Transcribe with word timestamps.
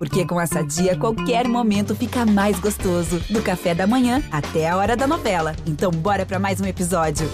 Porque 0.00 0.26
com 0.26 0.40
essa 0.40 0.62
dia, 0.62 0.96
qualquer 0.96 1.46
momento 1.46 1.94
fica 1.94 2.24
mais 2.24 2.58
gostoso. 2.58 3.20
Do 3.28 3.42
café 3.42 3.74
da 3.74 3.86
manhã 3.86 4.22
até 4.32 4.66
a 4.66 4.74
hora 4.78 4.96
da 4.96 5.06
novela. 5.06 5.54
Então, 5.66 5.90
bora 5.90 6.24
para 6.24 6.38
mais 6.38 6.58
um 6.58 6.64
episódio. 6.64 7.28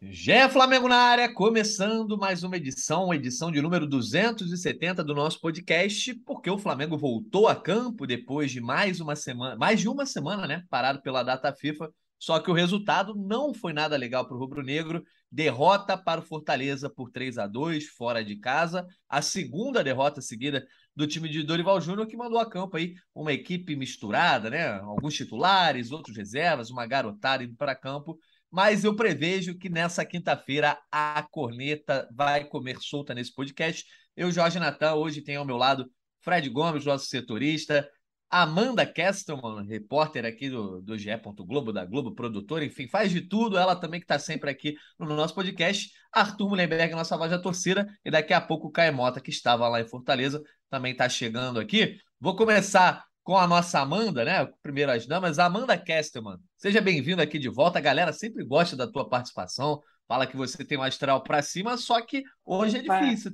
Gé 0.00 0.48
Flamengo 0.48 0.88
na 0.88 0.96
área, 0.96 1.34
começando 1.34 2.16
mais 2.16 2.42
uma 2.42 2.56
edição, 2.56 3.12
edição 3.12 3.52
de 3.52 3.60
número 3.60 3.86
270 3.86 5.04
do 5.04 5.14
nosso 5.14 5.38
podcast, 5.42 6.14
porque 6.24 6.50
o 6.50 6.56
Flamengo 6.58 6.96
voltou 6.96 7.48
a 7.48 7.54
campo 7.54 8.06
depois 8.06 8.50
de 8.50 8.62
mais 8.62 8.98
uma 8.98 9.14
semana, 9.14 9.56
mais 9.56 9.78
de 9.78 9.90
uma 9.90 10.06
semana, 10.06 10.46
né, 10.46 10.64
parado 10.70 11.02
pela 11.02 11.22
data 11.22 11.52
FIFA. 11.52 11.90
Só 12.18 12.38
que 12.38 12.50
o 12.50 12.54
resultado 12.54 13.14
não 13.14 13.54
foi 13.54 13.72
nada 13.72 13.96
legal 13.96 14.26
para 14.26 14.36
o 14.36 14.38
Rubro 14.38 14.62
Negro. 14.62 15.02
Derrota 15.30 15.96
para 15.96 16.20
o 16.20 16.24
Fortaleza 16.24 16.90
por 16.90 17.10
3 17.10 17.38
a 17.38 17.46
2 17.46 17.88
fora 17.88 18.24
de 18.24 18.36
casa. 18.36 18.86
A 19.08 19.22
segunda 19.22 19.84
derrota 19.84 20.20
seguida 20.20 20.66
do 20.94 21.06
time 21.06 21.28
de 21.28 21.42
Dorival 21.42 21.80
Júnior, 21.80 22.06
que 22.06 22.16
mandou 22.16 22.38
a 22.38 22.48
campo 22.48 22.76
aí 22.76 22.94
uma 23.14 23.32
equipe 23.32 23.76
misturada, 23.76 24.50
né? 24.50 24.80
Alguns 24.80 25.14
titulares, 25.14 25.92
outros 25.92 26.16
reservas, 26.16 26.70
uma 26.70 26.86
garotada 26.86 27.44
indo 27.44 27.54
para 27.54 27.76
campo. 27.76 28.18
Mas 28.50 28.82
eu 28.82 28.96
prevejo 28.96 29.56
que 29.56 29.68
nessa 29.68 30.04
quinta-feira 30.04 30.76
a 30.90 31.22
corneta 31.30 32.08
vai 32.12 32.44
comer 32.44 32.78
solta 32.80 33.14
nesse 33.14 33.32
podcast. 33.32 33.84
Eu, 34.16 34.32
Jorge 34.32 34.58
Natan, 34.58 34.94
hoje 34.94 35.22
tenho 35.22 35.38
ao 35.38 35.46
meu 35.46 35.56
lado 35.56 35.88
Fred 36.20 36.48
Gomes, 36.50 36.84
nosso 36.84 37.06
setorista, 37.06 37.88
Amanda 38.30 38.86
Kestelman, 38.86 39.66
repórter 39.66 40.24
aqui 40.24 40.48
do, 40.48 40.80
do 40.80 40.96
GE. 40.96 41.10
Globo, 41.44 41.72
da 41.72 41.84
Globo, 41.84 42.14
produtora, 42.14 42.64
enfim, 42.64 42.86
faz 42.86 43.10
de 43.10 43.22
tudo. 43.22 43.58
Ela 43.58 43.74
também 43.74 43.98
que 43.98 44.04
está 44.04 44.20
sempre 44.20 44.48
aqui 44.48 44.76
no 44.96 45.16
nosso 45.16 45.34
podcast. 45.34 45.90
Arthur 46.12 46.48
Mullenberg, 46.48 46.94
nossa 46.94 47.16
voz 47.16 47.30
da 47.30 47.40
torcida. 47.40 47.88
E 48.04 48.10
daqui 48.10 48.32
a 48.32 48.40
pouco 48.40 48.68
o 48.68 48.70
Caio 48.70 48.94
Mota, 48.94 49.20
que 49.20 49.30
estava 49.30 49.66
lá 49.68 49.80
em 49.80 49.88
Fortaleza, 49.88 50.40
também 50.70 50.92
está 50.92 51.08
chegando 51.08 51.58
aqui. 51.58 51.98
Vou 52.20 52.36
começar 52.36 53.04
com 53.24 53.36
a 53.36 53.48
nossa 53.48 53.80
Amanda, 53.80 54.24
né? 54.24 54.48
Primeiro 54.62 54.92
as 54.92 55.08
damas. 55.08 55.40
Amanda 55.40 55.76
Kestelman, 55.76 56.38
seja 56.56 56.80
bem-vinda 56.80 57.24
aqui 57.24 57.36
de 57.36 57.48
volta. 57.48 57.80
A 57.80 57.82
galera 57.82 58.12
sempre 58.12 58.44
gosta 58.44 58.76
da 58.76 58.86
tua 58.86 59.08
participação. 59.08 59.82
Fala 60.06 60.24
que 60.26 60.36
você 60.36 60.64
tem 60.64 60.78
um 60.78 60.82
astral 60.82 61.22
para 61.24 61.42
cima, 61.42 61.76
só 61.76 62.00
que 62.00 62.22
hoje 62.44 62.78
é 62.78 62.82
difícil 62.82 63.32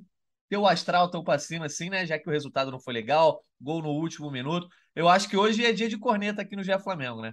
ter 0.48 0.56
o 0.56 0.66
astral 0.66 1.10
tão 1.10 1.24
para 1.24 1.38
cima 1.38 1.66
assim, 1.66 1.90
né? 1.90 2.06
Já 2.06 2.18
que 2.18 2.28
o 2.28 2.32
resultado 2.32 2.70
não 2.70 2.80
foi 2.80 2.94
legal, 2.94 3.44
gol 3.60 3.82
no 3.82 3.90
último 3.90 4.30
minuto. 4.30 4.68
Eu 4.94 5.08
acho 5.08 5.28
que 5.28 5.36
hoje 5.36 5.64
é 5.64 5.72
dia 5.72 5.88
de 5.88 5.98
corneta 5.98 6.42
aqui 6.42 6.56
no 6.56 6.62
GE 6.62 6.78
Flamengo, 6.78 7.20
né? 7.20 7.32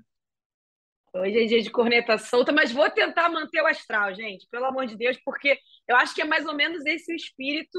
Hoje 1.16 1.44
é 1.44 1.46
dia 1.46 1.62
de 1.62 1.70
corneta 1.70 2.18
solta, 2.18 2.52
mas 2.52 2.72
vou 2.72 2.90
tentar 2.90 3.30
manter 3.30 3.62
o 3.62 3.68
astral, 3.68 4.16
gente, 4.16 4.48
pelo 4.50 4.66
amor 4.66 4.88
de 4.88 4.98
Deus, 4.98 5.16
porque 5.24 5.60
eu 5.88 5.96
acho 5.96 6.16
que 6.16 6.24
é 6.24 6.26
mais 6.26 6.46
ou 6.48 6.56
menos 6.56 6.84
esse 6.88 7.14
o 7.14 7.16
espírito 7.16 7.78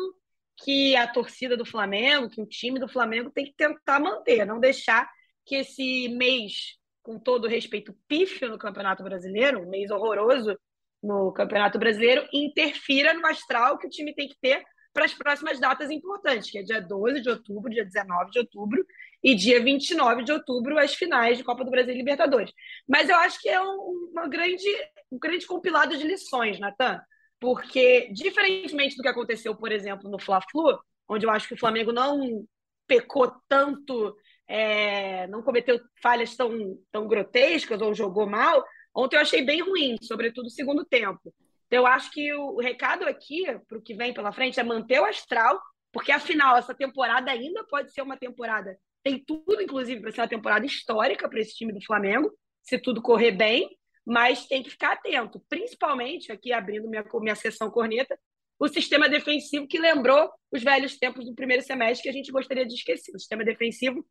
que 0.62 0.94
a 0.94 1.08
torcida 1.08 1.56
do 1.56 1.66
Flamengo, 1.66 2.30
que 2.30 2.40
o 2.40 2.46
time 2.46 2.78
do 2.78 2.86
Flamengo 2.86 3.30
tem 3.30 3.44
que 3.44 3.54
tentar 3.56 3.98
manter, 3.98 4.46
não 4.46 4.60
deixar 4.60 5.10
que 5.44 5.56
esse 5.56 6.08
mês, 6.10 6.78
com 7.02 7.18
todo 7.18 7.48
respeito, 7.48 7.92
pífio 8.06 8.48
no 8.48 8.56
Campeonato 8.56 9.02
Brasileiro, 9.02 9.62
um 9.62 9.68
mês 9.68 9.90
horroroso 9.90 10.56
no 11.02 11.32
Campeonato 11.32 11.76
Brasileiro, 11.76 12.26
interfira 12.32 13.12
no 13.14 13.26
astral 13.26 13.78
que 13.78 13.88
o 13.88 13.90
time 13.90 14.14
tem 14.14 14.28
que 14.28 14.36
ter 14.40 14.64
para 14.94 15.04
as 15.04 15.12
próximas 15.12 15.58
datas 15.58 15.90
importantes, 15.90 16.50
que 16.50 16.58
é 16.58 16.62
dia 16.62 16.80
12 16.80 17.20
de 17.20 17.28
outubro, 17.28 17.68
dia 17.68 17.84
19 17.84 18.30
de 18.30 18.38
outubro 18.38 18.86
e 19.22 19.34
dia 19.34 19.60
29 19.60 20.22
de 20.22 20.32
outubro, 20.32 20.78
as 20.78 20.94
finais 20.94 21.36
de 21.36 21.42
Copa 21.42 21.64
do 21.64 21.70
Brasil 21.70 21.92
e 21.92 21.96
Libertadores. 21.98 22.52
Mas 22.88 23.08
eu 23.08 23.16
acho 23.16 23.40
que 23.40 23.48
é 23.48 23.60
um, 23.60 24.10
uma 24.12 24.28
grande, 24.28 24.68
um 25.10 25.18
grande 25.18 25.44
compilado 25.46 25.98
de 25.98 26.06
lições, 26.06 26.60
Natan, 26.60 27.00
porque, 27.40 28.08
diferentemente 28.12 28.96
do 28.96 29.02
que 29.02 29.08
aconteceu, 29.08 29.56
por 29.56 29.72
exemplo, 29.72 30.08
no 30.08 30.18
Fla-Flu, 30.18 30.78
onde 31.08 31.26
eu 31.26 31.30
acho 31.30 31.48
que 31.48 31.54
o 31.54 31.58
Flamengo 31.58 31.92
não 31.92 32.46
pecou 32.86 33.34
tanto, 33.48 34.16
é, 34.46 35.26
não 35.26 35.42
cometeu 35.42 35.80
falhas 36.00 36.36
tão, 36.36 36.78
tão 36.92 37.08
grotescas 37.08 37.80
ou 37.82 37.92
jogou 37.94 38.28
mal, 38.28 38.64
ontem 38.94 39.16
eu 39.16 39.20
achei 39.20 39.42
bem 39.42 39.60
ruim, 39.60 39.96
sobretudo 40.00 40.44
no 40.44 40.50
segundo 40.50 40.84
tempo. 40.84 41.34
Então, 41.66 41.80
eu 41.80 41.86
acho 41.86 42.10
que 42.10 42.32
o, 42.34 42.60
recado 42.60 43.04
aqui, 43.04 43.44
para 43.68 43.78
o 43.78 43.82
que 43.82 43.94
vem 43.94 44.12
pela 44.12 44.32
frente, 44.32 44.60
é 44.60 44.62
manter 44.62 45.00
o 45.00 45.04
astral, 45.04 45.60
porque 45.92 46.12
afinal, 46.12 46.56
essa 46.56 46.74
temporada 46.74 47.30
ainda 47.30 47.64
pode 47.64 47.92
ser 47.92 48.02
uma 48.02 48.16
temporada. 48.16 48.76
Tem 49.02 49.22
tudo, 49.22 49.60
inclusive, 49.60 50.00
para 50.00 50.12
ser 50.12 50.20
uma 50.20 50.28
temporada 50.28 50.66
histórica 50.66 51.28
para 51.28 51.40
esse 51.40 51.54
time 51.54 51.72
do 51.72 51.84
Flamengo, 51.84 52.32
se 52.62 52.78
tudo 52.78 53.02
correr 53.02 53.32
bem, 53.32 53.68
mas 54.04 54.46
tem 54.46 54.62
que 54.62 54.70
ficar 54.70 54.92
atento, 54.92 55.42
principalmente, 55.48 56.30
aqui 56.30 56.52
abrindo 56.52 56.88
minha, 56.88 57.04
minha 57.20 57.34
sessão 57.34 57.70
corneta, 57.70 58.18
o 58.58 58.68
sistema 58.68 59.08
defensivo 59.08 59.66
que 59.66 59.78
lembrou 59.78 60.30
os 60.50 60.62
velhos 60.62 60.96
tempos 60.96 61.24
do 61.24 61.34
primeiro 61.34 61.62
semestre 61.62 62.04
que 62.04 62.08
a 62.08 62.12
gente 62.12 62.30
gostaria 62.30 62.66
de 62.66 62.74
esquecer. 62.74 63.12
O 63.14 63.18
sistema 63.18 63.44
defensivo 63.44 64.06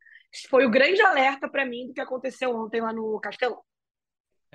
foi 0.48 0.66
o 0.66 0.70
grande 0.70 1.00
alerta 1.00 1.48
para 1.48 1.64
mim 1.64 1.86
do 1.86 1.94
que 1.94 2.00
aconteceu 2.00 2.54
ontem 2.54 2.80
lá 2.80 2.92
no 2.92 3.18
Castelão. 3.20 3.62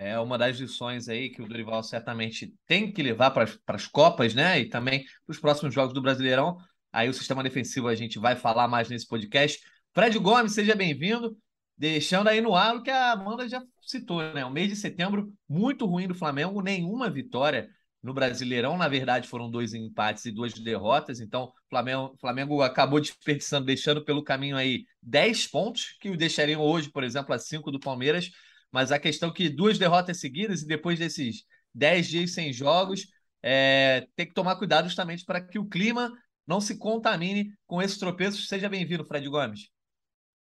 É 0.02 0.18
uma 0.18 0.38
das 0.38 0.58
lições 0.58 1.10
aí 1.10 1.30
que 1.30 1.42
o 1.42 1.46
Dorival 1.46 1.84
certamente 1.84 2.54
tem 2.66 2.90
que 2.90 3.04
levar 3.04 3.32
para 3.32 3.46
as 3.68 3.86
Copas, 3.86 4.34
né? 4.34 4.58
E 4.58 4.70
também 4.70 5.04
para 5.04 5.34
os 5.34 5.38
próximos 5.38 5.74
jogos 5.74 5.94
do 5.94 6.02
Brasileirão. 6.02 6.58
Aí 6.90 7.10
o 7.10 7.14
sistema 7.14 7.44
defensivo 7.44 7.90
a 7.90 7.96
gente 7.96 8.18
vai 8.18 8.38
falar 8.38 8.70
mais 8.70 8.88
nesse 8.88 9.06
podcast. 9.06 9.60
Fred 9.94 10.18
Gomes, 10.18 10.54
seja 10.54 10.74
bem-vindo. 10.74 11.38
Deixando 11.78 12.30
aí 12.30 12.40
no 12.40 12.56
ar 12.56 12.78
o 12.78 12.82
que 12.82 12.90
a 12.90 13.12
Amanda 13.12 13.48
já 13.50 13.62
citou, 13.82 14.22
né? 14.34 14.46
O 14.46 14.50
mês 14.50 14.70
de 14.70 14.76
setembro 14.78 15.34
muito 15.50 15.86
ruim 15.86 16.08
do 16.08 16.16
Flamengo, 16.16 16.62
nenhuma 16.62 17.10
vitória 17.10 17.70
no 18.02 18.14
Brasileirão. 18.14 18.78
Na 18.78 18.88
verdade, 18.88 19.28
foram 19.28 19.52
dois 19.52 19.74
empates 19.74 20.24
e 20.24 20.32
duas 20.32 20.54
derrotas. 20.54 21.20
Então, 21.20 21.44
o 21.44 21.54
Flamengo, 21.70 22.16
Flamengo 22.22 22.62
acabou 22.62 23.02
desperdiçando, 23.02 23.66
deixando 23.66 24.02
pelo 24.06 24.24
caminho 24.24 24.56
aí 24.56 24.86
10 25.04 25.48
pontos, 25.48 25.98
que 26.00 26.10
o 26.10 26.16
deixariam 26.16 26.62
hoje, 26.62 26.90
por 26.90 27.04
exemplo, 27.04 27.34
a 27.34 27.38
5 27.38 27.70
do 27.70 27.82
Palmeiras. 27.82 28.32
Mas 28.72 28.92
a 28.92 29.00
questão 29.00 29.30
é 29.30 29.34
que 29.34 29.50
duas 29.50 29.78
derrotas 29.78 30.20
seguidas 30.20 30.62
e 30.62 30.68
depois 30.68 31.00
desses 31.00 31.44
dez 31.74 32.08
dias 32.08 32.34
sem 32.34 32.52
jogos, 32.52 33.08
é, 33.42 34.08
tem 34.16 34.28
que 34.28 34.34
tomar 34.34 34.56
cuidado 34.56 34.86
justamente 34.86 35.26
para 35.26 35.42
que 35.42 35.58
o 35.58 35.68
clima 35.68 36.12
não 36.46 36.60
se 36.60 36.78
contamine 36.78 37.52
com 37.66 37.82
esses 37.82 37.98
tropeços. 37.98 38.48
Seja 38.48 38.68
bem-vindo, 38.70 39.06
Fred 39.06 39.28
Gomes. 39.30 39.70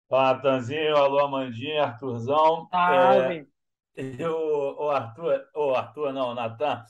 Fala, 0.09 0.39
Tanzinho. 0.39 0.95
Alô, 0.95 1.19
Amandinha, 1.19 1.83
Arthurzão. 1.83 2.67
Salve. 2.71 3.47
É, 3.95 4.15
eu, 4.19 4.35
o 4.79 4.89
Arthur, 4.89 5.44
o 5.55 5.73
Arthur, 5.73 6.13
não, 6.13 6.33
Natan, 6.33 6.83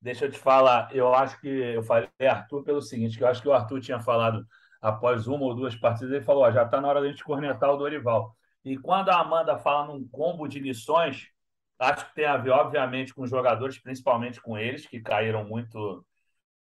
deixa 0.00 0.24
eu 0.24 0.30
te 0.30 0.38
falar. 0.38 0.88
Eu 0.94 1.14
acho 1.14 1.40
que 1.40 1.48
eu 1.48 1.82
falei 1.82 2.08
Arthur 2.20 2.64
pelo 2.64 2.82
seguinte, 2.82 3.16
que 3.16 3.22
eu 3.22 3.28
acho 3.28 3.42
que 3.42 3.48
o 3.48 3.52
Arthur 3.52 3.80
tinha 3.80 4.00
falado 4.00 4.44
após 4.80 5.26
uma 5.26 5.44
ou 5.44 5.54
duas 5.54 5.74
partidas, 5.76 6.12
ele 6.12 6.24
falou, 6.24 6.44
ó, 6.44 6.50
já 6.50 6.64
está 6.64 6.80
na 6.80 6.88
hora 6.88 7.00
da 7.00 7.08
gente 7.08 7.24
cornetar 7.24 7.70
o 7.70 7.76
Dorival. 7.76 8.34
E 8.66 8.76
quando 8.76 9.10
a 9.10 9.20
Amanda 9.20 9.56
fala 9.56 9.86
num 9.86 10.06
combo 10.08 10.48
de 10.48 10.58
lições, 10.58 11.28
acho 11.78 12.08
que 12.08 12.16
tem 12.16 12.24
a 12.26 12.36
ver, 12.36 12.50
obviamente, 12.50 13.14
com 13.14 13.22
os 13.22 13.30
jogadores, 13.30 13.78
principalmente 13.78 14.40
com 14.42 14.58
eles, 14.58 14.84
que 14.84 15.00
caíram 15.00 15.44
muito 15.44 16.04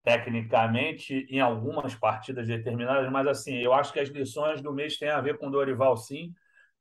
tecnicamente 0.01 1.27
em 1.29 1.41
algumas 1.41 1.93
partidas 1.93 2.47
determinadas, 2.47 3.11
mas 3.11 3.27
assim, 3.27 3.55
eu 3.57 3.73
acho 3.73 3.91
que 3.91 3.99
as 3.99 4.07
lições 4.07 4.61
do 4.61 4.71
mês 4.71 4.97
têm 4.97 5.09
a 5.09 5.19
ver 5.19 5.37
com 5.37 5.47
o 5.47 5.51
Dorival, 5.51 5.97
sim, 5.97 6.33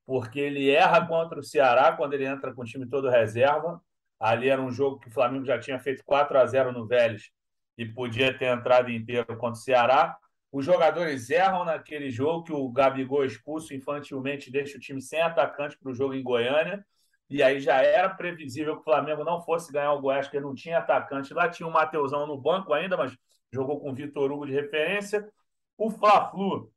porque 0.06 0.38
ele 0.38 0.70
erra 0.70 1.04
contra 1.04 1.40
o 1.40 1.42
Ceará 1.42 1.92
quando 1.96 2.14
ele 2.14 2.24
entra 2.24 2.54
com 2.54 2.62
o 2.62 2.64
time 2.64 2.88
todo 2.88 3.10
reserva. 3.10 3.82
Ali 4.20 4.48
era 4.48 4.62
um 4.62 4.70
jogo 4.70 5.00
que 5.00 5.08
o 5.08 5.12
Flamengo 5.12 5.44
já 5.44 5.58
tinha 5.58 5.80
feito 5.80 6.04
4 6.04 6.38
a 6.38 6.46
0 6.46 6.70
no 6.72 6.86
Vélez 6.86 7.30
e 7.76 7.84
podia 7.84 8.32
ter 8.38 8.46
entrado 8.46 8.88
inteiro 8.88 9.26
contra 9.36 9.50
o 9.50 9.56
Ceará. 9.56 10.16
Os 10.50 10.64
jogadores 10.64 11.28
erram 11.28 11.64
naquele 11.64 12.10
jogo 12.10 12.44
que 12.44 12.52
o 12.52 12.68
Gabigol 12.70 13.24
expulso 13.24 13.74
infantilmente 13.74 14.50
deixa 14.50 14.78
o 14.78 14.80
time 14.80 15.00
sem 15.00 15.20
atacante 15.20 15.78
para 15.78 15.90
o 15.90 15.94
jogo 15.94 16.14
em 16.14 16.22
Goiânia. 16.22 16.84
E 17.28 17.42
aí 17.42 17.60
já 17.60 17.82
era 17.82 18.08
previsível 18.08 18.74
que 18.76 18.80
o 18.80 18.84
Flamengo 18.84 19.22
não 19.22 19.42
fosse 19.42 19.70
ganhar 19.70 19.92
o 19.92 20.00
Goiás, 20.00 20.26
porque 20.26 20.40
não 20.40 20.54
tinha 20.54 20.78
atacante. 20.78 21.34
Lá 21.34 21.48
tinha 21.48 21.68
o 21.68 21.72
Mateusão 21.72 22.26
no 22.26 22.40
banco 22.40 22.72
ainda, 22.72 22.96
mas 22.96 23.14
jogou 23.52 23.78
com 23.80 23.90
o 23.90 23.94
Vitor 23.94 24.32
Hugo 24.32 24.46
de 24.46 24.52
referência. 24.52 25.28
O 25.76 25.90
Fla-Flu, 25.90 26.72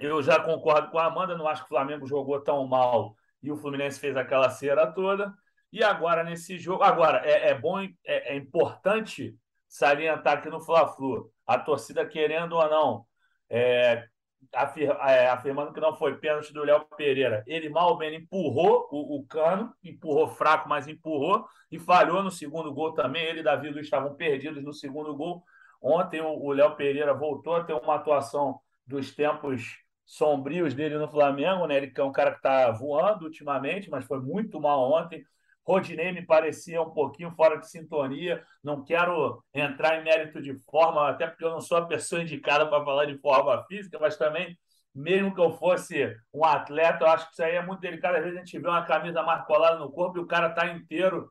eu 0.00 0.20
já 0.20 0.40
concordo 0.40 0.90
com 0.90 0.98
a 0.98 1.06
Amanda, 1.06 1.36
não 1.36 1.46
acho 1.46 1.62
que 1.62 1.66
o 1.66 1.76
Flamengo 1.76 2.06
jogou 2.06 2.40
tão 2.40 2.66
mal 2.66 3.14
e 3.40 3.52
o 3.52 3.56
Fluminense 3.56 4.00
fez 4.00 4.16
aquela 4.16 4.50
cera 4.50 4.86
toda. 4.92 5.32
E 5.72 5.84
agora 5.84 6.24
nesse 6.24 6.58
jogo, 6.58 6.82
agora 6.82 7.18
é, 7.24 7.50
é 7.50 7.54
bom, 7.54 7.80
é, 7.80 7.92
é 8.04 8.36
importante 8.36 9.36
salientar 9.68 10.42
que 10.42 10.48
no 10.48 10.60
Fla-Flu, 10.60 11.30
a 11.48 11.58
torcida 11.58 12.04
querendo 12.06 12.52
ou 12.52 12.68
não, 12.68 13.06
é, 13.48 14.06
afir, 14.54 14.90
é, 14.90 15.30
afirmando 15.30 15.72
que 15.72 15.80
não 15.80 15.96
foi 15.96 16.18
pênalti 16.18 16.52
do 16.52 16.62
Léo 16.62 16.84
Pereira, 16.94 17.42
ele 17.46 17.70
mal 17.70 17.96
bem 17.96 18.14
empurrou 18.16 18.86
o, 18.90 19.16
o, 19.16 19.26
cano, 19.26 19.74
empurrou 19.82 20.28
fraco, 20.28 20.68
mas 20.68 20.86
empurrou 20.86 21.46
e 21.72 21.78
falhou 21.78 22.22
no 22.22 22.30
segundo 22.30 22.72
gol 22.72 22.92
também. 22.92 23.24
Ele 23.24 23.40
e 23.40 23.42
Davi 23.42 23.70
Luiz 23.70 23.86
estavam 23.86 24.14
perdidos 24.14 24.62
no 24.62 24.74
segundo 24.74 25.16
gol. 25.16 25.42
Ontem 25.80 26.20
o 26.20 26.52
Léo 26.52 26.76
Pereira 26.76 27.14
voltou 27.14 27.56
a 27.56 27.64
ter 27.64 27.72
uma 27.72 27.94
atuação 27.94 28.60
dos 28.86 29.14
tempos 29.14 29.78
sombrios 30.04 30.74
dele 30.74 30.98
no 30.98 31.08
Flamengo, 31.08 31.66
né? 31.66 31.76
Ele 31.76 31.92
é 31.94 32.02
um 32.02 32.12
cara 32.12 32.32
que 32.32 32.38
está 32.38 32.70
voando 32.72 33.24
ultimamente, 33.24 33.88
mas 33.88 34.04
foi 34.04 34.20
muito 34.20 34.60
mal 34.60 34.90
ontem 34.92 35.24
Rodinei 35.68 36.12
me 36.12 36.24
parecia 36.24 36.80
um 36.80 36.90
pouquinho 36.90 37.30
fora 37.32 37.58
de 37.58 37.68
sintonia. 37.68 38.42
Não 38.64 38.82
quero 38.82 39.44
entrar 39.52 40.00
em 40.00 40.02
mérito 40.02 40.40
de 40.40 40.54
forma, 40.70 41.06
até 41.06 41.26
porque 41.26 41.44
eu 41.44 41.50
não 41.50 41.60
sou 41.60 41.76
a 41.76 41.86
pessoa 41.86 42.22
indicada 42.22 42.66
para 42.66 42.82
falar 42.82 43.04
de 43.04 43.18
forma 43.18 43.62
física, 43.66 43.98
mas 44.00 44.16
também, 44.16 44.58
mesmo 44.94 45.34
que 45.34 45.40
eu 45.40 45.52
fosse 45.58 46.16
um 46.32 46.42
atleta, 46.42 47.04
eu 47.04 47.08
acho 47.08 47.26
que 47.26 47.32
isso 47.32 47.42
aí 47.42 47.56
é 47.56 47.62
muito 47.62 47.80
delicado. 47.80 48.16
Às 48.16 48.22
vezes 48.22 48.38
a 48.38 48.40
gente 48.40 48.58
vê 48.58 48.66
uma 48.66 48.86
camisa 48.86 49.22
mais 49.22 49.44
colada 49.44 49.78
no 49.78 49.92
corpo 49.92 50.16
e 50.16 50.22
o 50.22 50.26
cara 50.26 50.48
está 50.48 50.66
inteiro 50.68 51.30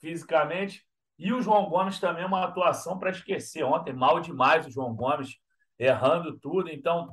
fisicamente. 0.00 0.86
E 1.18 1.32
o 1.32 1.42
João 1.42 1.68
Gomes 1.68 1.98
também 1.98 2.22
é 2.22 2.26
uma 2.26 2.44
atuação 2.44 3.00
para 3.00 3.10
esquecer. 3.10 3.64
Ontem, 3.64 3.92
mal 3.92 4.20
demais 4.20 4.64
o 4.64 4.70
João 4.70 4.94
Gomes, 4.94 5.36
errando 5.76 6.38
tudo. 6.38 6.70
Então, 6.70 7.12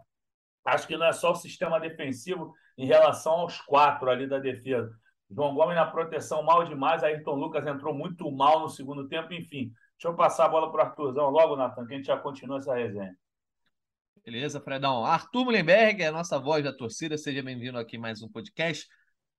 acho 0.64 0.86
que 0.86 0.96
não 0.96 1.08
é 1.08 1.14
só 1.14 1.32
o 1.32 1.36
sistema 1.36 1.80
defensivo 1.80 2.54
em 2.78 2.86
relação 2.86 3.34
aos 3.34 3.60
quatro 3.60 4.08
ali 4.08 4.28
da 4.28 4.38
defesa. 4.38 4.96
João 5.30 5.54
Gomes 5.54 5.76
na 5.76 5.86
proteção 5.86 6.42
mal 6.42 6.66
demais. 6.66 7.04
Ayrton 7.04 7.36
Lucas 7.36 7.66
entrou 7.68 7.94
muito 7.94 8.30
mal 8.32 8.62
no 8.62 8.70
segundo 8.70 9.08
tempo. 9.08 9.34
Enfim, 9.34 9.72
deixa 9.94 10.08
eu 10.08 10.16
passar 10.16 10.46
a 10.46 10.50
bola 10.50 10.72
para 10.72 10.84
o 10.84 10.88
Arthurzão 10.88 11.30
logo, 11.30 11.56
Natan, 11.56 11.86
que 11.86 11.94
a 11.94 11.98
gente 11.98 12.08
já 12.08 12.18
continua 12.18 12.58
essa 12.58 12.76
resenha. 12.76 13.16
Beleza, 14.26 14.60
Fredão. 14.60 15.06
Arthur 15.06 15.46
Mullenberg 15.46 16.02
é 16.02 16.08
a 16.08 16.12
nossa 16.12 16.40
voz 16.40 16.64
da 16.64 16.74
torcida. 16.74 17.18
Seja 17.18 17.42
bem-vindo 17.42 17.78
aqui 17.78 17.98
mais 17.98 18.22
um 18.22 18.30
podcast. 18.30 18.88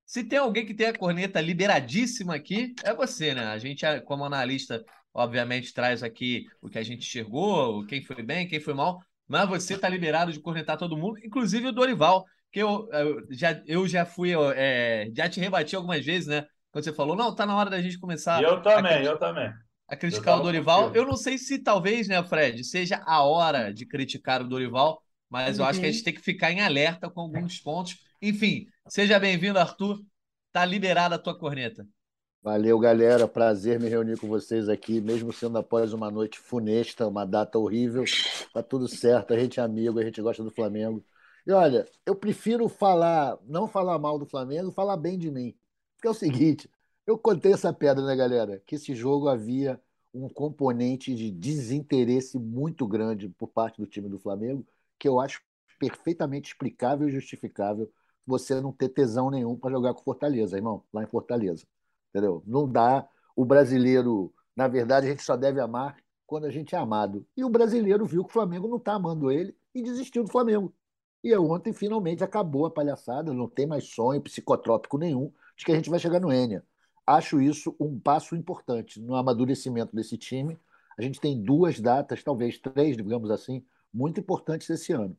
Se 0.07 0.25
tem 0.25 0.39
alguém 0.39 0.67
que 0.67 0.75
tem 0.75 0.87
a 0.87 0.97
corneta 0.97 1.41
liberadíssima 1.41 2.35
aqui, 2.35 2.75
é 2.83 2.95
você, 2.95 3.35
né? 3.35 3.47
A 3.47 3.59
gente, 3.59 3.85
como 4.03 4.25
analista, 4.25 4.85
obviamente 5.15 5.73
traz 5.73 6.03
aqui 6.03 6.47
o 6.61 6.69
que 6.69 6.79
a 6.79 6.83
gente 6.83 7.07
enxergou, 7.07 7.85
quem 7.87 8.03
foi 8.03 8.23
bem, 8.23 8.49
quem 8.49 8.59
foi 8.59 8.75
mal, 8.75 8.99
mas 9.29 9.49
você 9.49 9.75
está 9.75 9.89
liberado 9.89 10.33
de 10.33 10.41
cornetar 10.41 10.77
todo 10.77 10.97
mundo, 10.97 11.19
inclusive 11.25 11.69
o 11.69 11.73
Dorival, 11.73 12.25
que 12.51 12.59
eu, 12.59 12.89
eu 12.93 13.27
já, 13.31 13.63
eu 13.67 13.87
já 13.87 14.05
fui, 14.05 14.33
é, 14.55 15.11
já 15.15 15.29
te 15.29 15.41
rebati 15.41 15.77
algumas 15.77 16.05
vezes, 16.05 16.27
né? 16.27 16.47
Quando 16.73 16.85
você 16.85 16.93
falou, 16.93 17.17
não, 17.17 17.35
tá 17.35 17.47
na 17.47 17.57
hora 17.57 17.71
da 17.71 17.81
gente 17.81 17.99
começar. 17.99 18.43
Eu 18.43 18.63
também, 18.63 19.05
eu 19.05 19.19
também. 19.19 19.53
A 19.89 19.97
criticar 19.97 20.39
o 20.39 20.43
Dorival. 20.43 20.85
Contigo. 20.85 20.99
Eu 20.99 21.07
não 21.07 21.17
sei 21.17 21.37
se 21.37 21.59
talvez, 21.59 22.07
né, 22.07 22.23
Fred, 22.23 22.63
seja 22.65 23.03
a 23.05 23.23
hora 23.25 23.73
de 23.73 23.85
criticar 23.85 24.41
o 24.41 24.49
Dorival, 24.49 25.03
mas 25.29 25.59
uhum. 25.59 25.65
eu 25.65 25.69
acho 25.69 25.81
que 25.81 25.87
a 25.87 25.91
gente 25.91 26.05
tem 26.05 26.15
que 26.15 26.21
ficar 26.21 26.53
em 26.53 26.61
alerta 26.61 27.11
com 27.11 27.21
alguns 27.21 27.59
pontos. 27.59 27.97
Enfim, 28.23 28.67
seja 28.89 29.19
bem-vindo, 29.19 29.59
Arthur. 29.59 30.01
Tá 30.53 30.65
liberada 30.65 31.15
a 31.17 31.19
tua 31.19 31.37
corneta. 31.37 31.87
Valeu, 32.43 32.79
galera. 32.79 33.29
Prazer 33.29 33.79
me 33.79 33.89
reunir 33.89 34.17
com 34.17 34.27
vocês 34.27 34.69
aqui, 34.69 35.01
mesmo 35.01 35.33
sendo 35.33 35.59
após 35.59 35.93
uma 35.93 36.11
noite 36.11 36.39
funesta, 36.39 37.07
uma 37.07 37.25
data 37.25 37.59
horrível. 37.59 38.05
Tá 38.53 38.63
tudo 38.63 38.89
certo, 38.89 39.35
a 39.35 39.39
gente 39.39 39.61
é 39.61 39.63
amigo, 39.63 39.99
a 39.99 40.05
gente 40.05 40.23
gosta 40.23 40.43
do 40.43 40.51
Flamengo. 40.51 41.05
E 41.47 41.53
olha, 41.53 41.87
eu 42.05 42.15
prefiro 42.15 42.69
falar, 42.69 43.39
não 43.47 43.67
falar 43.67 43.99
mal 43.99 44.19
do 44.19 44.27
Flamengo, 44.27 44.73
falar 44.73 44.97
bem 44.97 45.19
de 45.19 45.31
mim. 45.31 45.55
Porque 45.97 46.09
é 46.09 46.11
o 46.11 46.15
seguinte, 46.15 46.71
eu 47.07 47.19
contei 47.19 47.53
essa 47.53 47.73
pedra, 47.73 48.05
né, 48.05 48.15
galera? 48.17 48.63
Que 48.67 48.77
esse 48.77 48.95
jogo 48.95 49.29
havia 49.29 49.81
um 50.13 50.29
componente 50.29 51.15
de 51.15 51.31
desinteresse 51.31 52.39
muito 52.39 52.87
grande 52.87 53.29
por 53.29 53.49
parte 53.49 53.81
do 53.81 53.87
time 53.87 54.09
do 54.09 54.19
Flamengo, 54.19 54.67
que 54.99 55.09
eu 55.09 55.21
acho 55.21 55.41
perfeitamente 55.79 56.51
explicável 56.51 57.09
e 57.09 57.13
justificável 57.13 57.91
você 58.27 58.61
não 58.61 58.73
ter 58.73 58.91
tesão 58.91 59.31
nenhum 59.31 59.57
para 59.57 59.71
jogar 59.71 59.95
com 59.95 60.03
Fortaleza, 60.03 60.57
irmão, 60.57 60.85
lá 60.93 61.03
em 61.03 61.07
Fortaleza. 61.07 61.67
Entendeu? 62.11 62.43
Não 62.47 62.69
dá. 62.69 63.09
O 63.35 63.45
brasileiro, 63.45 64.33
na 64.55 64.69
verdade, 64.69 65.07
a 65.07 65.11
gente 65.11 65.23
só 65.23 65.37
deve 65.37 65.61
amar 65.61 65.97
quando 66.27 66.45
a 66.45 66.51
gente 66.51 66.75
é 66.75 66.79
amado. 66.79 67.27
E 67.37 67.45
o 67.45 67.49
brasileiro 67.49 68.05
viu 68.07 68.25
que 68.25 68.31
o 68.31 68.33
Flamengo 68.33 68.69
não 68.69 68.77
está 68.77 68.95
amando 68.95 69.31
ele 69.31 69.57
e 69.75 69.83
desistiu 69.83 70.23
do 70.23 70.31
Flamengo. 70.31 70.73
E 71.23 71.37
ontem 71.37 71.73
finalmente 71.73 72.25
acabou 72.25 72.67
a 72.67 72.71
palhaçada, 72.71 73.33
não 73.33 73.49
tem 73.49 73.67
mais 73.67 73.85
sonho 73.85 74.21
psicotrópico 74.23 74.97
nenhum 74.97 75.33
de 75.57 75.65
que 75.65 75.73
a 75.73 75.75
gente 75.75 75.91
vai 75.91 75.99
chegar 75.99 76.21
no 76.21 76.33
Enia. 76.33 76.65
Acho 77.07 77.41
isso 77.41 77.75
um 77.79 77.99
passo 77.99 78.35
importante 78.35 79.01
no 79.01 79.15
amadurecimento 79.15 79.95
desse 79.95 80.17
time. 80.17 80.59
A 80.97 81.03
gente 81.03 81.21
tem 81.21 81.41
duas 81.43 81.81
datas, 81.81 82.23
talvez 82.23 82.59
três, 82.59 82.97
digamos 82.97 83.31
assim, 83.31 83.65
muito 83.93 84.21
importantes 84.21 84.71
esse 84.71 84.93
ano. 84.93 85.17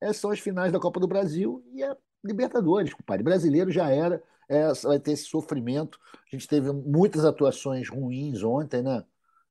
Essas 0.00 0.18
são 0.18 0.30
as 0.30 0.40
finais 0.40 0.72
da 0.72 0.80
Copa 0.80 0.98
do 0.98 1.06
Brasil 1.06 1.62
e 1.72 1.82
a 1.82 1.96
Libertadores, 2.24 2.94
compadre. 2.94 3.22
Brasileiro 3.22 3.70
já 3.70 3.90
era, 3.90 4.22
é, 4.48 4.72
vai 4.84 4.98
ter 4.98 5.12
esse 5.12 5.24
sofrimento. 5.24 5.98
A 6.14 6.36
gente 6.36 6.46
teve 6.46 6.72
muitas 6.72 7.24
atuações 7.24 7.88
ruins 7.88 8.42
ontem, 8.42 8.82
né? 8.82 9.04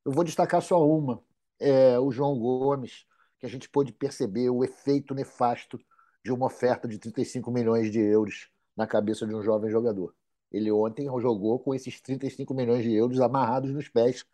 Eu 0.05 0.11
vou 0.11 0.23
destacar 0.23 0.61
só 0.61 0.87
uma. 0.87 1.21
É, 1.59 1.99
o 1.99 2.11
João 2.11 2.39
Gomes, 2.39 3.05
que 3.39 3.45
a 3.45 3.49
gente 3.49 3.69
pôde 3.69 3.91
perceber 3.91 4.49
o 4.49 4.63
efeito 4.63 5.13
nefasto 5.13 5.79
de 6.23 6.31
uma 6.31 6.45
oferta 6.47 6.87
de 6.87 6.97
35 6.97 7.51
milhões 7.51 7.91
de 7.91 7.99
euros 7.99 8.49
na 8.75 8.87
cabeça 8.87 9.25
de 9.25 9.35
um 9.35 9.41
jovem 9.41 9.69
jogador. 9.69 10.13
Ele 10.51 10.71
ontem 10.71 11.05
jogou 11.19 11.59
com 11.59 11.73
esses 11.73 11.99
35 12.01 12.53
milhões 12.53 12.83
de 12.83 12.93
euros 12.93 13.19
amarrados 13.19 13.71
nos 13.71 13.87
pés. 13.87 14.25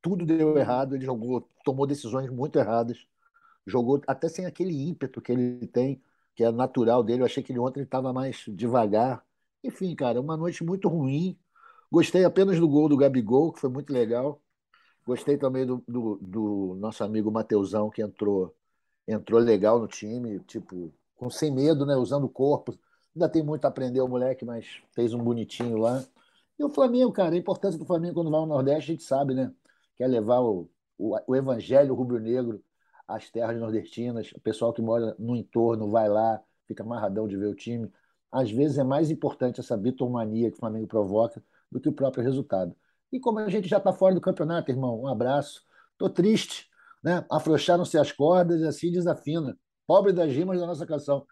Tudo 0.00 0.24
deu 0.24 0.56
errado, 0.56 0.94
ele 0.94 1.04
jogou, 1.04 1.48
tomou 1.64 1.86
decisões 1.86 2.30
muito 2.30 2.58
erradas, 2.58 3.06
jogou 3.66 4.00
até 4.06 4.28
sem 4.28 4.46
aquele 4.46 4.72
ímpeto 4.88 5.20
que 5.20 5.32
ele 5.32 5.66
tem, 5.66 6.00
que 6.34 6.44
é 6.44 6.52
natural 6.52 7.02
dele. 7.02 7.22
Eu 7.22 7.26
achei 7.26 7.42
que 7.42 7.52
ele 7.52 7.58
ontem 7.58 7.82
estava 7.82 8.12
mais 8.12 8.44
devagar. 8.48 9.24
Enfim, 9.64 9.94
cara, 9.96 10.20
uma 10.20 10.36
noite 10.36 10.64
muito 10.64 10.88
ruim. 10.88 11.38
Gostei 11.90 12.24
apenas 12.24 12.58
do 12.60 12.68
gol 12.68 12.88
do 12.88 12.96
Gabigol, 12.96 13.52
que 13.52 13.60
foi 13.60 13.70
muito 13.70 13.92
legal. 13.92 14.40
Gostei 15.06 15.36
também 15.38 15.66
do, 15.66 15.82
do, 15.88 16.18
do 16.20 16.76
nosso 16.78 17.02
amigo 17.04 17.30
Mateusão, 17.30 17.90
que 17.90 18.02
entrou 18.02 18.54
entrou 19.06 19.40
legal 19.40 19.78
no 19.78 19.86
time, 19.86 20.40
tipo, 20.40 20.92
com 21.16 21.30
sem 21.30 21.50
medo, 21.52 21.86
né? 21.86 21.96
Usando 21.96 22.24
o 22.24 22.28
corpo. 22.28 22.78
Ainda 23.14 23.28
tem 23.28 23.42
muito 23.42 23.64
a 23.64 23.68
aprender 23.68 24.00
o 24.00 24.08
moleque, 24.08 24.44
mas 24.44 24.66
fez 24.92 25.14
um 25.14 25.18
bonitinho 25.18 25.78
lá. 25.78 26.04
E 26.58 26.64
o 26.64 26.68
Flamengo, 26.70 27.12
cara, 27.12 27.34
a 27.34 27.38
importância 27.38 27.78
do 27.78 27.84
Flamengo 27.84 28.14
quando 28.14 28.30
vai 28.30 28.40
ao 28.40 28.46
Nordeste, 28.46 28.92
a 28.92 28.94
gente 28.94 29.02
sabe, 29.02 29.34
né? 29.34 29.52
Quer 29.96 30.06
levar 30.06 30.40
o, 30.40 30.68
o, 30.98 31.16
o 31.26 31.36
evangelho 31.36 31.94
rubro-negro 31.94 32.62
às 33.06 33.30
terras 33.30 33.58
nordestinas. 33.58 34.32
O 34.32 34.40
pessoal 34.40 34.72
que 34.72 34.82
mora 34.82 35.14
no 35.18 35.36
entorno 35.36 35.90
vai 35.90 36.08
lá, 36.08 36.42
fica 36.66 36.82
amarradão 36.82 37.26
de 37.26 37.36
ver 37.36 37.46
o 37.46 37.54
time. 37.54 37.90
Às 38.30 38.50
vezes 38.50 38.78
é 38.78 38.84
mais 38.84 39.10
importante 39.10 39.60
essa 39.60 39.76
bitomania 39.76 40.50
que 40.50 40.56
o 40.56 40.60
Flamengo 40.60 40.86
provoca 40.86 41.42
do 41.70 41.80
que 41.80 41.88
o 41.88 41.92
próprio 41.92 42.24
resultado. 42.24 42.74
E 43.12 43.20
como 43.20 43.38
a 43.38 43.48
gente 43.48 43.68
já 43.68 43.78
está 43.78 43.92
fora 43.92 44.14
do 44.14 44.20
campeonato, 44.20 44.70
irmão, 44.70 45.00
um 45.00 45.06
abraço. 45.06 45.64
Tô 45.96 46.10
triste, 46.10 46.68
né? 47.02 47.24
Afrouxaram-se 47.30 47.96
as 47.98 48.12
cordas 48.12 48.60
e 48.60 48.66
assim 48.66 48.90
desafina. 48.90 49.56
Pobre 49.86 50.12
das 50.12 50.32
rimas 50.32 50.58
da 50.58 50.66
nossa 50.66 50.86
canção. 50.86 51.26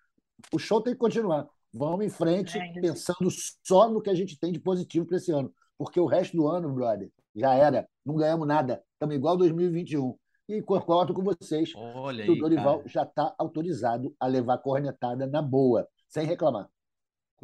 O 0.53 0.59
show 0.59 0.81
tem 0.81 0.93
que 0.93 0.99
continuar. 0.99 1.47
Vamos 1.73 2.05
em 2.05 2.09
frente, 2.09 2.57
é 2.57 2.81
pensando 2.81 3.29
só 3.63 3.91
no 3.91 4.01
que 4.01 4.11
a 4.11 4.15
gente 4.15 4.39
tem 4.39 4.53
de 4.53 4.61
positivo 4.61 5.07
para 5.07 5.17
esse 5.17 5.33
ano. 5.33 5.53
Porque 5.77 5.99
o 5.99 6.07
resto 6.07 6.37
do 6.37 6.47
ano, 6.47 6.73
brother, 6.73 7.11
já 7.35 7.55
era. 7.55 7.89
Não 8.07 8.15
ganhamos 8.15 8.47
nada. 8.47 8.83
Estamos 8.93 9.17
igual 9.17 9.37
2021. 9.37 10.17
E 10.49 10.63
concordo 10.63 11.15
com 11.15 11.23
vocês 11.23 11.73
Olha 11.75 12.23
que 12.23 12.31
aí, 12.31 12.37
o 12.37 12.41
Dorival 12.41 12.79
cara. 12.79 12.89
já 12.89 13.03
está 13.03 13.35
autorizado 13.39 14.15
a 14.21 14.27
levar 14.27 14.59
cornetada 14.59 15.27
na 15.27 15.41
boa, 15.41 15.89
sem 16.07 16.27
reclamar. 16.27 16.69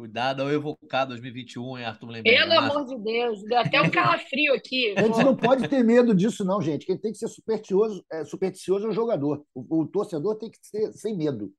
Cuidado 0.01 0.41
ao 0.41 0.51
evocar 0.51 1.05
2021, 1.05 1.77
hein, 1.77 1.85
Arthur 1.85 2.07
Lembrando. 2.07 2.35
Pelo 2.35 2.59
amor 2.59 2.85
de 2.87 2.97
Deus, 3.03 3.43
deu 3.43 3.59
até 3.59 3.79
um 3.79 3.91
calafrio 3.91 4.51
aqui. 4.55 4.95
A 4.97 5.03
gente 5.03 5.23
não 5.23 5.35
pode 5.35 5.67
ter 5.67 5.83
medo 5.83 6.15
disso, 6.15 6.43
não, 6.43 6.59
gente. 6.59 6.87
Quem 6.87 6.97
tem 6.97 7.11
que 7.11 7.19
ser 7.19 7.27
supersticioso 7.27 8.03
é, 8.11 8.25
supersticioso 8.25 8.87
é 8.87 8.89
o 8.89 8.93
jogador. 8.93 9.45
O, 9.53 9.81
o 9.81 9.85
torcedor 9.85 10.39
tem 10.39 10.49
que 10.49 10.57
ser 10.59 10.91
sem 10.93 11.15
medo, 11.15 11.53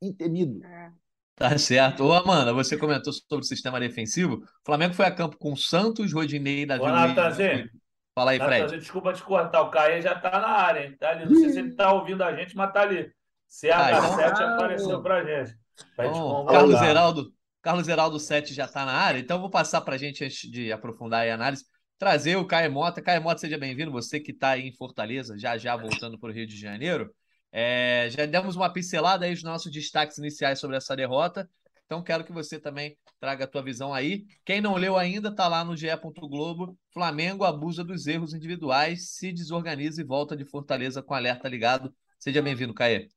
intemido. 0.00 0.64
É. 0.64 0.90
Tá 1.36 1.58
certo. 1.58 2.04
Ô, 2.04 2.14
Amanda, 2.14 2.54
você 2.54 2.78
comentou 2.78 3.12
sobre 3.12 3.44
o 3.44 3.46
sistema 3.46 3.78
defensivo. 3.78 4.36
O 4.36 4.64
Flamengo 4.64 4.94
foi 4.94 5.04
a 5.04 5.14
campo 5.14 5.36
com 5.36 5.54
Santos, 5.54 6.14
Rodinei, 6.14 6.64
Davi 6.64 6.84
Luiz. 6.84 7.68
Fala 8.14 8.30
aí, 8.30 8.38
Fred. 8.38 8.78
desculpa 8.78 9.12
te 9.12 9.22
cortar. 9.22 9.60
O 9.60 9.70
Caê 9.70 10.00
já 10.00 10.18
tá 10.18 10.30
na 10.30 10.48
área, 10.48 10.86
hein? 10.86 10.96
Tá 10.98 11.10
ali. 11.10 11.26
Não 11.26 11.34
sei 11.34 11.50
se 11.50 11.58
ele 11.58 11.74
tá 11.74 11.92
ouvindo 11.92 12.24
a 12.24 12.34
gente, 12.34 12.56
mas 12.56 12.72
tá 12.72 12.80
ali. 12.80 13.12
CH7 13.50 13.70
ah, 13.74 14.30
então... 14.32 14.54
apareceu 14.54 15.02
pra 15.02 15.22
gente. 15.22 15.54
Pra 15.94 16.08
Bom, 16.08 16.46
Carlos 16.46 16.80
Heraldo, 16.80 17.32
Carlos 17.62 17.86
Heraldo 17.86 18.18
7 18.18 18.52
já 18.52 18.64
está 18.64 18.84
na 18.84 18.92
área, 18.92 19.20
então 19.20 19.40
vou 19.40 19.48
passar 19.48 19.80
para 19.82 19.94
a 19.94 19.98
gente, 19.98 20.24
antes 20.24 20.50
de 20.50 20.72
aprofundar 20.72 21.26
a 21.28 21.32
análise, 21.32 21.64
trazer 21.96 22.36
o 22.36 22.44
Caio 22.44 22.72
Mota. 22.72 23.00
Caio 23.00 23.22
Mota, 23.22 23.40
seja 23.40 23.56
bem-vindo, 23.56 23.92
você 23.92 24.18
que 24.18 24.32
está 24.32 24.58
em 24.58 24.72
Fortaleza, 24.72 25.38
já 25.38 25.56
já 25.56 25.76
voltando 25.76 26.18
para 26.18 26.30
o 26.30 26.32
Rio 26.32 26.44
de 26.44 26.58
Janeiro. 26.58 27.14
É, 27.52 28.08
já 28.10 28.26
demos 28.26 28.56
uma 28.56 28.72
pincelada 28.72 29.24
aí 29.26 29.30
nos 29.30 29.44
nossos 29.44 29.70
destaques 29.70 30.18
iniciais 30.18 30.58
sobre 30.58 30.76
essa 30.76 30.96
derrota, 30.96 31.48
então 31.86 32.02
quero 32.02 32.24
que 32.24 32.32
você 32.32 32.58
também 32.58 32.96
traga 33.20 33.44
a 33.44 33.46
tua 33.46 33.62
visão 33.62 33.94
aí. 33.94 34.24
Quem 34.44 34.60
não 34.60 34.74
leu 34.74 34.96
ainda, 34.96 35.28
está 35.28 35.46
lá 35.46 35.62
no 35.62 35.76
GE. 35.76 35.86
Globo. 36.22 36.76
Flamengo 36.92 37.44
abusa 37.44 37.84
dos 37.84 38.08
erros 38.08 38.34
individuais, 38.34 39.10
se 39.10 39.30
desorganiza 39.30 40.00
e 40.00 40.04
volta 40.04 40.36
de 40.36 40.44
Fortaleza 40.44 41.02
com 41.02 41.14
alerta 41.14 41.48
ligado. 41.48 41.94
Seja 42.18 42.42
bem-vindo, 42.42 42.74
Caio. 42.74 43.08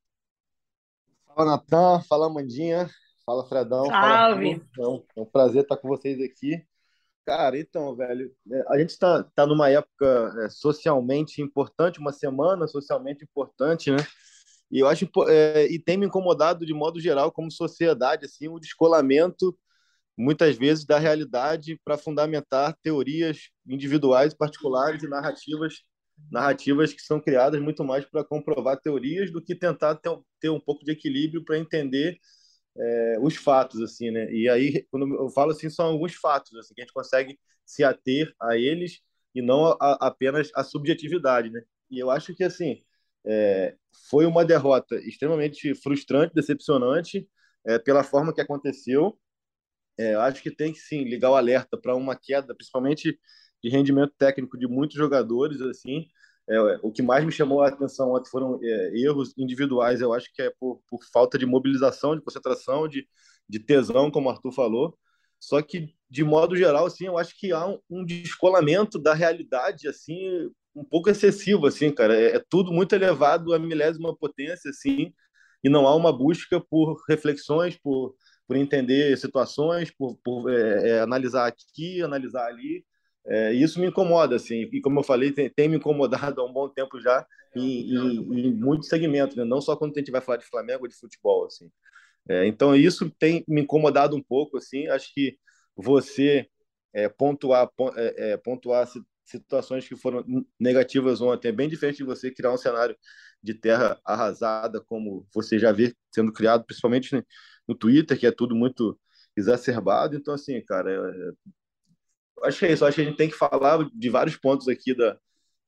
Fala, 1.25 1.52
Natan. 1.52 2.02
Fala, 2.02 2.30
Mandinha. 2.30 2.88
Fala, 3.25 3.48
Fredão. 3.48 3.86
Salve. 3.88 4.62
Fala, 4.75 5.03
é 5.15 5.22
um 5.22 5.25
prazer 5.25 5.63
estar 5.63 5.77
com 5.77 5.88
vocês 5.88 6.22
aqui. 6.22 6.63
Cara, 7.25 7.60
então, 7.60 7.96
velho, 7.96 8.32
é, 8.51 8.63
a 8.70 8.77
gente 8.77 8.91
está 8.91 9.24
tá 9.24 9.48
numa 9.48 9.67
época 9.67 10.32
é, 10.44 10.50
socialmente 10.50 11.41
importante, 11.41 12.00
uma 12.00 12.13
semana 12.13 12.67
socialmente 12.67 13.24
importante, 13.24 13.89
né? 13.89 13.98
E 14.72 14.79
eu 14.79 14.88
acho 14.88 15.10
é, 15.27 15.67
e 15.72 15.79
tem 15.79 15.98
me 15.98 16.05
incomodado 16.05 16.65
de 16.65 16.74
modo 16.74 17.00
geral 17.00 17.32
como 17.32 17.51
sociedade 17.51 18.25
assim 18.25 18.48
o 18.48 18.60
descolamento 18.60 19.58
muitas 20.17 20.55
vezes 20.55 20.86
da 20.86 20.98
realidade 20.98 21.79
para 21.84 21.98
fundamentar 21.98 22.75
teorias 22.82 23.50
individuais, 23.67 24.34
particulares 24.34 25.03
e 25.03 25.08
narrativas 25.08 25.82
narrativas 26.32 26.94
que 26.94 27.01
são 27.01 27.20
criadas 27.20 27.62
muito 27.62 27.84
mais 27.84 28.05
para 28.05 28.24
comprovar 28.24 28.79
teorias 28.79 29.32
do 29.32 29.41
que 29.41 29.55
tentar 29.55 29.96
ter, 29.96 30.17
ter 30.39 30.50
um 30.50 30.60
pouco 30.60 30.86
de 30.86 30.91
equilíbrio 30.91 31.44
para 31.44 31.58
entender 31.58 32.17
é, 32.77 33.17
os 33.22 33.36
fatos 33.36 33.82
assim 33.82 34.12
né 34.12 34.32
e 34.32 34.50
aí 34.50 34.86
quando 34.91 35.13
eu 35.15 35.29
falo 35.29 35.51
assim 35.51 35.70
são 35.70 35.88
alguns 35.88 36.15
fatos 36.15 36.55
assim 36.58 36.74
que 36.74 36.82
a 36.82 36.84
gente 36.84 36.94
consegue 36.94 37.39
se 37.65 37.84
ater 37.84 38.34
a 38.41 38.58
eles 38.58 39.01
e 39.34 39.41
não 39.41 39.65
a, 39.65 39.77
a, 39.79 40.08
apenas 40.08 40.51
a 40.55 40.63
subjetividade 40.63 41.50
né 41.50 41.62
e 41.89 42.00
eu 42.00 42.10
acho 42.12 42.36
que 42.36 42.44
assim 42.44 42.84
é, 43.25 43.75
foi 44.10 44.25
uma 44.25 44.46
derrota 44.46 44.96
extremamente 44.98 45.74
frustrante 45.75 46.34
decepcionante 46.36 47.27
é, 47.65 47.79
pela 47.79 48.03
forma 48.03 48.34
que 48.34 48.41
aconteceu 48.41 49.17
é, 49.98 50.13
eu 50.13 50.22
acho 50.22 50.41
que 50.41 50.51
tem 50.51 50.74
que 50.74 50.79
sim 50.79 51.03
ligar 51.03 51.32
o 51.32 51.36
alerta 51.36 51.77
para 51.77 51.96
uma 51.96 52.15
queda, 52.15 52.53
principalmente 52.53 53.17
de 53.63 53.70
rendimento 53.70 54.13
técnico 54.17 54.58
de 54.58 54.67
muitos 54.67 54.98
jogadores. 54.98 55.62
assim 55.62 56.08
é, 56.50 56.80
O 56.84 56.92
que 56.92 57.02
mais 57.02 57.25
me 57.25 57.32
chamou 57.32 57.62
a 57.62 57.68
atenção 57.68 58.12
ontem 58.14 58.30
foram 58.30 58.60
é, 58.62 58.92
erros 58.98 59.34
individuais, 59.38 60.02
eu 60.02 60.14
acho 60.14 60.32
que 60.34 60.42
é 60.42 60.52
por, 60.60 60.82
por 60.88 61.00
falta 61.12 61.38
de 61.38 61.46
mobilização, 61.46 62.16
de 62.16 62.22
concentração, 62.22 62.88
de, 62.88 63.08
de 63.48 63.60
tesão, 63.60 64.12
como 64.12 64.28
o 64.28 64.32
Arthur 64.32 64.52
falou. 64.52 64.98
Só 65.40 65.62
que, 65.62 65.94
de 66.10 66.24
modo 66.24 66.56
geral, 66.56 66.86
assim, 66.86 67.06
eu 67.06 67.18
acho 67.18 67.38
que 67.38 67.52
há 67.52 67.66
um, 67.68 67.80
um 67.90 68.06
descolamento 68.06 68.98
da 69.00 69.14
realidade 69.14 69.88
assim 69.88 70.50
um 70.75 70.84
pouco 70.84 71.10
excessivo, 71.10 71.68
assim, 71.68 71.92
cara. 71.92 72.16
É, 72.20 72.36
é 72.36 72.44
tudo 72.50 72.72
muito 72.72 72.94
elevado 72.94 73.54
a 73.54 73.60
milésima 73.60 74.16
potência, 74.16 74.70
assim, 74.70 75.14
e 75.64 75.70
não 75.70 75.88
há 75.88 75.96
uma 75.96 76.12
busca 76.12 76.60
por 76.60 77.02
reflexões, 77.08 77.78
por 77.78 78.16
por 78.48 78.56
entender 78.56 79.18
situações, 79.18 79.92
por, 79.92 80.18
por 80.24 80.52
é, 80.52 80.90
é, 80.90 81.00
analisar 81.02 81.48
aqui, 81.48 82.02
analisar 82.02 82.46
ali. 82.48 82.86
É, 83.27 83.53
isso 83.53 83.79
me 83.79 83.88
incomoda, 83.88 84.36
assim, 84.36 84.70
e 84.72 84.79
como 84.82 85.00
eu 85.00 85.03
falei, 85.03 85.32
tem, 85.32 85.50
tem 85.50 85.67
me 85.67 85.77
incomodado 85.77 86.41
há 86.41 86.46
um 86.46 86.53
bom 86.53 86.70
tempo 86.70 87.00
já 87.01 87.25
em, 87.55 87.96
em, 87.96 88.48
em 88.48 88.53
muitos 88.53 88.88
segmentos, 88.88 89.36
né? 89.36 89.44
não 89.44 89.60
só 89.62 89.75
quando 89.75 89.96
a 89.96 90.00
gente 90.00 90.12
vai 90.12 90.22
falar 90.22 90.38
de 90.38 90.46
Flamengo 90.46 90.84
ou 90.84 90.88
de 90.88 90.96
futebol, 90.96 91.46
assim. 91.46 91.72
É, 92.27 92.46
então 92.46 92.75
isso 92.75 93.10
tem 93.20 93.44
me 93.48 93.62
incomodado 93.62 94.15
um 94.15 94.22
pouco, 94.22 94.58
assim. 94.58 94.88
Acho 94.88 95.13
que 95.13 95.38
você 95.75 96.48
é, 96.94 97.10
pontuar, 97.10 97.70
é, 97.96 98.32
é, 98.32 98.38
pontuar 98.38 98.88
situações 99.25 99.88
que 99.88 99.96
foram 99.96 100.24
negativas 100.60 101.22
ontem 101.22 101.50
é 101.50 101.51
bem 101.51 101.67
diferente 101.67 101.98
de 101.98 102.03
você 102.03 102.32
criar 102.32 102.51
um 102.53 102.58
cenário 102.58 102.96
de 103.41 103.53
terra 103.53 104.00
arrasada, 104.05 104.82
como 104.82 105.27
você 105.34 105.60
já 105.60 105.72
vê 105.72 105.96
sendo 106.13 106.32
criado, 106.32 106.63
principalmente 106.65 107.15
né, 107.15 107.24
no 107.67 107.75
Twitter, 107.75 108.17
que 108.17 108.25
é 108.27 108.32
tudo 108.32 108.55
muito 108.55 109.00
exacerbado. 109.36 110.15
Então, 110.15 110.34
assim, 110.34 110.62
cara, 110.63 110.91
é, 110.91 110.96
é... 110.96 111.32
acho 112.44 112.60
que 112.60 112.65
é 112.65 112.74
isso. 112.74 112.86
Acho 112.86 112.96
que 112.96 113.01
a 113.01 113.06
gente 113.06 113.18
tem 113.18 113.30
que 113.30 113.36
falar 113.36 113.89
de 113.94 114.10
vários 114.10 114.36
pontos 114.38 114.68
aqui 114.68 114.94
da, 114.96 115.18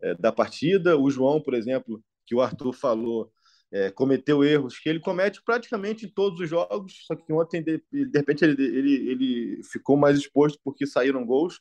é, 0.02 0.16
da 0.16 0.32
partida. 0.32 0.98
O 0.98 1.10
João, 1.10 1.42
por 1.42 1.54
exemplo, 1.54 2.04
que 2.26 2.36
o 2.36 2.42
Arthur 2.42 2.74
falou, 2.74 3.32
é, 3.72 3.92
cometeu 3.92 4.44
erros 4.44 4.80
que 4.80 4.90
ele 4.90 5.00
comete 5.00 5.42
praticamente 5.44 6.06
em 6.06 6.10
todos 6.10 6.40
os 6.40 6.50
jogos, 6.50 7.06
só 7.06 7.16
que 7.16 7.32
ontem, 7.34 7.62
de, 7.62 7.82
de 7.92 8.18
repente, 8.18 8.44
ele, 8.44 8.64
ele, 8.64 9.10
ele 9.10 9.64
ficou 9.64 9.98
mais 9.98 10.18
exposto 10.18 10.60
porque 10.64 10.86
saíram 10.86 11.26
gols. 11.26 11.60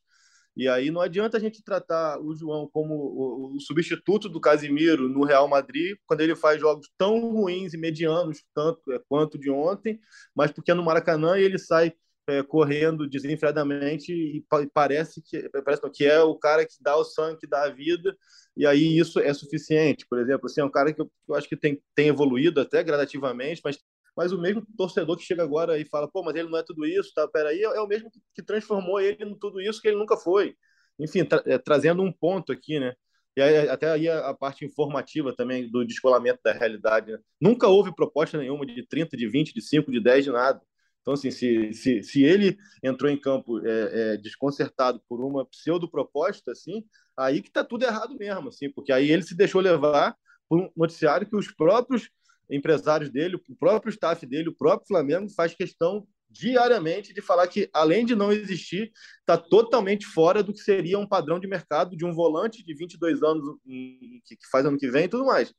E 0.57 0.69
aí 0.69 0.91
não 0.91 1.03
adianta 1.03 1.37
a 1.37 1.41
gente 1.41 1.63
tratar 1.63 2.19
o 2.19 2.35
João 2.35 2.67
como 2.67 2.95
o, 2.95 3.57
o, 3.57 3.61
substituto 3.61 4.27
do 4.27 4.41
Casimiro 4.41 5.07
no 5.07 5.23
Real 5.23 5.47
Madrid, 5.47 5.99
quando 6.07 6.23
ele 6.23 6.35
faz 6.35 6.59
jogos 6.59 6.91
tão 6.97 7.21
ruins 7.31 7.75
e 7.75 7.77
medianos 7.77 8.43
tanto 8.55 8.91
é, 8.91 8.99
quanto 9.07 9.39
de 9.39 9.51
ontem, 9.51 10.01
mas 10.35 10.51
porque 10.51 10.71
é 10.71 10.75
no 10.75 10.83
Maracanã 10.83 11.37
ele 11.37 11.59
sai 11.59 11.93
é, 12.27 12.43
correndo 12.43 13.09
desenfreadamente 13.09 14.13
e 14.13 14.45
parece 14.73 15.23
que 15.23 15.49
parece 15.65 15.91
que 15.91 16.05
é 16.05 16.21
o 16.21 16.35
cara 16.37 16.65
que 16.67 16.75
dá 16.81 16.97
o 16.97 17.05
sangue, 17.05 17.39
que 17.41 17.47
dá 17.47 17.65
a 17.65 17.71
vida, 17.71 18.17
e 18.57 18.67
aí 18.67 18.99
isso 18.99 19.19
é 19.21 19.33
suficiente. 19.33 20.07
Por 20.09 20.19
exemplo, 20.19 20.47
assim, 20.47 20.61
é 20.61 20.65
um 20.65 20.71
cara 20.71 20.93
que 20.93 21.01
eu, 21.01 21.11
eu 21.29 21.35
acho 21.35 21.49
que 21.49 21.57
tem, 21.57 21.81
tem 21.95 22.09
evoluído 22.09 22.61
até 22.61 22.83
gradativamente, 22.83 23.61
mas 23.65 23.79
mas 24.17 24.33
o 24.33 24.41
mesmo 24.41 24.67
torcedor 24.79 25.17
que 25.19 25.25
chega 25.25 25.43
agora 25.43 25.79
e 25.79 25.85
fala, 25.85 26.09
pô, 26.09 26.23
mas 26.23 26.35
ele 26.35 26.49
não 26.49 26.59
é 26.59 26.63
tudo 26.63 26.87
isso, 26.87 27.13
tá? 27.15 27.29
Peraí, 27.29 27.59
é, 27.59 27.65
é 27.65 27.81
o 27.81 27.87
mesmo 27.87 28.11
que 28.35 28.43
transformou 28.43 28.99
ele 28.99 29.23
em 29.23 29.39
tudo 29.39 29.61
isso 29.61 29.81
que 29.81 29.89
ele 29.89 29.99
nunca 29.99 30.17
foi. 30.17 30.57
Enfim, 30.99 31.25
tra 31.25 31.43
é, 31.45 31.59
trazendo 31.59 32.03
um 32.03 32.11
ponto 32.11 32.51
aqui, 32.51 32.81
né? 32.81 32.95
E 33.37 33.43
aí, 33.43 33.69
até 33.69 33.91
aí 33.91 34.09
a, 34.09 34.31
a, 34.31 34.35
parte 34.35 34.65
informativa 34.65 35.35
também 35.37 35.71
do 35.71 35.85
descolamento 35.85 36.41
da 36.43 36.53
realidade. 36.53 37.13
Né? 37.13 37.19
Nunca 37.39 37.69
houve 37.69 37.95
proposta 37.95 38.39
nenhuma 38.39 38.65
de 38.65 38.87
30, 38.87 39.15
de 39.15 39.29
20, 39.29 39.53
de 39.53 39.61
5, 39.61 39.93
de 39.93 40.01
10, 40.01 40.25
de 40.25 40.31
nada. 40.31 40.63
Então, 41.07 41.15
assim, 41.15 41.31
se, 41.31 41.73
se, 41.73 42.03
se 42.03 42.25
ele 42.25 42.59
entrou 42.83 43.09
em 43.09 43.17
campo 43.17 43.65
é, 43.65 44.15
é, 44.15 44.17
desconcertado 44.17 45.01
por 45.09 45.25
uma 45.25 45.47
pseudo-proposta, 45.47 46.51
assim, 46.51 46.85
aí 47.17 47.41
que 47.41 47.49
tá 47.49 47.63
tudo 47.63 47.85
errado 47.85 48.17
mesmo, 48.19 48.49
assim, 48.49 48.69
porque 48.69 48.93
aí 48.93 49.13
ele 49.13 49.23
se 49.23 49.37
deixou 49.37 49.61
levar 49.61 50.17
por 50.49 50.59
um 50.59 50.69
noticiário 50.77 51.25
que 51.25 51.37
os 51.37 51.47
próprios 51.47 52.11
empresários 52.51 53.09
dele, 53.09 53.37
o 53.37 53.55
próprio 53.55 53.91
staff 53.91 54.27
dele, 54.27 54.49
o 54.49 54.57
próprio 54.57 54.89
Flamengo 54.89 55.29
faz 55.31 55.55
questão 55.55 56.05
diariamente 56.29 57.15
de 57.15 57.23
falar 57.23 57.47
que, 57.47 57.71
além 57.73 58.05
de 58.05 58.17
não 58.17 58.33
existir, 58.33 58.91
está 59.21 59.39
totalmente 59.39 60.05
fora 60.05 60.43
do 60.43 60.53
que 60.53 60.59
seria 60.59 60.99
um 60.99 61.07
padrão 61.07 61.39
de 61.39 61.47
mercado 61.47 61.97
de 61.97 62.05
um 62.05 62.13
volante 62.13 62.65
de 62.65 62.75
22 62.75 63.23
anos 63.23 63.45
que 63.65 64.37
faz 64.51 64.67
ano 64.67 64.77
que 64.77 64.91
vem 64.91 65.05
e 65.05 65.09
tudo 65.09 65.25
mais. 65.25 65.55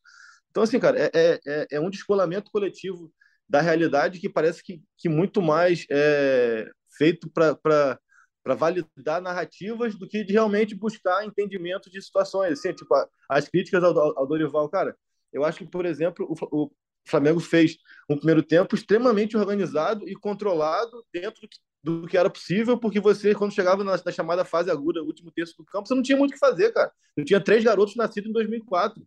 Então, 0.52 0.64
assim, 0.64 0.78
cara, 0.78 1.00
é, 1.00 1.10
é, 1.14 1.40
é, 1.48 1.68
é 1.72 1.80
um 1.80 1.90
descolamento 1.90 2.52
coletivo 2.52 3.14
da 3.50 3.62
realidade 3.62 4.20
que 4.20 4.30
parece 4.30 4.62
que, 4.62 4.82
que 4.98 5.08
muito 5.08 5.42
mais 5.42 5.86
é 5.90 6.70
feito 6.98 7.30
para 7.30 8.56
validar 8.56 9.22
narrativas 9.22 9.96
do 9.96 10.08
que 10.08 10.24
de 10.24 10.34
realmente 10.34 10.76
buscar 10.76 11.26
entendimento 11.26 11.90
de 11.90 12.02
situações. 12.02 12.54
Assim, 12.54 12.74
tipo, 12.74 12.94
as 13.30 13.48
críticas 13.48 13.84
ao, 13.84 14.18
ao 14.18 14.28
Dorival, 14.28 14.68
cara, 14.70 14.96
eu 15.32 15.44
acho 15.44 15.60
que, 15.60 15.68
por 15.68 15.86
exemplo, 15.86 16.26
o, 16.30 16.64
o 16.64 16.72
Flamengo 17.06 17.40
fez 17.40 17.78
um 18.10 18.18
primeiro 18.18 18.44
tempo 18.44 18.76
extremamente 18.76 19.38
organizado 19.38 20.08
e 20.08 20.16
controlado 20.16 21.06
dentro 21.14 21.42
do 21.42 21.48
que, 21.48 21.58
do 21.84 22.08
que 22.08 22.18
era 22.18 22.30
possível, 22.30 22.78
porque 22.78 23.00
você, 23.00 23.34
quando 23.34 23.54
chegava 23.54 23.84
na, 23.84 24.00
na, 24.04 24.12
chamada 24.12 24.44
fase 24.44 24.70
aguda, 24.70 25.04
último 25.04 25.32
terço 25.32 25.56
do 25.58 25.66
campo, 25.66 25.88
você 25.88 25.96
não 25.96 26.02
tinha 26.02 26.18
muito 26.18 26.32
o 26.32 26.34
que 26.34 26.40
fazer, 26.40 26.74
cara. 26.74 26.92
Eu 27.16 27.24
tinha 27.24 27.40
três 27.40 27.64
garotos 27.64 27.96
nascidos 27.96 28.30
em 28.30 28.34
2004, 28.34 29.02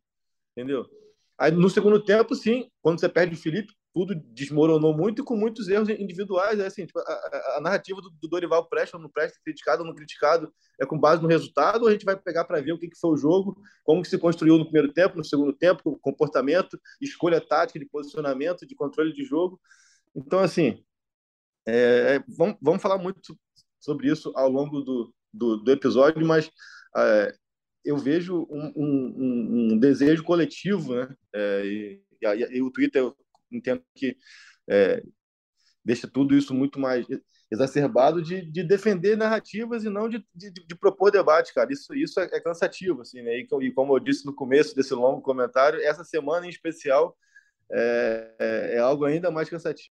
entendeu? 0.56 0.86
Aí, 1.38 1.50
no 1.50 1.70
segundo 1.70 2.02
tempo, 2.02 2.34
sim, 2.34 2.70
quando 2.82 3.00
você 3.00 3.08
perde 3.08 3.34
o 3.34 3.38
Felipe, 3.38 3.72
tudo 3.92 4.14
desmoronou 4.14 4.96
muito 4.96 5.20
e 5.20 5.24
com 5.24 5.36
muitos 5.36 5.68
erros 5.68 5.88
individuais. 5.88 6.58
É 6.58 6.66
assim, 6.66 6.86
tipo, 6.86 6.98
a, 7.00 7.56
a, 7.56 7.60
narrativa 7.60 8.00
do, 8.00 8.10
do, 8.10 8.28
Dorival 8.28 8.68
presta 8.68 8.96
ou 8.96 9.02
não 9.02 9.10
presta, 9.10 9.38
criticado 9.44 9.82
ou 9.82 9.86
não 9.86 9.94
criticado, 9.94 10.52
é 10.80 10.86
com 10.86 10.98
base 10.98 11.22
no 11.22 11.28
resultado, 11.28 11.82
ou 11.82 11.88
a 11.88 11.92
gente 11.92 12.04
vai 12.04 12.16
pegar 12.16 12.44
para 12.44 12.60
ver 12.60 12.72
o 12.72 12.78
que, 12.78 12.88
que 12.88 12.98
foi 12.98 13.10
o 13.10 13.16
jogo, 13.16 13.60
como 13.84 14.02
que 14.02 14.08
se 14.08 14.18
construiu 14.18 14.58
no 14.58 14.64
primeiro 14.64 14.92
tempo, 14.92 15.16
no 15.16 15.24
segundo 15.24 15.52
tempo, 15.52 15.98
comportamento, 16.00 16.80
escolha 17.00 17.40
tática 17.40 17.78
de 17.78 17.86
posicionamento, 17.86 18.66
de 18.66 18.74
controle 18.74 19.12
de 19.12 19.24
jogo. 19.24 19.60
Então, 20.14 20.38
assim, 20.38 20.82
é, 21.66 22.16
é 22.16 22.24
vamos, 22.28 22.56
vamos 22.62 22.82
falar 22.82 22.98
muito 22.98 23.36
sobre 23.80 24.10
isso 24.10 24.32
ao 24.36 24.48
longo 24.48 24.80
do, 24.82 25.14
do, 25.32 25.56
do 25.56 25.72
episódio, 25.72 26.24
mas 26.24 26.50
é, 26.96 27.34
eu 27.84 27.96
vejo 27.96 28.46
um, 28.50 28.72
um, 28.76 29.72
um, 29.72 29.78
desejo 29.78 30.22
coletivo, 30.22 30.94
né? 30.94 31.14
É, 31.34 31.64
e, 31.64 32.02
e, 32.22 32.58
e, 32.58 32.62
o 32.62 32.70
Twitter 32.70 33.10
entendo 33.50 33.82
que 33.94 34.16
é, 34.68 35.02
deixa 35.84 36.08
tudo 36.08 36.36
isso 36.36 36.54
muito 36.54 36.78
mais 36.78 37.06
exacerbado 37.50 38.22
de, 38.22 38.42
de 38.42 38.62
defender 38.62 39.16
narrativas 39.16 39.84
e 39.84 39.90
não 39.90 40.08
de, 40.08 40.24
de, 40.34 40.50
de, 40.52 40.74
propor 40.76 41.10
debate, 41.10 41.52
cara. 41.52 41.72
Isso, 41.72 41.92
isso 41.94 42.20
é, 42.20 42.24
é 42.32 42.40
cansativo, 42.40 43.00
assim, 43.00 43.22
né? 43.22 43.38
E, 43.38 43.48
e, 43.62 43.72
como 43.72 43.94
eu 43.94 44.00
disse 44.00 44.24
no 44.24 44.34
começo 44.34 44.74
desse 44.74 44.94
longo 44.94 45.20
comentário, 45.20 45.80
essa 45.82 46.04
semana 46.04 46.46
em 46.46 46.50
especial 46.50 47.16
é, 47.72 48.34
é, 48.38 48.74
é 48.76 48.78
algo 48.78 49.04
ainda 49.04 49.30
mais 49.30 49.48
cansativo. 49.48 49.90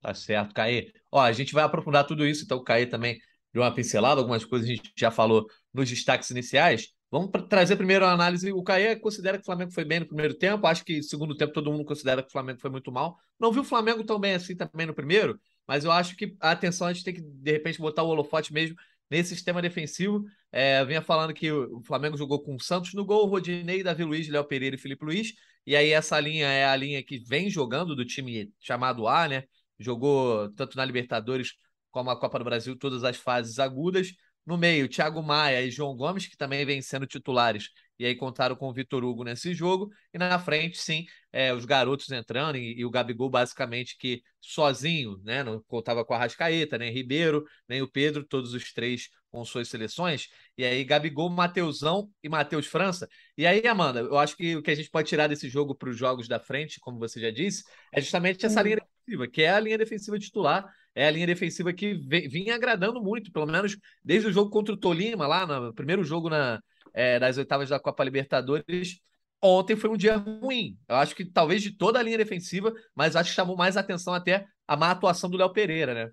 Tá 0.00 0.14
certo, 0.14 0.54
Caê. 0.54 0.92
Ó, 1.10 1.20
a 1.20 1.32
gente 1.32 1.52
vai 1.52 1.64
aprofundar 1.64 2.06
tudo 2.06 2.26
isso, 2.26 2.44
então 2.44 2.58
o 2.58 2.64
Caê 2.64 2.86
também 2.86 3.18
deu 3.52 3.62
uma 3.62 3.74
pincelada, 3.74 4.20
algumas 4.20 4.44
coisas 4.44 4.68
a 4.68 4.72
gente 4.72 4.92
já 4.96 5.10
falou 5.10 5.46
nos 5.72 5.88
destaques 5.88 6.30
iniciais. 6.30 6.88
Vamos 7.10 7.30
trazer 7.48 7.76
primeiro 7.76 8.04
a 8.04 8.12
análise. 8.12 8.52
O 8.52 8.62
Caê 8.62 8.94
considera 8.96 9.38
que 9.38 9.42
o 9.42 9.46
Flamengo 9.46 9.72
foi 9.72 9.84
bem 9.84 10.00
no 10.00 10.06
primeiro 10.06 10.34
tempo. 10.34 10.66
Acho 10.66 10.84
que 10.84 11.02
segundo 11.02 11.34
tempo 11.34 11.52
todo 11.52 11.72
mundo 11.72 11.84
considera 11.84 12.22
que 12.22 12.28
o 12.28 12.32
Flamengo 12.32 12.60
foi 12.60 12.70
muito 12.70 12.92
mal. 12.92 13.16
Não 13.40 13.50
viu 13.50 13.62
o 13.62 13.64
Flamengo 13.64 14.04
tão 14.04 14.18
bem 14.18 14.34
assim 14.34 14.54
também 14.54 14.86
no 14.86 14.94
primeiro, 14.94 15.40
mas 15.66 15.84
eu 15.84 15.90
acho 15.90 16.16
que 16.16 16.36
a 16.40 16.50
atenção 16.50 16.86
a 16.86 16.92
gente 16.92 17.04
tem 17.04 17.14
que, 17.14 17.22
de 17.22 17.52
repente, 17.52 17.78
botar 17.78 18.02
o 18.02 18.08
holofote 18.08 18.52
mesmo 18.52 18.76
nesse 19.10 19.34
sistema 19.34 19.62
defensivo. 19.62 20.24
É, 20.52 20.84
vinha 20.84 21.00
falando 21.00 21.32
que 21.32 21.50
o 21.50 21.82
Flamengo 21.82 22.16
jogou 22.16 22.42
com 22.42 22.54
o 22.54 22.60
Santos 22.60 22.92
no 22.92 23.04
gol, 23.04 23.26
Rodinei, 23.26 23.82
Davi 23.82 24.04
Luiz, 24.04 24.28
Léo 24.28 24.44
Pereira 24.44 24.76
e 24.76 24.78
Felipe 24.78 25.04
Luiz. 25.04 25.32
E 25.66 25.76
aí 25.76 25.90
essa 25.90 26.18
linha 26.20 26.46
é 26.46 26.66
a 26.66 26.76
linha 26.76 27.02
que 27.02 27.18
vem 27.18 27.48
jogando 27.50 27.96
do 27.96 28.04
time 28.04 28.52
chamado 28.60 29.06
A, 29.08 29.28
né? 29.28 29.44
Jogou 29.78 30.50
tanto 30.52 30.76
na 30.76 30.84
Libertadores 30.84 31.54
como 31.90 32.10
a 32.10 32.18
Copa 32.18 32.38
do 32.38 32.44
Brasil, 32.44 32.76
todas 32.76 33.04
as 33.04 33.16
fases 33.16 33.58
agudas. 33.58 34.12
No 34.48 34.56
meio, 34.56 34.88
Thiago 34.88 35.22
Maia 35.22 35.60
e 35.60 35.70
João 35.70 35.94
Gomes, 35.94 36.26
que 36.26 36.34
também 36.36 36.64
vêm 36.64 36.80
sendo 36.80 37.06
titulares 37.06 37.68
e 37.98 38.06
aí 38.06 38.14
contaram 38.14 38.54
com 38.54 38.68
o 38.68 38.72
Vitor 38.72 39.04
Hugo 39.04 39.24
nesse 39.24 39.52
jogo. 39.54 39.90
E 40.12 40.18
na 40.18 40.38
frente, 40.38 40.78
sim, 40.78 41.04
é, 41.32 41.52
os 41.52 41.64
garotos 41.64 42.10
entrando 42.10 42.56
e, 42.56 42.78
e, 42.78 42.84
o 42.84 42.90
Gabigol 42.90 43.28
basicamente 43.28 43.96
que 43.98 44.22
sozinho, 44.40 45.18
né? 45.24 45.42
Não 45.42 45.62
contava 45.66 46.04
com 46.04 46.14
a 46.14 46.18
Rascaeta, 46.18 46.78
nem 46.78 46.92
Ribeiro, 46.92 47.44
nem 47.68 47.82
o 47.82 47.90
Pedro, 47.90 48.24
todos 48.24 48.54
os 48.54 48.72
três 48.72 49.08
com 49.30 49.44
suas 49.44 49.68
seleções. 49.68 50.28
E 50.56 50.64
aí, 50.64 50.84
Gabigol, 50.84 51.28
Mateusão 51.28 52.08
e 52.22 52.28
Matheus 52.28 52.66
França. 52.66 53.08
E 53.36 53.46
aí, 53.46 53.66
Amanda, 53.66 54.00
eu 54.00 54.18
acho 54.18 54.36
que 54.36 54.56
o 54.56 54.62
que 54.62 54.70
a 54.70 54.74
gente 54.74 54.90
pode 54.90 55.08
tirar 55.08 55.26
desse 55.26 55.48
jogo 55.48 55.74
para 55.74 55.90
os 55.90 55.96
jogos 55.96 56.28
da 56.28 56.38
frente, 56.38 56.80
como 56.80 56.98
você 56.98 57.20
já 57.20 57.30
disse, 57.30 57.64
é 57.92 58.00
justamente 58.00 58.46
essa 58.46 58.62
linha 58.62 58.76
defensiva, 58.76 59.28
que 59.28 59.42
é 59.42 59.50
a 59.50 59.60
linha 59.60 59.78
defensiva 59.78 60.18
titular 60.18 60.72
é 60.98 61.06
a 61.06 61.10
linha 61.12 61.28
defensiva 61.28 61.72
que 61.72 61.94
vinha 61.94 62.56
agradando 62.56 63.00
muito, 63.00 63.30
pelo 63.30 63.46
menos 63.46 63.78
desde 64.02 64.28
o 64.28 64.32
jogo 64.32 64.50
contra 64.50 64.74
o 64.74 64.76
Tolima, 64.76 65.28
lá 65.28 65.46
no 65.46 65.72
primeiro 65.72 66.02
jogo 66.02 66.28
na, 66.28 66.60
é, 66.94 67.18
das 67.18 67.38
oitavas 67.38 67.68
da 67.68 67.80
Copa 67.80 68.04
Libertadores. 68.04 69.00
Ontem 69.42 69.76
foi 69.76 69.90
um 69.90 69.96
dia 69.96 70.16
ruim. 70.16 70.76
Eu 70.88 70.96
acho 70.96 71.14
que 71.14 71.24
talvez 71.24 71.62
de 71.62 71.76
toda 71.76 71.98
a 71.98 72.02
linha 72.02 72.18
defensiva, 72.18 72.72
mas 72.94 73.14
acho 73.14 73.30
que 73.30 73.36
chamou 73.36 73.56
mais 73.56 73.76
atenção 73.76 74.12
até 74.12 74.46
a 74.66 74.76
má 74.76 74.90
atuação 74.90 75.30
do 75.30 75.36
Léo 75.36 75.52
Pereira, 75.52 75.94
né? 75.94 76.10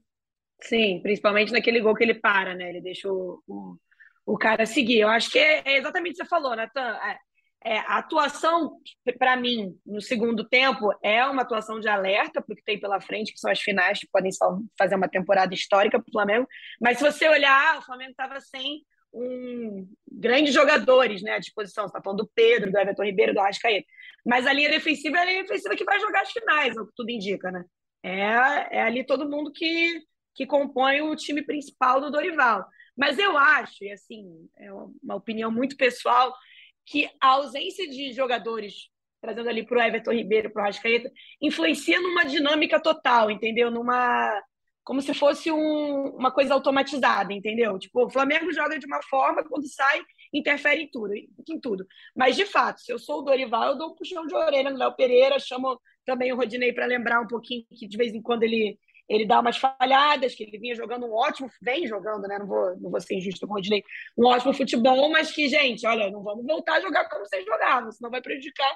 Sim, 0.61 0.99
principalmente 1.01 1.51
naquele 1.51 1.81
gol 1.81 1.95
que 1.95 2.03
ele 2.03 2.13
para, 2.13 2.55
né? 2.55 2.69
Ele 2.69 2.81
deixa 2.81 3.11
o, 3.11 3.41
o, 3.47 3.77
o 4.25 4.37
cara 4.37 4.65
seguir. 4.65 4.99
Eu 4.99 5.09
acho 5.09 5.29
que 5.31 5.39
é, 5.39 5.63
é 5.65 5.77
exatamente 5.77 6.13
o 6.13 6.17
que 6.17 6.23
você 6.23 6.29
falou, 6.29 6.55
Natan. 6.55 6.97
É, 6.97 7.17
é, 7.67 7.79
a 7.79 7.97
atuação, 7.97 8.77
para 9.17 9.35
mim, 9.35 9.75
no 9.83 9.99
segundo 9.99 10.47
tempo, 10.47 10.91
é 11.01 11.25
uma 11.25 11.41
atuação 11.41 11.79
de 11.79 11.87
alerta 11.87 12.39
porque 12.39 12.61
tem 12.63 12.79
pela 12.79 13.01
frente, 13.01 13.33
que 13.33 13.39
são 13.39 13.49
as 13.49 13.59
finais, 13.59 13.99
que 13.99 14.07
podem 14.07 14.31
fazer 14.77 14.95
uma 14.95 15.09
temporada 15.09 15.51
histórica 15.51 15.99
para 15.99 16.07
o 16.07 16.11
Flamengo. 16.11 16.47
Mas 16.79 16.99
se 16.99 17.03
você 17.03 17.27
olhar, 17.27 17.79
o 17.79 17.81
Flamengo 17.81 18.11
estava 18.11 18.39
sem 18.39 18.85
um 19.15 19.87
grandes 20.11 20.53
jogadores 20.53 21.21
né, 21.21 21.31
à 21.31 21.39
disposição. 21.39 21.85
Você 21.85 21.89
está 21.89 22.01
falando 22.01 22.23
do 22.23 22.31
Pedro, 22.35 22.71
do 22.71 22.77
Everton 22.77 23.03
Ribeiro, 23.03 23.33
do 23.33 23.39
Arrascaeta. 23.39 23.87
Mas 24.25 24.45
a 24.45 24.53
linha 24.53 24.69
defensiva 24.69 25.17
é 25.17 25.21
a 25.21 25.25
linha 25.25 25.41
defensiva 25.43 25.75
que 25.75 25.85
vai 25.85 25.99
jogar 25.99 26.21
as 26.21 26.31
finais, 26.31 26.75
é 26.75 26.81
o 26.81 26.85
que 26.85 26.93
tudo 26.95 27.09
indica, 27.09 27.51
né? 27.51 27.63
É, 28.03 28.77
é 28.77 28.81
ali 28.81 29.05
todo 29.05 29.29
mundo 29.29 29.51
que, 29.51 30.01
que 30.35 30.45
compõe 30.45 31.01
o 31.01 31.15
time 31.15 31.41
principal 31.41 32.01
do 32.01 32.11
Dorival. 32.11 32.65
Mas 32.95 33.17
eu 33.17 33.37
acho, 33.37 33.83
e 33.83 33.91
assim, 33.91 34.47
é 34.57 34.71
uma 34.71 35.15
opinião 35.15 35.51
muito 35.51 35.75
pessoal, 35.75 36.33
que 36.85 37.09
a 37.19 37.29
ausência 37.29 37.87
de 37.89 38.13
jogadores, 38.13 38.89
trazendo 39.21 39.49
ali 39.49 39.65
para 39.65 39.79
o 39.79 39.81
Everton 39.81 40.11
Ribeiro, 40.11 40.51
para 40.51 40.63
o 40.63 40.65
Rascaeta, 40.65 41.11
influencia 41.41 41.99
numa 41.99 42.23
dinâmica 42.23 42.79
total, 42.79 43.31
entendeu? 43.31 43.71
Numa. 43.71 44.41
Como 44.85 45.01
se 45.01 45.13
fosse 45.13 45.51
um, 45.51 46.09
uma 46.15 46.31
coisa 46.31 46.53
automatizada, 46.53 47.33
entendeu? 47.33 47.77
Tipo, 47.77 48.05
o 48.05 48.09
Flamengo 48.09 48.53
joga 48.53 48.79
de 48.79 48.85
uma 48.85 49.01
forma, 49.03 49.43
quando 49.43 49.67
sai, 49.67 50.01
interfere 50.31 50.83
em 50.83 50.89
tudo, 50.89 51.13
em 51.15 51.59
tudo. 51.59 51.85
Mas, 52.15 52.35
de 52.35 52.45
fato, 52.45 52.79
se 52.79 52.93
eu 52.93 52.99
sou 52.99 53.19
o 53.19 53.21
Dorival, 53.23 53.69
eu 53.69 53.77
dou 53.77 53.89
um 53.89 53.95
puxão 53.95 54.25
de 54.27 54.35
orelha 54.35 54.69
no 54.69 54.77
Léo 54.77 54.95
Pereira, 54.95 55.39
chamo 55.39 55.79
também 56.05 56.31
o 56.31 56.35
Rodinei 56.35 56.71
para 56.71 56.85
lembrar 56.85 57.19
um 57.19 57.27
pouquinho 57.27 57.65
que 57.77 57.87
de 57.87 57.97
vez 57.97 58.13
em 58.13 58.21
quando 58.21 58.43
ele 58.43 58.77
ele 59.07 59.25
dá 59.25 59.39
umas 59.39 59.57
falhadas, 59.57 60.33
que 60.33 60.43
ele 60.43 60.57
vinha 60.57 60.75
jogando 60.75 61.05
um 61.05 61.13
ótimo, 61.13 61.49
vem 61.61 61.85
jogando, 61.85 62.27
né? 62.27 62.39
Não 62.39 62.47
vou, 62.47 62.75
não 62.79 62.89
vou 62.89 62.99
ser 62.99 63.15
injusto 63.15 63.45
com 63.45 63.53
o 63.53 63.55
Rodinei, 63.55 63.83
um 64.17 64.25
ótimo 64.25 64.53
futebol, 64.53 65.09
mas 65.11 65.31
que, 65.31 65.47
gente, 65.47 65.85
olha, 65.85 66.09
não 66.09 66.23
vamos 66.23 66.45
voltar 66.45 66.75
a 66.75 66.81
jogar 66.81 67.07
como 67.07 67.25
vocês 67.25 67.45
jogavam, 67.45 67.91
senão 67.91 68.09
vai 68.09 68.21
prejudicar 68.21 68.71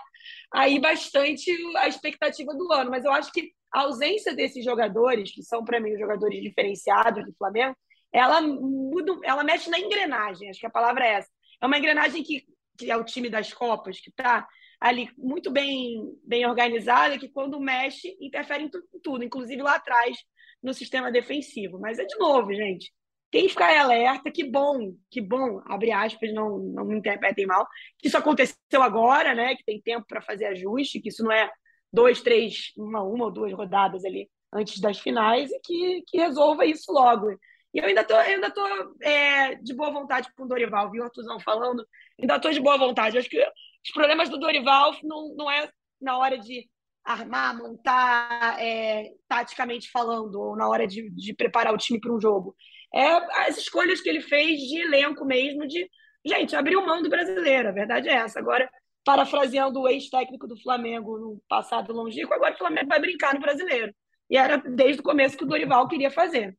aí 0.54 0.80
bastante 0.80 1.52
a 1.78 1.88
expectativa 1.88 2.54
do 2.54 2.72
ano. 2.72 2.92
Mas 2.92 3.06
eu 3.06 3.12
acho 3.12 3.32
que 3.32 3.52
a 3.72 3.82
ausência 3.82 4.36
desses 4.36 4.64
jogadores, 4.64 5.32
que 5.34 5.44
são 5.44 5.64
para 5.64 5.80
mim 5.80 5.94
os 5.94 6.00
jogadores 6.00 6.42
diferenciados 6.42 7.26
do 7.26 7.34
Flamengo, 7.38 7.76
ela 8.12 8.42
muda, 8.42 9.20
ela 9.24 9.44
mexe 9.44 9.70
na 9.70 9.80
engrenagem, 9.80 10.50
acho 10.50 10.60
que 10.60 10.66
a 10.66 10.72
palavra 10.72 11.06
é 11.06 11.14
essa. 11.14 11.30
É 11.62 11.66
uma 11.66 11.78
engrenagem 11.78 12.24
que, 12.24 12.46
que 12.78 12.90
é 12.90 12.98
o 12.98 13.04
time 13.04 13.30
das 13.30 13.54
Copas, 13.54 14.00
que 14.00 14.10
está 14.10 14.48
ali 14.80 15.10
muito 15.18 15.52
bem, 15.52 16.02
bem 16.24 16.46
organizada, 16.46 17.18
que 17.18 17.30
quando 17.30 17.60
mexe, 17.60 18.18
interfere 18.20 18.64
em 18.64 18.72
tudo, 19.04 19.24
inclusive 19.24 19.62
lá 19.62 19.76
atrás, 19.76 20.18
no 20.64 20.74
sistema 20.74 21.12
defensivo. 21.12 21.80
Mas 21.80 22.00
é 22.00 22.06
de 22.06 22.18
novo, 22.18 22.54
gente. 22.54 22.92
Quem 23.32 23.48
ficar 23.48 23.78
alerta, 23.78 24.32
que 24.32 24.44
bom, 24.44 24.96
que 25.12 25.22
bom, 25.22 25.62
abre 25.66 25.92
aspas, 25.92 26.34
não, 26.34 26.58
não 26.58 26.86
me 26.86 26.98
interpretem 26.98 27.46
mal, 27.46 27.68
que 28.00 28.08
isso 28.08 28.18
aconteceu 28.18 28.82
agora, 28.82 29.36
né? 29.36 29.56
Que 29.56 29.64
tem 29.64 29.80
tempo 29.80 30.06
para 30.08 30.22
fazer 30.22 30.46
ajuste, 30.46 31.00
que 31.00 31.10
isso 31.10 31.24
não 31.24 31.32
é 31.32 31.52
dois, 31.92 32.22
três, 32.22 32.72
uma, 32.78 33.04
uma 33.04 33.26
ou 33.26 33.32
duas 33.32 33.52
rodadas 33.54 34.06
ali 34.06 34.30
antes 34.54 34.80
das 34.80 35.00
finais 35.00 35.52
e 35.52 35.60
que, 35.60 36.04
que 36.08 36.18
resolva 36.18 36.66
isso 36.66 36.92
logo. 36.92 37.32
E 37.74 37.78
eu 37.80 37.86
ainda 37.86 38.04
tô, 38.04 38.16
ainda 38.16 38.50
tô 38.50 38.66
é, 39.02 39.56
de 39.56 39.74
boa 39.76 39.92
vontade 39.92 40.30
com 40.36 40.44
o 40.44 40.48
Dorival, 40.48 40.90
viu, 40.90 41.04
Artuzão 41.04 41.40
falando? 41.40 41.86
Ainda 42.20 42.40
tô 42.40 42.50
de 42.50 42.60
boa 42.60 42.78
vontade. 42.78 43.18
Acho 43.18 43.30
que 43.30 43.40
os 43.40 43.92
problemas 43.94 44.28
do 44.30 44.40
Dorival 44.40 44.96
não, 45.04 45.36
não 45.36 45.52
é 45.52 45.70
na 46.02 46.18
hora 46.18 46.38
de 46.38 46.68
armar, 47.04 47.58
montar, 47.58 48.62
é, 48.62 49.12
taticamente 49.28 49.90
falando, 49.92 50.36
ou 50.36 50.56
na 50.56 50.68
hora 50.68 50.88
de, 50.88 51.10
de 51.12 51.34
preparar 51.34 51.74
o 51.74 51.78
time 51.78 52.00
para 52.00 52.14
um 52.14 52.22
jogo. 52.22 52.56
É 52.94 53.08
as 53.48 53.58
escolhas 53.58 54.02
que 54.02 54.10
ele 54.10 54.22
fez 54.22 54.60
de 54.60 54.82
elenco 54.82 55.26
mesmo, 55.26 55.68
de, 55.68 55.90
gente, 56.26 56.56
abriu 56.56 56.86
mão 56.86 57.02
do 57.02 57.10
brasileiro, 57.10 57.70
a 57.70 57.72
verdade 57.72 58.10
é 58.10 58.14
essa. 58.14 58.40
Agora, 58.40 58.70
parafraseando 59.04 59.82
o 59.82 59.88
ex-técnico 59.88 60.48
do 60.48 60.60
Flamengo 60.62 61.18
no 61.18 61.42
passado 61.48 61.94
longínquo, 61.94 62.34
agora 62.34 62.54
o 62.54 62.58
Flamengo 62.58 62.88
vai 62.88 63.00
brincar 63.00 63.34
no 63.34 63.42
brasileiro. 63.42 63.94
E 64.30 64.38
era 64.38 64.58
desde 64.58 65.02
o 65.02 65.04
começo 65.04 65.38
que 65.38 65.44
o 65.44 65.48
Dorival 65.48 65.88
queria 65.88 66.12
fazer. 66.12 66.56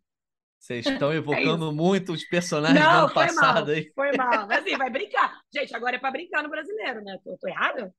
Vocês 0.59 0.85
estão 0.85 1.12
evocando 1.12 1.70
é 1.70 1.72
muito 1.72 2.12
os 2.12 2.24
personagens 2.24 2.79
Não, 2.79 2.92
do 2.92 3.05
ano 3.07 3.14
passado 3.14 3.66
mal, 3.66 3.74
aí. 3.74 3.90
Foi 3.94 4.12
mal. 4.16 4.46
Mas 4.48 4.59
assim, 4.61 4.76
vai 4.76 4.90
brincar. 4.90 5.40
Gente, 5.53 5.74
agora 5.74 5.96
é 5.96 5.98
para 5.98 6.11
brincar 6.11 6.42
no 6.42 6.50
brasileiro, 6.50 7.03
né? 7.03 7.18
Tô, 7.24 7.37
tô 7.38 7.48
errado? 7.48 7.90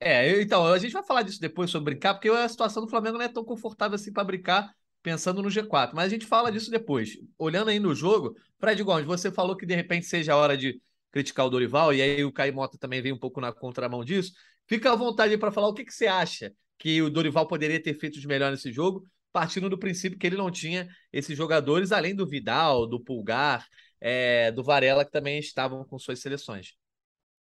É, 0.00 0.42
então, 0.42 0.66
a 0.66 0.78
gente 0.78 0.92
vai 0.92 1.02
falar 1.02 1.22
disso 1.22 1.40
depois 1.40 1.70
sobre 1.70 1.94
brincar, 1.94 2.14
porque 2.14 2.28
a 2.28 2.48
situação 2.48 2.84
do 2.84 2.90
Flamengo 2.90 3.16
não 3.16 3.24
é 3.24 3.28
tão 3.28 3.44
confortável 3.44 3.94
assim 3.94 4.12
para 4.12 4.24
brincar 4.24 4.70
pensando 5.02 5.42
no 5.42 5.48
G4. 5.48 5.92
Mas 5.94 6.06
a 6.06 6.08
gente 6.08 6.26
fala 6.26 6.52
disso 6.52 6.70
depois. 6.70 7.16
Olhando 7.38 7.70
aí 7.70 7.78
no 7.78 7.94
jogo, 7.94 8.34
Fred 8.58 8.82
Gomes, 8.82 9.06
você 9.06 9.30
falou 9.30 9.56
que 9.56 9.66
de 9.66 9.74
repente 9.74 10.06
seja 10.06 10.32
a 10.32 10.36
hora 10.36 10.56
de 10.56 10.80
criticar 11.14 11.46
o 11.46 11.50
Dorival, 11.50 11.94
e 11.94 12.02
aí 12.02 12.24
o 12.24 12.32
Caio 12.32 12.52
Mota 12.52 12.76
também 12.76 13.00
vem 13.00 13.12
um 13.12 13.18
pouco 13.18 13.40
na 13.40 13.52
contramão 13.52 14.04
disso. 14.04 14.32
Fica 14.66 14.92
à 14.92 14.96
vontade 14.96 15.38
para 15.38 15.52
falar 15.52 15.68
o 15.68 15.72
que, 15.72 15.84
que 15.84 15.94
você 15.94 16.08
acha 16.08 16.52
que 16.76 17.00
o 17.00 17.08
Dorival 17.08 17.46
poderia 17.46 17.80
ter 17.80 17.94
feito 17.94 18.18
de 18.18 18.26
melhor 18.26 18.50
nesse 18.50 18.72
jogo 18.72 19.04
partindo 19.32 19.70
do 19.70 19.78
princípio 19.78 20.18
que 20.18 20.26
ele 20.26 20.36
não 20.36 20.50
tinha 20.50 20.88
esses 21.12 21.36
jogadores, 21.36 21.92
além 21.92 22.16
do 22.16 22.26
Vidal, 22.26 22.84
do 22.84 22.98
Pulgar, 23.00 23.64
é, 24.00 24.50
do 24.50 24.62
Varela, 24.62 25.04
que 25.04 25.12
também 25.12 25.38
estavam 25.38 25.84
com 25.84 25.98
suas 26.00 26.20
seleções. 26.20 26.74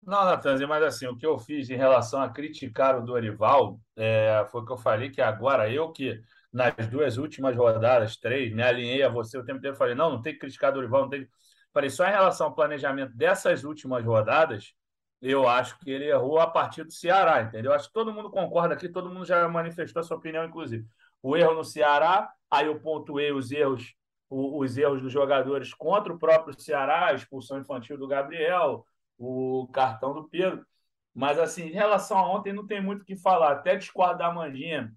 Não, 0.03 0.25
Natanzi, 0.25 0.67
mas 0.67 0.83
assim, 0.83 1.07
o 1.07 1.17
que 1.17 1.25
eu 1.25 1.39
fiz 1.39 1.71
em 1.71 1.77
relação 1.77 2.21
a 2.21 2.29
criticar 2.29 2.99
o 2.99 3.05
Dorival 3.05 3.81
é, 3.97 4.45
foi 4.51 4.65
que 4.67 4.73
eu 4.73 4.77
falei 4.77 5.11
que 5.11 5.21
agora 5.21 5.71
eu 5.71 5.93
que 5.93 6.21
nas 6.53 6.75
duas 6.89 7.17
últimas 7.17 7.57
rodadas, 7.57 8.19
três, 8.19 8.53
me 8.53 8.63
alinhei 8.63 9.03
a 9.03 9.09
você 9.09 9.39
o 9.39 9.45
tempo 9.45 9.59
inteiro, 9.59 9.77
falei, 9.77 9.95
não, 9.95 10.11
não 10.11 10.21
tem 10.21 10.35
que 10.35 10.41
criticar 10.41 10.71
o 10.71 10.75
Dorival, 10.75 11.03
não 11.03 11.09
tem 11.09 11.25
que... 11.25 11.31
Falei, 11.73 11.91
só 11.91 12.07
em 12.07 12.11
relação 12.11 12.49
ao 12.49 12.55
planejamento 12.55 13.15
dessas 13.17 13.65
últimas 13.65 14.05
rodadas, 14.05 14.75
eu 15.21 15.49
acho 15.49 15.79
que 15.79 15.91
ele 15.91 16.07
errou 16.07 16.39
a 16.39 16.47
partir 16.47 16.85
do 16.85 16.93
Ceará, 16.93 17.43
entendeu? 17.43 17.73
Acho 17.73 17.89
que 17.89 17.95
todo 17.95 18.13
mundo 18.13 18.31
concorda 18.31 18.75
aqui, 18.75 18.89
todo 18.89 19.09
mundo 19.09 19.25
já 19.25 19.49
manifestou 19.49 20.01
a 20.01 20.03
sua 20.03 20.17
opinião, 20.17 20.45
inclusive 20.45 20.87
o 21.23 21.37
erro 21.37 21.55
no 21.55 21.65
Ceará, 21.65 22.33
aí 22.51 22.67
eu 22.67 22.81
pontuei 22.81 23.33
os 23.33 23.53
erros, 23.53 23.95
os 24.29 24.77
erros 24.77 25.01
dos 25.01 25.13
jogadores 25.13 25.73
contra 25.73 26.13
o 26.13 26.19
próprio 26.19 26.59
Ceará, 26.61 27.07
a 27.07 27.15
expulsão 27.15 27.59
infantil 27.61 27.97
do 27.97 28.09
Gabriel, 28.09 28.85
o 29.17 29.69
cartão 29.73 30.13
do 30.13 30.29
Pedro. 30.29 30.67
Mas, 31.15 31.39
assim, 31.39 31.65
em 31.67 31.73
relação 31.73 32.19
a 32.19 32.29
ontem, 32.29 32.53
não 32.53 32.67
tem 32.67 32.83
muito 32.83 33.03
o 33.03 33.05
que 33.05 33.17
falar. 33.17 33.53
Até 33.53 33.77
discordo 33.77 34.19
da 34.19 34.33
Mandinha 34.33 34.93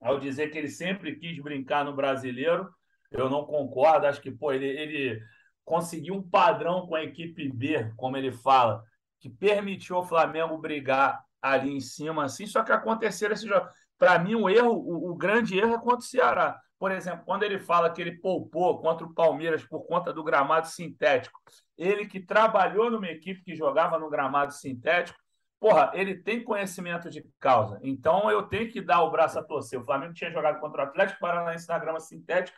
ao 0.00 0.20
dizer 0.20 0.50
que 0.50 0.58
ele 0.58 0.68
sempre 0.68 1.16
quis 1.16 1.42
brincar 1.42 1.84
no 1.84 1.94
brasileiro. 1.94 2.68
Eu 3.10 3.30
não 3.30 3.44
concordo. 3.44 4.06
Acho 4.06 4.20
que, 4.20 4.30
pô, 4.30 4.52
ele, 4.52 4.66
ele 4.66 5.22
conseguiu 5.66 6.14
um 6.14 6.22
padrão 6.22 6.86
com 6.86 6.94
a 6.94 7.02
equipe 7.02 7.48
B, 7.48 7.92
como 7.96 8.16
ele 8.16 8.30
fala, 8.30 8.82
que 9.20 9.28
permitiu 9.28 9.96
ao 9.96 10.06
Flamengo 10.06 10.56
brigar 10.56 11.20
ali 11.42 11.76
em 11.76 11.80
cima, 11.80 12.24
assim. 12.24 12.46
Só 12.46 12.62
que 12.62 12.72
aconteceram 12.72 13.34
esses 13.34 13.46
jogos. 13.46 13.68
Para 13.98 14.18
mim, 14.18 14.36
o 14.36 14.48
erro, 14.48 14.72
o, 14.72 15.10
o, 15.10 15.16
grande 15.16 15.58
erro 15.58 15.74
é 15.74 15.78
contra 15.78 15.98
o 15.98 16.02
Ceará. 16.02 16.58
Por 16.78 16.92
exemplo, 16.92 17.24
quando 17.24 17.42
ele 17.42 17.58
fala 17.58 17.90
que 17.90 18.00
ele 18.00 18.20
poupou 18.20 18.80
contra 18.80 19.04
o 19.04 19.12
Palmeiras 19.12 19.64
por 19.64 19.86
conta 19.86 20.12
do 20.12 20.22
gramado 20.22 20.68
sintético, 20.68 21.40
ele 21.76 22.06
que 22.06 22.20
trabalhou 22.20 22.90
numa 22.90 23.08
equipe 23.08 23.42
que 23.42 23.56
jogava 23.56 23.98
no 23.98 24.08
gramado 24.08 24.52
sintético, 24.52 25.18
porra, 25.58 25.90
ele 25.94 26.14
tem 26.14 26.44
conhecimento 26.44 27.10
de 27.10 27.24
causa. 27.40 27.80
Então 27.82 28.30
eu 28.30 28.42
tenho 28.42 28.70
que 28.70 28.80
dar 28.80 29.02
o 29.02 29.10
braço 29.10 29.38
a 29.38 29.42
torcer. 29.42 29.80
O 29.80 29.84
Flamengo 29.84 30.14
tinha 30.14 30.30
jogado 30.30 30.60
contra 30.60 30.84
o 30.84 30.86
Atlético 30.86 31.18
Paranaense 31.18 31.66
na 31.68 31.78
grama 31.78 31.98
sintética 31.98 32.56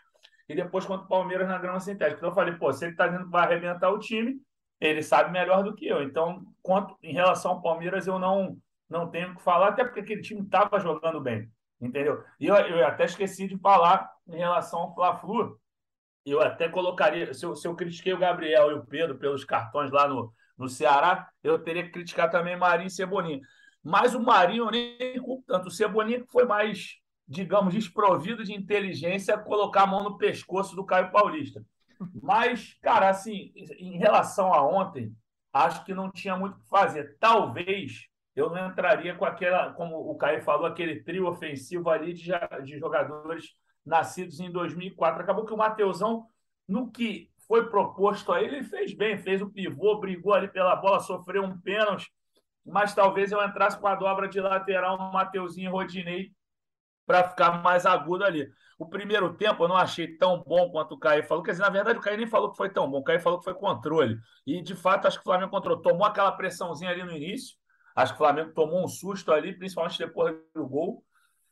e 0.49 0.55
depois 0.55 0.85
contra 0.85 1.05
o 1.05 1.09
Palmeiras 1.09 1.49
na 1.49 1.59
grama 1.59 1.81
sintética. 1.81 2.17
Então 2.17 2.31
eu 2.31 2.35
falei, 2.35 2.55
pô, 2.55 2.73
se 2.73 2.85
ele 2.85 2.93
está 2.93 3.07
dizendo 3.07 3.27
que 3.27 3.31
vai 3.31 3.45
arrebentar 3.45 3.91
o 3.91 3.99
time, 3.99 4.41
ele 4.81 5.03
sabe 5.03 5.31
melhor 5.31 5.63
do 5.63 5.75
que 5.75 5.87
eu. 5.87 6.03
Então, 6.03 6.45
quanto 6.63 6.97
em 7.03 7.13
relação 7.13 7.53
ao 7.53 7.63
Palmeiras, 7.63 8.07
eu 8.07 8.19
não 8.19 8.57
não 8.89 9.11
tenho 9.11 9.33
o 9.33 9.37
que 9.37 9.43
falar, 9.43 9.69
até 9.69 9.85
porque 9.85 10.01
aquele 10.01 10.23
time 10.23 10.41
estava 10.41 10.81
jogando 10.81 11.21
bem, 11.21 11.47
entendeu? 11.79 12.25
E 12.41 12.47
eu, 12.47 12.55
eu 12.55 12.87
até 12.87 13.05
esqueci 13.05 13.47
de 13.47 13.59
falar 13.59 14.11
em 14.27 14.39
relação 14.39 14.81
ao 14.81 14.95
Fla-Flu, 14.95 15.61
eu 16.25 16.41
até 16.41 16.69
colocaria, 16.69 17.33
se 17.35 17.45
eu, 17.45 17.55
se 17.55 17.67
eu 17.67 17.75
critiquei 17.75 18.13
o 18.13 18.19
Gabriel 18.19 18.71
e 18.71 18.75
o 18.75 18.87
Pedro 18.87 19.19
pelos 19.19 19.45
cartões 19.45 19.91
lá 19.91 20.09
no, 20.09 20.33
no 20.57 20.69
Ceará, 20.69 21.29
eu 21.43 21.59
teria 21.59 21.85
que 21.85 21.91
criticar 21.91 22.31
também 22.31 22.57
Marinho 22.57 22.89
e 22.89 22.91
Cebolinha. 22.91 23.41
Mas 23.83 24.15
o 24.15 24.21
Marinho 24.21 24.65
eu 24.65 24.71
nem 24.71 24.97
tanto. 25.47 25.69
O 25.69 25.71
Cebolinha 25.71 26.25
foi 26.31 26.45
mais, 26.45 26.97
digamos, 27.29 27.75
desprovido 27.75 28.43
de 28.43 28.55
inteligência 28.55 29.37
colocar 29.37 29.83
a 29.83 29.87
mão 29.87 30.03
no 30.03 30.17
pescoço 30.17 30.75
do 30.75 30.85
Caio 30.85 31.11
Paulista. 31.13 31.63
Mas, 32.23 32.75
cara, 32.81 33.11
assim, 33.11 33.53
em 33.55 33.99
relação 33.99 34.55
a 34.55 34.67
ontem, 34.67 35.15
acho 35.53 35.85
que 35.85 35.93
não 35.93 36.11
tinha 36.11 36.37
muito 36.37 36.57
o 36.57 36.61
que 36.61 36.69
fazer. 36.69 37.17
Talvez 37.19 38.07
eu 38.35 38.49
não 38.51 38.69
entraria 38.69 39.15
com 39.15 39.25
aquela, 39.25 39.73
como 39.75 39.97
o 39.97 40.17
Caio 40.17 40.43
falou, 40.43 40.67
aquele 40.67 41.03
trio 41.03 41.27
ofensivo 41.27 41.91
ali 41.91 42.15
de, 42.15 42.31
de 42.65 42.79
jogadores 42.79 43.53
nascidos 43.85 44.41
em 44.41 44.51
2004. 44.51 45.23
Acabou 45.23 45.45
que 45.45 45.53
o 45.53 45.57
Mateusão, 45.57 46.27
no 46.67 46.91
que 46.91 47.31
foi 47.47 47.69
proposto 47.69 48.33
a 48.33 48.43
ele, 48.43 48.57
ele 48.57 48.65
fez 48.65 48.95
bem, 48.95 49.19
fez 49.19 49.43
o 49.43 49.51
pivô, 49.51 49.99
brigou 49.99 50.33
ali 50.33 50.49
pela 50.49 50.77
bola, 50.77 51.01
sofreu 51.01 51.43
um 51.43 51.59
pênalti, 51.59 52.11
mas 52.65 52.95
talvez 52.95 53.33
eu 53.33 53.43
entrasse 53.43 53.79
com 53.79 53.87
a 53.87 53.95
dobra 53.95 54.29
de 54.29 54.41
lateral, 54.41 55.01
um 55.01 55.13
Mateuzinho 55.13 55.69
e 55.69 55.73
Rodinei, 55.73 56.31
para 57.09 57.27
ficar 57.27 57.63
mais 57.63 57.87
agudo 57.87 58.23
ali. 58.23 58.47
O 58.79 58.87
primeiro 58.87 59.33
tempo 59.35 59.65
eu 59.65 59.69
não 59.69 59.77
achei 59.79 60.19
tão 60.19 60.45
bom 60.47 60.71
quanto 60.71 60.95
o 60.95 60.99
Caio 60.99 61.27
falou, 61.27 61.43
quer 61.43 61.53
dizer, 61.53 61.63
na 61.63 61.71
verdade 61.71 61.99
o 61.99 62.03
Caio 62.03 62.19
nem 62.19 62.27
falou 62.27 62.51
que 62.51 62.57
foi 62.59 62.69
tão 62.69 62.89
bom, 62.89 62.99
o 62.99 63.03
Caio 63.03 63.19
falou 63.19 63.39
que 63.39 63.47
foi 63.47 63.55
controle. 63.55 64.19
E, 64.47 64.61
de 64.61 64.77
fato, 64.77 65.09
acho 65.09 65.17
que 65.17 65.23
o 65.23 65.25
Flamengo 65.25 65.51
controlou, 65.51 65.83
tomou 65.83 66.07
aquela 66.07 66.31
pressãozinha 66.31 66.91
ali 66.91 67.03
no 67.03 67.11
início, 67.11 67.57
acho 67.97 68.13
que 68.13 68.17
o 68.17 68.25
Flamengo 68.25 68.53
tomou 68.53 68.85
um 68.85 68.87
susto 68.87 69.33
ali, 69.33 69.57
principalmente 69.57 69.99
depois 69.99 70.37
do 70.55 70.69
gol, 70.69 71.03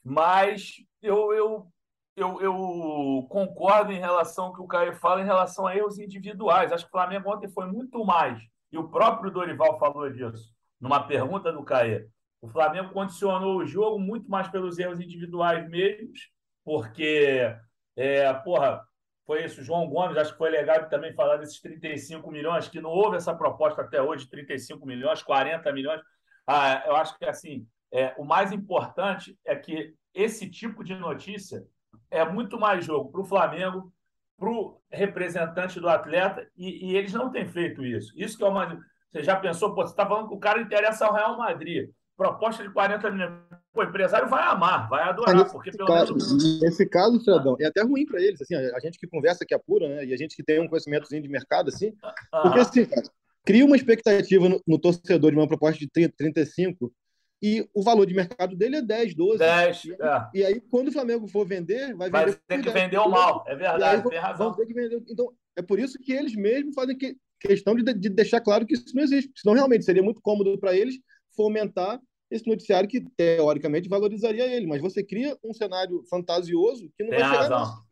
mas 0.04 0.74
eu, 1.02 1.32
eu 1.32 1.66
eu, 2.14 2.40
eu, 2.40 3.26
concordo 3.28 3.92
em 3.92 3.98
relação 3.98 4.46
ao 4.46 4.54
que 4.54 4.62
o 4.62 4.66
Caio 4.66 4.94
fala 4.94 5.20
em 5.20 5.26
relação 5.26 5.66
a 5.66 5.76
erros 5.76 5.98
individuais. 5.98 6.72
Acho 6.72 6.84
que 6.84 6.88
o 6.88 6.92
Flamengo 6.92 7.30
ontem 7.30 7.46
foi 7.46 7.66
muito 7.66 8.02
mais, 8.06 8.40
e 8.72 8.78
o 8.78 8.88
próprio 8.88 9.30
Dorival 9.30 9.78
falou 9.78 10.08
disso, 10.10 10.50
numa 10.80 11.06
pergunta 11.06 11.52
do 11.52 11.62
Caio. 11.62 12.10
O 12.46 12.48
Flamengo 12.48 12.92
condicionou 12.92 13.56
o 13.56 13.66
jogo 13.66 13.98
muito 13.98 14.30
mais 14.30 14.48
pelos 14.48 14.78
erros 14.78 15.00
individuais 15.00 15.68
mesmos, 15.68 16.30
porque, 16.64 17.52
é, 17.96 18.32
porra, 18.34 18.80
foi 19.26 19.44
isso. 19.44 19.64
João 19.64 19.88
Gomes, 19.88 20.16
acho 20.16 20.32
que 20.32 20.38
foi 20.38 20.50
legal 20.50 20.88
também 20.88 21.12
falar 21.12 21.38
desses 21.38 21.60
35 21.60 22.30
milhões, 22.30 22.68
que 22.68 22.80
não 22.80 22.90
houve 22.90 23.16
essa 23.16 23.34
proposta 23.34 23.82
até 23.82 24.00
hoje, 24.00 24.30
35 24.30 24.86
milhões, 24.86 25.24
40 25.24 25.72
milhões. 25.72 26.00
Ah, 26.46 26.84
eu 26.86 26.94
acho 26.94 27.18
que, 27.18 27.24
assim, 27.24 27.66
é, 27.92 28.14
o 28.16 28.24
mais 28.24 28.52
importante 28.52 29.36
é 29.44 29.56
que 29.56 29.92
esse 30.14 30.48
tipo 30.48 30.84
de 30.84 30.94
notícia 30.94 31.66
é 32.08 32.24
muito 32.24 32.60
mais 32.60 32.84
jogo 32.84 33.10
para 33.10 33.20
o 33.20 33.26
Flamengo, 33.26 33.92
para 34.38 34.50
o 34.50 34.80
representante 34.88 35.80
do 35.80 35.88
atleta, 35.88 36.48
e, 36.56 36.92
e, 36.92 36.96
eles 36.96 37.12
não 37.12 37.32
têm 37.32 37.48
feito 37.48 37.84
isso. 37.84 38.12
Isso 38.16 38.38
que 38.38 38.44
é 38.44 38.46
uma. 38.46 38.78
Você 39.10 39.24
já 39.24 39.34
pensou, 39.34 39.74
pô, 39.74 39.84
você 39.84 39.92
está 39.92 40.06
falando 40.06 40.28
que 40.28 40.34
o 40.34 40.38
cara 40.38 40.60
interessa 40.60 41.06
ao 41.06 41.14
Real 41.14 41.36
Madrid. 41.36 41.90
Proposta 42.16 42.62
de 42.62 42.70
40 42.70 43.10
milhões. 43.10 43.32
O 43.74 43.82
empresário 43.82 44.28
vai 44.28 44.42
amar, 44.44 44.88
vai 44.88 45.02
adorar, 45.02 45.34
nesse 45.34 45.52
porque 45.52 45.70
pelo 45.70 45.86
caso, 45.86 46.14
menos. 46.14 46.60
Nesse 46.62 46.86
caso, 46.86 47.22
Fredão, 47.22 47.56
é 47.60 47.66
até 47.66 47.82
ruim 47.82 48.06
para 48.06 48.20
eles. 48.22 48.40
Assim, 48.40 48.54
a 48.54 48.80
gente 48.80 48.98
que 48.98 49.06
conversa 49.06 49.44
que 49.44 49.54
apura, 49.54 49.86
né? 49.88 50.06
E 50.06 50.14
a 50.14 50.16
gente 50.16 50.34
que 50.34 50.42
tem 50.42 50.58
um 50.60 50.68
conhecimentozinho 50.68 51.22
de 51.22 51.28
mercado, 51.28 51.68
assim. 51.68 51.92
Porque, 52.42 52.60
assim, 52.60 52.86
cara, 52.86 53.06
cria 53.44 53.66
uma 53.66 53.76
expectativa 53.76 54.48
no, 54.48 54.62
no 54.66 54.78
torcedor 54.78 55.30
de 55.30 55.36
uma 55.36 55.46
proposta 55.46 55.78
de 55.78 55.90
30, 55.90 56.14
35 56.16 56.90
e 57.42 57.68
o 57.74 57.82
valor 57.82 58.06
de 58.06 58.14
mercado 58.14 58.56
dele 58.56 58.76
é 58.76 58.82
10, 58.82 59.14
12. 59.14 59.38
10, 59.38 59.84
e, 59.84 59.92
é. 59.92 60.28
e 60.34 60.44
aí, 60.44 60.60
quando 60.60 60.88
o 60.88 60.92
Flamengo 60.92 61.28
for 61.28 61.46
vender, 61.46 61.94
vai 61.94 62.10
vender. 62.10 62.24
Vai 62.24 62.34
ter 62.48 62.62
que 62.62 62.70
vender 62.70 62.98
o 62.98 63.08
mal, 63.08 63.44
é 63.46 63.54
verdade, 63.54 64.08
tem 64.08 64.18
razão. 64.18 64.54
vender. 64.54 65.02
Então, 65.08 65.30
é 65.54 65.62
por 65.62 65.78
isso 65.78 65.98
que 65.98 66.12
eles 66.12 66.34
mesmos 66.34 66.74
fazem 66.74 66.96
que, 66.96 67.16
questão 67.38 67.74
de, 67.74 67.82
de 67.82 68.08
deixar 68.08 68.40
claro 68.40 68.66
que 68.66 68.74
isso 68.74 68.94
não 68.94 69.02
existe. 69.02 69.30
Senão, 69.36 69.54
realmente, 69.54 69.84
seria 69.84 70.02
muito 70.02 70.22
cômodo 70.22 70.58
para 70.58 70.74
eles 70.74 70.98
fomentar 71.36 72.00
esse 72.30 72.46
noticiário 72.46 72.88
que, 72.88 73.00
teoricamente, 73.16 73.88
valorizaria 73.88 74.46
ele. 74.46 74.66
Mas 74.66 74.80
você 74.80 75.04
cria 75.04 75.36
um 75.44 75.52
cenário 75.52 76.02
fantasioso 76.10 76.90
que 76.96 77.04
não 77.04 77.10
tem 77.10 77.20
vai 77.20 77.28
chegar. 77.30 77.58
Razão. 77.58 77.82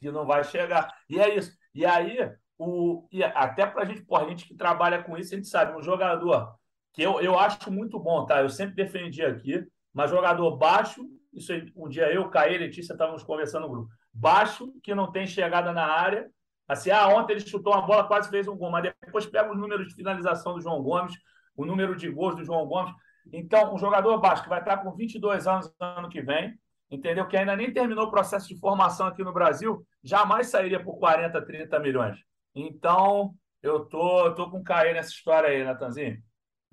Que 0.00 0.10
não 0.10 0.26
vai 0.26 0.44
chegar. 0.44 0.94
E 1.08 1.20
é 1.20 1.36
isso. 1.36 1.52
E 1.74 1.86
aí, 1.86 2.18
o, 2.58 3.06
e 3.10 3.22
até 3.22 3.66
para 3.66 3.82
a 3.82 3.84
gente, 3.84 4.04
a 4.10 4.28
gente 4.28 4.46
que 4.46 4.54
trabalha 4.54 5.02
com 5.02 5.16
isso, 5.16 5.34
a 5.34 5.36
gente 5.36 5.48
sabe, 5.48 5.76
um 5.76 5.82
jogador 5.82 6.54
que 6.92 7.02
eu, 7.02 7.20
eu 7.20 7.38
acho 7.38 7.70
muito 7.70 7.98
bom, 7.98 8.26
tá? 8.26 8.40
Eu 8.40 8.50
sempre 8.50 8.74
defendi 8.74 9.22
aqui, 9.22 9.64
mas 9.92 10.10
jogador 10.10 10.56
baixo, 10.56 11.08
isso 11.32 11.52
aí, 11.52 11.72
um 11.74 11.88
dia 11.88 12.12
eu, 12.12 12.28
Caí, 12.28 12.58
Letícia 12.58 12.92
estávamos 12.92 13.22
conversando 13.22 13.62
no 13.62 13.70
grupo, 13.70 13.90
baixo, 14.12 14.72
que 14.82 14.94
não 14.94 15.10
tem 15.10 15.26
chegada 15.26 15.72
na 15.72 15.86
área, 15.86 16.30
assim, 16.68 16.90
ah, 16.90 17.08
ontem 17.08 17.32
ele 17.32 17.40
chutou 17.40 17.72
uma 17.72 17.86
bola, 17.86 18.06
quase 18.06 18.28
fez 18.28 18.46
um 18.46 18.56
gol, 18.56 18.70
mas 18.70 18.82
depois 19.00 19.26
pega 19.26 19.50
os 19.50 19.58
números 19.58 19.88
de 19.88 19.94
finalização 19.94 20.54
do 20.54 20.60
João 20.60 20.82
Gomes, 20.82 21.14
o 21.56 21.64
número 21.64 21.96
de 21.96 22.08
gols 22.08 22.36
do 22.36 22.44
João 22.44 22.66
Gomes, 22.66 22.94
então, 23.30 23.74
um 23.74 23.78
jogador 23.78 24.18
baixo 24.18 24.42
que 24.42 24.48
vai 24.48 24.60
estar 24.60 24.78
com 24.78 24.92
22 24.92 25.46
anos 25.46 25.72
ano 25.78 26.08
que 26.08 26.22
vem, 26.22 26.54
entendeu? 26.90 27.26
Que 27.26 27.36
ainda 27.36 27.54
nem 27.54 27.72
terminou 27.72 28.06
o 28.06 28.10
processo 28.10 28.48
de 28.48 28.58
formação 28.58 29.06
aqui 29.06 29.22
no 29.22 29.32
Brasil, 29.32 29.86
jamais 30.02 30.48
sairia 30.48 30.82
por 30.82 30.98
40, 30.98 31.40
30 31.44 31.78
milhões. 31.78 32.18
Então, 32.54 33.34
eu 33.62 33.84
tô, 33.84 34.34
tô 34.34 34.50
com 34.50 34.58
o 34.58 34.64
Caí 34.64 34.92
nessa 34.92 35.10
história 35.10 35.48
aí, 35.48 35.62
Natanzinho. 35.62 36.18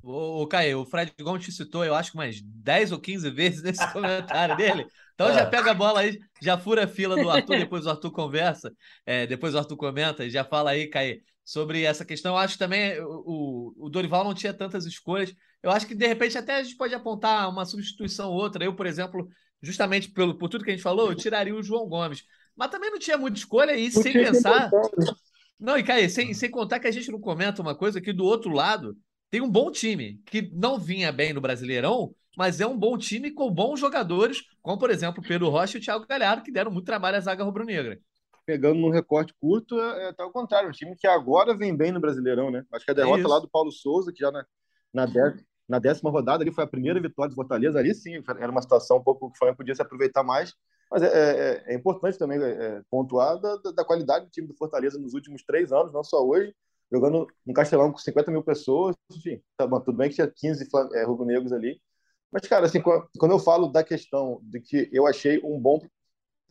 O, 0.01 0.43
o 0.43 0.47
Caio, 0.47 0.79
o 0.79 0.85
Fred 0.85 1.13
Gomes 1.21 1.43
te 1.43 1.51
citou, 1.51 1.83
eu 1.83 1.93
acho 1.93 2.11
que 2.11 2.17
umas 2.17 2.41
10 2.41 2.93
ou 2.93 2.99
15 2.99 3.29
vezes 3.31 3.61
nesse 3.61 3.85
comentário 3.91 4.55
dele. 4.55 4.87
Então 5.13 5.33
já 5.33 5.41
é. 5.41 5.45
pega 5.45 5.71
a 5.71 5.73
bola 5.73 5.99
aí, 5.99 6.17
já 6.41 6.57
fura 6.57 6.85
a 6.85 6.87
fila 6.87 7.21
do 7.21 7.29
Arthur, 7.29 7.57
depois 7.57 7.85
o 7.85 7.89
Arthur 7.89 8.11
conversa, 8.11 8.73
é, 9.05 9.27
depois 9.27 9.53
o 9.53 9.57
Arthur 9.57 9.75
comenta 9.75 10.23
e 10.23 10.29
já 10.29 10.45
fala 10.45 10.71
aí, 10.71 10.87
Caio, 10.87 11.21
sobre 11.49 11.81
essa 11.81 12.05
questão. 12.05 12.35
Eu 12.35 12.37
acho 12.37 12.53
que 12.53 12.59
também 12.59 13.01
o, 13.01 13.73
o 13.75 13.89
Dorival 13.89 14.23
não 14.23 14.35
tinha 14.35 14.53
tantas 14.53 14.85
escolhas. 14.85 15.33
Eu 15.63 15.71
acho 15.71 15.87
que 15.87 15.95
de 15.95 16.05
repente 16.05 16.37
até 16.37 16.57
a 16.57 16.63
gente 16.63 16.77
pode 16.77 16.93
apontar 16.93 17.49
uma 17.49 17.65
substituição 17.65 18.29
ou 18.29 18.35
outra. 18.35 18.63
Eu, 18.63 18.75
por 18.75 18.85
exemplo, 18.85 19.27
justamente 19.59 20.11
pelo, 20.11 20.37
por 20.37 20.47
tudo 20.47 20.63
que 20.63 20.69
a 20.69 20.73
gente 20.73 20.83
falou, 20.83 21.09
eu 21.09 21.15
tiraria 21.15 21.55
o 21.55 21.63
João 21.63 21.87
Gomes. 21.87 22.23
Mas 22.55 22.69
também 22.69 22.91
não 22.91 22.99
tinha 22.99 23.17
muita 23.17 23.39
escolha 23.39 23.75
e 23.75 23.89
sem 23.89 24.13
pensar. 24.13 24.69
Não, 25.59 25.75
e 25.75 25.81
Caio, 25.81 26.07
sem, 26.07 26.35
sem 26.35 26.51
contar 26.51 26.79
que 26.79 26.87
a 26.87 26.91
gente 26.91 27.11
não 27.11 27.19
comenta 27.19 27.63
uma 27.63 27.73
coisa 27.73 27.99
que 27.99 28.13
do 28.13 28.25
outro 28.25 28.51
lado 28.51 28.95
tem 29.31 29.41
um 29.41 29.49
bom 29.49 29.71
time, 29.71 30.21
que 30.27 30.51
não 30.53 30.77
vinha 30.77 31.11
bem 31.11 31.33
no 31.33 31.41
Brasileirão, 31.41 32.13
mas 32.37 32.61
é 32.61 32.67
um 32.67 32.77
bom 32.77 32.95
time 32.95 33.31
com 33.31 33.49
bons 33.49 33.79
jogadores, 33.79 34.43
como, 34.61 34.77
por 34.77 34.91
exemplo, 34.91 35.23
Pedro 35.23 35.49
Rocha 35.49 35.77
e 35.77 35.81
o 35.81 35.83
Thiago 35.83 36.05
Galhardo, 36.07 36.43
que 36.43 36.51
deram 36.51 36.71
muito 36.71 36.85
trabalho 36.85 37.17
à 37.17 37.19
zaga 37.19 37.43
rubro-negra. 37.43 37.99
Pegando 38.49 38.79
num 38.79 38.89
recorte 38.89 39.31
curto, 39.39 39.79
é, 39.79 40.09
é 40.09 40.11
tá 40.11 40.23
ao 40.23 40.31
contrário, 40.31 40.69
um 40.69 40.71
time 40.71 40.95
que 40.95 41.05
agora 41.05 41.55
vem 41.55 41.77
bem 41.77 41.91
no 41.91 41.99
Brasileirão, 41.99 42.49
né? 42.49 42.65
Acho 42.73 42.83
que 42.83 42.89
a 42.89 42.95
derrota 42.95 43.21
é 43.21 43.27
lá 43.27 43.37
do 43.37 43.47
Paulo 43.47 43.71
Souza, 43.71 44.11
que 44.11 44.21
já 44.21 44.31
na, 44.31 44.43
na, 44.91 45.05
décima, 45.05 45.45
na 45.67 45.77
décima 45.77 46.09
rodada 46.09 46.43
ali 46.43 46.51
foi 46.51 46.63
a 46.63 46.67
primeira 46.67 46.99
vitória 46.99 47.29
do 47.29 47.35
Fortaleza, 47.35 47.77
ali 47.77 47.93
sim, 47.93 48.23
era 48.39 48.51
uma 48.51 48.63
situação 48.63 48.97
um 48.97 49.03
pouco 49.03 49.29
que 49.29 49.35
o 49.35 49.37
Flamengo 49.37 49.57
podia 49.57 49.75
se 49.75 49.83
aproveitar 49.83 50.23
mais, 50.23 50.55
mas 50.89 51.03
é, 51.03 51.07
é, 51.07 51.73
é 51.73 51.75
importante 51.75 52.17
também 52.17 52.41
é, 52.41 52.81
pontuar 52.89 53.39
da, 53.39 53.55
da, 53.75 53.85
qualidade 53.85 54.25
do 54.25 54.31
time 54.31 54.47
do 54.47 54.55
Fortaleza 54.55 54.97
nos 54.97 55.13
últimos 55.13 55.43
três 55.43 55.71
anos, 55.71 55.93
não 55.93 56.03
só 56.03 56.25
hoje, 56.25 56.51
jogando 56.91 57.27
no 57.45 57.53
Castelão 57.53 57.91
com 57.91 57.99
50 57.99 58.31
mil 58.31 58.41
pessoas, 58.41 58.95
enfim, 59.15 59.39
tá 59.55 59.67
bom, 59.67 59.79
tudo 59.79 59.95
bem 59.95 60.09
que 60.09 60.15
tinha 60.15 60.27
15 60.27 60.67
é, 60.95 61.03
rubro-negros 61.03 61.53
ali, 61.53 61.79
mas, 62.31 62.47
cara, 62.47 62.65
assim, 62.65 62.81
quando 62.81 63.31
eu 63.31 63.39
falo 63.39 63.67
da 63.67 63.83
questão 63.83 64.39
de 64.43 64.59
que 64.59 64.89
eu 64.91 65.05
achei 65.05 65.39
um 65.43 65.59
bom 65.59 65.79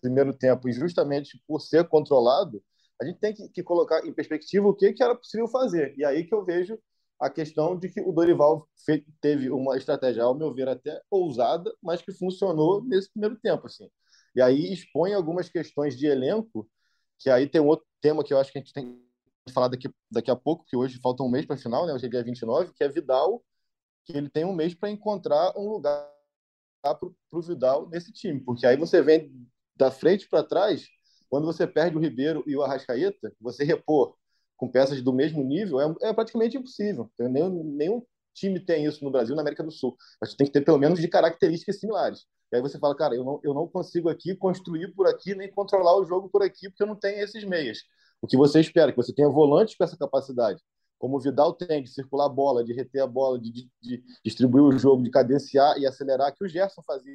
primeiro 0.01 0.33
tempo, 0.33 0.69
e 0.69 0.73
justamente 0.73 1.43
por 1.47 1.61
ser 1.61 1.87
controlado, 1.89 2.63
a 3.01 3.05
gente 3.05 3.19
tem 3.19 3.33
que, 3.35 3.49
que 3.49 3.63
colocar 3.63 4.05
em 4.07 4.13
perspectiva 4.13 4.67
o 4.67 4.75
que, 4.75 4.93
que 4.93 5.03
era 5.03 5.15
possível 5.15 5.47
fazer. 5.49 5.95
E 5.97 6.05
aí 6.05 6.25
que 6.25 6.35
eu 6.35 6.45
vejo 6.45 6.79
a 7.21 7.29
questão 7.29 7.77
de 7.77 7.89
que 7.89 8.01
o 8.01 8.13
Dorival 8.13 8.69
teve 9.21 9.51
uma 9.51 9.77
estratégia, 9.77 10.23
ao 10.23 10.35
meu 10.35 10.53
ver, 10.55 10.69
até 10.69 11.01
ousada, 11.11 11.73
mas 11.83 12.01
que 12.01 12.13
funcionou 12.13 12.83
nesse 12.85 13.11
primeiro 13.11 13.37
tempo. 13.37 13.67
Assim. 13.67 13.89
E 14.35 14.41
aí 14.41 14.73
expõe 14.73 15.15
algumas 15.15 15.49
questões 15.49 15.97
de 15.97 16.07
elenco, 16.07 16.69
que 17.19 17.29
aí 17.31 17.49
tem 17.49 17.61
um 17.61 17.67
outro 17.67 17.87
tema 18.01 18.23
que 18.23 18.33
eu 18.33 18.39
acho 18.39 18.53
que 18.53 18.59
a 18.59 18.61
gente 18.61 18.73
tem 18.73 19.01
falar 19.53 19.69
daqui, 19.69 19.89
daqui 20.11 20.31
a 20.31 20.37
pouco, 20.37 20.65
que 20.67 20.77
hoje 20.77 21.01
falta 21.01 21.23
um 21.23 21.29
mês 21.29 21.47
para 21.47 21.57
a 21.57 21.59
final, 21.59 21.87
né? 21.87 21.93
Hoje 21.93 22.07
é 22.07 22.09
dia 22.09 22.23
29, 22.23 22.73
que 22.75 22.85
é 22.85 22.89
Vidal, 22.89 23.43
que 24.05 24.17
ele 24.17 24.29
tem 24.29 24.45
um 24.45 24.55
mês 24.55 24.75
para 24.75 24.91
encontrar 24.91 25.57
um 25.57 25.69
lugar 25.71 26.07
para 26.83 26.99
o 27.33 27.43
Vidal 27.43 27.89
nesse 27.89 28.13
time. 28.13 28.41
Porque 28.41 28.67
aí 28.67 28.77
você 28.77 29.03
vem 29.03 29.33
da 29.79 29.91
frente 29.91 30.29
para 30.29 30.43
trás, 30.43 30.87
quando 31.31 31.47
você 31.47 31.67
perde 31.67 31.97
o 31.97 32.01
Ribeiro 32.01 32.43
e 32.47 32.57
o 32.57 32.63
Arrascaeta, 32.63 33.33
você 33.41 33.65
repor 33.65 34.15
com 34.57 34.69
peças 34.69 35.01
do 35.01 35.13
mesmo 35.13 35.43
nível 35.45 35.81
é, 35.81 36.09
é 36.09 36.13
praticamente 36.13 36.57
impossível. 36.57 37.11
Nenhum, 37.19 37.63
nenhum 37.65 38.03
time 38.35 38.59
tem 38.59 38.85
isso 38.85 39.05
no 39.05 39.11
Brasil, 39.11 39.35
na 39.35 39.43
América 39.43 39.63
do 39.63 39.71
Sul. 39.71 39.97
Mas 40.21 40.35
tem 40.35 40.47
que 40.47 40.53
ter 40.53 40.63
pelo 40.63 40.79
menos 40.79 41.01
de 41.01 41.09
características 41.09 41.79
similares. 41.79 42.27
E 42.53 42.57
aí 42.57 42.63
você 42.63 42.79
fala, 42.79 42.97
cara, 42.97 43.15
eu 43.15 43.25
não, 43.25 43.41
eu 43.45 43.55
não 43.55 43.69
consigo 43.69 44.09
aqui 44.09 44.35
construir 44.35 44.93
por 44.95 45.07
aqui, 45.07 45.35
nem 45.35 45.51
controlar 45.51 45.97
o 45.97 46.05
jogo 46.05 46.29
por 46.29 46.43
aqui, 46.43 46.69
porque 46.69 46.83
eu 46.83 46.87
não 46.87 46.97
tenho 46.97 47.23
esses 47.23 47.45
meias. 47.45 47.79
O 48.21 48.27
que 48.27 48.37
você 48.37 48.61
espera? 48.61 48.91
Que 48.91 48.97
você 48.97 49.13
tenha 49.13 49.29
volantes 49.29 49.77
com 49.77 49.85
essa 49.85 49.97
capacidade, 49.97 50.61
como 50.99 51.17
o 51.17 51.21
Vidal 51.21 51.53
tem, 51.53 51.83
de 51.83 51.91
circular 51.91 52.27
a 52.27 52.29
bola, 52.29 52.65
de 52.65 52.73
reter 52.73 53.03
a 53.03 53.07
bola, 53.07 53.39
de, 53.39 53.53
de, 53.53 53.71
de 53.81 54.03
distribuir 54.25 54.65
o 54.65 54.79
jogo, 54.79 55.03
de 55.03 55.11
cadenciar 55.11 55.79
e 55.79 55.87
acelerar, 55.87 56.35
que 56.35 56.45
o 56.45 56.49
Gerson 56.49 56.83
fazia 56.83 57.13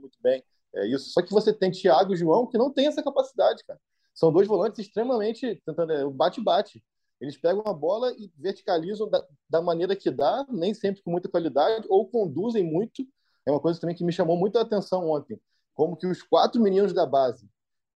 muito 0.00 0.18
bem. 0.20 0.42
É 0.74 0.86
isso. 0.86 1.10
Só 1.10 1.22
que 1.22 1.32
você 1.32 1.52
tem 1.52 1.70
Thiago 1.70 2.14
e 2.14 2.16
João 2.16 2.46
que 2.46 2.58
não 2.58 2.72
tem 2.72 2.86
essa 2.86 3.02
capacidade, 3.02 3.64
cara. 3.64 3.80
São 4.14 4.32
dois 4.32 4.46
volantes 4.46 4.80
extremamente 4.80 5.60
tentando 5.64 5.92
é, 5.92 6.08
bate-bate. 6.08 6.82
Eles 7.20 7.36
pegam 7.36 7.62
a 7.66 7.72
bola 7.72 8.12
e 8.18 8.30
verticalizam 8.36 9.08
da, 9.08 9.24
da 9.48 9.62
maneira 9.62 9.94
que 9.94 10.10
dá, 10.10 10.44
nem 10.50 10.74
sempre 10.74 11.02
com 11.02 11.10
muita 11.10 11.28
qualidade, 11.28 11.86
ou 11.88 12.08
conduzem 12.08 12.64
muito. 12.64 13.06
É 13.46 13.50
uma 13.50 13.60
coisa 13.60 13.80
também 13.80 13.94
que 13.94 14.04
me 14.04 14.12
chamou 14.12 14.36
muito 14.36 14.58
a 14.58 14.62
atenção 14.62 15.08
ontem. 15.08 15.40
Como 15.74 15.96
que 15.96 16.06
os 16.06 16.22
quatro 16.22 16.60
meninos 16.60 16.92
da 16.92 17.06
base 17.06 17.48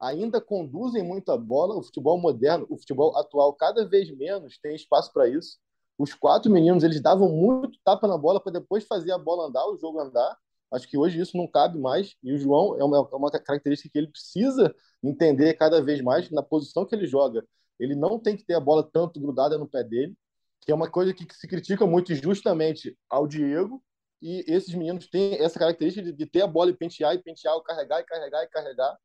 ainda 0.03 0.41
conduzem 0.41 1.01
muito 1.03 1.31
a 1.31 1.37
bola. 1.37 1.75
O 1.75 1.83
futebol 1.83 2.19
moderno, 2.19 2.65
o 2.69 2.77
futebol 2.77 3.17
atual, 3.17 3.53
cada 3.53 3.87
vez 3.87 4.11
menos 4.15 4.57
tem 4.59 4.75
espaço 4.75 5.11
para 5.13 5.27
isso. 5.27 5.57
Os 5.97 6.13
quatro 6.13 6.51
meninos 6.51 6.83
eles 6.83 7.01
davam 7.01 7.29
muito 7.29 7.79
tapa 7.83 8.07
na 8.07 8.17
bola 8.17 8.39
para 8.39 8.51
depois 8.51 8.83
fazer 8.85 9.11
a 9.11 9.17
bola 9.17 9.47
andar, 9.47 9.65
o 9.67 9.77
jogo 9.77 9.99
andar. 9.99 10.37
Acho 10.73 10.87
que 10.87 10.97
hoje 10.97 11.19
isso 11.19 11.37
não 11.37 11.47
cabe 11.47 11.77
mais. 11.79 12.15
E 12.23 12.33
o 12.33 12.37
João 12.37 12.75
é 12.79 12.83
uma, 12.83 12.97
é 12.97 13.15
uma 13.15 13.31
característica 13.31 13.89
que 13.91 13.97
ele 13.97 14.07
precisa 14.07 14.73
entender 15.03 15.53
cada 15.53 15.81
vez 15.81 16.01
mais 16.01 16.29
na 16.31 16.41
posição 16.41 16.85
que 16.85 16.95
ele 16.95 17.05
joga. 17.05 17.45
Ele 17.79 17.95
não 17.95 18.19
tem 18.19 18.35
que 18.35 18.43
ter 18.43 18.55
a 18.55 18.59
bola 18.59 18.83
tanto 18.83 19.19
grudada 19.19 19.57
no 19.57 19.67
pé 19.67 19.83
dele, 19.83 20.15
que 20.61 20.71
é 20.71 20.75
uma 20.75 20.89
coisa 20.89 21.13
que 21.13 21.27
se 21.33 21.47
critica 21.47 21.85
muito 21.85 22.13
justamente 22.15 22.97
ao 23.09 23.27
Diego. 23.27 23.83
E 24.21 24.43
esses 24.47 24.73
meninos 24.73 25.07
têm 25.09 25.35
essa 25.35 25.59
característica 25.59 26.03
de, 26.03 26.13
de 26.13 26.25
ter 26.25 26.41
a 26.41 26.47
bola 26.47 26.71
e 26.71 26.73
pentear, 26.73 27.13
e 27.13 27.21
pentear, 27.21 27.59
carregar, 27.61 27.99
e 27.99 28.05
carregar, 28.05 28.43
e 28.43 28.47
carregar. 28.47 28.97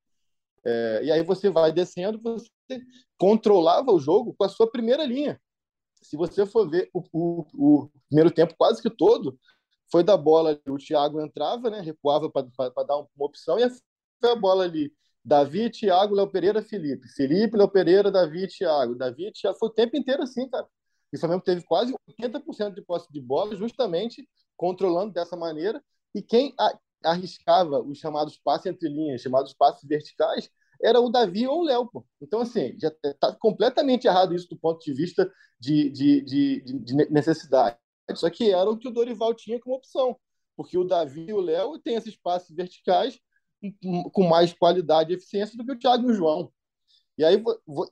É, 0.64 1.00
e 1.04 1.12
aí 1.12 1.22
você 1.22 1.50
vai 1.50 1.72
descendo, 1.72 2.20
você 2.22 2.48
controlava 3.18 3.92
o 3.92 4.00
jogo 4.00 4.34
com 4.34 4.44
a 4.44 4.48
sua 4.48 4.70
primeira 4.70 5.04
linha. 5.04 5.40
Se 6.02 6.16
você 6.16 6.46
for 6.46 6.70
ver 6.70 6.88
o, 6.94 7.02
o, 7.12 7.44
o 7.54 7.90
primeiro 8.08 8.30
tempo 8.30 8.54
quase 8.56 8.80
que 8.80 8.90
todo, 8.90 9.38
foi 9.90 10.02
da 10.04 10.16
bola, 10.16 10.60
o 10.68 10.76
Thiago 10.76 11.20
entrava, 11.20 11.70
né, 11.70 11.80
recuava 11.80 12.30
para 12.30 12.84
dar 12.84 12.96
uma 12.96 13.08
opção, 13.18 13.58
e 13.58 13.68
foi 14.20 14.30
a 14.30 14.36
bola 14.36 14.64
ali. 14.64 14.92
Davi, 15.24 15.70
Thiago, 15.70 16.14
Léo 16.14 16.30
Pereira, 16.30 16.62
Felipe. 16.62 17.06
Felipe, 17.08 17.56
Léo 17.56 17.68
Pereira, 17.68 18.10
Davi, 18.10 18.46
Thiago. 18.48 18.94
Davi, 18.94 19.30
Thiago. 19.32 19.58
Foi 19.58 19.68
o 19.68 19.72
tempo 19.72 19.96
inteiro 19.96 20.22
assim, 20.22 20.48
cara. 20.48 20.66
E 21.12 21.16
o 21.16 21.20
Flamengo 21.20 21.42
teve 21.42 21.62
quase 21.64 21.94
80% 22.18 22.74
de 22.74 22.82
posse 22.82 23.12
de 23.12 23.20
bola, 23.20 23.54
justamente 23.54 24.26
controlando 24.56 25.12
dessa 25.12 25.36
maneira. 25.36 25.82
E 26.14 26.22
quem 26.22 26.54
arriscava 27.04 27.80
os 27.80 27.98
chamados 27.98 28.38
passes 28.38 28.66
entre 28.66 28.88
linhas, 28.88 29.20
chamados 29.20 29.52
passes 29.52 29.86
verticais, 29.86 30.50
era 30.82 31.00
o 31.00 31.10
Davi 31.10 31.46
ou 31.46 31.60
o 31.60 31.64
Léo. 31.64 31.90
Então, 32.20 32.40
assim, 32.40 32.74
já 32.78 32.92
está 33.04 33.34
completamente 33.34 34.06
errado 34.06 34.34
isso 34.34 34.48
do 34.48 34.58
ponto 34.58 34.82
de 34.84 34.92
vista 34.92 35.30
de, 35.58 35.90
de, 35.90 36.22
de, 36.22 36.62
de, 36.62 36.94
necessidade. 37.10 37.76
Só 38.14 38.30
que 38.30 38.50
era 38.50 38.68
o 38.68 38.76
que 38.76 38.88
o 38.88 38.92
Dorival 38.92 39.34
tinha 39.34 39.60
como 39.60 39.76
opção, 39.76 40.16
porque 40.56 40.78
o 40.78 40.84
Davi 40.84 41.26
e 41.28 41.32
o 41.32 41.40
Léo 41.40 41.78
têm 41.78 41.94
esses 41.94 42.16
passes 42.16 42.54
verticais 42.54 43.18
com 44.12 44.28
mais 44.28 44.52
qualidade 44.52 45.12
e 45.12 45.16
eficiência 45.16 45.56
do 45.56 45.64
que 45.64 45.72
o 45.72 45.78
Thiago 45.78 46.08
e 46.08 46.12
o 46.12 46.14
João. 46.14 46.52
E 47.18 47.24
aí, 47.24 47.42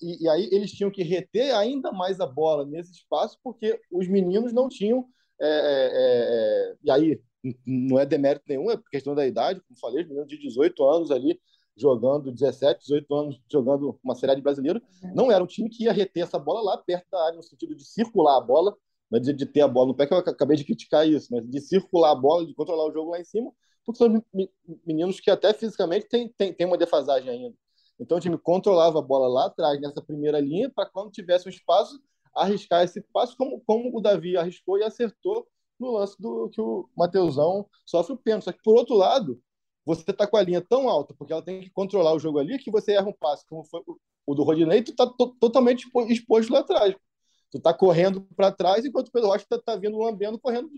e 0.00 0.28
aí 0.28 0.48
eles 0.52 0.70
tinham 0.70 0.90
que 0.90 1.02
reter 1.02 1.52
ainda 1.54 1.90
mais 1.90 2.20
a 2.20 2.26
bola 2.26 2.64
nesse 2.64 2.92
espaço, 2.92 3.36
porque 3.42 3.80
os 3.90 4.06
meninos 4.08 4.52
não 4.52 4.68
tinham. 4.68 5.04
É, 5.40 5.48
é, 5.48 5.90
é, 5.92 6.76
e 6.84 6.90
aí, 6.90 7.20
não 7.66 7.98
é 7.98 8.06
demérito 8.06 8.44
nenhum, 8.48 8.70
é 8.70 8.80
questão 8.90 9.14
da 9.14 9.26
idade, 9.26 9.60
como 9.60 9.78
falei, 9.78 10.02
os 10.02 10.08
meninos 10.08 10.28
de 10.28 10.38
18 10.38 10.84
anos 10.84 11.10
ali, 11.10 11.40
jogando 11.76 12.32
17, 12.32 12.80
18 12.80 13.14
anos, 13.14 13.40
jogando 13.50 13.98
uma 14.02 14.14
Série 14.14 14.36
de 14.36 14.42
brasileiro, 14.42 14.80
não 15.14 15.30
era 15.30 15.42
um 15.42 15.46
time 15.46 15.68
que 15.68 15.84
ia 15.84 15.92
reter 15.92 16.22
essa 16.22 16.38
bola 16.38 16.62
lá 16.62 16.78
perto 16.78 17.06
da 17.10 17.22
área, 17.26 17.36
no 17.36 17.42
sentido 17.42 17.74
de 17.74 17.84
circular 17.84 18.38
a 18.38 18.40
bola, 18.40 18.76
não 19.10 19.18
é 19.18 19.22
de, 19.22 19.32
de 19.32 19.46
ter 19.46 19.60
a 19.60 19.68
bola 19.68 19.88
no 19.88 19.94
pé, 19.94 20.06
que 20.06 20.14
eu 20.14 20.18
acabei 20.18 20.56
de 20.56 20.64
criticar 20.64 21.08
isso, 21.08 21.28
mas 21.30 21.48
de 21.48 21.60
circular 21.60 22.12
a 22.12 22.14
bola, 22.14 22.46
de 22.46 22.54
controlar 22.54 22.86
o 22.86 22.92
jogo 22.92 23.10
lá 23.10 23.20
em 23.20 23.24
cima, 23.24 23.52
porque 23.84 23.98
são 23.98 24.22
meninos 24.84 25.20
que 25.20 25.30
até 25.30 25.52
fisicamente 25.52 26.08
têm 26.08 26.28
tem, 26.36 26.52
tem 26.52 26.66
uma 26.66 26.76
defasagem 26.76 27.30
ainda. 27.30 27.56
Então 27.98 28.18
o 28.18 28.20
time 28.20 28.36
controlava 28.36 28.98
a 28.98 29.02
bola 29.02 29.28
lá 29.28 29.46
atrás, 29.46 29.80
nessa 29.80 30.02
primeira 30.02 30.40
linha, 30.40 30.70
para 30.70 30.88
quando 30.88 31.10
tivesse 31.10 31.46
um 31.46 31.50
espaço, 31.50 31.98
arriscar 32.34 32.84
esse 32.84 33.00
passo, 33.00 33.36
como, 33.36 33.60
como 33.60 33.96
o 33.96 34.00
Davi 34.00 34.36
arriscou 34.36 34.78
e 34.78 34.82
acertou 34.82 35.46
no 35.78 35.92
lance 35.92 36.20
do 36.20 36.48
que 36.50 36.60
o 36.60 36.88
Mateusão 36.96 37.66
sofre 37.84 38.14
o 38.14 38.18
pênalti. 38.18 38.44
Só 38.44 38.52
que, 38.52 38.62
por 38.62 38.76
outro 38.76 38.94
lado, 38.94 39.40
você 39.84 40.10
está 40.10 40.26
com 40.26 40.36
a 40.36 40.42
linha 40.42 40.60
tão 40.60 40.88
alta, 40.88 41.14
porque 41.16 41.32
ela 41.32 41.42
tem 41.42 41.60
que 41.60 41.70
controlar 41.70 42.12
o 42.12 42.18
jogo 42.18 42.38
ali, 42.38 42.58
que 42.58 42.70
você 42.70 42.92
erra 42.92 43.08
um 43.08 43.12
passe, 43.12 43.46
como 43.46 43.64
foi 43.64 43.80
o 44.26 44.34
do 44.34 44.42
Rodinei, 44.42 44.82
tu 44.82 44.90
está 44.90 45.06
totalmente 45.40 45.88
exposto 46.08 46.52
lá 46.52 46.58
atrás. 46.58 46.94
Tu 47.50 47.58
está 47.58 47.72
correndo 47.72 48.22
para 48.36 48.52
trás, 48.52 48.84
enquanto 48.84 49.08
o 49.08 49.12
Pedro 49.12 49.28
Rocha 49.28 49.44
está 49.44 49.58
tá 49.58 49.76
vindo 49.76 49.98
lambendo, 49.98 50.38
correndo 50.38 50.70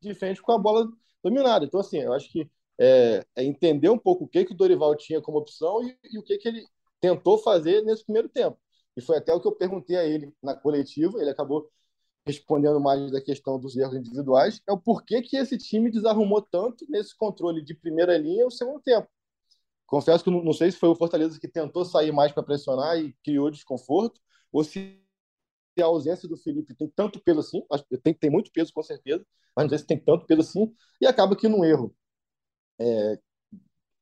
de 0.00 0.14
frente 0.14 0.40
com 0.40 0.52
a 0.52 0.58
bola 0.58 0.88
dominada. 1.22 1.64
Então, 1.64 1.80
assim, 1.80 1.98
eu 1.98 2.12
acho 2.12 2.30
que 2.30 2.50
é, 2.78 3.24
é 3.36 3.44
entender 3.44 3.88
um 3.88 3.98
pouco 3.98 4.24
o 4.24 4.28
que, 4.28 4.44
que 4.44 4.52
o 4.52 4.56
Dorival 4.56 4.96
tinha 4.96 5.20
como 5.20 5.38
opção 5.38 5.82
e, 5.82 5.96
e 6.10 6.18
o 6.18 6.22
que, 6.22 6.38
que 6.38 6.48
ele 6.48 6.64
tentou 7.00 7.38
fazer 7.38 7.82
nesse 7.82 8.04
primeiro 8.04 8.28
tempo. 8.28 8.58
E 8.96 9.00
foi 9.00 9.16
até 9.18 9.32
o 9.32 9.40
que 9.40 9.48
eu 9.48 9.52
perguntei 9.52 9.96
a 9.96 10.04
ele 10.04 10.32
na 10.42 10.54
coletiva, 10.54 11.20
ele 11.20 11.30
acabou 11.30 11.70
respondendo 12.24 12.80
mais 12.80 13.10
da 13.10 13.20
questão 13.20 13.58
dos 13.58 13.76
erros 13.76 13.96
individuais, 13.96 14.62
é 14.68 14.72
o 14.72 14.78
porquê 14.78 15.20
que 15.22 15.36
esse 15.36 15.58
time 15.58 15.90
desarrumou 15.90 16.40
tanto 16.40 16.86
nesse 16.88 17.16
controle 17.16 17.62
de 17.62 17.74
primeira 17.74 18.16
linha 18.16 18.44
no 18.44 18.50
segundo 18.50 18.80
tempo. 18.80 19.08
Confesso 19.86 20.22
que 20.22 20.30
não 20.30 20.52
sei 20.52 20.70
se 20.70 20.78
foi 20.78 20.88
o 20.88 20.94
Fortaleza 20.94 21.38
que 21.38 21.48
tentou 21.48 21.84
sair 21.84 22.12
mais 22.12 22.32
para 22.32 22.42
pressionar 22.42 22.98
e 22.98 23.12
criou 23.24 23.50
desconforto, 23.50 24.20
ou 24.52 24.62
se 24.62 25.01
a 25.80 25.86
ausência 25.86 26.28
do 26.28 26.36
Felipe 26.36 26.74
tem 26.74 26.90
tanto 26.94 27.20
peso 27.20 27.40
assim, 27.40 27.62
tem, 28.02 28.12
tem 28.12 28.30
muito 28.30 28.50
peso 28.52 28.72
com 28.72 28.82
certeza, 28.82 29.24
mas 29.56 29.64
não 29.64 29.68
sei 29.70 29.78
se 29.78 29.86
tem 29.86 29.98
tanto 29.98 30.26
peso 30.26 30.40
assim, 30.40 30.74
e 31.00 31.06
acaba 31.06 31.36
que 31.36 31.48
num 31.48 31.64
erro 31.64 31.94
é, 32.78 33.18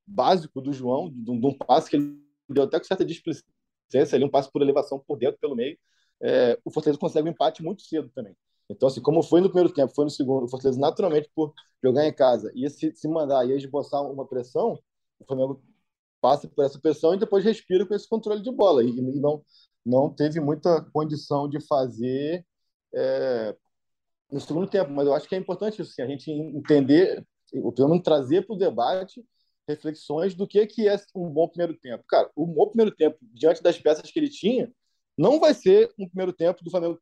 básico 0.06 0.60
do 0.60 0.72
João, 0.72 1.10
de, 1.10 1.30
um 1.30 1.56
passe 1.56 1.90
que 1.90 1.96
ele 1.96 2.18
deu 2.48 2.64
até 2.64 2.78
com 2.78 2.84
certa 2.84 3.04
displicência, 3.04 4.16
ali, 4.16 4.24
um 4.24 4.30
passe 4.30 4.50
por 4.50 4.62
elevação 4.62 4.98
por 4.98 5.18
dentro, 5.18 5.38
pelo 5.40 5.54
meio, 5.54 5.78
é, 6.22 6.58
o 6.64 6.70
Fortaleza 6.70 6.98
consegue 6.98 7.28
um 7.28 7.32
empate 7.32 7.62
muito 7.62 7.82
cedo 7.82 8.10
também. 8.14 8.36
Então, 8.68 8.88
assim, 8.88 9.00
como 9.00 9.22
foi 9.22 9.40
no 9.40 9.48
primeiro 9.48 9.72
tempo, 9.72 9.92
foi 9.94 10.04
no 10.04 10.10
segundo, 10.10 10.44
o 10.44 10.48
Fortaleza 10.48 10.78
naturalmente 10.78 11.30
por 11.34 11.52
jogar 11.82 12.06
em 12.06 12.14
casa 12.14 12.52
ia 12.54 12.70
se, 12.70 12.94
se 12.94 13.08
mandar, 13.08 13.44
ia 13.46 13.56
esboçar 13.56 14.02
uma 14.02 14.26
pressão, 14.26 14.78
o 15.18 15.24
Flamengo 15.24 15.62
passa 16.20 16.48
por 16.48 16.64
essa 16.64 16.78
pressão 16.78 17.14
e 17.14 17.18
depois 17.18 17.44
respira 17.44 17.86
com 17.86 17.94
esse 17.94 18.08
controle 18.08 18.42
de 18.42 18.50
bola. 18.52 18.84
E, 18.84 18.88
e 18.90 19.20
não, 19.20 19.42
não 19.84 20.12
teve 20.12 20.40
muita 20.40 20.82
condição 20.92 21.48
de 21.48 21.60
fazer 21.66 22.44
é, 22.94 23.56
no 24.30 24.40
segundo 24.40 24.68
tempo. 24.68 24.90
Mas 24.90 25.06
eu 25.06 25.14
acho 25.14 25.28
que 25.28 25.34
é 25.34 25.38
importante 25.38 25.82
assim, 25.82 26.02
a 26.02 26.06
gente 26.06 26.30
entender, 26.30 27.26
Flamengo 27.52 28.02
trazer 28.02 28.46
para 28.46 28.54
o 28.54 28.58
debate 28.58 29.24
reflexões 29.68 30.34
do 30.34 30.46
que, 30.46 30.66
que 30.66 30.88
é 30.88 30.96
um 31.14 31.28
bom 31.30 31.48
primeiro 31.48 31.74
tempo. 31.74 32.04
Cara, 32.08 32.30
um 32.36 32.46
bom 32.46 32.68
primeiro 32.68 32.94
tempo, 32.94 33.18
diante 33.20 33.62
das 33.62 33.78
peças 33.78 34.10
que 34.10 34.18
ele 34.18 34.28
tinha, 34.28 34.72
não 35.16 35.38
vai 35.38 35.54
ser 35.54 35.92
um 35.98 36.08
primeiro 36.08 36.32
tempo 36.32 36.64
do 36.64 36.70
Flamengo 36.70 37.00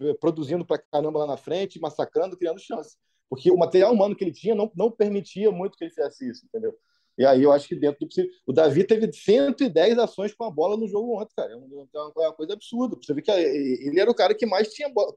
eh, 0.00 0.14
produzindo 0.14 0.64
para 0.64 0.78
caramba 0.78 1.20
lá 1.20 1.26
na 1.26 1.36
frente, 1.36 1.80
massacrando, 1.80 2.36
criando 2.36 2.58
chance. 2.58 2.96
Porque 3.28 3.50
o 3.50 3.56
material 3.56 3.92
humano 3.92 4.14
que 4.16 4.24
ele 4.24 4.32
tinha 4.32 4.54
não, 4.54 4.70
não 4.74 4.90
permitia 4.90 5.50
muito 5.50 5.76
que 5.76 5.84
ele 5.84 5.90
fizesse 5.90 6.28
isso, 6.28 6.44
entendeu? 6.46 6.76
E 7.16 7.24
aí 7.24 7.42
eu 7.42 7.52
acho 7.52 7.68
que 7.68 7.76
dentro 7.76 8.00
do 8.00 8.08
possível. 8.08 8.30
O 8.46 8.52
Davi 8.52 8.84
teve 8.84 9.12
110 9.12 9.98
ações 9.98 10.34
com 10.34 10.44
a 10.44 10.50
bola 10.50 10.76
no 10.76 10.88
jogo 10.88 11.20
ontem, 11.20 11.32
cara. 11.36 11.52
É 11.52 11.56
uma, 11.56 11.88
é 11.94 11.98
uma 12.26 12.32
coisa 12.32 12.54
absurda. 12.54 12.96
Você 13.00 13.14
vê 13.14 13.22
que 13.22 13.30
ele 13.30 14.00
era 14.00 14.10
o 14.10 14.14
cara 14.14 14.34
que 14.34 14.46
mais 14.46 14.68
tinha 14.72 14.88
bola. 14.88 15.14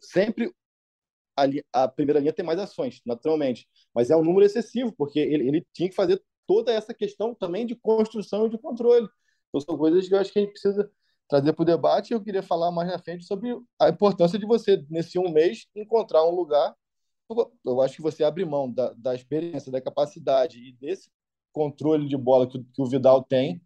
Sempre 0.00 0.52
a, 1.36 1.82
a 1.84 1.88
primeira 1.88 2.20
linha 2.20 2.32
tem 2.32 2.44
mais 2.44 2.58
ações, 2.58 3.00
naturalmente. 3.04 3.68
Mas 3.94 4.10
é 4.10 4.16
um 4.16 4.24
número 4.24 4.46
excessivo, 4.46 4.92
porque 4.92 5.18
ele, 5.18 5.48
ele 5.48 5.66
tinha 5.72 5.88
que 5.88 5.94
fazer 5.94 6.22
toda 6.46 6.72
essa 6.72 6.92
questão 6.94 7.34
também 7.34 7.66
de 7.66 7.74
construção 7.76 8.46
e 8.46 8.50
de 8.50 8.58
controle. 8.58 9.08
Então 9.48 9.60
são 9.60 9.78
coisas 9.78 10.08
que 10.08 10.14
eu 10.14 10.18
acho 10.18 10.32
que 10.32 10.38
a 10.38 10.42
gente 10.42 10.52
precisa 10.52 10.90
trazer 11.28 11.52
para 11.52 11.62
o 11.62 11.66
debate. 11.66 12.12
Eu 12.12 12.22
queria 12.22 12.42
falar 12.42 12.70
mais 12.70 12.88
na 12.88 12.98
frente 12.98 13.24
sobre 13.24 13.56
a 13.78 13.88
importância 13.88 14.38
de 14.38 14.46
você, 14.46 14.84
nesse 14.90 15.18
um 15.18 15.30
mês, 15.30 15.66
encontrar 15.74 16.24
um 16.24 16.34
lugar. 16.34 16.74
Eu 17.64 17.80
acho 17.80 17.96
que 17.96 18.02
você 18.02 18.24
abre 18.24 18.44
mão 18.44 18.70
da, 18.70 18.92
da 18.92 19.14
experiência, 19.14 19.70
da 19.70 19.80
capacidade 19.80 20.58
e 20.58 20.72
desse 20.72 21.10
controle 21.52 22.08
de 22.08 22.16
bola 22.16 22.46
que, 22.46 22.62
que 22.62 22.82
o 22.82 22.86
Vidal 22.86 23.22
tem. 23.22 23.60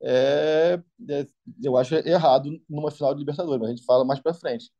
É, 0.00 0.80
é, 1.08 1.26
eu 1.62 1.76
acho 1.76 1.94
errado 1.96 2.50
numa 2.68 2.90
final 2.90 3.12
de 3.14 3.20
Libertadores, 3.20 3.60
mas 3.60 3.68
a 3.70 3.74
gente 3.74 3.84
fala 3.84 4.04
mais 4.04 4.20
para 4.20 4.34
frente. 4.34 4.70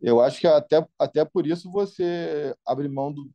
Eu 0.00 0.20
acho 0.20 0.40
que 0.40 0.46
até, 0.46 0.86
até 0.98 1.24
por 1.24 1.46
isso 1.46 1.70
você 1.70 2.54
abrir 2.66 2.88
mão 2.88 3.12
do, 3.12 3.30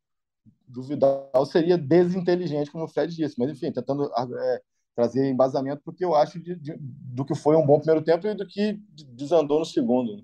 do 0.68 0.84
Vidal 0.84 1.46
seria 1.46 1.78
desinteligente, 1.78 2.72
como 2.72 2.84
o 2.84 2.88
Fred 2.88 3.16
disse. 3.16 3.36
Mas, 3.40 3.50
enfim, 3.50 3.72
tentando 3.72 4.12
é, 4.14 4.62
trazer 4.96 5.30
embasamento 5.30 5.82
porque 5.84 6.04
eu 6.04 6.14
acho 6.14 6.40
de, 6.40 6.56
de, 6.56 6.76
do 6.78 7.26
que 7.26 7.34
foi 7.34 7.56
um 7.56 7.66
bom 7.66 7.80
primeiro 7.80 8.04
tempo 8.04 8.28
e 8.28 8.36
do 8.36 8.46
que 8.46 8.74
desandou 9.14 9.60
no 9.60 9.66
segundo. 9.66 10.24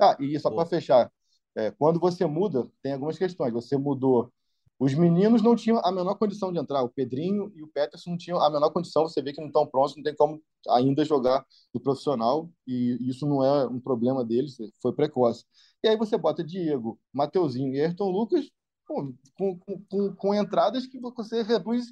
Ah, 0.00 0.16
e 0.20 0.38
só 0.38 0.50
para 0.50 0.64
fechar, 0.64 1.10
é, 1.56 1.70
quando 1.70 2.00
você 2.00 2.24
muda, 2.26 2.66
tem 2.82 2.92
algumas 2.92 3.18
questões. 3.18 3.52
Você 3.52 3.76
mudou. 3.76 4.32
Os 4.78 4.94
meninos 4.94 5.42
não 5.42 5.54
tinham 5.54 5.78
a 5.84 5.92
menor 5.92 6.16
condição 6.16 6.52
de 6.52 6.58
entrar. 6.58 6.82
O 6.82 6.88
Pedrinho 6.88 7.52
e 7.54 7.62
o 7.62 7.68
Peterson 7.68 8.10
não 8.10 8.18
tinham 8.18 8.40
a 8.40 8.50
menor 8.50 8.70
condição. 8.70 9.06
Você 9.06 9.22
vê 9.22 9.32
que 9.32 9.40
não 9.40 9.48
estão 9.48 9.66
prontos, 9.66 9.96
não 9.96 10.02
tem 10.02 10.14
como 10.14 10.42
ainda 10.68 11.04
jogar 11.04 11.44
do 11.72 11.80
profissional. 11.80 12.50
E 12.66 12.96
isso 13.08 13.26
não 13.26 13.44
é 13.44 13.66
um 13.66 13.78
problema 13.80 14.24
deles, 14.24 14.56
foi 14.80 14.92
precoce. 14.92 15.44
E 15.84 15.88
aí 15.88 15.96
você 15.96 16.16
bota 16.16 16.42
Diego, 16.42 16.98
Mateuzinho 17.12 17.74
e 17.74 17.80
Ayrton 17.80 18.10
Lucas 18.10 18.46
com, 18.86 19.14
com, 19.36 19.58
com, 19.88 20.14
com 20.14 20.34
entradas 20.34 20.86
que 20.86 20.98
você 20.98 21.42
reduz 21.42 21.86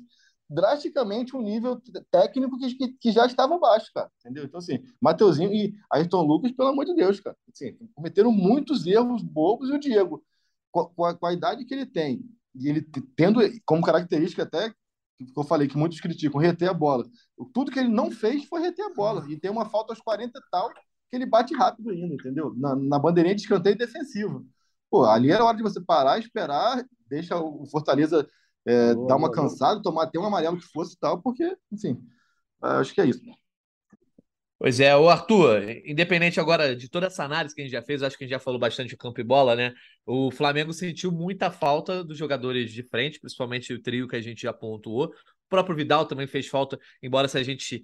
drasticamente 0.51 1.37
um 1.37 1.41
nível 1.41 1.81
técnico 2.11 2.59
que, 2.59 2.75
que, 2.75 2.89
que, 2.95 3.13
já 3.13 3.25
estava 3.25 3.57
baixo, 3.57 3.89
cara. 3.95 4.11
Entendeu? 4.19 4.45
Então, 4.45 4.59
assim, 4.59 4.83
Mateuzinho 5.01 5.55
e 5.55 5.73
Ayrton 5.91 6.23
Lucas, 6.23 6.51
pelo 6.51 6.71
amor 6.71 6.85
de 6.85 6.95
Deus, 6.95 7.21
cara. 7.21 7.37
Assim, 7.53 7.79
cometeram 7.95 8.33
muitos 8.33 8.85
erros 8.85 9.23
bobos 9.23 9.71
e 9.71 9.73
o 9.73 9.79
Diego, 9.79 10.25
com 10.73 11.05
a, 11.05 11.15
com 11.15 11.27
a 11.27 11.33
idade 11.33 11.65
que 11.65 11.73
ele 11.73 11.87
tem, 11.87 12.25
e 12.55 12.69
ele 12.69 12.83
tendo 13.15 13.41
como 13.65 13.83
característica 13.83 14.43
até 14.43 14.75
que 15.25 15.39
eu 15.39 15.45
falei 15.45 15.69
que 15.69 15.77
muitos 15.77 16.01
criticam, 16.01 16.41
reter 16.41 16.69
a 16.69 16.75
bola. 16.75 17.05
Tudo 17.53 17.71
que 17.71 17.79
ele 17.79 17.89
não 17.89 18.11
fez 18.11 18.45
foi 18.47 18.61
reter 18.61 18.87
a 18.87 18.95
bola. 18.95 19.25
E 19.29 19.39
tem 19.39 19.51
uma 19.51 19.67
falta 19.69 19.93
aos 19.93 20.01
40 20.01 20.39
e 20.39 20.43
tal, 20.51 20.71
que 20.71 21.17
ele 21.17 21.27
bate 21.27 21.55
rápido 21.55 21.91
ainda, 21.91 22.15
entendeu? 22.15 22.55
Na, 22.57 22.75
na 22.75 22.99
bandeirinha 22.99 23.35
de 23.35 23.43
escanteio 23.43 23.77
defensivo. 23.77 24.47
Pô, 24.91 25.05
ali 25.05 25.31
era 25.31 25.45
hora 25.45 25.57
de 25.57 25.63
você 25.63 25.81
parar, 25.81 26.19
esperar, 26.19 26.85
deixa 27.07 27.37
o 27.39 27.67
Fortaleza 27.67 28.27
é, 28.67 28.95
boa, 28.95 29.09
dar 29.09 29.17
uma 29.17 29.29
boa, 29.29 29.33
cansada, 29.33 29.75
boa. 29.75 29.83
tomar 29.83 30.05
até 30.05 30.19
um 30.19 30.25
amarelo 30.25 30.59
que 30.59 30.67
fosse 30.67 30.95
e 30.95 30.99
tal, 30.99 31.21
porque, 31.21 31.57
enfim, 31.73 32.01
acho 32.61 32.95
que 32.95 33.01
é 33.01 33.07
isso. 33.07 33.21
Pois 34.59 34.79
é, 34.79 34.95
o 34.95 35.09
Arthur, 35.09 35.63
independente 35.87 36.39
agora 36.39 36.77
de 36.77 36.87
toda 36.87 37.07
essa 37.07 37.25
análise 37.25 37.55
que 37.55 37.63
a 37.63 37.65
gente 37.65 37.73
já 37.73 37.81
fez, 37.83 38.03
acho 38.03 38.19
que 38.19 38.25
a 38.25 38.27
gente 38.27 38.35
já 38.35 38.39
falou 38.39 38.61
bastante 38.61 38.91
de 38.91 38.97
campo 38.97 39.19
e 39.19 39.25
bola, 39.25 39.57
né? 39.57 39.73
O 40.05 40.31
Flamengo 40.31 40.71
sentiu 40.75 41.11
muita 41.11 41.51
falta 41.51 42.05
dos 42.05 42.19
jogadores 42.19 42.71
de 42.71 42.83
frente, 42.83 43.19
principalmente 43.19 43.73
o 43.73 43.81
trio 43.81 44.07
que 44.07 44.17
a 44.17 44.21
gente 44.21 44.43
já 44.43 44.53
pontuou. 44.53 45.07
O 45.07 45.49
próprio 45.49 45.75
Vidal 45.75 46.05
também 46.05 46.27
fez 46.27 46.47
falta, 46.47 46.79
embora 47.03 47.27
se 47.27 47.39
a 47.39 47.43
gente 47.43 47.83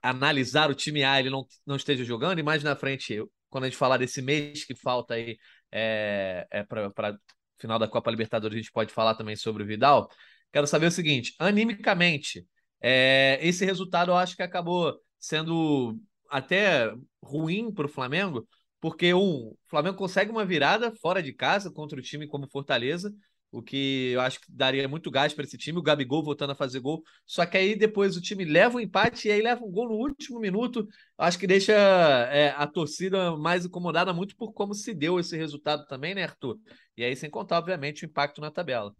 analisar 0.00 0.70
o 0.70 0.74
time 0.74 1.02
A 1.02 1.18
ele 1.18 1.30
não, 1.30 1.44
não 1.66 1.74
esteja 1.74 2.04
jogando, 2.04 2.38
e 2.38 2.44
mais 2.44 2.62
na 2.62 2.76
frente, 2.76 3.20
quando 3.50 3.64
a 3.64 3.68
gente 3.68 3.76
falar 3.76 3.96
desse 3.96 4.22
mês 4.22 4.64
que 4.64 4.74
falta 4.76 5.14
aí 5.14 5.36
é, 5.72 6.46
é 6.48 6.62
para 6.62 7.18
final 7.64 7.78
da 7.78 7.88
Copa 7.88 8.10
Libertadores, 8.10 8.54
a 8.54 8.60
gente 8.60 8.72
pode 8.72 8.92
falar 8.92 9.14
também 9.14 9.36
sobre 9.36 9.62
o 9.62 9.66
Vidal. 9.66 10.10
Quero 10.52 10.66
saber 10.66 10.86
o 10.86 10.90
seguinte: 10.90 11.34
animicamente, 11.38 12.46
é, 12.80 13.38
esse 13.40 13.64
resultado 13.64 14.10
eu 14.10 14.16
acho 14.16 14.36
que 14.36 14.42
acabou 14.42 14.94
sendo 15.18 15.98
até 16.30 16.92
ruim 17.22 17.72
para 17.72 17.86
o 17.86 17.88
Flamengo, 17.88 18.46
porque 18.80 19.14
um, 19.14 19.48
o 19.48 19.56
Flamengo 19.66 19.96
consegue 19.96 20.30
uma 20.30 20.44
virada 20.44 20.92
fora 21.00 21.22
de 21.22 21.32
casa 21.32 21.70
contra 21.70 21.98
o 21.98 22.02
time 22.02 22.26
como 22.26 22.46
Fortaleza, 22.50 23.10
o 23.54 23.62
que 23.62 24.10
eu 24.12 24.20
acho 24.20 24.40
que 24.40 24.50
daria 24.50 24.88
muito 24.88 25.12
gás 25.12 25.32
para 25.32 25.44
esse 25.44 25.56
time, 25.56 25.78
o 25.78 25.82
Gabigol 25.82 26.24
voltando 26.24 26.50
a 26.50 26.56
fazer 26.56 26.80
gol. 26.80 27.04
Só 27.24 27.46
que 27.46 27.56
aí 27.56 27.76
depois 27.76 28.16
o 28.16 28.20
time 28.20 28.44
leva 28.44 28.78
o 28.78 28.80
empate 28.80 29.28
e 29.28 29.30
aí 29.30 29.40
leva 29.40 29.64
um 29.64 29.70
gol 29.70 29.88
no 29.88 29.94
último 29.94 30.40
minuto. 30.40 30.88
Acho 31.16 31.38
que 31.38 31.46
deixa 31.46 31.72
é, 31.72 32.52
a 32.56 32.66
torcida 32.66 33.36
mais 33.36 33.64
incomodada 33.64 34.12
muito 34.12 34.36
por 34.36 34.52
como 34.52 34.74
se 34.74 34.92
deu 34.92 35.20
esse 35.20 35.36
resultado 35.36 35.86
também, 35.86 36.16
né, 36.16 36.24
Arthur? 36.24 36.58
E 36.96 37.04
aí, 37.04 37.14
sem 37.14 37.30
contar, 37.30 37.58
obviamente, 37.58 38.04
o 38.04 38.06
impacto 38.06 38.40
na 38.40 38.50
tabela. 38.50 38.92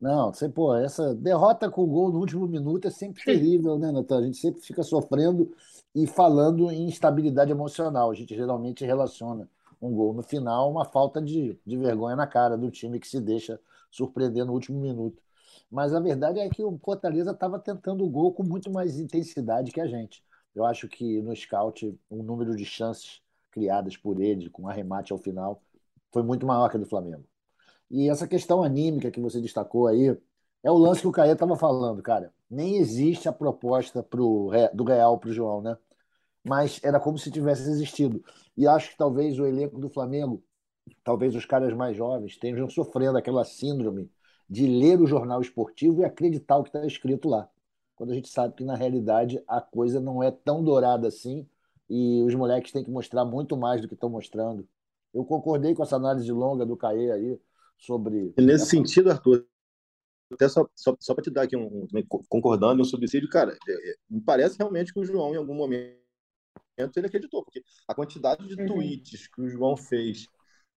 Não, 0.00 0.32
você, 0.32 0.48
pô, 0.48 0.76
essa 0.76 1.12
derrota 1.16 1.68
com 1.68 1.84
gol 1.84 2.12
no 2.12 2.20
último 2.20 2.46
minuto 2.46 2.86
é 2.86 2.90
sempre 2.90 3.24
terrível, 3.24 3.76
né, 3.80 3.90
Natan? 3.90 4.20
A 4.20 4.22
gente 4.22 4.36
sempre 4.36 4.60
fica 4.60 4.84
sofrendo 4.84 5.52
e 5.92 6.06
falando 6.06 6.70
em 6.70 6.84
instabilidade 6.84 7.50
emocional. 7.50 8.12
A 8.12 8.14
gente 8.14 8.32
geralmente 8.32 8.84
relaciona 8.84 9.48
um 9.82 9.92
gol 9.92 10.14
no 10.14 10.22
final 10.22 10.70
uma 10.70 10.84
falta 10.84 11.20
de, 11.20 11.58
de 11.66 11.76
vergonha 11.76 12.14
na 12.14 12.28
cara 12.28 12.56
do 12.56 12.70
time 12.70 13.00
que 13.00 13.08
se 13.08 13.20
deixa 13.20 13.58
surpreender 13.90 14.44
no 14.44 14.52
último 14.52 14.80
minuto. 14.80 15.22
Mas 15.70 15.94
a 15.94 16.00
verdade 16.00 16.38
é 16.38 16.48
que 16.48 16.62
o 16.62 16.78
Fortaleza 16.78 17.32
estava 17.32 17.58
tentando 17.58 18.04
o 18.04 18.08
gol 18.08 18.32
com 18.32 18.42
muito 18.42 18.70
mais 18.70 18.98
intensidade 18.98 19.72
que 19.72 19.80
a 19.80 19.86
gente. 19.86 20.22
Eu 20.54 20.64
acho 20.64 20.88
que 20.88 21.20
no 21.22 21.34
scout 21.34 21.98
o 22.08 22.22
número 22.22 22.56
de 22.56 22.64
chances 22.64 23.20
criadas 23.50 23.96
por 23.96 24.20
ele, 24.20 24.50
com 24.50 24.68
arremate 24.68 25.12
ao 25.12 25.18
final, 25.18 25.62
foi 26.12 26.22
muito 26.22 26.46
maior 26.46 26.68
que 26.70 26.76
a 26.76 26.80
do 26.80 26.86
Flamengo. 26.86 27.24
E 27.90 28.08
essa 28.08 28.28
questão 28.28 28.62
anímica 28.62 29.10
que 29.10 29.20
você 29.20 29.40
destacou 29.40 29.86
aí, 29.86 30.16
é 30.62 30.70
o 30.70 30.76
lance 30.76 31.00
que 31.00 31.06
o 31.06 31.12
Caê 31.12 31.32
estava 31.32 31.56
falando, 31.56 32.02
cara. 32.02 32.32
Nem 32.50 32.76
existe 32.76 33.28
a 33.28 33.32
proposta 33.32 34.02
pro, 34.02 34.50
do 34.74 34.84
Real 34.84 35.18
para 35.18 35.30
o 35.30 35.32
João, 35.32 35.62
né? 35.62 35.76
Mas 36.44 36.80
era 36.82 37.00
como 37.00 37.18
se 37.18 37.30
tivesse 37.30 37.68
existido. 37.68 38.22
E 38.56 38.66
acho 38.66 38.90
que 38.90 38.96
talvez 38.96 39.38
o 39.38 39.46
elenco 39.46 39.78
do 39.78 39.88
Flamengo, 39.88 40.42
talvez 41.04 41.34
os 41.34 41.44
caras 41.44 41.72
mais 41.74 41.96
jovens, 41.96 42.32
estejam 42.32 42.68
sofrendo 42.68 43.18
aquela 43.18 43.44
síndrome 43.44 44.10
de 44.48 44.66
ler 44.66 45.00
o 45.00 45.06
jornal 45.06 45.40
esportivo 45.40 46.00
e 46.00 46.04
acreditar 46.04 46.56
o 46.56 46.62
que 46.62 46.70
está 46.70 46.86
escrito 46.86 47.28
lá. 47.28 47.48
Quando 47.94 48.12
a 48.12 48.14
gente 48.14 48.28
sabe 48.28 48.54
que, 48.54 48.64
na 48.64 48.76
realidade, 48.76 49.42
a 49.46 49.60
coisa 49.60 50.00
não 50.00 50.22
é 50.22 50.30
tão 50.30 50.62
dourada 50.62 51.08
assim 51.08 51.46
e 51.90 52.22
os 52.22 52.34
moleques 52.34 52.72
têm 52.72 52.84
que 52.84 52.90
mostrar 52.90 53.24
muito 53.24 53.56
mais 53.56 53.80
do 53.80 53.88
que 53.88 53.94
estão 53.94 54.08
mostrando. 54.08 54.66
Eu 55.12 55.24
concordei 55.24 55.74
com 55.74 55.82
essa 55.82 55.96
análise 55.96 56.30
longa 56.30 56.64
do 56.64 56.76
Caê 56.76 57.10
aí 57.10 57.40
sobre. 57.78 58.34
E 58.36 58.42
nesse 58.42 58.66
sentido, 58.66 59.10
Arthur, 59.10 59.46
até 60.32 60.48
só, 60.48 60.68
só, 60.74 60.94
só 61.00 61.14
para 61.14 61.24
te 61.24 61.30
dar 61.30 61.42
aqui 61.42 61.56
um, 61.56 61.86
concordando 62.28 62.82
um 62.82 62.84
subsídio, 62.84 63.28
cara, 63.28 63.56
é, 63.66 63.90
é, 63.90 63.94
me 64.10 64.20
parece 64.20 64.58
realmente 64.58 64.92
que 64.92 65.00
o 65.00 65.04
João, 65.04 65.34
em 65.34 65.38
algum 65.38 65.54
momento, 65.54 65.96
ele 66.96 67.06
acreditou, 67.06 67.42
porque 67.42 67.62
a 67.86 67.94
quantidade 67.94 68.46
de 68.46 68.60
uhum. 68.60 68.66
tweets 68.66 69.26
que 69.26 69.40
o 69.40 69.48
João 69.48 69.76
fez 69.76 70.26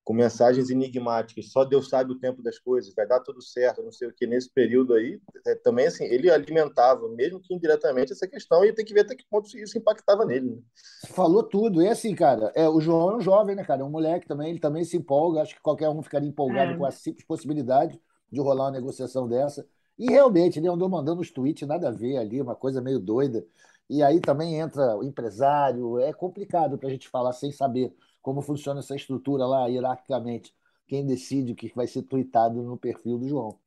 com 0.04 0.14
mensagens 0.14 0.70
enigmáticas, 0.70 1.52
só 1.52 1.64
Deus 1.64 1.88
sabe 1.88 2.12
o 2.12 2.20
tempo 2.20 2.42
das 2.42 2.58
coisas, 2.58 2.94
vai 2.94 3.08
dar 3.08 3.20
tudo 3.20 3.42
certo, 3.42 3.84
não 3.84 3.92
sei 3.92 4.08
o 4.08 4.14
que, 4.14 4.26
nesse 4.26 4.52
período 4.52 4.96
aí, 4.96 5.22
é, 5.46 5.56
também 5.56 5.86
assim, 5.86 6.06
ele 6.06 6.30
alimentava, 6.30 7.08
mesmo 7.10 7.40
que 7.40 7.54
indiretamente, 7.54 8.12
essa 8.12 8.28
questão, 8.28 8.66
e 8.66 8.74
tem 8.74 8.84
que 8.84 8.94
ver 8.94 9.02
até 9.02 9.16
que 9.16 9.26
ponto 9.30 9.56
isso 9.56 9.78
impactava 9.78 10.26
nele. 10.26 10.56
Né? 10.56 10.62
Falou 11.10 11.44
tudo, 11.44 11.84
e 11.84 11.88
assim, 11.88 12.16
cara, 12.16 12.52
é, 12.56 12.68
o 12.68 12.82
João 12.82 13.12
é 13.12 13.16
um 13.18 13.22
jovem, 13.22 13.56
né, 13.56 13.64
cara, 13.64 13.82
é 13.82 13.86
um 13.86 13.92
moleque 13.92 14.28
também, 14.28 14.50
ele 14.50 14.60
também 14.60 14.84
se 14.84 14.98
empolga, 14.98 15.42
acho 15.42 15.56
que 15.56 15.62
qualquer 15.62 15.90
um 15.90 16.02
ficaria 16.02 16.28
empolgado 16.28 16.74
é. 16.74 16.78
com 16.78 16.86
a 16.86 16.92
simples 16.92 17.26
possibilidade 17.26 18.00
de 18.32 18.40
rolar 18.40 18.66
uma 18.66 18.72
negociação 18.72 19.28
dessa, 19.28 19.68
e 20.00 20.10
realmente, 20.10 20.58
ele 20.58 20.68
andou 20.68 20.90
mandando 20.90 21.22
os 21.22 21.30
tweets, 21.30 21.68
nada 21.68 21.90
a 21.90 21.92
ver 21.92 22.18
ali, 22.18 22.42
uma 22.42 22.56
coisa 22.56 22.82
meio 22.82 23.00
doida, 23.00 23.46
e 23.88 24.02
aí 24.02 24.20
também 24.20 24.56
entra 24.56 24.98
o 24.98 25.04
empresário, 25.04 26.00
é 26.00 26.12
complicado 26.12 26.78
para 26.78 26.88
a 26.88 26.92
gente 26.92 27.08
falar 27.08 27.34
sem 27.34 27.52
saber 27.52 27.94
como 28.22 28.42
funciona 28.42 28.80
essa 28.80 28.96
estrutura 28.96 29.46
lá 29.46 29.68
hierarquicamente. 29.68 30.54
Quem 30.88 31.06
decide 31.06 31.54
o 31.54 31.56
que 31.56 31.72
vai 31.76 31.88
ser 31.88 32.04
tweetado 32.04 32.62
no 32.62 32.78
perfil 32.78 33.18
do 33.18 33.28
João. 33.28 33.58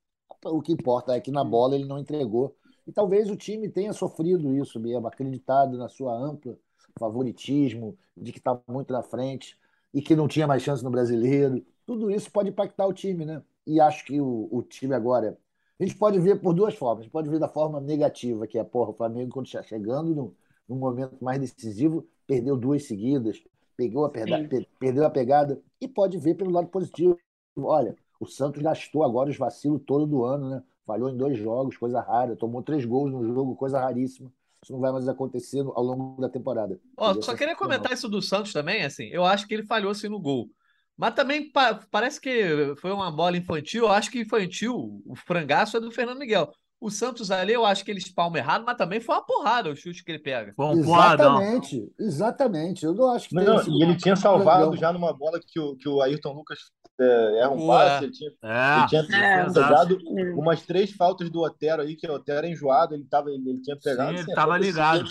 O 0.45 0.61
que 0.61 0.73
importa 0.73 1.15
é 1.15 1.21
que 1.21 1.31
na 1.31 1.43
bola 1.43 1.75
ele 1.75 1.87
não 1.87 1.99
entregou. 1.99 2.55
E 2.87 2.93
talvez 2.93 3.31
o 3.31 3.37
time 3.37 3.69
tenha 3.69 3.93
sofrido 3.93 4.55
isso 4.55 4.79
mesmo, 4.79 5.07
acreditado 5.07 5.79
na 5.79 5.89
sua 5.89 6.15
ampla 6.15 6.59
favoritismo, 6.99 7.97
de 8.17 8.33
que 8.33 8.39
está 8.39 8.61
muito 8.69 8.93
na 8.93 9.03
frente 9.03 9.59
e 9.93 10.01
que 10.01 10.15
não 10.15 10.29
tinha 10.29 10.47
mais 10.47 10.63
chance 10.63 10.83
no 10.83 10.91
brasileiro. 10.91 11.65
Tudo 11.87 12.11
isso 12.11 12.31
pode 12.31 12.51
impactar 12.51 12.87
o 12.87 12.93
time, 12.93 13.25
né? 13.25 13.43
E 13.67 13.81
acho 13.81 14.05
que 14.05 14.21
o, 14.21 14.49
o 14.51 14.63
time 14.63 14.95
agora. 14.95 15.39
A 15.79 15.85
gente 15.85 15.97
pode 15.97 16.19
ver 16.21 16.41
por 16.41 16.55
duas 16.55 16.75
formas. 16.75 17.01
A 17.01 17.03
gente 17.03 17.13
pode 17.13 17.29
ver 17.29 17.39
da 17.39 17.49
forma 17.49 17.81
negativa, 17.81 18.47
que 18.47 18.59
é 18.59 18.65
porra, 18.65 18.91
o 18.91 18.95
Flamengo, 18.95 19.33
quando 19.33 19.47
está 19.47 19.63
chegando 19.63 20.15
no, 20.15 20.37
no 20.69 20.77
momento 20.77 21.17
mais 21.23 21.41
decisivo, 21.41 22.07
perdeu 22.27 22.57
duas 22.57 22.85
seguidas, 22.85 23.43
pegou 23.77 24.05
a 24.05 24.11
perdeu 24.11 25.05
a 25.05 25.11
pegada 25.11 25.61
e 25.81 25.89
pode 25.89 26.19
ver 26.19 26.35
pelo 26.35 26.51
lado 26.51 26.69
positivo. 26.69 27.19
Olha, 27.57 27.97
o 28.19 28.27
Santos 28.27 28.63
gastou 28.63 29.03
agora 29.05 29.31
os 29.31 29.37
vacilos 29.37 29.83
todo 29.87 30.07
do 30.07 30.25
ano, 30.25 30.51
né? 30.51 30.63
Falhou 30.87 31.09
em 31.09 31.17
dois 31.17 31.39
jogos, 31.39 31.77
coisa 31.77 32.01
rara, 32.01 32.37
tomou 32.37 32.63
três 32.63 32.85
gols 32.85 33.11
no 33.11 33.25
jogo, 33.25 33.57
coisa 33.57 33.81
raríssima. 33.81 34.31
Isso 34.63 34.73
não 34.73 34.81
vai 34.81 34.93
mais 34.93 35.09
acontecer 35.09 35.61
ao 35.61 35.83
longo 35.83 36.21
da 36.21 36.29
temporada. 36.29 36.81
Oh, 36.97 37.21
só 37.21 37.35
queria 37.35 37.55
comentar 37.55 37.93
isso 37.93 38.09
do 38.09 38.23
Santos 38.23 38.53
também, 38.53 38.83
assim. 38.83 39.09
Eu 39.09 39.25
acho 39.25 39.47
que 39.47 39.55
ele 39.55 39.65
falhou 39.65 39.91
assim 39.91 40.09
no 40.09 40.21
gol. 40.21 40.49
Mas 40.97 41.15
também 41.15 41.51
pa 41.51 41.81
parece 41.91 42.21
que 42.21 42.75
foi 42.77 42.93
uma 42.93 43.11
bola 43.11 43.37
infantil. 43.37 43.85
Eu 43.85 43.93
acho 43.93 44.11
que 44.11 44.21
infantil, 44.21 45.03
o 45.05 45.15
frangaço 45.15 45.77
é 45.77 45.81
do 45.81 45.91
Fernando 45.91 46.19
Miguel. 46.19 46.53
O 46.85 46.91
Santos 46.91 47.31
ali, 47.31 47.55
eu 47.55 47.65
acho 47.65 47.83
que 47.83 47.91
ele 47.91 47.99
espalma 47.99 48.37
errado, 48.37 48.63
mas 48.67 48.77
também 48.77 49.01
foi 49.01 49.15
uma 49.15 49.25
porrada 49.25 49.71
o 49.71 49.75
chute 49.75 50.05
que 50.05 50.13
ele 50.13 50.19
pega. 50.19 50.53
Foi 50.55 50.67
um 50.67 50.73
exatamente, 50.73 51.79
porradão. 51.79 51.95
exatamente. 51.99 52.85
Eu 52.85 52.93
não 52.93 53.09
acho 53.09 53.27
que. 53.31 53.35
Não, 53.35 53.43
não 53.43 53.67
e 53.67 53.83
ele 53.83 53.97
tinha 53.97 54.15
salvado 54.15 54.77
já 54.77 54.93
numa 54.93 55.11
bola 55.11 55.41
que 55.41 55.59
o, 55.59 55.75
que 55.77 55.89
o 55.89 56.03
Ayrton 56.03 56.35
Lucas 56.35 56.59
é, 57.01 57.39
erra 57.41 57.53
um 57.53 57.67
passe. 57.67 58.05
Ele 58.05 58.13
tinha, 58.13 58.31
é, 58.43 58.77
ele 58.77 58.87
tinha 58.89 59.01
é, 59.01 59.45
pegado 59.47 59.99
umas 60.37 60.61
três 60.61 60.93
faltas 60.93 61.31
do 61.31 61.41
Otero 61.41 61.81
aí, 61.81 61.97
que 61.97 62.07
o 62.07 62.13
Otero 62.13 62.47
é 62.47 62.51
enjoado, 62.51 62.95
ele, 62.95 63.05
tava, 63.05 63.31
ele, 63.31 63.49
ele 63.49 63.63
tinha 63.63 63.79
pegado. 63.79 64.11
Sim, 64.11 64.17
ele 64.17 64.23
assim, 64.25 64.35
tava 64.35 64.59
ligado. 64.59 65.05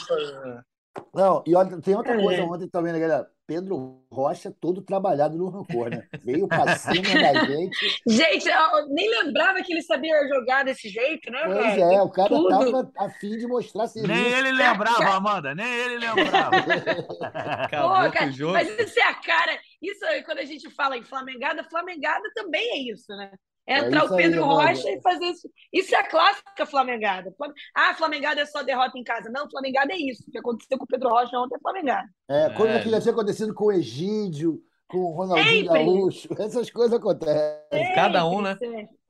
Não, 1.12 1.44
e 1.48 1.56
olha, 1.56 1.82
tem 1.82 1.96
outra 1.96 2.16
coisa 2.22 2.44
ontem 2.44 2.68
também, 2.70 2.94
né, 2.94 3.00
galera? 3.00 3.28
Pedro 3.46 4.04
Rocha 4.12 4.52
todo 4.52 4.82
trabalhado 4.82 5.38
no 5.38 5.50
rancor, 5.50 5.90
né? 5.90 6.08
Veio 6.24 6.48
pra 6.48 6.76
cima 6.78 7.04
da 7.04 7.34
gente. 7.46 8.02
Gente, 8.08 8.48
eu 8.48 8.88
nem 8.90 9.10
lembrava 9.10 9.62
que 9.62 9.74
ele 9.74 9.82
sabia 9.82 10.16
jogar 10.28 10.64
desse 10.64 10.88
jeito, 10.88 11.30
né? 11.32 11.42
Pois 11.46 11.76
velho? 11.76 11.84
é, 11.84 12.02
o 12.02 12.10
cara 12.10 12.30
Tudo. 12.30 12.50
tava 12.50 12.92
a 12.98 13.10
fim 13.10 13.38
de 13.38 13.46
mostrar 13.48 13.88
serviço. 13.88 14.14
Nem 14.14 14.32
ele 14.32 14.52
lembrava, 14.52 15.16
Amanda, 15.16 15.54
nem 15.54 15.66
ele 15.66 15.98
lembrava. 15.98 16.52
Pô, 17.70 18.12
cara, 18.12 18.32
jogo. 18.32 18.54
Mas 18.54 18.70
isso 18.80 19.00
é 19.00 19.04
a 19.04 19.16
cara. 19.16 19.60
Isso 19.82 20.06
quando 20.26 20.40
a 20.40 20.46
gente 20.46 20.70
fala 20.70 20.98
em 20.98 21.04
Flamengada, 21.04 21.64
Flamengada 21.64 22.30
também 22.34 22.70
é 22.70 22.94
isso, 22.94 23.12
né? 23.16 23.32
É 23.66 23.80
entrar 23.80 24.02
é 24.02 24.04
o 24.04 24.16
Pedro 24.16 24.44
aí, 24.44 24.50
Rocha 24.50 24.90
e 24.90 25.02
fazer 25.02 25.26
isso. 25.26 25.50
Isso 25.72 25.96
é 25.96 26.00
a 26.00 26.08
clássica 26.08 26.66
Flamengada. 26.66 27.34
Ah, 27.76 27.94
Flamengada 27.94 28.42
é 28.42 28.46
só 28.46 28.62
derrota 28.62 28.98
em 28.98 29.04
casa. 29.04 29.30
Não, 29.30 29.50
Flamengada 29.50 29.94
é 29.94 29.98
isso. 29.98 30.24
O 30.28 30.32
que 30.32 30.38
aconteceu 30.38 30.78
com 30.78 30.84
o 30.84 30.88
Pedro 30.88 31.10
Rocha 31.10 31.38
ontem 31.38 31.56
é 31.56 31.60
Flamengada. 31.60 32.08
É, 32.30 32.50
coisa 32.50 32.74
é. 32.74 32.84
que 32.84 32.90
já 32.90 33.00
tinha 33.00 33.14
acontecido 33.14 33.54
com 33.54 33.66
o 33.66 33.72
Egídio, 33.72 34.62
com 34.88 34.98
o 34.98 35.12
Ronaldinho 35.12 35.66
Gaúcho. 35.66 36.28
Essas 36.38 36.70
coisas 36.70 36.94
acontecem. 36.94 37.96
Cada 37.96 38.26
um, 38.28 38.42
né? 38.42 38.58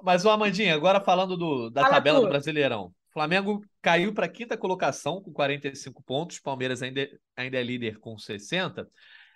Mas, 0.01 0.23
o 0.23 0.29
Amandinha, 0.29 0.75
agora 0.75 1.01
falando 1.01 1.35
do, 1.35 1.69
da 1.69 1.81
Fala 1.81 1.95
tabela 1.95 2.19
tu. 2.19 2.25
do 2.25 2.29
Brasileirão. 2.29 2.91
Flamengo 3.13 3.61
caiu 3.81 4.13
para 4.13 4.25
a 4.25 4.29
quinta 4.29 4.57
colocação 4.57 5.21
com 5.21 5.31
45 5.31 6.03
pontos, 6.03 6.39
Palmeiras 6.39 6.81
ainda, 6.81 7.07
ainda 7.37 7.57
é 7.57 7.63
líder 7.63 7.99
com 7.99 8.17
60. 8.17 8.87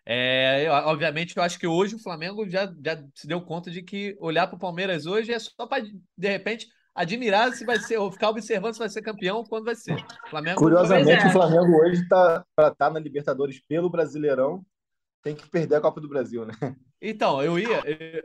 É, 0.10 0.66
eu, 0.66 0.72
obviamente, 0.72 1.36
eu 1.36 1.44
acho 1.44 1.60
que 1.60 1.68
hoje 1.68 1.96
o 1.96 2.00
Flamengo 2.00 2.48
já, 2.50 2.74
já 2.82 3.04
se 3.14 3.28
deu 3.28 3.42
conta 3.42 3.70
de 3.70 3.82
que 3.82 4.16
olhar 4.22 4.48
para 4.48 4.56
o 4.56 4.60
Palmeiras 4.60 5.06
hoje 5.06 5.34
é 5.34 5.38
só 5.38 5.68
para, 5.68 5.84
de 5.84 6.28
repente, 6.30 6.66
admirar 6.96 7.52
se 7.52 7.66
vai 7.66 7.78
ser, 7.78 7.98
ou 7.98 8.10
ficar 8.10 8.30
observando 8.30 8.72
se 8.72 8.80
vai 8.80 8.88
ser 8.88 9.02
campeão, 9.02 9.44
quando 9.44 9.66
vai 9.66 9.76
ser. 9.76 9.98
Flamengo, 10.30 10.60
Curiosamente, 10.60 11.26
é. 11.26 11.28
o 11.28 11.32
Flamengo 11.32 11.78
hoje 11.82 12.04
está 12.04 12.46
para 12.56 12.70
estar 12.70 12.88
tá 12.88 12.90
na 12.90 13.02
Libertadores 13.02 13.60
pelo 13.68 13.90
Brasileirão, 13.90 14.66
tem 15.22 15.36
que 15.36 15.46
perder 15.50 15.76
a 15.76 15.82
Copa 15.82 16.00
do 16.00 16.08
Brasil, 16.08 16.46
né? 16.46 16.54
Então, 17.02 17.44
eu 17.44 17.60
ia, 17.60 17.82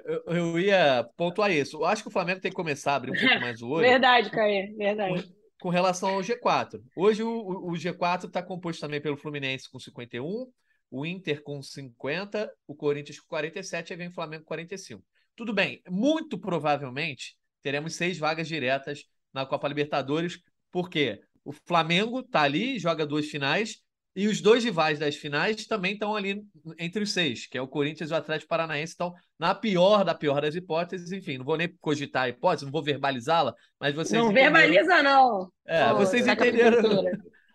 eu, 0.07 0.23
eu 0.27 0.59
ia 0.59 1.07
pontuar 1.17 1.51
isso. 1.51 1.79
Eu 1.79 1.85
acho 1.85 2.03
que 2.03 2.09
o 2.09 2.13
Flamengo 2.13 2.41
tem 2.41 2.51
que 2.51 2.57
começar 2.57 2.93
a 2.93 2.95
abrir 2.95 3.11
um 3.11 3.21
pouco 3.21 3.41
mais 3.41 3.61
o 3.61 3.69
olho. 3.69 3.87
verdade, 3.87 4.31
Caio, 4.31 4.75
verdade. 4.79 5.23
Com, 5.25 5.35
com 5.63 5.69
relação 5.69 6.11
ao 6.11 6.21
G4. 6.21 6.81
Hoje 6.97 7.23
o, 7.23 7.69
o 7.69 7.73
G4 7.73 8.27
está 8.27 8.41
composto 8.41 8.81
também 8.81 9.01
pelo 9.01 9.17
Fluminense 9.17 9.69
com 9.69 9.79
51, 9.79 10.47
o 10.93 11.07
Inter 11.07 11.43
com 11.43 11.63
50, 11.63 12.53
o 12.67 12.75
Corinthians 12.75 13.19
com 13.19 13.27
47 13.27 13.95
e 13.95 13.97
vem 13.97 14.09
o 14.09 14.13
Flamengo 14.13 14.43
com 14.43 14.49
45. 14.49 15.03
Tudo 15.35 15.55
bem, 15.55 15.83
muito 15.89 16.39
provavelmente 16.39 17.35
teremos 17.63 17.95
seis 17.95 18.19
vagas 18.19 18.47
diretas 18.47 19.05
na 19.33 19.47
Copa 19.47 19.67
Libertadores, 19.67 20.39
porque 20.71 21.19
o 21.43 21.53
Flamengo 21.53 22.21
está 22.21 22.43
ali, 22.43 22.79
joga 22.79 23.07
duas 23.07 23.27
finais, 23.27 23.79
e 24.15 24.29
os 24.29 24.43
dois 24.43 24.63
rivais 24.63 24.99
das 24.99 25.17
finais 25.17 25.67
também 25.67 25.95
estão 25.95 26.15
ali 26.15 26.45
entre 26.79 27.03
os 27.03 27.13
seis, 27.13 27.47
que 27.47 27.57
é 27.57 27.63
o 27.63 27.69
Corinthians 27.69 28.11
e 28.11 28.13
o 28.13 28.17
Atlético 28.17 28.51
Paranaense. 28.51 28.93
Estão 28.93 29.15
na 29.39 29.55
pior 29.55 30.05
da 30.05 30.15
pior 30.15 30.43
das 30.43 30.55
hipóteses, 30.55 31.11
enfim, 31.13 31.39
não 31.39 31.45
vou 31.47 31.57
nem 31.57 31.75
cogitar 31.81 32.25
a 32.25 32.29
hipótese, 32.29 32.67
não 32.67 32.73
vou 32.73 32.83
verbalizá-la, 32.83 33.55
mas 33.81 33.95
vocês. 33.95 34.21
Não 34.21 34.31
entenderam... 34.31 34.53
verbaliza, 34.53 35.03
não! 35.03 35.51
É, 35.67 35.95
vocês 35.95 36.27
entenderam 36.27 36.83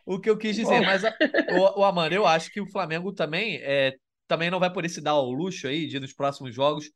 o 0.07 0.19
que 0.19 0.29
eu 0.29 0.37
quis 0.37 0.55
dizer. 0.55 0.81
Mas, 0.81 1.03
o, 1.03 1.81
o 1.81 1.83
Amanda, 1.83 2.15
eu 2.15 2.25
acho 2.25 2.49
que 2.51 2.61
o 2.61 2.69
Flamengo 2.71 3.11
também, 3.11 3.57
é, 3.57 3.95
também 4.27 4.49
não 4.49 4.59
vai 4.59 4.71
poder 4.71 4.89
se 4.89 5.01
dar 5.01 5.11
ao 5.11 5.31
luxo 5.31 5.67
aí 5.67 5.85
de 5.85 5.99
nos 5.99 6.13
próximos 6.13 6.55
jogos 6.55 6.89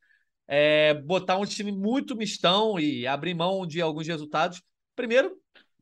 é, 0.47 0.93
botar 0.93 1.38
um 1.38 1.45
time 1.45 1.72
muito 1.72 2.16
mistão 2.16 2.78
e 2.78 3.07
abrir 3.07 3.34
mão 3.34 3.66
de 3.66 3.82
alguns 3.82 4.05
resultados. 4.05 4.62
Primeiro, 4.95 5.34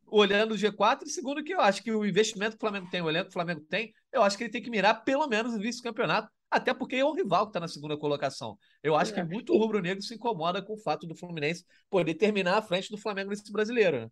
olhando 0.05 0.53
o 0.53 0.57
G4, 0.57 1.03
e 1.05 1.09
segundo, 1.09 1.43
que 1.43 1.53
eu 1.53 1.59
acho 1.59 1.81
que 1.81 1.91
o 1.91 2.05
investimento 2.05 2.51
que 2.51 2.57
o 2.57 2.67
Flamengo 2.67 2.87
tem, 2.91 3.01
o 3.01 3.09
elenco 3.09 3.25
que 3.25 3.29
o 3.31 3.33
Flamengo 3.33 3.61
tem, 3.61 3.91
eu 4.11 4.21
acho 4.21 4.37
que 4.37 4.43
ele 4.43 4.51
tem 4.51 4.61
que 4.61 4.69
mirar 4.69 5.03
pelo 5.03 5.27
menos 5.27 5.55
o 5.55 5.59
vice-campeonato, 5.59 6.29
até 6.51 6.71
porque 6.71 6.95
é 6.95 7.03
o 7.03 7.13
rival 7.13 7.45
que 7.45 7.49
está 7.49 7.59
na 7.59 7.67
segunda 7.67 7.97
colocação. 7.97 8.59
Eu 8.83 8.95
acho 8.95 9.11
que 9.11 9.23
muito 9.23 9.57
rubro-negro 9.57 10.03
se 10.03 10.13
incomoda 10.13 10.61
com 10.61 10.73
o 10.73 10.79
fato 10.79 11.07
do 11.07 11.15
Fluminense 11.15 11.65
poder 11.89 12.13
terminar 12.13 12.57
à 12.57 12.61
frente 12.61 12.91
do 12.91 12.97
Flamengo 12.97 13.31
nesse 13.31 13.51
brasileiro. 13.51 14.11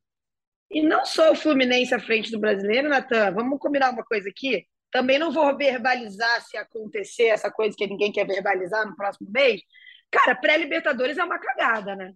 E 0.69 0.81
não 0.81 1.05
só 1.05 1.31
o 1.31 1.35
Fluminense 1.35 1.93
à 1.93 1.99
frente 1.99 2.31
do 2.31 2.39
brasileiro, 2.39 2.89
Natan, 2.89 3.31
vamos 3.31 3.59
combinar 3.59 3.91
uma 3.91 4.03
coisa 4.03 4.29
aqui. 4.29 4.65
Também 4.91 5.17
não 5.17 5.31
vou 5.31 5.55
verbalizar 5.55 6.41
se 6.41 6.57
acontecer 6.57 7.27
essa 7.27 7.51
coisa 7.51 7.75
que 7.77 7.87
ninguém 7.87 8.11
quer 8.11 8.25
verbalizar 8.25 8.85
no 8.85 8.95
próximo 8.95 9.29
mês. 9.31 9.61
Cara, 10.11 10.35
pré-Libertadores 10.35 11.17
é 11.17 11.23
uma 11.23 11.39
cagada, 11.39 11.95
né? 11.95 12.13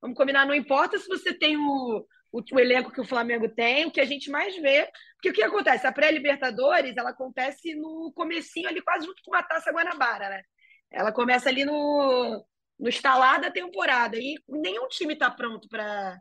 Vamos 0.00 0.16
combinar, 0.16 0.46
não 0.46 0.54
importa 0.54 0.98
se 0.98 1.06
você 1.06 1.32
tem 1.32 1.56
o, 1.56 2.06
o, 2.32 2.40
o, 2.52 2.60
elenco 2.60 2.90
que 2.90 3.00
o 3.00 3.06
Flamengo 3.06 3.48
tem, 3.48 3.86
o 3.86 3.90
que 3.90 4.00
a 4.00 4.04
gente 4.04 4.30
mais 4.30 4.56
vê. 4.56 4.90
Porque 5.14 5.30
o 5.30 5.32
que 5.32 5.42
acontece? 5.42 5.86
A 5.86 5.92
pré-Libertadores, 5.92 6.96
ela 6.96 7.10
acontece 7.10 7.74
no 7.74 8.12
comecinho 8.14 8.68
ali, 8.68 8.80
quase 8.82 9.06
junto 9.06 9.22
com 9.24 9.34
a 9.34 9.42
Taça 9.42 9.70
Guanabara, 9.70 10.28
né? 10.30 10.42
Ela 10.90 11.12
começa 11.12 11.48
ali 11.48 11.64
no, 11.64 12.44
no 12.78 12.88
estalar 12.88 13.40
da 13.40 13.50
temporada. 13.50 14.16
E 14.16 14.36
nenhum 14.48 14.88
time 14.88 15.14
está 15.14 15.30
pronto 15.30 15.68
para 15.68 16.18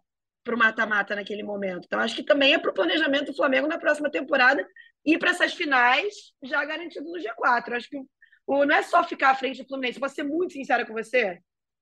o 0.47 0.57
mata-mata 0.57 1.15
naquele 1.15 1.43
momento. 1.43 1.85
Então, 1.85 1.99
acho 1.99 2.15
que 2.15 2.23
também 2.23 2.53
é 2.53 2.59
para 2.59 2.71
o 2.71 2.73
planejamento 2.73 3.27
do 3.27 3.35
Flamengo 3.35 3.67
na 3.67 3.77
próxima 3.77 4.09
temporada 4.09 4.65
ir 5.05 5.17
para 5.17 5.31
essas 5.31 5.53
finais 5.53 6.13
já 6.43 6.63
garantido 6.65 7.05
no 7.05 7.19
G4. 7.19 7.73
Acho 7.73 7.89
que 7.89 7.97
o, 8.47 8.65
não 8.65 8.75
é 8.75 8.81
só 8.81 9.03
ficar 9.03 9.31
à 9.31 9.35
frente 9.35 9.61
do 9.61 9.67
Fluminense. 9.67 9.99
Vou 9.99 10.09
ser 10.09 10.23
muito 10.23 10.53
sincera 10.53 10.85
com 10.85 10.93
você 10.93 11.39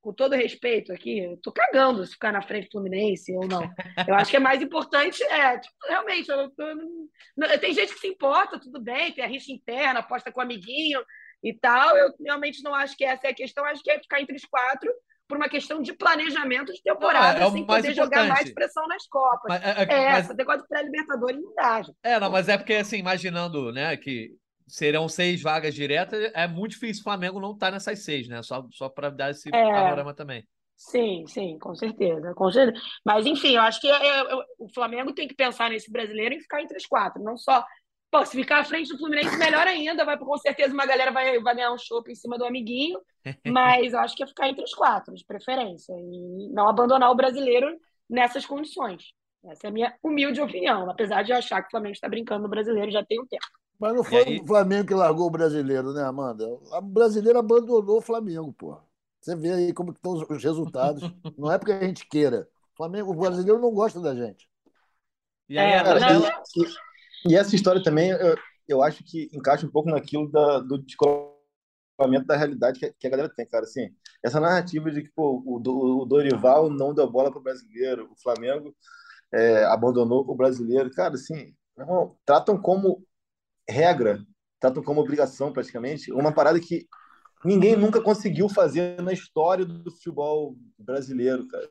com 0.07 0.13
todo 0.13 0.35
respeito 0.35 0.93
aqui, 0.93 1.19
eu 1.19 1.37
tô 1.41 1.51
cagando 1.51 2.05
se 2.05 2.13
ficar 2.13 2.31
na 2.31 2.41
frente 2.41 2.67
do 2.67 2.71
Fluminense 2.71 3.33
ou 3.33 3.45
não. 3.45 3.69
Eu 4.07 4.15
acho 4.15 4.31
que 4.31 4.37
é 4.37 4.39
mais 4.39 4.61
importante, 4.61 5.21
é, 5.23 5.59
tipo, 5.59 5.75
realmente, 5.85 6.29
eu, 6.29 6.49
eu, 6.57 7.59
tem 7.59 7.73
gente 7.73 7.93
que 7.93 7.99
se 7.99 8.07
importa, 8.07 8.57
tudo 8.57 8.81
bem, 8.81 9.11
tem 9.11 9.23
a 9.23 9.27
rixa 9.27 9.51
interna, 9.51 9.99
aposta 9.99 10.31
com 10.31 10.39
o 10.39 10.43
amiguinho 10.43 11.03
e 11.43 11.53
tal. 11.53 11.97
Eu 11.97 12.13
realmente 12.23 12.63
não 12.63 12.73
acho 12.73 12.95
que 12.95 13.03
essa 13.03 13.27
é 13.27 13.31
a 13.31 13.35
questão, 13.35 13.65
acho 13.65 13.83
que 13.83 13.91
é 13.91 13.99
ficar 13.99 14.21
entre 14.21 14.35
os 14.35 14.45
quatro 14.45 14.89
por 15.27 15.37
uma 15.37 15.49
questão 15.49 15.81
de 15.81 15.93
planejamento 15.93 16.71
de 16.71 16.81
temporada, 16.81 17.39
não, 17.39 17.47
é, 17.47 17.49
é 17.49 17.51
sem 17.51 17.65
poder 17.65 17.93
jogar 17.93 18.27
mais 18.27 18.53
pressão 18.53 18.87
nas 18.87 19.05
Copas. 19.07 19.49
Mas, 19.49 19.63
é, 19.63 19.83
é, 19.83 20.11
mas... 20.11 20.35
negócio 20.35 20.61
de 20.61 20.67
pré-libertadores 20.67 21.41
não 21.41 21.53
dá. 21.53 21.81
Gente. 21.81 21.97
É, 22.03 22.19
não, 22.19 22.31
mas 22.31 22.47
é 22.47 22.57
porque, 22.57 22.75
assim, 22.75 22.97
imaginando, 22.97 23.71
né, 23.71 23.95
que 23.97 24.31
serão 24.67 25.07
seis 25.07 25.41
vagas 25.41 25.73
diretas, 25.73 26.31
é 26.33 26.47
muito 26.47 26.71
difícil 26.71 27.01
o 27.01 27.03
Flamengo 27.03 27.39
não 27.39 27.51
estar 27.51 27.67
tá 27.67 27.71
nessas 27.71 27.99
seis, 27.99 28.27
né? 28.27 28.41
Só, 28.43 28.65
só 28.71 28.89
para 28.89 29.09
dar 29.09 29.31
esse 29.31 29.49
é, 29.49 29.51
panorama 29.51 30.13
também. 30.13 30.45
Sim, 30.75 31.25
sim, 31.25 31.57
com 31.57 31.73
certeza, 31.73 32.33
com 32.35 32.51
certeza. 32.51 32.85
Mas, 33.03 33.25
enfim, 33.25 33.55
eu 33.55 33.61
acho 33.61 33.81
que 33.81 33.87
é, 33.87 34.19
é, 34.19 34.35
o 34.59 34.69
Flamengo 34.73 35.13
tem 35.13 35.27
que 35.27 35.35
pensar 35.35 35.69
nesse 35.69 35.91
brasileiro 35.91 36.35
e 36.35 36.41
ficar 36.41 36.61
entre 36.61 36.77
os 36.77 36.85
quatro, 36.85 37.21
não 37.23 37.35
só. 37.35 37.65
Pô, 38.09 38.25
se 38.25 38.37
ficar 38.37 38.59
à 38.59 38.63
frente 38.63 38.89
do 38.89 38.97
Fluminense, 38.97 39.35
melhor 39.37 39.67
ainda, 39.67 40.05
vai 40.05 40.17
com 40.17 40.37
certeza 40.37 40.73
uma 40.73 40.85
galera 40.85 41.11
vai, 41.11 41.39
vai 41.39 41.55
ganhar 41.55 41.73
um 41.73 41.77
chopp 41.77 42.09
em 42.09 42.15
cima 42.15 42.37
do 42.37 42.45
amiguinho, 42.45 42.99
mas 43.45 43.93
eu 43.93 43.99
acho 43.99 44.15
que 44.15 44.23
é 44.23 44.27
ficar 44.27 44.47
entre 44.47 44.63
os 44.63 44.73
quatro, 44.73 45.13
de 45.13 45.25
preferência, 45.25 45.93
e 45.93 46.49
não 46.53 46.69
abandonar 46.69 47.11
o 47.11 47.15
brasileiro 47.15 47.67
nessas 48.09 48.45
condições. 48.45 49.11
Essa 49.45 49.67
é 49.67 49.69
a 49.69 49.73
minha 49.73 49.93
humilde 50.01 50.41
opinião, 50.41 50.89
apesar 50.89 51.23
de 51.23 51.31
eu 51.31 51.37
achar 51.37 51.61
que 51.61 51.67
o 51.67 51.71
Flamengo 51.71 51.93
está 51.93 52.07
brincando 52.07 52.43
no 52.43 52.49
brasileiro 52.49 52.91
já 52.91 53.03
tem 53.05 53.19
um 53.21 53.25
tempo. 53.25 53.45
Mas 53.79 53.93
não 53.93 54.03
foi 54.03 54.23
aí... 54.23 54.39
o 54.39 54.47
Flamengo 54.47 54.87
que 54.87 54.93
largou 54.93 55.27
o 55.27 55.31
brasileiro, 55.31 55.93
né, 55.93 56.03
Amanda? 56.03 56.47
O 56.47 56.81
brasileiro 56.81 57.37
abandonou 57.37 57.97
o 57.97 58.01
Flamengo, 58.01 58.51
pô. 58.53 58.77
Você 59.21 59.35
vê 59.35 59.51
aí 59.51 59.73
como 59.73 59.91
estão 59.91 60.13
os 60.13 60.43
resultados. 60.43 61.03
não 61.37 61.51
é 61.51 61.57
porque 61.57 61.73
a 61.73 61.83
gente 61.83 62.07
queira. 62.07 62.47
O, 62.73 62.77
Flamengo, 62.77 63.11
o 63.11 63.15
brasileiro 63.15 63.59
não 63.59 63.71
gosta 63.71 63.99
da 63.99 64.15
gente. 64.15 64.49
E, 65.49 65.57
aí, 65.57 65.71
é, 65.71 65.77
e, 65.77 66.65
e, 67.25 67.35
essa 67.35 67.55
história 67.55 67.81
também, 67.81 68.09
eu, 68.11 68.35
eu 68.67 68.83
acho 68.83 69.03
que 69.03 69.29
encaixa 69.33 69.65
um 69.65 69.71
pouco 69.71 69.89
naquilo 69.89 70.29
da, 70.29 70.59
do 70.59 70.77
descolamento 70.77 72.25
da 72.25 72.37
realidade 72.37 72.79
que, 72.79 72.93
que, 72.99 73.07
a 73.07 73.09
galera 73.09 73.29
tem, 73.29 73.45
cara. 73.47 73.63
Assim, 73.63 73.89
essa 74.23 74.39
narrativa 74.39 74.91
de 74.91 75.03
que 75.03 75.11
pô, 75.15 75.41
o, 75.45 76.01
o 76.01 76.05
Dorival 76.05 76.69
não 76.69 76.93
deu 76.93 77.09
bola 77.09 77.31
para 77.31 77.39
o 77.39 77.43
brasileiro, 77.43 78.09
o 78.11 78.21
Flamengo 78.21 78.75
é, 79.31 79.63
abandonou 79.65 80.25
o 80.27 80.35
brasileiro. 80.35 80.91
Cara, 80.91 81.15
assim, 81.15 81.53
irmão, 81.77 82.17
tratam 82.25 82.59
como 82.59 83.03
regra, 83.69 84.19
tratam 84.59 84.83
como 84.83 85.01
obrigação 85.01 85.51
praticamente, 85.51 86.11
uma 86.11 86.33
parada 86.33 86.59
que 86.59 86.87
ninguém 87.43 87.75
nunca 87.75 88.01
conseguiu 88.01 88.49
fazer 88.49 89.01
na 89.01 89.13
história 89.13 89.65
do 89.65 89.91
futebol 89.91 90.55
brasileiro, 90.77 91.47
cara. 91.47 91.69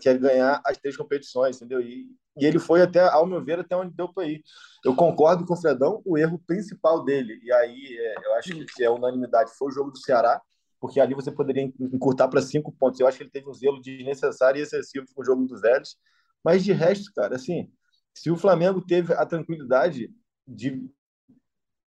Que 0.00 0.08
é 0.08 0.18
ganhar 0.18 0.60
as 0.64 0.76
três 0.78 0.96
competições, 0.96 1.56
entendeu? 1.56 1.80
E, 1.80 2.08
e 2.36 2.46
ele 2.46 2.58
foi 2.58 2.82
até, 2.82 3.00
ao 3.00 3.26
meu 3.26 3.44
ver, 3.44 3.58
até 3.58 3.76
onde 3.76 3.94
deu 3.94 4.12
para 4.12 4.26
ir. 4.26 4.42
Eu 4.84 4.94
concordo 4.94 5.44
com 5.44 5.54
o 5.54 5.56
Fredão, 5.56 6.02
o 6.04 6.16
erro 6.16 6.40
principal 6.46 7.04
dele, 7.04 7.38
e 7.42 7.52
aí 7.52 7.98
é, 7.98 8.14
eu 8.26 8.34
acho 8.34 8.50
que 8.74 8.84
é 8.84 8.90
unanimidade, 8.90 9.50
foi 9.58 9.68
o 9.68 9.72
jogo 9.72 9.90
do 9.90 9.98
Ceará, 9.98 10.40
porque 10.80 11.00
ali 11.00 11.14
você 11.14 11.30
poderia 11.32 11.62
encurtar 11.80 12.28
para 12.28 12.40
cinco 12.40 12.72
pontos. 12.72 13.00
Eu 13.00 13.06
acho 13.06 13.18
que 13.18 13.24
ele 13.24 13.30
teve 13.30 13.48
um 13.48 13.54
zelo 13.54 13.80
desnecessário 13.80 14.60
e 14.60 14.62
excessivo 14.62 15.06
com 15.12 15.22
o 15.22 15.24
jogo 15.24 15.44
dos 15.44 15.60
velhos. 15.60 15.96
Mas 16.44 16.62
de 16.62 16.72
resto, 16.72 17.12
cara, 17.14 17.34
assim, 17.34 17.68
se 18.14 18.30
o 18.30 18.36
Flamengo 18.36 18.80
teve 18.80 19.12
a 19.12 19.26
tranquilidade 19.26 20.08
de 20.46 20.88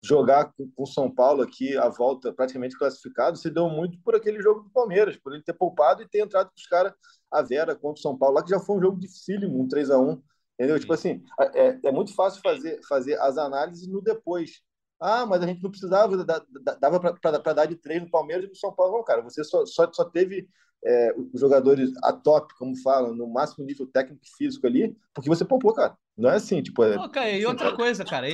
jogar 0.02 0.52
com 0.54 0.70
o 0.76 0.86
São 0.86 1.12
Paulo 1.12 1.42
aqui 1.42 1.76
a 1.76 1.88
volta 1.88 2.32
praticamente 2.32 2.76
classificado 2.76 3.36
se 3.36 3.50
deu 3.50 3.68
muito 3.68 4.00
por 4.02 4.14
aquele 4.14 4.40
jogo 4.40 4.62
do 4.62 4.70
Palmeiras, 4.70 5.16
por 5.16 5.34
ele 5.34 5.42
ter 5.42 5.52
poupado 5.52 6.02
e 6.02 6.08
ter 6.08 6.20
entrado 6.20 6.48
com 6.48 6.56
os 6.56 6.66
caras 6.66 6.92
a 7.30 7.42
Vera 7.42 7.74
contra 7.74 7.98
o 7.98 8.02
São 8.02 8.16
Paulo, 8.16 8.36
lá 8.36 8.42
que 8.42 8.50
já 8.50 8.58
foi 8.58 8.76
um 8.76 8.80
jogo 8.80 8.98
dificílimo, 8.98 9.60
um 9.60 9.68
3 9.68 9.90
a 9.90 9.98
1 9.98 10.22
entendeu? 10.54 10.76
Sim. 10.76 10.80
Tipo 10.80 10.92
assim, 10.92 11.22
é, 11.54 11.78
é 11.84 11.92
muito 11.92 12.14
fácil 12.14 12.42
fazer, 12.42 12.80
fazer 12.86 13.18
as 13.20 13.38
análises 13.38 13.88
no 13.88 14.02
depois. 14.02 14.60
Ah, 15.00 15.24
mas 15.24 15.42
a 15.42 15.46
gente 15.46 15.62
não 15.62 15.70
precisava, 15.70 16.14
dava 16.78 17.00
para 17.18 17.52
dar 17.54 17.64
de 17.64 17.76
três 17.76 18.02
no 18.02 18.10
Palmeiras 18.10 18.44
e 18.44 18.48
no 18.48 18.56
São 18.56 18.74
Paulo. 18.74 18.98
Não, 18.98 19.04
cara, 19.04 19.22
você 19.22 19.42
só, 19.42 19.64
só, 19.64 19.90
só 19.90 20.04
teve 20.04 20.46
é, 20.84 21.14
os 21.32 21.40
jogadores 21.40 21.90
a 22.02 22.12
top, 22.12 22.54
como 22.58 22.76
falam, 22.82 23.14
no 23.14 23.26
máximo 23.26 23.64
nível 23.64 23.86
técnico 23.86 24.22
e 24.22 24.36
físico 24.36 24.66
ali, 24.66 24.94
porque 25.14 25.30
você 25.30 25.44
poupou, 25.44 25.72
cara. 25.72 25.96
Não 26.16 26.28
é 26.28 26.36
assim, 26.36 26.62
tipo... 26.62 26.84
É, 26.84 27.38
e 27.38 27.46
outra 27.46 27.68
assim, 27.68 27.76
coisa, 27.76 28.04
cara, 28.04 28.26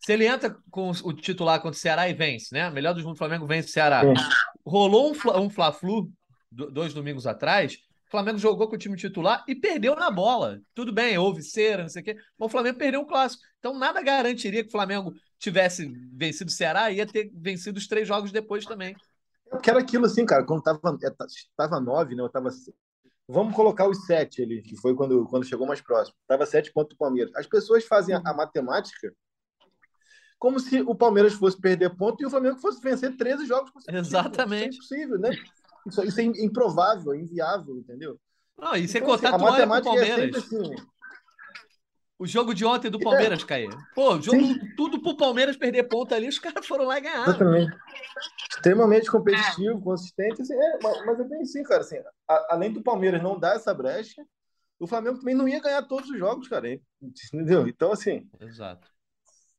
se 0.00 0.12
ele 0.12 0.26
entra 0.26 0.56
com 0.70 0.90
o 0.90 1.12
titular 1.12 1.60
contra 1.60 1.76
o 1.76 1.80
Ceará 1.80 2.08
e 2.08 2.14
vence, 2.14 2.54
né? 2.54 2.70
Melhor 2.70 2.94
dos 2.94 3.04
mundos, 3.04 3.18
Flamengo 3.18 3.46
vence 3.46 3.68
o 3.68 3.72
Ceará. 3.72 4.02
É. 4.02 4.14
Rolou 4.64 5.12
um, 5.12 5.40
um 5.40 5.50
Fla-Flu 5.50 6.10
dois 6.50 6.94
domingos 6.94 7.26
atrás. 7.26 7.78
O 8.06 8.10
Flamengo 8.10 8.38
jogou 8.38 8.68
com 8.68 8.76
o 8.76 8.78
time 8.78 8.96
titular 8.96 9.44
e 9.48 9.54
perdeu 9.54 9.96
na 9.96 10.10
bola. 10.10 10.60
Tudo 10.74 10.92
bem, 10.92 11.18
houve 11.18 11.42
cera, 11.42 11.82
não 11.82 11.88
sei 11.88 12.02
o 12.02 12.04
quê, 12.04 12.16
mas 12.38 12.46
o 12.46 12.50
Flamengo 12.50 12.78
perdeu 12.78 13.00
um 13.00 13.06
clássico. 13.06 13.42
Então 13.58 13.76
nada 13.76 14.00
garantiria 14.00 14.62
que 14.62 14.68
o 14.68 14.72
Flamengo 14.72 15.12
tivesse 15.38 15.92
vencido 16.12 16.50
o 16.50 16.54
Ceará 16.54 16.90
e 16.90 16.96
ia 16.96 17.06
ter 17.06 17.30
vencido 17.34 17.78
os 17.78 17.86
três 17.86 18.06
jogos 18.06 18.30
depois 18.30 18.64
também. 18.64 18.94
Eu 19.50 19.58
quero 19.58 19.78
aquilo 19.78 20.06
assim, 20.06 20.24
cara, 20.24 20.44
quando 20.44 20.62
tava, 20.62 20.80
é, 21.02 21.10
tava 21.56 21.80
nove, 21.80 22.14
né? 22.14 22.22
Eu 22.22 22.28
tava 22.28 22.50
vamos 23.28 23.54
colocar 23.54 23.88
os 23.88 24.06
sete 24.06 24.42
ali, 24.42 24.62
que 24.62 24.76
foi 24.76 24.94
quando, 24.94 25.24
quando 25.26 25.44
chegou 25.44 25.66
mais 25.66 25.80
próximo. 25.80 26.16
Estava 26.22 26.46
sete 26.46 26.72
pontos 26.72 26.94
do 26.94 26.98
Palmeiras. 26.98 27.34
As 27.34 27.46
pessoas 27.46 27.84
fazem 27.84 28.14
a, 28.14 28.22
a, 28.24 28.34
matemática 28.34 29.12
como 30.38 30.60
se 30.60 30.80
o 30.82 30.94
Palmeiras 30.94 31.32
fosse 31.32 31.58
perder 31.58 31.96
ponto 31.96 32.22
e 32.22 32.26
o 32.26 32.30
Flamengo 32.30 32.58
fosse 32.58 32.80
vencer 32.80 33.16
13 33.16 33.46
jogos 33.46 33.70
consecutivos. 33.70 34.08
Exatamente. 34.08 34.78
Isso 34.78 34.94
é 34.94 34.98
impossível, 34.98 35.18
né? 35.18 35.30
Isso, 35.86 36.02
isso 36.02 36.20
é 36.20 36.24
improvável, 36.24 37.12
é 37.12 37.18
inviável, 37.18 37.78
entendeu? 37.78 38.18
Não, 38.58 38.74
e 38.74 38.88
sem 38.88 39.02
então, 39.02 39.14
contar 39.14 39.34
assim, 39.34 39.44
a 39.44 39.66
matemática 39.66 39.96
é 39.96 40.16
sempre 40.16 40.38
assim. 40.38 40.74
O 42.18 42.26
jogo 42.26 42.54
de 42.54 42.64
ontem 42.64 42.90
do 42.90 42.98
Palmeiras, 42.98 43.42
é. 43.42 43.46
Caí. 43.46 43.68
Pô, 43.94 44.20
jogo 44.20 44.40
Sim. 44.40 44.58
tudo 44.74 45.02
pro 45.02 45.16
Palmeiras 45.16 45.56
perder 45.56 45.84
ponto 45.84 46.14
ali, 46.14 46.28
os 46.28 46.38
caras 46.40 46.66
foram 46.66 46.86
lá 46.86 46.96
e 46.98 47.02
ganharam. 47.02 47.24
Exatamente. 47.24 47.76
Extremamente 48.50 49.10
competitivo, 49.10 49.80
consistente. 49.82 50.40
Assim, 50.40 50.54
é, 50.54 50.78
mas 51.04 51.20
é 51.20 51.24
bem 51.24 51.42
assim, 51.42 51.62
cara. 51.62 51.82
Assim, 51.82 51.98
a, 52.28 52.54
além 52.54 52.72
do 52.72 52.82
Palmeiras 52.82 53.22
não 53.22 53.38
dar 53.38 53.56
essa 53.56 53.74
brecha, 53.74 54.24
o 54.78 54.86
Flamengo 54.86 55.18
também 55.18 55.34
não 55.34 55.46
ia 55.46 55.60
ganhar 55.60 55.82
todos 55.82 56.08
os 56.08 56.18
jogos, 56.18 56.48
cara. 56.48 56.80
Entendeu? 57.02 57.68
Então, 57.68 57.92
assim. 57.92 58.26
Exato. 58.40 58.88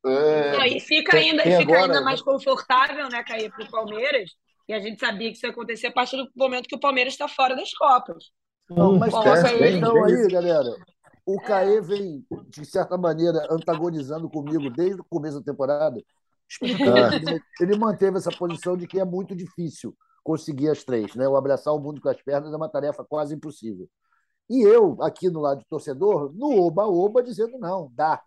É... 0.04 0.58
Não, 0.58 0.66
e 0.66 0.80
fica, 0.80 1.16
ainda, 1.16 1.44
fica 1.44 1.62
agora... 1.62 1.82
ainda 1.82 2.02
mais 2.02 2.22
confortável, 2.22 3.08
né, 3.10 3.24
Caí, 3.24 3.52
pro 3.52 3.70
Palmeiras. 3.70 4.32
E 4.68 4.74
a 4.74 4.80
gente 4.80 4.99
sabia 4.99 5.30
que 5.30 5.38
isso 5.38 5.45
ia 5.45 5.51
acontecer 5.51 5.88
a 5.88 5.91
partir 5.91 6.18
do 6.18 6.30
momento 6.36 6.68
que 6.68 6.76
o 6.76 6.80
Palmeiras 6.80 7.13
está 7.13 7.28
fora 7.28 7.55
das 7.55 7.74
Copas. 7.74 8.32
Não, 8.70 8.97
mas 8.97 9.11
Bom, 9.11 9.24
essa 9.24 9.57
questão 9.57 10.03
aí, 10.03 10.28
galera, 10.28 10.76
o 11.26 11.39
Caê 11.41 11.82
vem, 11.82 12.26
de 12.49 12.65
certa 12.65 12.97
maneira, 12.97 13.47
antagonizando 13.49 14.30
comigo 14.30 14.70
desde 14.70 14.99
o 14.99 15.05
começo 15.09 15.39
da 15.39 15.51
temporada, 15.51 16.01
explicando 16.49 17.41
que 17.55 17.63
ele 17.63 17.78
manteve 17.78 18.18
essa 18.18 18.32
posição 18.32 18.76
de 18.76 18.88
que 18.88 18.99
é 18.99 19.05
muito 19.05 19.36
difícil 19.36 19.95
conseguir 20.24 20.70
as 20.70 20.84
três. 20.84 21.15
Né? 21.15 21.28
O 21.28 21.38
abraçar 21.38 21.74
o 21.74 21.80
mundo 21.80 22.01
com 22.01 22.09
as 22.09 22.22
pernas 22.22 22.51
é 22.51 22.57
uma 22.57 22.70
tarefa 22.70 23.05
quase 23.05 23.36
impossível. 23.36 23.89
E 24.49 24.61
eu, 24.61 24.97
aqui 25.01 25.30
no 25.30 25.41
lado 25.41 25.59
de 25.59 25.68
torcedor, 25.68 26.34
no 26.34 26.61
oba-oba, 26.61 27.24
dizendo 27.24 27.57
não, 27.57 27.91
dá. 27.93 28.22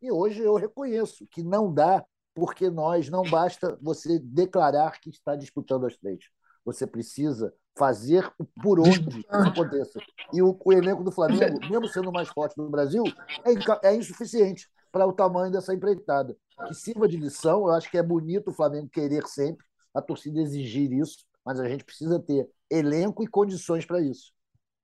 E 0.00 0.10
hoje 0.10 0.42
eu 0.42 0.54
reconheço 0.54 1.26
que 1.30 1.42
não 1.42 1.72
dá, 1.72 2.04
porque 2.34 2.70
nós 2.70 3.08
não 3.08 3.22
basta 3.22 3.78
você 3.80 4.18
declarar 4.18 5.00
que 5.00 5.10
está 5.10 5.36
disputando 5.36 5.86
as 5.86 5.96
três. 5.96 6.24
Você 6.64 6.86
precisa 6.86 7.52
fazer 7.76 8.30
por 8.62 8.80
onde 8.80 9.20
isso 9.20 9.26
aconteça. 9.28 10.00
E 10.32 10.42
o, 10.42 10.58
o, 10.64 10.72
elenco 10.72 11.02
do 11.02 11.10
Flamengo, 11.10 11.58
mesmo 11.68 11.88
sendo 11.88 12.10
o 12.10 12.12
mais 12.12 12.28
forte 12.28 12.54
do 12.56 12.68
Brasil, 12.70 13.02
é, 13.44 13.88
é 13.88 13.96
insuficiente 13.96 14.68
para 14.90 15.06
o 15.06 15.12
tamanho 15.12 15.50
dessa 15.50 15.74
empreitada. 15.74 16.36
Que 16.68 16.74
sirva 16.74 17.08
de 17.08 17.16
lição, 17.16 17.66
eu 17.66 17.70
acho 17.70 17.90
que 17.90 17.98
é 17.98 18.02
bonito 18.02 18.50
o 18.50 18.54
Flamengo 18.54 18.88
querer 18.88 19.26
sempre, 19.26 19.64
a 19.94 20.00
torcida 20.00 20.40
exigir 20.40 20.92
isso, 20.92 21.24
mas 21.44 21.58
a 21.58 21.68
gente 21.68 21.84
precisa 21.84 22.20
ter 22.20 22.48
elenco 22.70 23.22
e 23.22 23.26
condições 23.26 23.84
para 23.84 24.00
isso. 24.00 24.32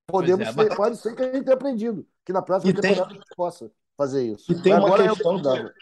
Podemos 0.07 0.47
é, 0.47 0.53
ter, 0.53 0.75
pode 0.75 0.97
ser 0.97 1.15
que 1.15 1.21
a 1.21 1.31
gente 1.31 1.43
tenha 1.43 1.55
aprendido, 1.55 2.05
que 2.25 2.33
na 2.33 2.41
próxima 2.41 2.71
e 2.71 2.73
temporada 2.73 3.05
tem... 3.05 3.11
a 3.11 3.13
gente 3.13 3.35
possa 3.35 3.71
fazer 3.95 4.23
isso. 4.23 4.51
E 4.51 4.61
tem 4.61 4.73
uma 4.73 4.87
Agora 4.87 5.05
é 5.05 5.09
questão 5.09 5.37
é 5.37 5.73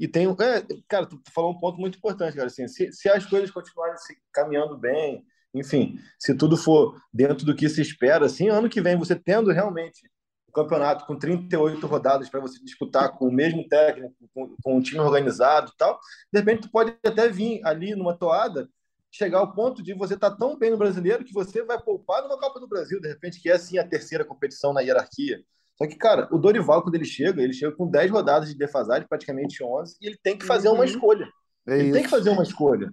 e 0.00 0.08
tem, 0.08 0.26
é, 0.26 0.66
cara, 0.88 1.04
tu, 1.04 1.18
tu, 1.18 1.30
falou 1.30 1.52
um 1.52 1.58
ponto 1.58 1.78
muito 1.78 1.98
importante, 1.98 2.34
cara. 2.34 2.46
Assim, 2.46 2.66
se, 2.66 2.90
se 2.90 3.08
as 3.08 3.26
coisas 3.26 3.50
continuarem 3.50 3.98
se 3.98 4.16
caminhando 4.32 4.78
bem, 4.78 5.22
enfim, 5.52 5.98
se 6.18 6.34
tudo 6.34 6.56
for 6.56 6.98
dentro 7.12 7.44
do 7.44 7.54
que 7.54 7.68
se 7.68 7.82
espera, 7.82 8.24
assim, 8.24 8.48
ano 8.48 8.70
que 8.70 8.80
vem 8.80 8.96
você 8.96 9.14
tendo 9.14 9.52
realmente 9.52 10.10
o 10.48 10.52
campeonato 10.52 11.04
com 11.06 11.18
38 11.18 11.86
rodadas 11.86 12.30
para 12.30 12.40
você 12.40 12.58
disputar 12.64 13.12
com 13.12 13.28
o 13.28 13.32
mesmo 13.32 13.68
técnico, 13.68 14.14
com, 14.34 14.56
com 14.62 14.76
um 14.78 14.80
time 14.80 15.00
organizado 15.00 15.70
e 15.74 15.76
tal, 15.76 16.00
de 16.32 16.38
repente 16.40 16.62
tu 16.62 16.70
pode 16.70 16.96
até 17.04 17.28
vir 17.28 17.60
ali 17.62 17.94
numa 17.94 18.16
toada 18.16 18.68
chegar 19.10 19.38
ao 19.38 19.52
ponto 19.52 19.82
de 19.82 19.92
você 19.92 20.14
estar 20.14 20.30
tá 20.30 20.36
tão 20.36 20.58
bem 20.58 20.70
no 20.70 20.78
brasileiro 20.78 21.24
que 21.24 21.34
você 21.34 21.62
vai 21.62 21.80
poupar 21.80 22.22
numa 22.22 22.38
Copa 22.38 22.58
do 22.58 22.68
Brasil, 22.68 23.00
de 23.00 23.08
repente, 23.08 23.40
que 23.40 23.50
é 23.50 23.54
assim 23.54 23.76
a 23.76 23.86
terceira 23.86 24.24
competição 24.24 24.72
na 24.72 24.80
hierarquia. 24.80 25.44
Só 25.80 25.88
que, 25.88 25.96
cara, 25.96 26.28
o 26.30 26.36
Dorival, 26.36 26.82
quando 26.82 26.94
ele 26.94 27.06
chega, 27.06 27.42
ele 27.42 27.54
chega 27.54 27.74
com 27.74 27.90
10 27.90 28.10
rodadas 28.10 28.50
de 28.50 28.54
defasagem, 28.54 29.08
praticamente 29.08 29.64
11, 29.64 29.96
e 29.98 30.06
ele 30.08 30.18
tem 30.22 30.36
que 30.36 30.44
fazer 30.44 30.68
uma 30.68 30.80
uhum. 30.80 30.84
escolha. 30.84 31.26
É 31.66 31.74
ele 31.74 31.84
isso. 31.84 31.92
tem 31.94 32.02
que 32.02 32.10
fazer 32.10 32.28
uma 32.28 32.42
escolha. 32.42 32.92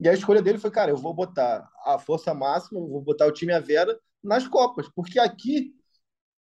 E 0.00 0.08
a 0.08 0.12
escolha 0.12 0.42
dele 0.42 0.58
foi, 0.58 0.70
cara, 0.72 0.90
eu 0.90 0.96
vou 0.96 1.14
botar 1.14 1.68
a 1.86 1.96
força 1.96 2.34
máxima, 2.34 2.80
vou 2.80 3.00
botar 3.00 3.26
o 3.26 3.32
time 3.32 3.52
a 3.52 3.60
Vera 3.60 3.96
nas 4.20 4.48
Copas, 4.48 4.88
porque 4.96 5.20
aqui, 5.20 5.72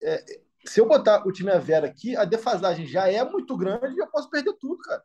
é, 0.01 0.25
se 0.65 0.81
eu 0.81 0.87
botar 0.87 1.27
o 1.27 1.33
time 1.33 1.51
a 1.51 1.59
Vera 1.59 1.89
aqui, 1.89 2.15
a 2.17 2.25
defasagem 2.25 2.87
já 2.87 3.11
é 3.11 3.25
muito 3.25 3.57
grande 3.57 3.97
e 3.97 3.99
eu 3.99 4.07
posso 4.07 4.31
perder 4.31 4.55
tudo, 4.61 4.79
cara. 4.79 5.03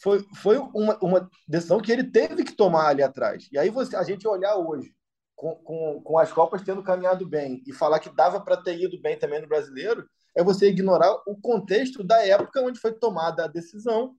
Foi, 0.00 0.24
foi 0.36 0.58
uma, 0.58 0.96
uma 1.02 1.30
decisão 1.48 1.80
que 1.80 1.90
ele 1.90 2.04
teve 2.04 2.44
que 2.44 2.52
tomar 2.52 2.86
ali 2.86 3.02
atrás. 3.02 3.48
E 3.50 3.58
aí 3.58 3.68
você, 3.68 3.96
a 3.96 4.04
gente 4.04 4.28
olhar 4.28 4.56
hoje, 4.56 4.94
com, 5.34 5.54
com, 5.56 6.00
com 6.02 6.18
as 6.18 6.32
Copas 6.32 6.62
tendo 6.62 6.82
caminhado 6.82 7.26
bem, 7.26 7.62
e 7.66 7.72
falar 7.72 7.98
que 7.98 8.14
dava 8.14 8.40
para 8.40 8.56
ter 8.56 8.78
ido 8.80 9.00
bem 9.00 9.18
também 9.18 9.40
no 9.40 9.48
brasileiro, 9.48 10.08
é 10.34 10.42
você 10.42 10.68
ignorar 10.68 11.12
o 11.26 11.36
contexto 11.36 12.02
da 12.02 12.26
época 12.26 12.60
onde 12.60 12.80
foi 12.80 12.92
tomada 12.92 13.44
a 13.44 13.48
decisão 13.48 14.14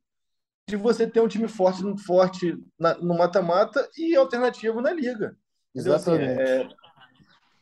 de 0.68 0.76
você 0.76 1.06
ter 1.06 1.20
um 1.20 1.28
time 1.28 1.48
forte, 1.48 1.82
forte 2.04 2.58
na, 2.80 2.96
no 2.96 3.18
mata-mata 3.18 3.88
e 3.98 4.16
alternativo 4.16 4.82
na 4.82 4.92
liga. 4.92 5.38
Assim, 5.76 5.90
Exatamente. 5.90 6.42
Assim, 6.42 6.52
é... 6.52 6.70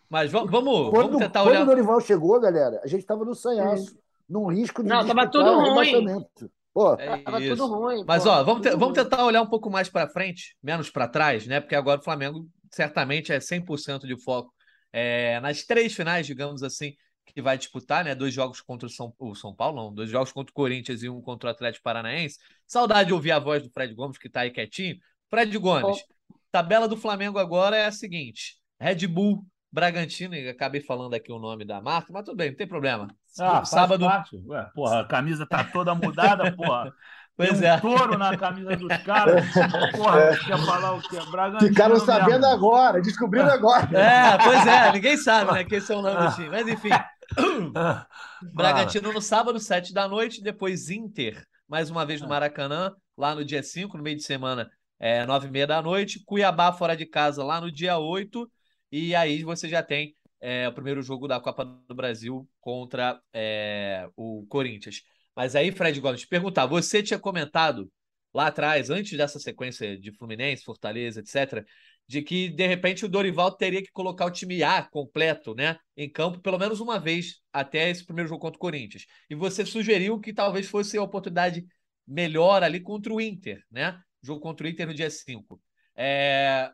Mas 0.09 0.31
vamos, 0.31 0.51
vamos, 0.51 0.89
quando, 0.91 1.05
vamos 1.07 1.17
tentar 1.17 1.39
quando 1.39 1.47
olhar. 1.47 1.59
Quando 1.59 1.67
o 1.69 1.71
Dorival 1.71 1.99
chegou, 1.99 2.39
galera, 2.39 2.79
a 2.83 2.87
gente 2.87 3.01
estava 3.01 3.25
no 3.25 3.33
sanhaço, 3.33 3.97
num 4.29 4.47
risco 4.47 4.83
de. 4.83 4.89
Não, 4.89 5.05
tava 5.05 5.27
tudo 5.27 5.59
ruim. 5.59 6.23
Pô, 6.71 6.93
é 6.93 7.17
tava 7.23 7.39
tudo 7.41 7.65
ruim. 7.67 8.03
Mas, 8.07 8.23
pô, 8.23 8.29
ó, 8.29 8.43
vamos, 8.43 8.61
te, 8.61 8.69
vamos 8.75 8.93
tentar 8.93 9.25
olhar 9.25 9.41
um 9.41 9.49
pouco 9.49 9.69
mais 9.69 9.89
para 9.89 10.07
frente, 10.07 10.55
menos 10.61 10.89
para 10.89 11.07
trás, 11.07 11.47
né? 11.47 11.59
Porque 11.59 11.75
agora 11.75 11.99
o 11.99 12.03
Flamengo 12.03 12.47
certamente 12.73 13.31
é 13.31 13.39
100% 13.39 14.07
de 14.07 14.19
foco 14.21 14.53
é, 14.91 15.39
nas 15.39 15.63
três 15.63 15.93
finais, 15.93 16.25
digamos 16.25 16.63
assim, 16.63 16.95
que 17.25 17.41
vai 17.41 17.57
disputar, 17.57 18.03
né? 18.03 18.13
Dois 18.13 18.33
jogos 18.33 18.61
contra 18.61 18.87
o 18.87 18.89
São, 18.89 19.13
o 19.17 19.35
São 19.35 19.55
Paulo, 19.55 19.75
não, 19.75 19.93
dois 19.93 20.09
jogos 20.09 20.31
contra 20.31 20.51
o 20.51 20.53
Corinthians 20.53 21.01
e 21.03 21.09
um 21.09 21.21
contra 21.21 21.49
o 21.49 21.51
Atlético 21.51 21.83
Paranaense. 21.83 22.37
Saudade 22.67 23.07
de 23.07 23.13
ouvir 23.13 23.31
a 23.31 23.39
voz 23.39 23.63
do 23.63 23.69
Fred 23.69 23.93
Gomes, 23.93 24.17
que 24.17 24.27
está 24.27 24.41
aí 24.41 24.51
quietinho. 24.51 24.97
Fred 25.29 25.55
Gomes, 25.57 25.97
oh. 26.29 26.35
tabela 26.51 26.87
do 26.87 26.97
Flamengo 26.97 27.39
agora 27.39 27.77
é 27.77 27.85
a 27.85 27.91
seguinte: 27.91 28.57
Red 28.79 29.07
Bull, 29.07 29.45
Bragantino, 29.71 30.35
e 30.35 30.49
acabei 30.49 30.81
falando 30.81 31.13
aqui 31.13 31.31
o 31.31 31.39
nome 31.39 31.65
da 31.65 31.81
marca, 31.81 32.11
mas 32.11 32.23
tudo 32.23 32.37
bem, 32.37 32.49
não 32.49 32.57
tem 32.57 32.67
problema. 32.67 33.07
Ah, 33.39 33.65
Sábado. 33.65 34.05
Ué, 34.05 34.69
porra, 34.75 34.99
a 35.01 35.07
camisa 35.07 35.47
tá 35.47 35.63
toda 35.63 35.95
mudada, 35.95 36.51
porra. 36.55 36.93
Pois 37.35 37.59
um 37.59 37.63
é. 37.63 37.79
touro 37.79 38.17
na 38.17 38.37
camisa 38.37 38.75
dos 38.75 38.97
caras. 38.97 39.43
Porra, 39.95 40.19
é. 40.19 40.37
quer 40.37 40.57
falar 40.65 40.93
o 40.93 41.01
quê? 41.01 41.17
Bragantino 41.31 41.69
Ficaram 41.69 41.99
sabendo 41.99 42.41
mesmo. 42.41 42.45
agora, 42.45 43.01
descobriram 43.01 43.49
agora. 43.49 43.89
É, 43.97 44.37
pois 44.37 44.67
é, 44.67 44.91
ninguém 44.91 45.17
sabe, 45.17 45.51
né? 45.51 45.63
Quem 45.63 45.79
são 45.79 45.99
o 45.99 46.01
nome 46.01 46.27
do 46.27 46.35
time. 46.35 46.49
Mas 46.49 46.67
enfim. 46.67 46.89
Bragantino 48.53 49.11
no 49.11 49.21
sábado, 49.21 49.59
sete 49.59 49.93
da 49.93 50.07
noite, 50.07 50.43
depois 50.43 50.89
Inter, 50.89 51.43
mais 51.67 51.89
uma 51.89 52.05
vez 52.05 52.21
no 52.21 52.27
Maracanã, 52.27 52.93
lá 53.17 53.33
no 53.33 53.43
dia 53.43 53.63
5, 53.63 53.97
no 53.97 54.03
meio 54.03 54.17
de 54.17 54.23
semana, 54.23 54.69
é, 54.99 55.25
nove 55.25 55.47
e 55.47 55.51
meia 55.51 55.65
da 55.67 55.81
noite. 55.81 56.23
Cuiabá 56.25 56.71
fora 56.71 56.95
de 56.95 57.05
casa 57.05 57.43
lá 57.43 57.59
no 57.59 57.71
dia 57.71 57.97
8. 57.97 58.49
E 58.91 59.15
aí 59.15 59.43
você 59.43 59.67
já 59.67 59.81
tem 59.81 60.15
é, 60.39 60.67
o 60.67 60.73
primeiro 60.73 61.01
jogo 61.01 61.27
da 61.27 61.39
Copa 61.39 61.65
do 61.65 61.95
Brasil 61.95 62.47
contra 62.61 63.19
é, 63.33 64.07
o 64.15 64.45
Corinthians. 64.47 65.01
Mas 65.35 65.55
aí, 65.55 65.71
Fred 65.71 65.99
Gomes, 65.99 66.25
perguntar, 66.25 66.65
você 66.65 67.01
tinha 67.01 67.19
comentado 67.19 67.91
lá 68.33 68.47
atrás, 68.47 68.89
antes 68.89 69.17
dessa 69.17 69.39
sequência 69.39 69.97
de 69.97 70.11
Fluminense, 70.11 70.63
Fortaleza, 70.63 71.19
etc., 71.19 71.65
de 72.07 72.21
que 72.21 72.49
de 72.49 72.67
repente 72.67 73.05
o 73.05 73.09
Dorival 73.09 73.51
teria 73.55 73.81
que 73.81 73.91
colocar 73.91 74.25
o 74.25 74.31
time 74.31 74.61
A 74.61 74.83
completo, 74.83 75.55
né, 75.55 75.77
em 75.95 76.09
campo 76.09 76.39
pelo 76.41 76.59
menos 76.59 76.79
uma 76.79 76.99
vez 76.99 77.41
até 77.51 77.89
esse 77.89 78.05
primeiro 78.05 78.27
jogo 78.27 78.41
contra 78.41 78.57
o 78.57 78.59
Corinthians. 78.59 79.05
E 79.29 79.35
você 79.35 79.65
sugeriu 79.65 80.19
que 80.19 80.33
talvez 80.33 80.67
fosse 80.67 80.97
a 80.97 81.03
oportunidade 81.03 81.65
melhor 82.05 82.63
ali 82.63 82.79
contra 82.81 83.13
o 83.13 83.21
Inter, 83.21 83.63
né? 83.71 83.97
Jogo 84.21 84.41
contra 84.41 84.65
o 84.65 84.69
Inter 84.69 84.87
no 84.87 84.93
dia 84.93 85.09
5. 85.09 85.61
É... 85.95 86.69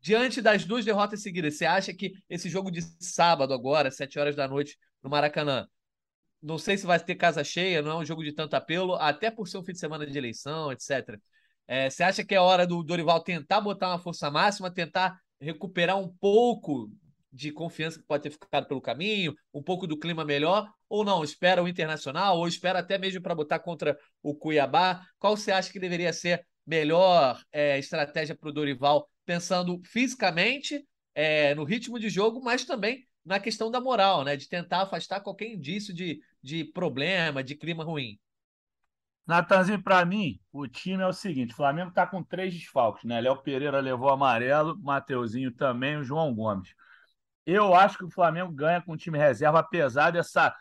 Diante 0.00 0.42
das 0.42 0.64
duas 0.64 0.84
derrotas 0.84 1.22
seguidas, 1.22 1.56
você 1.56 1.64
acha 1.64 1.94
que 1.94 2.12
esse 2.28 2.48
jogo 2.50 2.70
de 2.70 2.82
sábado 3.00 3.54
agora, 3.54 3.90
7 3.90 4.18
horas 4.18 4.36
da 4.36 4.46
noite 4.46 4.76
no 5.02 5.08
Maracanã, 5.08 5.66
não 6.44 6.58
sei 6.58 6.76
se 6.76 6.86
vai 6.86 7.00
ter 7.00 7.14
casa 7.14 7.42
cheia, 7.42 7.80
não 7.80 7.92
é 7.92 7.96
um 7.96 8.04
jogo 8.04 8.22
de 8.22 8.32
tanto 8.32 8.54
apelo, 8.54 8.94
até 8.96 9.30
por 9.30 9.48
ser 9.48 9.56
um 9.56 9.64
fim 9.64 9.72
de 9.72 9.78
semana 9.78 10.06
de 10.06 10.16
eleição, 10.16 10.70
etc. 10.70 11.18
É, 11.66 11.88
você 11.88 12.02
acha 12.02 12.22
que 12.22 12.34
é 12.34 12.40
hora 12.40 12.66
do 12.66 12.82
Dorival 12.82 13.22
tentar 13.22 13.62
botar 13.62 13.88
uma 13.88 13.98
força 13.98 14.30
máxima, 14.30 14.70
tentar 14.70 15.18
recuperar 15.40 15.98
um 15.98 16.08
pouco 16.20 16.90
de 17.32 17.50
confiança 17.50 17.98
que 17.98 18.06
pode 18.06 18.24
ter 18.24 18.30
ficado 18.30 18.68
pelo 18.68 18.80
caminho, 18.80 19.34
um 19.52 19.62
pouco 19.62 19.86
do 19.86 19.98
clima 19.98 20.22
melhor, 20.22 20.70
ou 20.86 21.02
não? 21.02 21.24
Espera 21.24 21.62
o 21.62 21.68
Internacional, 21.68 22.38
ou 22.38 22.46
espera 22.46 22.80
até 22.80 22.98
mesmo 22.98 23.22
para 23.22 23.34
botar 23.34 23.58
contra 23.58 23.98
o 24.22 24.34
Cuiabá? 24.34 25.02
Qual 25.18 25.36
você 25.36 25.50
acha 25.50 25.72
que 25.72 25.80
deveria 25.80 26.12
ser 26.12 26.46
melhor 26.66 27.42
é, 27.50 27.78
estratégia 27.78 28.36
para 28.36 28.50
o 28.50 28.52
Dorival, 28.52 29.08
pensando 29.24 29.80
fisicamente, 29.82 30.86
é, 31.14 31.54
no 31.54 31.64
ritmo 31.64 31.98
de 31.98 32.10
jogo, 32.10 32.42
mas 32.42 32.64
também 32.64 33.04
na 33.24 33.40
questão 33.40 33.70
da 33.70 33.80
moral, 33.80 34.24
né? 34.24 34.36
De 34.36 34.48
tentar 34.48 34.82
afastar 34.82 35.20
qualquer 35.20 35.48
indício 35.48 35.94
de, 35.94 36.20
de 36.42 36.64
problema, 36.64 37.42
de 37.42 37.54
clima 37.54 37.84
ruim. 37.84 38.18
Natanzinho, 39.26 39.82
para 39.82 40.04
mim, 40.04 40.38
o 40.52 40.68
time 40.68 41.02
é 41.02 41.06
o 41.06 41.12
seguinte: 41.12 41.52
o 41.52 41.56
Flamengo 41.56 41.88
está 41.88 42.06
com 42.06 42.22
três 42.22 42.52
desfalques, 42.52 43.04
né? 43.04 43.20
Léo 43.20 43.42
Pereira 43.42 43.80
levou 43.80 44.10
amarelo, 44.10 44.78
Mateuzinho 44.82 45.50
também, 45.52 45.96
o 45.96 46.04
João 46.04 46.34
Gomes. 46.34 46.74
Eu 47.46 47.74
acho 47.74 47.98
que 47.98 48.04
o 48.04 48.10
Flamengo 48.10 48.52
ganha 48.52 48.82
com 48.82 48.92
o 48.92 48.96
time 48.96 49.18
reserva, 49.18 49.60
apesar 49.60 50.10
dessa. 50.10 50.54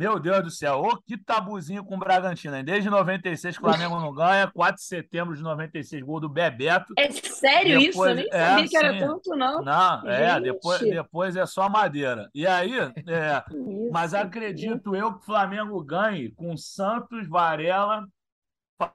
Meu 0.00 0.18
Deus 0.18 0.42
do 0.42 0.50
céu, 0.50 0.80
ô 0.80 0.96
que 0.96 1.18
tabuzinho 1.18 1.84
com 1.84 1.94
o 1.94 1.98
Bragantino. 1.98 2.56
Hein? 2.56 2.64
Desde 2.64 2.88
96 2.88 3.58
o 3.58 3.60
Flamengo 3.60 4.00
não 4.00 4.14
ganha, 4.14 4.50
4 4.50 4.76
de 4.76 4.82
setembro 4.82 5.36
de 5.36 5.42
96, 5.42 6.02
gol 6.02 6.18
do 6.18 6.26
Bebeto. 6.26 6.94
É 6.96 7.10
sério 7.10 7.78
depois, 7.78 7.86
isso? 7.86 8.06
Eu 8.06 8.14
nem 8.14 8.28
é, 8.32 8.46
sabia 8.46 8.68
que 8.68 8.76
era 8.78 8.98
tanto, 8.98 9.36
não. 9.36 9.62
Não, 9.62 10.08
é, 10.08 10.40
depois, 10.40 10.80
depois 10.80 11.36
é 11.36 11.44
só 11.44 11.68
madeira. 11.68 12.30
E 12.34 12.46
aí, 12.46 12.72
é, 12.78 13.44
isso, 13.50 13.90
mas 13.92 14.14
acredito 14.14 14.96
eu 14.96 15.12
que 15.12 15.18
o 15.18 15.26
Flamengo 15.26 15.84
ganhe 15.84 16.30
com 16.30 16.56
Santos, 16.56 17.28
Varela, 17.28 18.08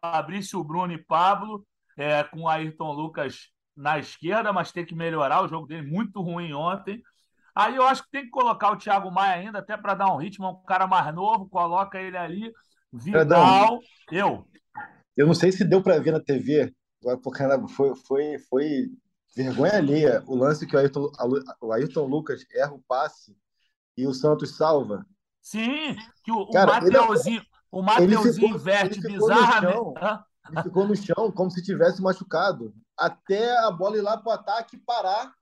Fabrício 0.01 0.63
Bruno 0.63 0.91
e 0.91 0.97
Pablo, 0.97 1.63
é, 1.95 2.23
com 2.23 2.47
Ayrton 2.47 2.91
Lucas 2.91 3.51
na 3.77 3.99
esquerda, 3.99 4.51
mas 4.51 4.71
tem 4.71 4.83
que 4.83 4.95
melhorar 4.95 5.43
o 5.43 5.47
jogo 5.47 5.67
dele, 5.67 5.85
muito 5.85 6.19
ruim 6.19 6.51
ontem. 6.53 6.99
Aí 7.55 7.77
eu 7.77 7.83
acho 7.83 8.03
que 8.03 8.11
tem 8.11 8.25
que 8.25 8.29
colocar 8.29 8.71
o 8.71 8.77
Thiago 8.77 9.09
Maia 9.09 9.35
ainda, 9.35 9.59
até 9.59 9.77
para 9.77 9.95
dar 9.95 10.13
um 10.13 10.17
ritmo, 10.17 10.45
é 10.45 10.49
um 10.49 10.63
cara 10.63 10.85
mais 10.85 11.15
novo, 11.15 11.47
coloca 11.47 11.97
ele 11.97 12.17
ali. 12.17 12.51
Vidal, 12.91 13.79
eu. 14.11 14.45
Eu 15.15 15.25
não 15.25 15.33
sei 15.33 15.53
se 15.53 15.63
deu 15.63 15.81
para 15.81 15.97
ver 15.99 16.11
na 16.11 16.19
TV, 16.19 16.73
porque 17.23 17.43
foi, 17.69 17.95
foi, 17.95 18.37
foi 18.49 18.89
vergonha 19.33 19.77
alheia 19.77 20.23
o 20.27 20.35
lance 20.35 20.67
que 20.67 20.75
o 20.75 20.79
Ayrton, 20.79 21.09
o 21.61 21.71
Ayrton 21.71 22.05
Lucas 22.05 22.45
erra 22.53 22.73
o 22.73 22.83
passe 22.85 23.37
e 23.97 24.05
o 24.05 24.13
Santos 24.13 24.57
salva. 24.57 25.05
Sim, 25.41 25.95
que 26.23 26.31
o, 26.31 26.49
cara, 26.49 26.71
o 26.71 26.73
Mateuzinho, 26.73 27.37
ele, 27.37 27.47
o 27.71 27.81
Mateuzinho 27.81 28.55
inverte 28.55 28.99
bizarramente. 28.99 29.93
Ele 30.49 30.63
ficou 30.63 30.85
no 30.85 30.95
chão 30.95 31.31
como 31.31 31.49
se 31.49 31.63
tivesse 31.63 32.01
machucado, 32.01 32.73
até 32.97 33.57
a 33.59 33.71
bola 33.71 33.97
ir 33.97 34.01
lá 34.01 34.17
para 34.17 34.29
o 34.29 34.33
ataque 34.33 34.77
parar 34.77 35.33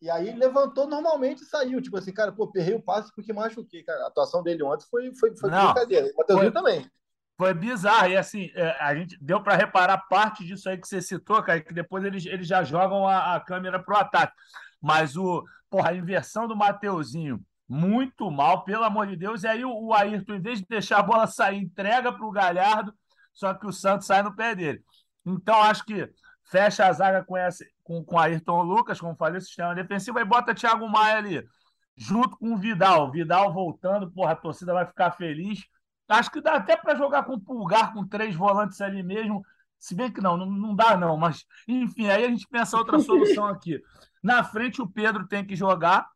e 0.00 0.08
aí 0.08 0.32
levantou 0.32 0.86
normalmente 0.86 1.42
e 1.42 1.46
saiu. 1.46 1.82
Tipo 1.82 1.96
assim, 1.96 2.12
cara, 2.12 2.30
pô, 2.30 2.46
perrei 2.46 2.74
o 2.74 2.82
passe 2.82 3.12
porque 3.14 3.32
machuquei. 3.32 3.82
Cara, 3.82 4.04
a 4.04 4.08
atuação 4.08 4.42
dele 4.42 4.62
ontem 4.62 4.86
foi, 4.88 5.12
foi, 5.14 5.36
foi 5.36 5.50
Não, 5.50 5.72
brincadeira. 5.72 6.08
O 6.14 6.18
Matheusinho 6.18 6.52
também. 6.52 6.90
Foi 7.36 7.52
bizarro. 7.52 8.08
E 8.08 8.16
assim, 8.16 8.50
é, 8.54 8.76
a 8.80 8.94
gente 8.94 9.18
deu 9.20 9.42
para 9.42 9.56
reparar 9.56 9.98
parte 10.08 10.44
disso 10.44 10.68
aí 10.68 10.78
que 10.78 10.86
você 10.86 11.00
citou, 11.00 11.42
cara, 11.42 11.60
que 11.60 11.74
depois 11.74 12.04
eles, 12.04 12.24
eles 12.26 12.46
já 12.46 12.62
jogam 12.62 13.06
a, 13.08 13.36
a 13.36 13.40
câmera 13.40 13.82
pro 13.82 13.96
ataque. 13.96 14.32
Mas 14.80 15.16
o, 15.16 15.44
porra, 15.68 15.90
a 15.90 15.94
inversão 15.94 16.46
do 16.46 16.56
Mateuzinho, 16.56 17.44
muito 17.68 18.30
mal, 18.30 18.64
pelo 18.64 18.84
amor 18.84 19.06
de 19.08 19.16
Deus. 19.16 19.42
E 19.42 19.48
aí 19.48 19.64
o, 19.64 19.72
o 19.72 19.92
Ayrton, 19.92 20.34
em 20.34 20.40
vez 20.40 20.60
de 20.60 20.66
deixar 20.68 20.98
a 20.98 21.02
bola 21.02 21.26
sair, 21.26 21.58
entrega 21.58 22.12
para 22.12 22.26
o 22.26 22.30
Galhardo, 22.30 22.94
só 23.34 23.52
que 23.52 23.66
o 23.66 23.72
Santos 23.72 24.06
sai 24.06 24.22
no 24.22 24.34
pé 24.34 24.54
dele. 24.54 24.82
Então, 25.26 25.60
acho 25.62 25.84
que 25.84 26.08
fecha 26.50 26.86
a 26.86 26.92
zaga 26.92 27.22
com, 27.24 27.36
essa, 27.36 27.64
com, 27.88 28.04
com 28.04 28.18
Ayrton 28.18 28.62
Lucas, 28.62 29.00
como 29.00 29.16
falei, 29.16 29.38
o 29.38 29.40
sistema 29.40 29.74
defensivo, 29.74 30.20
e 30.20 30.24
bota 30.24 30.54
Thiago 30.54 30.86
Maia 30.86 31.16
ali, 31.16 31.48
junto 31.96 32.36
com 32.36 32.52
o 32.52 32.56
Vidal. 32.58 33.10
Vidal 33.10 33.50
voltando, 33.50 34.10
porra, 34.12 34.32
a 34.32 34.36
torcida 34.36 34.74
vai 34.74 34.84
ficar 34.84 35.12
feliz. 35.12 35.64
Acho 36.06 36.30
que 36.30 36.42
dá 36.42 36.52
até 36.52 36.76
para 36.76 36.94
jogar 36.94 37.24
com 37.24 37.32
o 37.32 37.40
Pulgar, 37.40 37.94
com 37.94 38.06
três 38.06 38.34
volantes 38.34 38.78
ali 38.82 39.02
mesmo. 39.02 39.42
Se 39.78 39.94
bem 39.94 40.12
que 40.12 40.20
não, 40.20 40.36
não, 40.36 40.46
não 40.46 40.76
dá 40.76 40.98
não, 40.98 41.16
mas 41.16 41.46
enfim, 41.66 42.08
aí 42.08 42.24
a 42.26 42.28
gente 42.28 42.46
pensa 42.46 42.76
outra 42.76 42.98
solução 43.00 43.46
aqui. 43.46 43.80
Na 44.22 44.44
frente 44.44 44.82
o 44.82 44.86
Pedro 44.86 45.26
tem 45.26 45.42
que 45.42 45.56
jogar, 45.56 46.06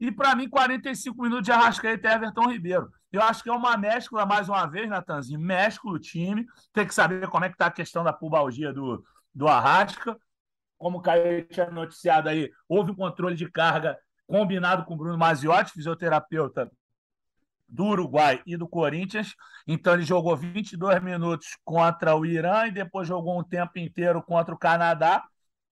e 0.00 0.10
para 0.10 0.34
mim 0.34 0.48
45 0.48 1.22
minutos 1.22 1.44
de 1.44 1.52
Arrascaeta 1.52 2.08
e 2.08 2.12
Everton 2.12 2.50
Ribeiro. 2.50 2.90
Eu 3.12 3.22
acho 3.22 3.42
que 3.42 3.50
é 3.50 3.52
uma 3.52 3.76
mescla, 3.76 4.26
mais 4.26 4.48
uma 4.48 4.66
vez, 4.66 4.88
Natanzinho, 4.88 5.38
mescla 5.38 5.92
o 5.92 5.98
time, 5.98 6.44
tem 6.72 6.86
que 6.86 6.94
saber 6.94 7.28
como 7.28 7.44
é 7.44 7.48
que 7.48 7.54
está 7.54 7.66
a 7.66 7.70
questão 7.70 8.02
da 8.02 8.12
pubalgia 8.12 8.72
do, 8.72 9.04
do 9.34 9.46
Arrasca. 9.46 10.16
Como 10.80 10.96
o 10.96 11.02
Caio 11.02 11.44
tinha 11.44 11.70
noticiado 11.70 12.30
aí, 12.30 12.50
houve 12.66 12.90
um 12.90 12.94
controle 12.94 13.36
de 13.36 13.50
carga 13.50 13.98
combinado 14.26 14.82
com 14.86 14.94
o 14.94 14.96
Bruno 14.96 15.18
Maziotti, 15.18 15.72
fisioterapeuta 15.72 16.72
do 17.68 17.84
Uruguai 17.84 18.40
e 18.46 18.56
do 18.56 18.66
Corinthians. 18.66 19.34
Então 19.68 19.92
ele 19.92 20.04
jogou 20.04 20.34
22 20.34 21.02
minutos 21.02 21.48
contra 21.66 22.16
o 22.16 22.24
Irã 22.24 22.66
e 22.66 22.70
depois 22.70 23.06
jogou 23.06 23.38
um 23.38 23.44
tempo 23.44 23.78
inteiro 23.78 24.22
contra 24.22 24.54
o 24.54 24.58
Canadá. 24.58 25.22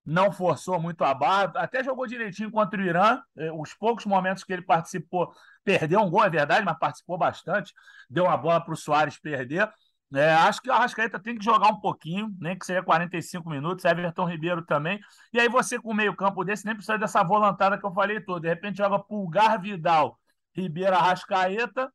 Não 0.04 0.30
forçou 0.30 0.78
muito 0.78 1.02
a 1.02 1.14
barra, 1.14 1.52
até 1.56 1.82
jogou 1.82 2.06
direitinho 2.06 2.50
contra 2.50 2.78
o 2.78 2.84
Irã. 2.84 3.18
Eh, 3.38 3.50
os 3.50 3.72
poucos 3.72 4.04
momentos 4.04 4.44
que 4.44 4.52
ele 4.52 4.62
participou, 4.62 5.32
perdeu 5.64 6.00
um 6.00 6.10
gol, 6.10 6.22
é 6.22 6.28
verdade, 6.28 6.66
mas 6.66 6.78
participou 6.78 7.16
bastante. 7.16 7.72
Deu 8.10 8.24
uma 8.24 8.36
bola 8.36 8.60
para 8.60 8.74
o 8.74 8.76
Soares 8.76 9.18
perder. 9.18 9.70
É, 10.14 10.32
acho 10.32 10.62
que 10.62 10.70
o 10.70 10.72
Arrascaeta 10.72 11.18
tem 11.18 11.36
que 11.36 11.44
jogar 11.44 11.68
um 11.68 11.80
pouquinho, 11.80 12.34
nem 12.40 12.58
que 12.58 12.64
seja 12.64 12.82
45 12.82 13.48
minutos, 13.48 13.84
Everton 13.84 14.24
Ribeiro 14.24 14.64
também. 14.64 14.98
E 15.32 15.38
aí 15.38 15.48
você 15.48 15.78
com 15.78 15.90
o 15.90 15.94
meio-campo 15.94 16.44
desse 16.44 16.64
nem 16.64 16.74
precisa 16.74 16.96
dessa 16.96 17.22
volantada 17.22 17.78
que 17.78 17.84
eu 17.84 17.92
falei 17.92 18.20
toda. 18.20 18.40
De 18.40 18.48
repente 18.48 18.78
joga 18.78 18.98
Pulgar 18.98 19.60
Vidal, 19.60 20.18
Ribeiro 20.54 20.96
Arrascaeta 20.96 21.92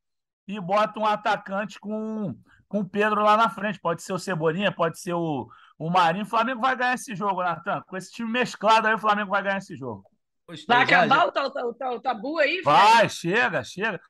e 0.47 0.59
bota 0.59 0.99
um 0.99 1.05
atacante 1.05 1.79
com 1.79 2.35
com 2.73 2.79
o 2.79 2.89
Pedro 2.89 3.21
lá 3.21 3.37
na 3.37 3.49
frente. 3.51 3.79
Pode 3.79 4.01
ser 4.01 4.13
o 4.13 4.19
Cebolinha, 4.19 4.71
pode 4.71 4.99
ser 4.99 5.13
o, 5.13 5.47
o 5.77 5.91
Marinho. 5.91 6.25
O 6.25 6.27
Flamengo 6.27 6.59
vai 6.59 6.75
ganhar 6.75 6.95
esse 6.95 7.15
jogo, 7.15 7.43
Natan. 7.43 7.83
Com 7.85 7.95
esse 7.95 8.11
time 8.11 8.31
mesclado 8.31 8.87
aí, 8.87 8.95
o 8.95 8.99
Flamengo 8.99 9.29
vai 9.29 9.43
ganhar 9.43 9.59
esse 9.59 9.75
jogo. 9.75 10.03
Vai 10.67 10.81
acabar 10.81 11.27
o, 11.27 11.31
o, 11.31 11.95
o, 11.95 12.01
tabu 12.01 12.39
aí? 12.39 12.61
Vai, 12.63 13.07
chega, 13.07 13.63
chega. 13.63 14.01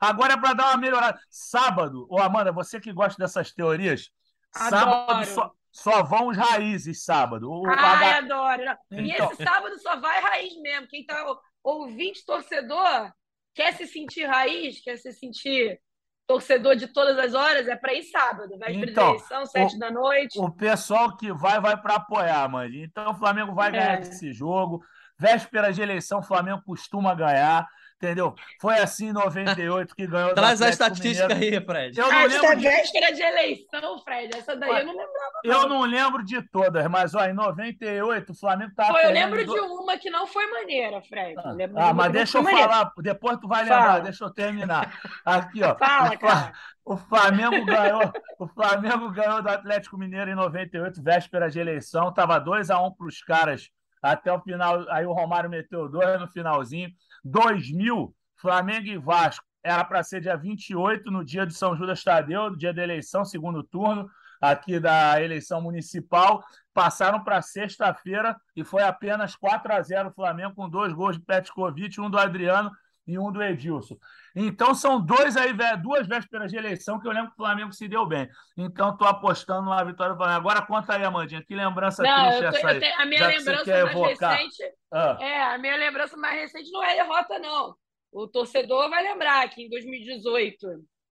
Agora 0.00 0.34
é 0.34 0.36
para 0.36 0.52
dar 0.52 0.66
uma 0.70 0.76
melhorada. 0.76 1.18
Sábado, 1.28 2.06
ô 2.08 2.18
Amanda, 2.18 2.52
você 2.52 2.80
que 2.80 2.92
gosta 2.92 3.20
dessas 3.20 3.52
teorias, 3.52 4.10
Adoro. 4.54 4.80
sábado 4.80 5.26
só, 5.26 5.52
só 5.70 6.02
vão 6.02 6.28
os 6.28 6.36
raízes 6.36 7.04
sábado. 7.04 7.50
O 7.50 7.66
Ai, 7.68 7.74
H... 7.76 8.18
adoro. 8.18 8.62
E 8.90 9.12
então... 9.12 9.32
esse 9.32 9.42
sábado 9.42 9.78
só 9.80 9.98
vai 10.00 10.20
raiz 10.20 10.56
mesmo. 10.60 10.88
Quem 10.88 11.04
tá 11.04 11.24
ouvinte, 11.62 12.24
torcedor, 12.24 13.12
quer 13.54 13.72
se 13.74 13.86
sentir 13.86 14.24
raiz, 14.24 14.80
quer 14.82 14.96
se 14.96 15.12
sentir 15.12 15.80
torcedor 16.26 16.76
de 16.76 16.86
todas 16.88 17.18
as 17.18 17.32
horas, 17.32 17.66
é 17.66 17.74
para 17.74 17.94
ir 17.94 18.02
sábado. 18.02 18.58
Vai 18.58 18.74
então, 18.74 19.10
eleição, 19.10 19.46
sete 19.46 19.76
o, 19.76 19.78
da 19.78 19.90
noite. 19.90 20.38
O 20.38 20.50
pessoal 20.50 21.16
que 21.16 21.32
vai, 21.32 21.58
vai 21.58 21.76
para 21.80 21.94
apoiar, 21.94 22.48
mãe. 22.48 22.82
Então 22.82 23.10
o 23.10 23.14
Flamengo 23.14 23.54
vai 23.54 23.68
é. 23.68 23.72
ganhar 23.72 24.00
esse 24.02 24.32
jogo. 24.32 24.84
Véspera 25.18 25.72
de 25.72 25.80
eleição, 25.80 26.20
o 26.20 26.22
Flamengo 26.22 26.62
costuma 26.64 27.14
ganhar. 27.14 27.66
Entendeu? 28.00 28.32
Foi 28.60 28.78
assim 28.78 29.08
em 29.08 29.12
98 29.12 29.92
que 29.92 30.06
ganhou. 30.06 30.32
Traz 30.32 30.62
a 30.62 30.68
estatística 30.68 31.34
Mineiro. 31.34 31.56
aí, 31.56 31.66
Fred. 31.66 31.98
Eu 31.98 32.06
não 32.06 32.20
Esta 32.20 32.42
lembro 32.42 32.56
de... 32.56 32.68
véspera 32.68 33.12
de 33.12 33.22
eleição, 33.22 33.98
Fred. 34.04 34.36
Essa 34.36 34.56
daí 34.56 34.70
eu 34.70 34.86
não 34.86 34.92
lembrava. 34.92 35.40
Eu 35.42 35.68
não 35.68 35.82
lembro 35.82 36.24
de 36.24 36.40
todas, 36.42 36.86
mas 36.86 37.12
ó, 37.16 37.24
em 37.24 37.32
98 37.32 38.30
o 38.30 38.34
Flamengo 38.36 38.72
tava. 38.76 38.92
Pô, 38.92 38.98
eu 39.00 39.10
lembro 39.10 39.44
do... 39.44 39.52
de 39.52 39.60
uma 39.60 39.98
que 39.98 40.10
não 40.10 40.28
foi 40.28 40.46
maneira, 40.46 41.02
Fred. 41.02 41.34
Ah, 41.38 41.88
ah 41.88 41.92
mas 41.92 42.12
deixa 42.12 42.38
eu 42.38 42.42
maneira. 42.44 42.68
falar, 42.68 42.92
depois 42.98 43.38
tu 43.40 43.48
vai 43.48 43.62
lembrar, 43.62 43.86
Fala. 43.86 44.00
deixa 44.00 44.24
eu 44.24 44.30
terminar. 44.30 45.00
Aqui, 45.24 45.60
ó. 45.64 45.74
Fala, 45.74 46.14
o, 46.14 46.18
cara. 46.20 46.52
O 46.84 46.96
Flamengo 46.96 47.64
ganhou, 47.66 48.12
o 48.38 48.46
Flamengo 48.46 49.10
ganhou 49.10 49.42
do 49.42 49.48
Atlético 49.48 49.98
Mineiro 49.98 50.30
em 50.30 50.36
98, 50.36 51.02
véspera 51.02 51.50
de 51.50 51.58
eleição, 51.58 52.14
tava 52.14 52.38
2 52.38 52.70
a 52.70 52.80
1 52.80 52.86
um 52.86 52.92
para 52.92 53.06
os 53.08 53.20
caras 53.22 53.72
até 54.02 54.32
o 54.32 54.40
final. 54.40 54.88
Aí 54.90 55.04
o 55.04 55.12
Romário 55.12 55.50
meteu 55.50 55.88
dois 55.88 56.20
no 56.20 56.28
finalzinho. 56.28 56.90
2000, 57.24 58.14
Flamengo 58.36 58.86
e 58.86 58.98
Vasco. 58.98 59.44
Era 59.62 59.84
para 59.84 60.02
ser 60.02 60.20
dia 60.20 60.36
28, 60.36 61.10
no 61.10 61.24
dia 61.24 61.46
de 61.46 61.54
São 61.54 61.76
Judas 61.76 62.02
Tadeu, 62.02 62.54
dia 62.56 62.72
da 62.72 62.82
eleição, 62.82 63.24
segundo 63.24 63.62
turno, 63.62 64.08
aqui 64.40 64.78
da 64.78 65.20
eleição 65.22 65.60
municipal. 65.60 66.42
Passaram 66.72 67.22
para 67.22 67.42
sexta-feira 67.42 68.36
e 68.54 68.64
foi 68.64 68.82
apenas 68.82 69.34
4 69.34 69.72
a 69.72 69.82
0 69.82 70.08
o 70.08 70.12
Flamengo, 70.12 70.54
com 70.54 70.68
dois 70.68 70.92
gols 70.92 71.16
de 71.16 71.22
Petkovic, 71.22 72.00
um 72.00 72.08
do 72.08 72.18
Adriano 72.18 72.70
e 73.08 73.18
um 73.18 73.32
do 73.32 73.42
Edilson. 73.42 73.96
Então 74.36 74.74
são 74.74 75.00
dois 75.00 75.36
aí, 75.36 75.52
duas 75.82 76.06
vésperas 76.06 76.52
de 76.52 76.58
eleição 76.58 77.00
que 77.00 77.08
eu 77.08 77.12
lembro 77.12 77.30
que 77.30 77.40
o 77.40 77.44
Flamengo 77.44 77.72
se 77.72 77.88
deu 77.88 78.06
bem. 78.06 78.28
Então 78.56 78.90
estou 78.90 79.08
apostando 79.08 79.70
na 79.70 79.82
vitória 79.82 80.12
do 80.12 80.18
Flamengo. 80.18 80.38
Agora 80.38 80.66
conta 80.66 80.94
aí, 80.94 81.02
Amandinha, 81.02 81.42
que 81.42 81.54
lembrança 81.54 82.02
não, 82.02 82.28
triste 82.28 82.44
essa 82.44 82.68
aí? 82.68 82.80
Tenho, 82.80 83.00
a 83.00 83.06
minha 83.06 83.26
lembrança 83.26 83.64
mais 83.64 83.90
evocar. 83.90 84.36
recente. 84.36 84.74
Ah. 84.92 85.16
É, 85.20 85.42
a 85.54 85.58
minha 85.58 85.76
lembrança 85.76 86.16
mais 86.18 86.38
recente 86.38 86.70
não 86.70 86.84
é 86.84 86.94
derrota, 86.94 87.38
não. 87.38 87.74
O 88.12 88.28
torcedor 88.28 88.90
vai 88.90 89.02
lembrar 89.02 89.48
que 89.48 89.62
em 89.62 89.70
2018, 89.70 90.66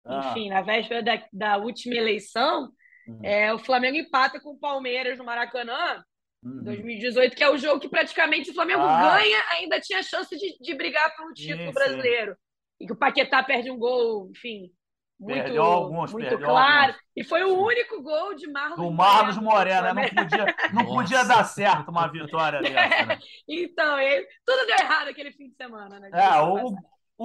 ah. 0.05 0.29
enfim, 0.31 0.49
na 0.49 0.61
véspera 0.61 1.03
da, 1.03 1.23
da 1.31 1.57
última 1.57 1.95
eleição, 1.95 2.69
uhum. 3.07 3.19
é, 3.23 3.53
o 3.53 3.59
Flamengo 3.59 3.97
empata 3.97 4.39
com 4.39 4.51
o 4.51 4.59
Palmeiras 4.59 5.19
no 5.19 5.23
Maracanã. 5.23 6.03
Uhum. 6.43 6.63
2018, 6.63 7.35
que 7.35 7.43
é 7.43 7.49
o 7.49 7.57
jogo 7.57 7.79
que 7.79 7.89
praticamente 7.89 8.51
o 8.51 8.53
Flamengo 8.53 8.81
ah. 8.81 9.17
ganha, 9.17 9.43
ainda 9.51 9.79
tinha 9.79 10.03
chance 10.03 10.35
de, 10.37 10.57
de 10.59 10.75
brigar 10.75 11.15
pelo 11.15 11.33
título 11.33 11.67
sim, 11.67 11.73
brasileiro. 11.73 12.35
E 12.79 12.85
que 12.85 12.93
o 12.93 12.97
Paquetá 12.97 13.41
perde 13.41 13.71
um 13.71 13.77
gol, 13.77 14.29
enfim, 14.29 14.71
muito, 15.19 15.61
alguns, 15.61 16.11
muito 16.11 16.37
claro. 16.37 16.91
Alguns. 16.91 17.03
E 17.15 17.23
foi 17.23 17.43
o 17.43 17.57
único 17.57 18.01
gol 18.01 18.35
de 18.35 18.47
Marlos 18.51 18.77
Do 18.77 18.91
Marlos 18.91 19.37
Moreno, 19.37 19.93
né? 19.93 20.09
Não 20.13 20.23
podia, 20.23 20.55
não 20.73 20.85
podia 20.85 21.23
dar 21.23 21.43
certo 21.45 21.89
uma 21.89 22.07
vitória 22.07 22.61
dessa. 22.61 23.05
Né? 23.05 23.19
então, 23.47 23.99
ele, 23.99 24.27
tudo 24.45 24.65
deu 24.65 24.75
errado 24.81 25.07
aquele 25.07 25.31
fim 25.31 25.47
de 25.47 25.55
semana, 25.55 25.99
né? 25.99 26.09
É, 26.11 26.41
o, 26.41 26.75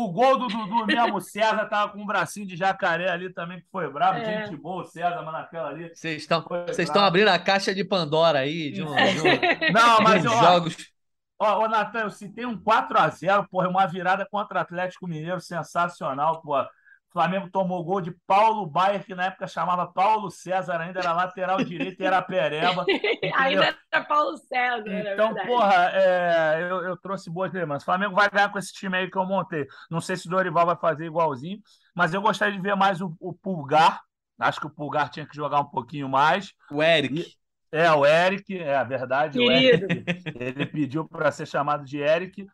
o 0.04 0.12
gol 0.12 0.38
do 0.38 0.46
Dudu 0.46 0.86
mesmo, 0.86 1.16
o 1.16 1.20
César 1.20 1.66
tava 1.66 1.92
com 1.92 2.00
um 2.00 2.06
bracinho 2.06 2.46
de 2.46 2.56
jacaré 2.56 3.10
ali 3.10 3.32
também, 3.32 3.60
que 3.60 3.66
foi 3.70 3.90
bravo. 3.90 4.18
É. 4.18 4.46
Gente 4.46 4.56
boa, 4.56 4.82
o 4.82 4.86
César, 4.86 5.22
mas 5.22 5.32
naquela 5.32 5.68
ali. 5.68 5.90
Vocês 5.94 6.22
estão, 6.22 6.42
vocês 6.42 6.88
estão 6.88 7.02
abrindo 7.02 7.28
a 7.28 7.38
caixa 7.38 7.74
de 7.74 7.84
Pandora 7.84 8.40
aí, 8.40 8.70
de, 8.70 8.82
um, 8.82 8.94
de 8.94 9.20
um, 9.20 9.72
Não, 9.72 10.00
mas 10.00 10.24
eu, 10.24 10.30
jogos. 10.30 10.76
Ó, 11.40 11.64
ô, 11.64 11.68
Natan, 11.68 12.00
eu 12.00 12.10
citei 12.10 12.46
um 12.46 12.56
4x0, 12.56 13.48
porra, 13.48 13.68
uma 13.68 13.86
virada 13.86 14.26
contra 14.30 14.58
o 14.58 14.62
Atlético 14.62 15.06
Mineiro 15.06 15.40
sensacional, 15.40 16.40
porra. 16.42 16.68
O 17.08 17.12
Flamengo 17.12 17.48
tomou 17.50 17.82
gol 17.82 18.02
de 18.02 18.10
Paulo 18.26 18.66
Baier, 18.66 19.02
que 19.02 19.14
na 19.14 19.26
época 19.26 19.46
chamava 19.46 19.86
Paulo 19.86 20.30
César, 20.30 20.78
ainda 20.78 21.00
era 21.00 21.14
lateral 21.14 21.64
direito 21.64 22.02
e 22.02 22.06
era 22.06 22.20
pereba. 22.20 22.84
ainda 23.34 23.74
era 23.90 24.04
Paulo 24.04 24.36
César. 24.36 24.84
Então, 24.86 25.34
porra, 25.34 25.90
é, 25.94 26.58
eu, 26.62 26.82
eu, 26.82 26.96
trouxe 26.98 27.30
boas 27.30 27.50
lembranças. 27.50 27.82
O 27.82 27.86
Flamengo 27.86 28.14
vai 28.14 28.28
ganhar 28.28 28.50
com 28.50 28.58
esse 28.58 28.74
time 28.74 28.98
aí 28.98 29.10
que 29.10 29.16
eu 29.16 29.24
montei. 29.24 29.66
Não 29.90 30.02
sei 30.02 30.16
se 30.16 30.26
o 30.26 30.30
Dorival 30.30 30.66
vai 30.66 30.76
fazer 30.76 31.06
igualzinho, 31.06 31.58
mas 31.94 32.12
eu 32.12 32.20
gostaria 32.20 32.54
de 32.54 32.60
ver 32.60 32.76
mais 32.76 33.00
o, 33.00 33.16
o 33.18 33.32
Pulgar. 33.32 34.02
Acho 34.38 34.60
que 34.60 34.66
o 34.66 34.70
Pulgar 34.70 35.08
tinha 35.08 35.26
que 35.26 35.34
jogar 35.34 35.60
um 35.60 35.70
pouquinho 35.70 36.10
mais. 36.10 36.52
O 36.70 36.82
Eric. 36.82 37.20
E, 37.20 37.26
é, 37.72 37.90
o 37.90 38.04
Eric, 38.04 38.58
é 38.58 38.76
a 38.76 38.84
verdade. 38.84 39.38
O 39.38 39.50
Eric, 39.50 40.04
ele 40.38 40.66
pediu 40.66 41.08
para 41.08 41.32
ser 41.32 41.46
chamado 41.46 41.86
de 41.86 41.98
Eric 41.98 42.46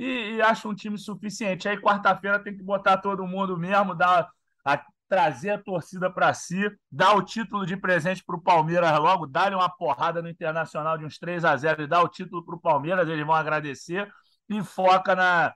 e, 0.00 0.36
e 0.36 0.42
acho 0.42 0.66
um 0.68 0.74
time 0.74 0.96
suficiente. 0.96 1.68
Aí, 1.68 1.78
quarta-feira, 1.78 2.42
tem 2.42 2.56
que 2.56 2.62
botar 2.62 2.96
todo 2.96 3.26
mundo 3.26 3.54
mesmo, 3.58 3.94
dar, 3.94 4.30
a, 4.64 4.82
trazer 5.06 5.50
a 5.50 5.62
torcida 5.62 6.10
para 6.10 6.32
si, 6.32 6.70
dar 6.90 7.14
o 7.14 7.22
título 7.22 7.66
de 7.66 7.76
presente 7.76 8.24
para 8.24 8.36
o 8.36 8.40
Palmeiras 8.40 8.98
logo, 8.98 9.26
dar-lhe 9.26 9.54
uma 9.54 9.68
porrada 9.68 10.22
no 10.22 10.28
Internacional 10.30 10.96
de 10.96 11.04
uns 11.04 11.18
3 11.18 11.44
a 11.44 11.54
0 11.54 11.82
e 11.82 11.86
dar 11.86 12.02
o 12.02 12.08
título 12.08 12.42
para 12.44 12.54
o 12.54 12.60
Palmeiras, 12.60 13.06
eles 13.08 13.26
vão 13.26 13.34
agradecer 13.34 14.10
e 14.48 14.64
foca 14.64 15.14
na, 15.14 15.54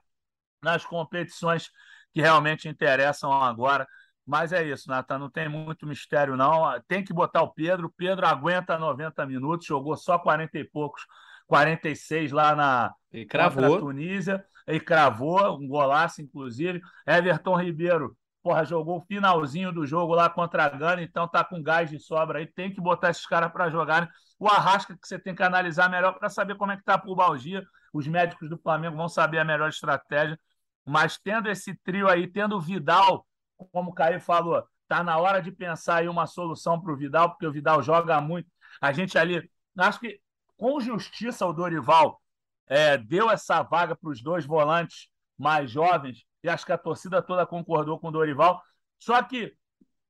nas 0.63 0.85
competições 0.85 1.71
que 2.13 2.21
realmente 2.21 2.69
interessam 2.69 3.33
agora. 3.33 3.89
Mas 4.27 4.53
é 4.53 4.63
isso, 4.63 4.91
Natan, 4.91 5.19
não 5.19 5.31
tem 5.31 5.49
muito 5.49 5.87
mistério, 5.87 6.37
não. 6.37 6.65
Tem 6.87 7.03
que 7.03 7.13
botar 7.15 7.43
o 7.43 7.53
Pedro. 7.53 7.87
O 7.87 7.93
Pedro 7.93 8.27
aguenta 8.27 8.79
90 8.79 9.25
minutos, 9.27 9.67
jogou 9.67 9.97
só 9.97 10.19
40 10.19 10.59
e 10.59 10.65
poucos, 10.65 11.03
46 11.47 12.33
lá 12.33 12.55
na 12.55 12.95
e 13.13 13.25
cravou. 13.25 13.79
Tunísia, 13.79 14.45
e 14.67 14.81
cravou, 14.81 15.59
um 15.59 15.69
golaço, 15.69 16.21
inclusive. 16.21 16.81
Everton 17.07 17.57
Ribeiro, 17.57 18.17
porra, 18.43 18.65
jogou 18.65 18.99
o 18.99 19.05
finalzinho 19.07 19.73
do 19.73 19.87
jogo 19.87 20.15
lá 20.15 20.29
contra 20.29 20.65
a 20.65 20.69
Gana, 20.69 21.03
então 21.03 21.29
tá 21.29 21.45
com 21.45 21.63
gás 21.63 21.91
de 21.91 21.99
sobra 21.99 22.39
aí. 22.39 22.47
Tem 22.47 22.73
que 22.73 22.81
botar 22.81 23.11
esses 23.11 23.27
caras 23.27 23.53
para 23.53 23.71
jogarem. 23.71 24.09
O 24.39 24.49
Arrasca, 24.49 24.97
que 24.97 25.07
você 25.07 25.19
tem 25.19 25.35
que 25.35 25.43
analisar 25.43 25.89
melhor 25.89 26.13
para 26.19 26.29
saber 26.29 26.57
como 26.57 26.73
é 26.73 26.77
que 26.77 26.85
tá 26.85 26.95
a 26.95 26.99
pubalgia. 26.99 27.65
Os 27.93 28.07
médicos 28.07 28.51
do 28.51 28.59
Flamengo 28.59 28.97
vão 28.97 29.09
saber 29.09 29.39
a 29.39 29.45
melhor 29.45 29.69
estratégia. 29.69 30.39
Mas 30.85 31.17
tendo 31.17 31.49
esse 31.49 31.75
trio 31.85 32.09
aí, 32.09 32.27
tendo 32.27 32.57
o 32.57 32.61
Vidal 32.61 33.27
como 33.73 33.91
o 33.91 33.95
Caio 33.95 34.21
falou, 34.21 34.63
tá 34.89 35.03
na 35.03 35.17
hora 35.17 35.41
de 35.41 35.51
pensar 35.53 35.97
aí 35.97 36.09
uma 36.09 36.27
solução 36.27 36.81
para 36.81 36.93
o 36.93 36.97
Vidal, 36.97 37.31
porque 37.31 37.47
o 37.47 37.53
Vidal 37.53 37.83
joga 37.83 38.21
muito. 38.21 38.49
A 38.81 38.93
gente 38.93 39.17
ali, 39.17 39.49
acho 39.79 40.01
que 40.01 40.21
com 40.65 40.81
justiça 40.81 41.45
o 41.45 41.53
Dorival 41.53 42.19
é, 42.67 42.97
deu 42.97 43.31
essa 43.31 43.63
vaga 43.63 43.95
para 43.95 44.09
os 44.09 44.23
dois 44.23 44.47
volantes 44.47 45.11
mais 45.37 45.71
jovens, 45.71 46.25
e 46.43 46.49
acho 46.49 46.65
que 46.65 46.73
a 46.73 46.79
torcida 46.79 47.21
toda 47.21 47.45
concordou 47.45 47.99
com 47.99 48.09
o 48.09 48.11
Dorival. 48.11 48.63
Só 48.99 49.23
que 49.23 49.55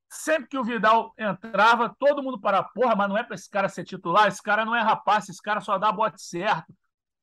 sempre 0.09 0.49
que 0.49 0.57
o 0.57 0.63
Vidal 0.63 1.13
entrava, 1.19 1.93
todo 1.99 2.23
mundo 2.23 2.41
para 2.41 2.63
porra, 2.63 2.95
mas 2.95 3.09
não 3.09 3.19
é 3.19 3.25
para 3.25 3.35
esse 3.35 3.51
cara 3.51 3.69
ser 3.69 3.83
titular, 3.83 4.29
esse 4.29 4.41
cara 4.41 4.65
não 4.65 4.77
é 4.77 4.81
rapaz, 4.81 5.29
esse 5.29 5.43
cara 5.43 5.61
só 5.61 5.77
dá 5.77 5.91
bote 5.91 6.23
certo. 6.23 6.73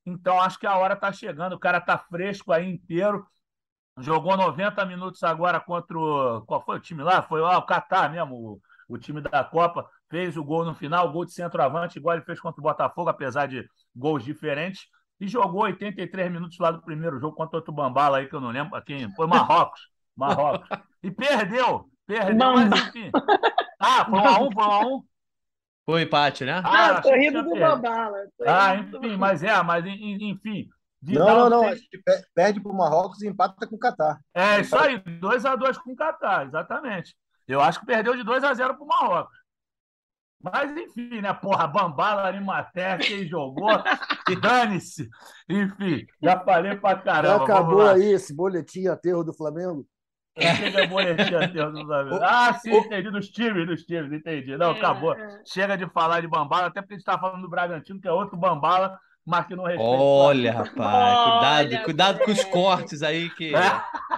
Então 0.06 0.38
acho 0.38 0.60
que 0.60 0.68
a 0.68 0.76
hora 0.76 0.96
está 0.96 1.14
chegando, 1.14 1.54
o 1.54 1.60
cara 1.60 1.78
está 1.78 1.98
fresco 1.98 2.52
aí 2.52 2.70
inteiro. 2.70 3.26
Jogou 3.98 4.36
90 4.36 4.86
minutos 4.86 5.24
agora 5.24 5.58
contra 5.62 5.98
o. 5.98 6.42
Qual 6.42 6.62
foi 6.66 6.76
o 6.76 6.82
time 6.82 7.02
lá? 7.02 7.22
Foi 7.22 7.40
lá 7.40 7.58
o 7.58 7.66
Catar 7.66 8.12
mesmo, 8.12 8.36
o, 8.36 8.62
o 8.90 8.98
time 8.98 9.22
da 9.22 9.42
Copa. 9.42 9.90
Fez 10.12 10.36
o 10.36 10.44
gol 10.44 10.66
no 10.66 10.76
final, 10.76 11.12
gol 11.12 11.26
de 11.26 11.34
centroavante, 11.34 11.98
igual 11.98 12.18
ele 12.18 12.26
fez 12.26 12.40
contra 12.40 12.60
o 12.60 12.64
Botafogo, 12.64 13.10
apesar 13.10 13.48
de 13.48 13.66
gols 13.96 14.24
diferentes. 14.24 14.82
E 15.20 15.28
jogou 15.28 15.62
83 15.62 16.32
minutos 16.32 16.60
lá 16.60 16.70
do 16.70 16.82
primeiro 16.82 17.20
jogo 17.20 17.36
contra 17.36 17.58
outro 17.58 17.74
Bambala 17.74 18.18
aí, 18.18 18.28
que 18.28 18.36
eu 18.36 18.42
não 18.42 18.50
lembro 18.50 18.80
quem. 18.84 19.10
Foi 19.16 19.26
Marrocos. 19.26 19.80
Marrocos. 20.16 20.68
E 21.02 21.10
perdeu. 21.10 21.90
Perdeu, 22.06 22.54
mas 22.54 22.88
enfim. 22.88 23.10
Ah, 23.80 24.06
foi 24.06 24.20
um 24.20 24.28
a 24.28 24.40
um, 24.40 24.52
foi 24.52 24.64
um 24.64 24.72
a 24.72 24.80
um. 24.82 25.04
Foi 25.86 25.96
um 25.96 26.04
empate, 26.04 26.44
né? 26.44 26.62
Ah, 26.64 26.98
ah 26.98 27.02
corrido 27.02 27.42
do 27.42 27.52
Bambala. 27.52 28.18
Ah, 28.46 28.76
enfim, 28.76 29.16
mas 29.16 29.42
é, 29.44 29.64
mas 29.64 29.86
enfim. 29.86 30.68
Vidal 31.02 31.50
não, 31.50 31.50
não, 31.50 31.64
não. 31.64 31.70
Tem... 31.70 31.82
Perde 32.36 32.62
para 32.62 32.72
o 32.72 32.78
Marrocos 32.78 33.22
e 33.22 33.28
empata 33.28 33.66
com 33.66 33.76
o 33.76 33.80
Catar. 33.80 34.20
É, 34.34 34.60
isso 34.60 34.78
aí. 34.78 35.00
2x2 35.00 35.78
com 35.78 35.94
o 35.94 35.96
Catar, 35.96 36.46
exatamente. 36.46 37.16
Eu 37.48 37.60
acho 37.62 37.80
que 37.80 37.86
perdeu 37.86 38.16
de 38.16 38.24
2 38.24 38.44
a 38.44 38.54
0 38.54 38.76
para 38.76 38.84
o 38.84 38.88
Marrocos. 38.88 39.41
Mas, 40.44 40.72
enfim, 40.76 41.22
né? 41.22 41.34
Porra, 41.34 41.68
Bambala, 41.68 42.24
Arimaté, 42.24 42.98
quem 42.98 43.28
jogou, 43.28 43.70
dane-se. 44.42 45.10
Enfim, 45.50 46.06
já 46.22 46.40
falei 46.40 46.76
pra 46.76 46.96
caramba. 46.98 47.38
Já 47.38 47.44
acabou 47.44 47.88
aí 47.88 48.12
esse 48.12 48.36
boletim 48.36 48.88
aterro 48.88 49.24
do 49.24 49.34
Flamengo? 49.34 49.86
Chega 50.40 50.88
boletim 50.88 51.36
aterro 51.36 51.72
do 51.72 51.86
Flamengo. 51.86 52.20
Ah, 52.24 52.54
sim, 52.54 52.74
entendi. 52.74 53.12
Dos 53.12 53.30
times, 53.30 53.68
dos 53.68 53.84
times, 53.84 54.12
entendi. 54.12 54.58
Não, 54.58 54.72
acabou. 54.72 55.14
É. 55.14 55.42
Chega 55.46 55.78
de 55.78 55.88
falar 55.90 56.22
de 56.22 56.28
Bambala, 56.28 56.68
até 56.68 56.82
porque 56.82 56.94
a 56.94 56.98
gente 56.98 57.08
está 57.08 57.20
falando 57.20 57.42
do 57.42 57.50
Bragantino, 57.50 58.00
que 58.00 58.08
é 58.08 58.12
outro 58.12 58.38
Bambala 58.38 58.98
mas 59.26 59.46
que 59.46 59.56
não 59.56 59.66
respeita. 59.66 59.90
Olha, 59.90 60.52
rapaz, 60.52 60.78
Olha, 60.78 61.32
cuidado, 61.32 61.84
cuidado 61.86 62.20
com 62.20 62.32
os 62.32 62.44
cortes 62.46 63.04
aí 63.04 63.30
que. 63.32 63.54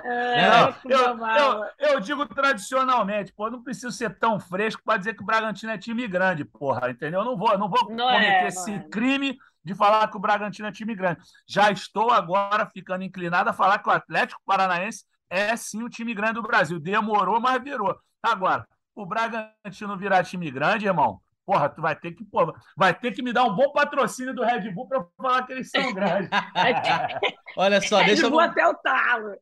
É, 0.06 0.50
não, 0.50 0.76
eu, 0.86 1.28
eu, 1.28 1.66
eu, 1.80 2.00
digo 2.00 2.26
tradicionalmente, 2.26 3.32
pô, 3.34 3.50
não 3.50 3.64
preciso 3.64 3.92
ser 3.92 4.18
tão 4.18 4.40
fresco 4.40 4.82
para 4.84 4.98
dizer 4.98 5.14
que 5.14 5.24
o 5.24 5.26
Bragantino 5.26 5.72
é 5.72 5.78
time 5.78 6.08
grande, 6.08 6.44
porra, 6.44 6.90
entendeu? 6.90 7.22
Eu 7.22 7.26
não 7.26 7.38
vou, 7.38 7.58
não 7.58 7.70
vou 7.70 7.90
não 7.90 8.08
cometer 8.08 8.44
é, 8.44 8.48
esse 8.48 8.72
é. 8.72 8.80
crime 8.90 9.38
de 9.64 9.74
falar 9.74 10.08
que 10.10 10.18
o 10.18 10.20
Bragantino 10.20 10.68
é 10.68 10.72
time 10.72 10.94
grande. 10.94 11.22
Já 11.48 11.72
estou 11.72 12.12
agora 12.12 12.66
ficando 12.66 13.04
inclinado 13.04 13.50
a 13.50 13.54
falar 13.54 13.80
que 13.80 13.88
o 13.88 13.94
Atlético 13.94 14.42
Paranaense 14.46 15.06
é 15.30 15.56
sim 15.56 15.84
o 15.84 15.90
time 15.90 16.14
grande 16.14 16.34
do 16.34 16.44
Brasil. 16.44 16.80
Demorou, 16.80 17.40
mas 17.40 17.64
virou. 17.64 17.98
Agora, 18.22 18.68
o 18.96 19.06
Bragantino 19.06 19.98
virar 19.98 20.24
time 20.24 20.52
grande, 20.52 20.86
irmão, 20.86 21.20
Porra, 21.46 21.70
tu 21.70 21.82
vai 21.82 21.94
ter 21.94 22.14
que, 22.14 22.24
porra, 22.24 22.54
vai 22.76 22.98
ter 22.98 23.12
que 23.12 23.22
me 23.22 23.34
dar 23.34 23.44
um 23.44 23.56
bom 23.56 23.72
patrocínio 23.74 24.34
do 24.34 24.44
Red 24.44 24.72
Bull 24.72 24.88
para 24.88 25.06
falar 25.18 25.46
que 25.46 25.52
eles 25.52 25.70
são 25.70 25.94
grandes. 25.94 26.30
Olha 27.58 27.82
só, 27.82 28.02
deixa 28.02 28.26
eu 28.26 28.30
não... 28.30 28.40
até 28.40 28.66
o 28.66 28.74
talo. 28.76 29.36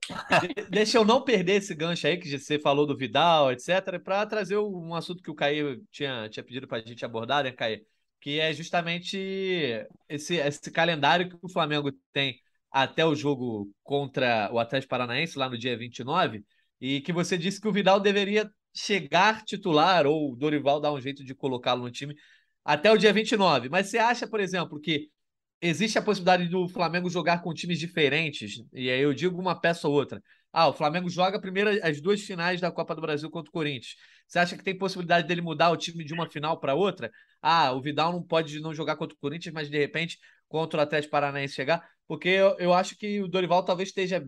Deixa 0.70 0.98
eu 0.98 1.06
não 1.06 1.22
perder 1.24 1.58
esse 1.58 1.76
gancho 1.76 2.08
aí 2.08 2.18
que 2.18 2.38
você 2.38 2.58
falou 2.58 2.88
do 2.88 2.98
Vidal, 2.98 3.52
etc, 3.52 4.00
para 4.04 4.26
trazer 4.26 4.58
um 4.58 4.96
assunto 4.96 5.22
que 5.22 5.30
o 5.30 5.36
Caio 5.36 5.84
tinha, 5.92 6.28
tinha 6.30 6.44
pedido 6.44 6.68
para 6.68 6.80
a 6.80 6.82
gente 6.82 7.06
abordar, 7.06 7.44
né, 7.44 7.52
Caio? 7.52 7.80
Que 8.20 8.40
é 8.40 8.52
justamente 8.52 9.18
esse, 10.10 10.36
esse 10.36 10.72
calendário 10.72 11.30
que 11.30 11.38
o 11.42 11.50
Flamengo 11.50 11.92
tem 12.12 12.40
até 12.72 13.06
o 13.06 13.14
jogo 13.14 13.70
contra 13.84 14.50
o 14.52 14.58
Atlético 14.58 14.90
Paranaense 14.90 15.38
lá 15.38 15.48
no 15.50 15.58
dia 15.58 15.78
29, 15.78 16.44
e 16.80 17.02
que 17.02 17.14
você 17.14 17.38
disse 17.38 17.62
que 17.62 17.68
o 17.68 17.72
Vidal 17.72 18.00
deveria 18.00 18.50
chegar 18.74 19.44
titular 19.44 20.06
ou 20.08 20.32
o 20.32 20.36
Dorival 20.36 20.80
dar 20.80 20.92
um 20.94 21.02
jeito 21.02 21.24
de 21.24 21.36
colocá-lo 21.36 21.84
no 21.84 21.92
time 21.92 22.16
até 22.64 22.92
o 22.92 22.98
dia 22.98 23.14
29. 23.14 23.70
Mas 23.70 23.88
você 23.88 23.98
acha, 23.98 24.28
por 24.28 24.40
exemplo, 24.40 24.80
que 24.80 25.10
existe 25.62 25.98
a 25.98 26.02
possibilidade 26.02 26.48
do 26.50 26.68
Flamengo 26.68 27.10
jogar 27.10 27.42
com 27.42 27.54
times 27.54 27.80
diferentes? 27.80 28.64
E 28.74 28.90
aí 28.90 29.02
eu 29.02 29.14
digo 29.14 29.40
uma 29.40 29.60
peça 29.60 29.88
ou 29.88 29.94
outra. 29.94 30.22
Ah, 30.54 30.68
o 30.68 30.74
Flamengo 30.74 31.10
joga 31.10 31.40
primeiro 31.40 31.70
as 31.84 32.02
duas 32.02 32.22
finais 32.22 32.60
da 32.60 32.72
Copa 32.72 32.94
do 32.96 33.02
Brasil 33.02 33.30
contra 33.30 33.50
o 33.50 33.54
Corinthians. 33.54 33.96
Você 34.28 34.40
acha 34.40 34.58
que 34.58 34.64
tem 34.64 34.78
possibilidade 34.78 35.28
dele 35.28 35.42
mudar 35.42 35.70
o 35.72 35.78
time 35.78 36.04
de 36.04 36.14
uma 36.14 36.30
final 36.30 36.60
para 36.60 36.76
outra? 36.76 37.12
Ah, 37.42 37.72
o 37.72 37.82
Vidal 37.82 38.12
não 38.12 38.24
pode 38.24 38.60
não 38.60 38.74
jogar 38.74 38.96
contra 38.98 39.16
o 39.16 39.20
Corinthians, 39.20 39.54
mas 39.54 39.70
de 39.70 39.78
repente 39.78 40.18
contra 40.48 40.80
o 40.80 40.84
Atlético 40.84 41.12
Paranaense 41.12 41.54
chegar? 41.54 41.88
Porque 42.08 42.28
eu, 42.28 42.58
eu 42.60 42.74
acho 42.74 42.98
que 42.98 43.22
o 43.22 43.28
Dorival 43.28 43.64
talvez 43.64 43.90
esteja 43.90 44.24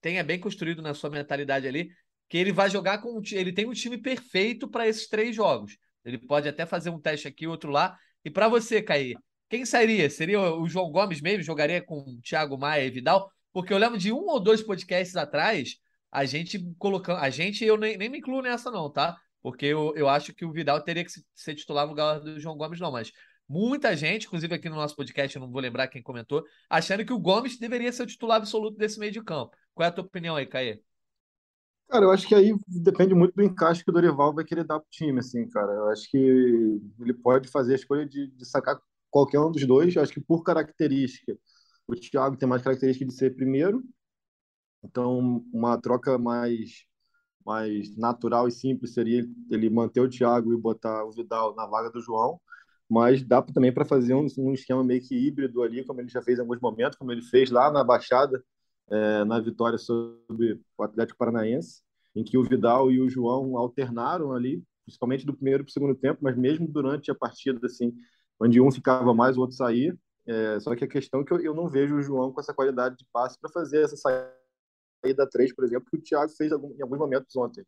tenha 0.00 0.22
bem 0.24 0.38
construído 0.38 0.82
na 0.82 0.94
sua 0.94 1.10
mentalidade 1.10 1.66
ali 1.66 1.90
que 2.28 2.36
ele 2.36 2.52
vai 2.52 2.68
jogar 2.68 2.98
com 2.98 3.20
ele 3.32 3.52
tem 3.52 3.66
um 3.66 3.72
time 3.72 3.98
perfeito 3.98 4.68
para 4.68 4.86
esses 4.86 5.08
três 5.08 5.34
jogos. 5.34 5.76
Ele 6.04 6.18
pode 6.18 6.48
até 6.48 6.66
fazer 6.66 6.90
um 6.90 7.00
teste 7.00 7.26
aqui, 7.28 7.46
outro 7.46 7.70
lá. 7.70 7.96
E 8.24 8.30
para 8.30 8.48
você, 8.48 8.82
Caí, 8.82 9.14
quem 9.48 9.64
sairia? 9.64 10.10
Seria 10.10 10.40
o 10.40 10.68
João 10.68 10.90
Gomes 10.90 11.20
mesmo? 11.20 11.42
Jogaria 11.42 11.82
com 11.82 12.00
o 12.00 12.20
Thiago 12.20 12.58
Maia 12.58 12.84
e 12.84 12.90
Vidal? 12.90 13.30
Porque 13.52 13.72
eu 13.72 13.78
lembro 13.78 13.98
de 13.98 14.12
um 14.12 14.26
ou 14.26 14.38
dois 14.38 14.62
podcasts 14.62 15.16
atrás, 15.16 15.76
a 16.12 16.24
gente 16.24 16.58
colocando. 16.78 17.18
A 17.18 17.30
gente, 17.30 17.64
eu 17.64 17.76
nem, 17.76 17.96
nem 17.96 18.08
me 18.08 18.18
incluo 18.18 18.42
nessa, 18.42 18.70
não, 18.70 18.90
tá? 18.92 19.16
Porque 19.40 19.66
eu, 19.66 19.94
eu 19.96 20.08
acho 20.08 20.34
que 20.34 20.44
o 20.44 20.52
Vidal 20.52 20.82
teria 20.82 21.04
que 21.04 21.10
ser 21.34 21.54
titular 21.54 21.84
no 21.84 21.90
lugar 21.90 22.20
do 22.20 22.38
João 22.38 22.56
Gomes, 22.56 22.80
não. 22.80 22.92
Mas 22.92 23.10
muita 23.48 23.96
gente, 23.96 24.26
inclusive 24.26 24.54
aqui 24.54 24.68
no 24.68 24.76
nosso 24.76 24.94
podcast, 24.94 25.34
eu 25.34 25.40
não 25.40 25.50
vou 25.50 25.62
lembrar 25.62 25.88
quem 25.88 26.02
comentou, 26.02 26.44
achando 26.68 27.04
que 27.04 27.12
o 27.12 27.18
Gomes 27.18 27.58
deveria 27.58 27.92
ser 27.92 28.02
o 28.02 28.06
titular 28.06 28.36
absoluto 28.36 28.76
desse 28.76 28.98
meio 28.98 29.12
de 29.12 29.22
campo. 29.22 29.56
Qual 29.74 29.84
é 29.86 29.88
a 29.88 29.92
tua 29.92 30.04
opinião 30.04 30.36
aí, 30.36 30.46
Caê? 30.46 30.80
Cara, 31.88 32.04
eu 32.04 32.10
acho 32.10 32.28
que 32.28 32.34
aí 32.34 32.54
depende 32.66 33.14
muito 33.14 33.34
do 33.34 33.42
encaixe 33.42 33.82
que 33.82 33.90
o 33.90 33.92
Dorival 33.92 34.34
vai 34.34 34.44
querer 34.44 34.64
dar 34.64 34.78
pro 34.78 34.88
time, 34.90 35.20
assim, 35.20 35.48
cara. 35.48 35.72
Eu 35.72 35.88
acho 35.88 36.10
que 36.10 36.18
ele 36.18 37.14
pode 37.14 37.48
fazer 37.48 37.72
a 37.72 37.76
escolha 37.76 38.06
de, 38.06 38.26
de 38.28 38.44
sacar 38.44 38.78
qualquer 39.10 39.40
um 39.40 39.50
dos 39.50 39.66
dois. 39.66 39.96
Eu 39.96 40.02
acho 40.02 40.12
que 40.12 40.20
por 40.20 40.42
característica, 40.42 41.36
o 41.86 41.94
Thiago 41.94 42.36
tem 42.36 42.48
mais 42.48 42.62
característica 42.62 43.06
de 43.06 43.14
ser 43.14 43.34
primeiro. 43.34 43.82
Então, 44.84 45.44
uma 45.52 45.78
troca 45.80 46.18
mais, 46.18 46.84
mais 47.44 47.96
natural 47.96 48.48
e 48.48 48.52
simples 48.52 48.94
seria 48.94 49.26
ele 49.50 49.70
manter 49.70 50.00
o 50.00 50.08
Thiago 50.10 50.52
e 50.52 50.56
botar 50.56 51.04
o 51.04 51.12
Vidal 51.12 51.54
na 51.56 51.66
vaga 51.66 51.90
do 51.90 52.00
João. 52.00 52.40
mas 52.90 53.22
dá 53.24 53.42
também 53.42 53.72
para 53.72 53.84
fazer 53.84 54.14
um, 54.14 54.26
um, 54.38 54.54
esquema 54.54 54.84
meio 54.84 55.02
que 55.02 55.16
híbrido 55.16 55.62
ali, 55.62 55.84
como 55.84 56.00
ele 56.00 56.08
já 56.10 56.22
fez 56.22 56.38
em 56.38 56.42
alguns 56.42 56.60
momentos, 56.60 56.98
como 56.98 57.12
ele 57.12 57.22
fez 57.22 57.50
lá 57.50 57.70
na 57.72 57.84
Baixada, 57.84 58.42
é, 58.90 59.24
na 59.24 59.40
vitória 59.40 59.78
sobre 59.78 60.60
o 60.76 60.82
Atlético 60.82 61.18
Paranaense, 61.18 61.82
em 62.14 62.24
que 62.24 62.38
o 62.38 62.42
Vidal 62.42 62.90
e 62.90 63.00
o 63.00 63.08
João 63.08 63.56
alternaram 63.56 64.32
ali, 64.32 64.62
principalmente 64.84 65.26
do 65.26 65.34
primeiro 65.34 65.64
para 65.64 65.70
o 65.70 65.72
segundo 65.72 65.94
tempo, 65.94 66.20
mas 66.22 66.36
mesmo 66.36 66.66
durante 66.66 67.10
a 67.10 67.14
partida, 67.14 67.66
assim, 67.66 67.92
onde 68.40 68.60
um 68.60 68.70
ficava 68.70 69.12
mais, 69.14 69.36
o 69.36 69.40
outro 69.40 69.56
saía. 69.56 69.96
É, 70.26 70.60
só 70.60 70.74
que 70.74 70.84
a 70.84 70.88
questão 70.88 71.20
é 71.20 71.24
que 71.24 71.32
eu, 71.32 71.40
eu 71.40 71.54
não 71.54 71.68
vejo 71.68 71.96
o 71.96 72.02
João 72.02 72.32
com 72.32 72.40
essa 72.40 72.52
qualidade 72.52 72.96
de 72.96 73.06
passe 73.12 73.38
para 73.40 73.50
fazer 73.50 73.82
essa 73.82 73.96
saída 73.96 75.28
3, 75.30 75.54
por 75.54 75.64
exemplo, 75.64 75.86
que 75.90 75.96
o 75.96 76.02
Thiago 76.02 76.32
fez 76.36 76.52
em 76.52 76.82
alguns 76.82 76.98
momentos 76.98 77.34
ontem. 77.36 77.64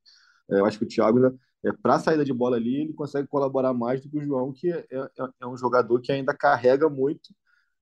É, 0.50 0.60
eu 0.60 0.66
acho 0.66 0.78
que 0.78 0.84
o 0.84 0.88
Thiago, 0.88 1.18
né, 1.20 1.30
é, 1.64 1.72
para 1.72 1.94
a 1.94 1.98
saída 1.98 2.24
de 2.24 2.32
bola 2.32 2.56
ali, 2.56 2.82
ele 2.82 2.92
consegue 2.92 3.28
colaborar 3.28 3.72
mais 3.72 4.02
do 4.02 4.10
que 4.10 4.18
o 4.18 4.22
João, 4.22 4.52
que 4.52 4.70
é, 4.70 4.86
é, 4.90 5.08
é 5.40 5.46
um 5.46 5.56
jogador 5.56 6.00
que 6.00 6.12
ainda 6.12 6.34
carrega 6.34 6.88
muito, 6.88 7.30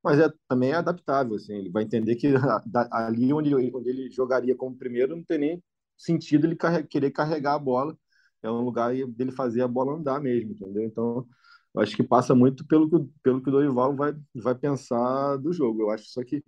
mas 0.03 0.19
é, 0.21 0.31
também 0.49 0.71
é 0.73 0.75
adaptável. 0.75 1.35
Assim, 1.37 1.55
ele 1.55 1.71
vai 1.71 1.85
entender 1.85 2.17
que 2.17 2.29
ali 2.93 3.33
onde, 3.33 3.55
onde 3.55 3.89
ele 3.91 4.11
jogaria 4.11 4.57
como 4.57 4.77
primeiro 4.77 5.17
não 5.17 5.25
tem 5.25 5.39
nem 5.39 5.65
sentido 5.97 6.47
ele 6.47 6.57
querer 6.89 7.11
carregar 7.11 7.55
a 7.55 7.59
bola. 7.59 7.97
É 8.43 8.51
um 8.51 8.61
lugar 8.63 8.95
dele 9.09 9.33
fazer 9.33 9.63
a 9.63 9.69
bola 9.69 9.95
andar 9.95 10.21
mesmo, 10.21 10.53
entendeu? 10.53 10.85
Então, 10.85 11.27
acho 11.77 11.97
que 11.97 12.03
passa 12.05 12.35
muito 12.35 12.67
pelo 12.67 12.89
que, 12.89 13.13
pelo 13.23 13.43
que 13.43 13.49
o 13.49 13.53
Dorival 13.53 13.95
vai, 13.97 14.15
vai 14.35 14.55
pensar 14.55 15.37
do 15.39 15.53
jogo. 15.53 15.83
Eu 15.83 15.91
acho 15.91 16.07
só 16.07 16.23
que, 16.25 16.45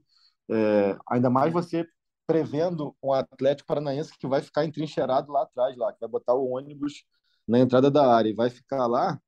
é, 0.51 0.97
ainda 1.09 1.31
mais 1.31 1.53
você 1.53 1.87
prevendo 2.27 2.95
um 3.03 3.13
Atlético 3.13 3.67
Paranaense 3.67 4.17
que 4.19 4.27
vai 4.29 4.41
ficar 4.41 4.65
entrincheirado 4.65 5.33
lá 5.33 5.43
atrás, 5.43 5.77
lá, 5.77 5.93
que 5.93 6.01
vai 6.01 6.09
botar 6.09 6.35
o 6.35 6.51
ônibus 6.51 7.05
na 7.47 7.59
entrada 7.59 7.91
da 7.91 8.07
área 8.15 8.31
e 8.31 8.35
vai 8.35 8.49
ficar 8.51 8.87
lá, 8.87 9.21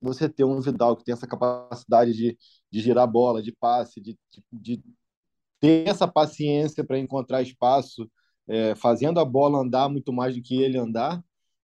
você 0.00 0.28
ter 0.28 0.44
um 0.44 0.60
Vidal 0.60 0.96
que 0.96 1.04
tem 1.04 1.12
essa 1.12 1.26
capacidade 1.26 2.12
de, 2.14 2.38
de 2.70 2.80
girar 2.80 3.10
bola, 3.10 3.42
de 3.42 3.52
passe, 3.52 4.00
de, 4.00 4.18
de, 4.52 4.82
ter 5.60 5.86
essa 5.88 6.08
paciência 6.08 6.84
para 6.84 6.98
encontrar 6.98 7.42
espaço, 7.42 8.10
é, 8.48 8.74
fazendo 8.74 9.20
a 9.20 9.24
bola 9.24 9.58
andar 9.58 9.88
muito 9.88 10.12
mais 10.12 10.34
do 10.34 10.42
que 10.42 10.60
ele 10.62 10.78
andar, 10.78 11.22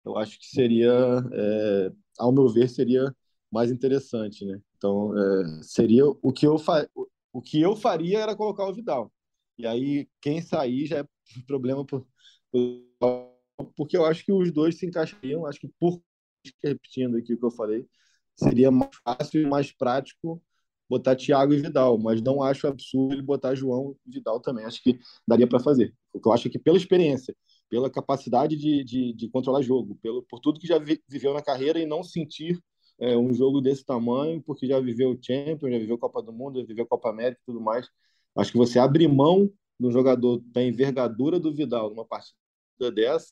eu 0.06 0.18
acho 0.18 0.40
que 0.40 0.48
seria, 0.48 0.92
é, 1.34 1.92
ao 2.18 2.32
meu 2.32 2.48
ver, 2.48 2.70
seria 2.70 3.16
mais 3.52 3.72
interessante, 3.72 4.46
né? 4.46 4.60
Então, 4.78 5.14
é, 5.18 5.64
seria 5.64 6.06
o 6.08 6.32
que 6.34 6.48
eu 6.48 6.58
fa... 6.58 6.88
o 7.34 7.42
que 7.42 7.62
eu 7.62 7.76
faria 7.76 8.20
era 8.20 8.36
colocar 8.36 8.68
o 8.68 8.74
Vidal. 8.74 9.12
E 9.58 9.68
aí 9.68 10.08
quem 10.22 10.42
sair 10.42 10.86
já 10.88 11.00
é 11.00 11.06
problema 11.48 11.86
por... 11.86 12.06
porque 13.76 13.98
eu 13.98 14.06
acho 14.06 14.26
que 14.26 14.32
os 14.32 14.52
dois 14.52 14.78
se 14.78 14.86
encaixariam, 14.86 15.46
acho 15.46 15.60
que 15.60 15.70
por 15.80 16.02
repetindo 16.64 17.18
aqui 17.18 17.34
o 17.34 17.38
que 17.38 17.46
eu 17.46 17.52
falei, 17.52 17.88
seria 18.36 18.72
mais 18.72 18.90
fácil 19.04 19.42
e 19.42 19.46
mais 19.46 19.72
prático 19.72 20.42
botar 20.92 21.16
Thiago 21.16 21.54
e 21.54 21.62
Vidal, 21.62 21.98
mas 21.98 22.22
não 22.22 22.44
acho 22.44 22.68
absurdo 22.68 23.14
ele 23.14 23.22
botar 23.22 23.56
João 23.56 23.96
e 24.06 24.12
Vidal 24.12 24.42
também. 24.42 24.66
Acho 24.66 24.84
que 24.84 25.00
daria 25.26 25.48
para 25.48 25.58
fazer. 25.58 25.96
Porque 26.12 26.28
eu 26.28 26.34
acho 26.34 26.50
que 26.50 26.60
pela 26.60 26.76
experiência, 26.76 27.34
pela 27.70 27.90
capacidade 27.90 28.58
de, 28.58 28.84
de, 28.84 29.14
de 29.14 29.30
controlar 29.30 29.62
jogo, 29.62 29.98
pelo, 30.02 30.22
por 30.24 30.42
tudo 30.42 30.60
que 30.60 30.68
já 30.68 30.78
vi, 30.78 31.02
viveu 31.08 31.34
na 31.34 31.42
carreira 31.42 31.80
e 31.80 31.86
não 31.86 32.04
sentir 32.04 32.60
é, 33.00 33.16
um 33.16 33.34
jogo 33.34 33.62
desse 33.62 33.86
tamanho, 33.86 34.44
porque 34.46 34.68
já 34.68 34.82
viveu 34.82 35.12
o 35.12 35.20
Champions, 35.22 35.72
já 35.72 35.80
viveu 35.80 35.98
Copa 35.98 36.22
do 36.22 36.34
Mundo, 36.34 36.60
já 36.60 36.66
viveu 36.66 36.86
Copa 36.86 37.10
América 37.10 37.40
e 37.42 37.46
tudo 37.46 37.62
mais. 37.62 37.88
Acho 38.36 38.52
que 38.52 38.58
você 38.58 38.78
abrir 38.78 39.08
mão 39.08 39.50
de 39.80 39.88
um 39.88 39.92
jogador 39.92 40.42
da 40.48 40.62
envergadura 40.62 41.40
do 41.40 41.54
Vidal 41.54 41.90
numa 41.90 42.06
partida 42.06 42.92
dessa, 42.94 43.32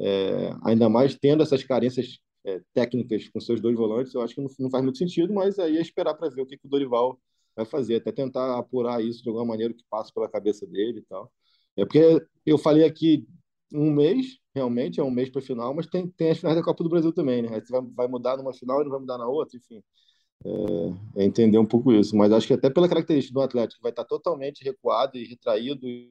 é, 0.00 0.50
ainda 0.64 0.88
mais 0.88 1.14
tendo 1.14 1.40
essas 1.40 1.62
carências 1.62 2.18
é, 2.48 2.62
técnicas 2.72 3.28
com 3.28 3.40
seus 3.40 3.60
dois 3.60 3.76
volantes, 3.76 4.14
eu 4.14 4.22
acho 4.22 4.34
que 4.34 4.40
não, 4.40 4.48
não 4.58 4.70
faz 4.70 4.82
muito 4.82 4.98
sentido, 4.98 5.32
mas 5.34 5.58
aí 5.58 5.76
é 5.76 5.80
esperar 5.80 6.14
para 6.14 6.28
ver 6.30 6.42
o 6.42 6.46
que, 6.46 6.56
que 6.56 6.66
o 6.66 6.70
Dorival 6.70 7.20
vai 7.54 7.66
fazer, 7.66 7.96
até 7.96 8.12
tentar 8.12 8.58
apurar 8.58 9.02
isso 9.02 9.22
de 9.22 9.28
alguma 9.28 9.46
maneira 9.46 9.74
que 9.74 9.84
passe 9.90 10.12
pela 10.12 10.28
cabeça 10.28 10.66
dele 10.66 11.00
e 11.00 11.02
tal. 11.02 11.30
É 11.76 11.84
porque 11.84 12.24
eu 12.46 12.58
falei 12.58 12.84
aqui 12.84 13.26
um 13.72 13.90
mês, 13.90 14.38
realmente, 14.54 15.00
é 15.00 15.02
um 15.02 15.10
mês 15.10 15.28
para 15.28 15.42
final, 15.42 15.74
mas 15.74 15.86
tem, 15.86 16.08
tem 16.08 16.30
as 16.30 16.38
finais 16.38 16.56
da 16.56 16.62
Copa 16.62 16.82
do 16.82 16.90
Brasil 16.90 17.12
também, 17.12 17.42
né? 17.42 17.60
Vai, 17.68 17.82
vai 17.94 18.08
mudar 18.08 18.36
numa 18.36 18.54
final 18.54 18.80
e 18.80 18.84
não 18.84 18.90
vai 18.90 19.00
mudar 19.00 19.18
na 19.18 19.28
outra, 19.28 19.56
enfim. 19.56 19.82
É, 20.44 21.22
é, 21.22 21.24
entender 21.24 21.58
um 21.58 21.66
pouco 21.66 21.92
isso. 21.92 22.16
Mas 22.16 22.32
acho 22.32 22.46
que 22.46 22.54
até 22.54 22.70
pela 22.70 22.88
característica 22.88 23.34
do 23.34 23.42
Atlético, 23.42 23.82
vai 23.82 23.90
estar 23.90 24.04
totalmente 24.04 24.64
recuado 24.64 25.18
e 25.18 25.24
retraído 25.24 25.86
e 25.86 26.10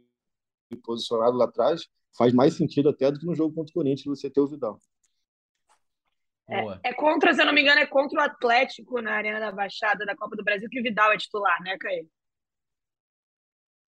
posicionado 0.83 1.37
lá 1.37 1.45
atrás, 1.45 1.87
faz 2.17 2.33
mais 2.33 2.55
sentido 2.55 2.89
até 2.89 3.11
do 3.11 3.19
que 3.19 3.25
no 3.25 3.35
jogo 3.35 3.55
contra 3.55 3.71
o 3.71 3.73
Corinthians 3.73 4.19
você 4.19 4.29
ter 4.29 4.41
o 4.41 4.47
Vidal. 4.47 4.79
É, 6.49 6.89
é, 6.89 6.93
contra, 6.93 7.33
se 7.33 7.41
eu 7.41 7.45
não 7.45 7.53
me 7.53 7.61
engano, 7.61 7.81
é 7.81 7.85
contra 7.85 8.19
o 8.19 8.23
Atlético 8.23 9.01
na 9.01 9.13
Arena 9.13 9.39
da 9.39 9.51
Baixada 9.51 10.05
da 10.05 10.15
Copa 10.15 10.35
do 10.35 10.43
Brasil 10.43 10.69
que 10.69 10.79
o 10.79 10.83
Vidal 10.83 11.11
é 11.11 11.17
titular, 11.17 11.61
né, 11.61 11.77
Caio? 11.77 12.07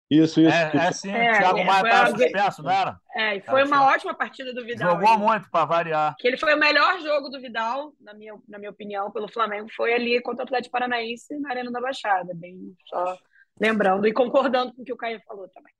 Isso, 0.09 0.41
isso. 0.41 0.51
É, 0.51 0.71
é 0.75 0.91
sim, 0.91 1.11
é, 1.11 1.33
o 1.33 1.37
Thiago 1.37 1.63
Maia 1.63 1.83
estava 1.83 2.09
suspenso, 2.09 2.63
não 2.63 2.71
era? 2.71 2.99
É, 3.15 3.35
e 3.35 3.41
foi 3.41 3.63
uma 3.63 3.85
ótima 3.85 4.13
partida 4.15 4.51
do 4.53 4.65
Vidal. 4.65 4.99
Jogou 4.99 5.19
muito 5.19 5.49
para 5.51 5.65
variar. 5.65 6.15
Que 6.17 6.27
ele 6.27 6.37
foi 6.37 6.55
o 6.55 6.59
melhor 6.59 6.99
jogo 6.99 7.29
do 7.29 7.39
Vidal, 7.39 7.93
na 8.01 8.13
minha, 8.15 8.33
na 8.47 8.57
minha 8.57 8.71
opinião, 8.71 9.11
pelo 9.11 9.31
Flamengo, 9.31 9.69
foi 9.75 9.93
ali 9.93 10.19
contra 10.21 10.43
o 10.43 10.47
Atlético 10.47 10.71
Paranaense 10.71 11.39
na 11.39 11.51
Arena 11.51 11.71
da 11.71 11.79
Baixada. 11.79 12.33
Bem, 12.33 12.75
só 12.87 13.17
lembrando 13.61 14.07
e 14.07 14.11
concordando 14.11 14.73
com 14.73 14.81
o 14.81 14.85
que 14.85 14.93
o 14.93 14.97
Caio 14.97 15.21
falou 15.27 15.47
também. 15.49 15.73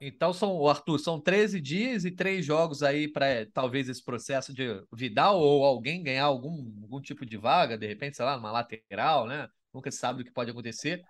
Então, 0.00 0.32
são, 0.32 0.66
Arthur, 0.68 0.98
são 0.98 1.20
13 1.20 1.60
dias 1.60 2.04
e 2.04 2.10
três 2.10 2.44
jogos 2.44 2.82
aí 2.82 3.08
para 3.08 3.46
talvez 3.52 3.88
esse 3.88 4.04
processo 4.04 4.54
de 4.54 4.82
Vidal 4.92 5.40
ou 5.40 5.64
alguém 5.64 6.02
ganhar 6.02 6.24
algum, 6.24 6.72
algum 6.82 7.00
tipo 7.00 7.26
de 7.26 7.36
vaga, 7.36 7.76
de 7.76 7.86
repente, 7.86 8.16
sei 8.16 8.24
lá, 8.24 8.36
numa 8.36 8.52
lateral, 8.52 9.26
né? 9.26 9.48
Nunca 9.74 9.90
se 9.90 9.98
sabe 9.98 10.22
o 10.22 10.24
que 10.24 10.32
pode 10.32 10.50
acontecer. 10.50 11.02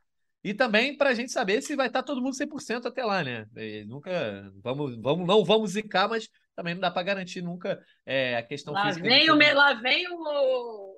E 0.43 0.55
também 0.55 0.97
para 0.97 1.11
a 1.11 1.14
gente 1.14 1.32
saber 1.32 1.61
se 1.61 1.76
vai 1.76 1.89
estar 1.89 2.03
tá 2.03 2.07
todo 2.07 2.22
mundo 2.22 2.34
100% 2.34 2.86
até 2.86 3.05
lá, 3.05 3.22
né? 3.22 3.47
E 3.57 3.84
nunca 3.84 4.51
vamos, 4.62 4.97
vamos, 4.97 5.26
não 5.26 5.45
vamos 5.45 5.72
zicar, 5.72 6.09
mas 6.09 6.28
também 6.55 6.74
não 6.74 6.80
dá 6.80 6.91
para 6.91 7.03
garantir 7.03 7.43
nunca 7.43 7.80
é, 8.07 8.36
a 8.36 8.43
questão 8.43 8.72
lá 8.72 8.86
física. 8.86 9.07
Vem 9.07 9.30
o, 9.30 9.36
me, 9.36 9.53
lá 9.53 9.74
vem 9.74 10.07
o, 10.11 10.95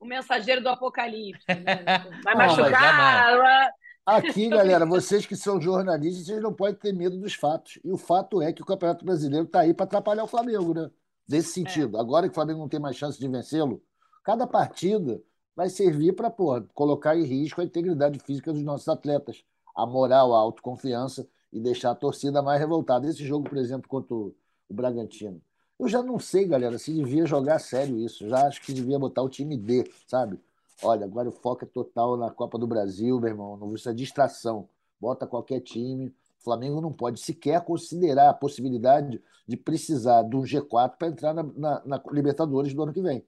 o 0.00 0.06
mensageiro 0.06 0.60
do 0.60 0.68
apocalipse. 0.68 1.44
Né? 1.48 1.84
Vai 2.24 2.34
machucar. 2.34 3.70
Aqui, 4.08 4.48
galera, 4.48 4.86
vocês 4.86 5.26
que 5.26 5.36
são 5.36 5.60
jornalistas, 5.60 6.24
vocês 6.24 6.40
não 6.40 6.50
podem 6.50 6.76
ter 6.76 6.94
medo 6.94 7.18
dos 7.18 7.34
fatos. 7.34 7.78
E 7.84 7.92
o 7.92 7.98
fato 7.98 8.40
é 8.40 8.54
que 8.54 8.62
o 8.62 8.64
Campeonato 8.64 9.04
Brasileiro 9.04 9.44
está 9.44 9.60
aí 9.60 9.74
para 9.74 9.84
atrapalhar 9.84 10.24
o 10.24 10.26
Flamengo, 10.26 10.72
né? 10.72 10.90
Nesse 11.28 11.52
sentido. 11.52 11.98
É. 11.98 12.00
Agora 12.00 12.26
que 12.26 12.30
o 12.30 12.34
Flamengo 12.34 12.60
não 12.60 12.70
tem 12.70 12.80
mais 12.80 12.96
chance 12.96 13.20
de 13.20 13.28
vencê-lo, 13.28 13.82
cada 14.24 14.46
partida 14.46 15.22
vai 15.54 15.68
servir 15.68 16.14
para 16.14 16.34
colocar 16.72 17.18
em 17.18 17.24
risco 17.24 17.60
a 17.60 17.64
integridade 17.64 18.18
física 18.20 18.50
dos 18.50 18.62
nossos 18.62 18.88
atletas, 18.88 19.44
a 19.76 19.84
moral, 19.84 20.34
a 20.34 20.38
autoconfiança 20.38 21.28
e 21.52 21.60
deixar 21.60 21.90
a 21.90 21.94
torcida 21.94 22.40
mais 22.40 22.58
revoltada. 22.58 23.06
Esse 23.06 23.26
jogo, 23.26 23.46
por 23.46 23.58
exemplo, 23.58 23.90
contra 23.90 24.14
o 24.14 24.34
Bragantino. 24.70 25.38
Eu 25.78 25.86
já 25.86 26.02
não 26.02 26.18
sei, 26.18 26.46
galera, 26.46 26.78
se 26.78 26.94
devia 26.94 27.26
jogar 27.26 27.58
sério 27.58 27.98
isso. 27.98 28.26
Já 28.26 28.46
acho 28.46 28.62
que 28.62 28.72
devia 28.72 28.98
botar 28.98 29.20
o 29.20 29.28
time 29.28 29.54
D, 29.54 29.84
sabe? 30.06 30.40
Olha, 30.82 31.04
agora 31.04 31.28
o 31.28 31.32
foco 31.32 31.64
é 31.64 31.68
total 31.68 32.16
na 32.16 32.30
Copa 32.30 32.58
do 32.58 32.66
Brasil, 32.66 33.18
meu 33.20 33.28
irmão. 33.28 33.56
Não 33.56 33.74
é 33.74 33.94
distração. 33.94 34.68
Bota 35.00 35.26
qualquer 35.26 35.60
time. 35.60 36.08
O 36.40 36.44
Flamengo 36.44 36.80
não 36.80 36.92
pode 36.92 37.20
sequer 37.20 37.60
considerar 37.64 38.30
a 38.30 38.34
possibilidade 38.34 39.20
de 39.46 39.56
precisar 39.56 40.22
de 40.22 40.36
um 40.36 40.42
G4 40.42 40.96
para 40.96 41.08
entrar 41.08 41.34
na, 41.34 41.42
na, 41.42 41.82
na, 41.84 42.02
Libertadores 42.12 42.72
do 42.72 42.82
ano 42.82 42.92
que 42.92 43.02
vem. 43.02 43.24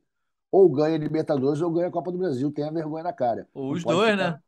Ou 0.51 0.68
ganha 0.68 0.96
Libertadores 0.96 1.61
ou 1.61 1.70
ganha 1.70 1.88
a 1.88 1.92
Copa 1.92 2.12
do 2.12 2.18
Brasil. 2.18 2.53
Tenha 2.53 2.70
vergonha 2.70 3.05
na 3.05 3.12
cara. 3.12 3.48
Os 3.53 3.82
dois, 3.82 4.12
ficar... 4.12 4.16
né? 4.16 4.42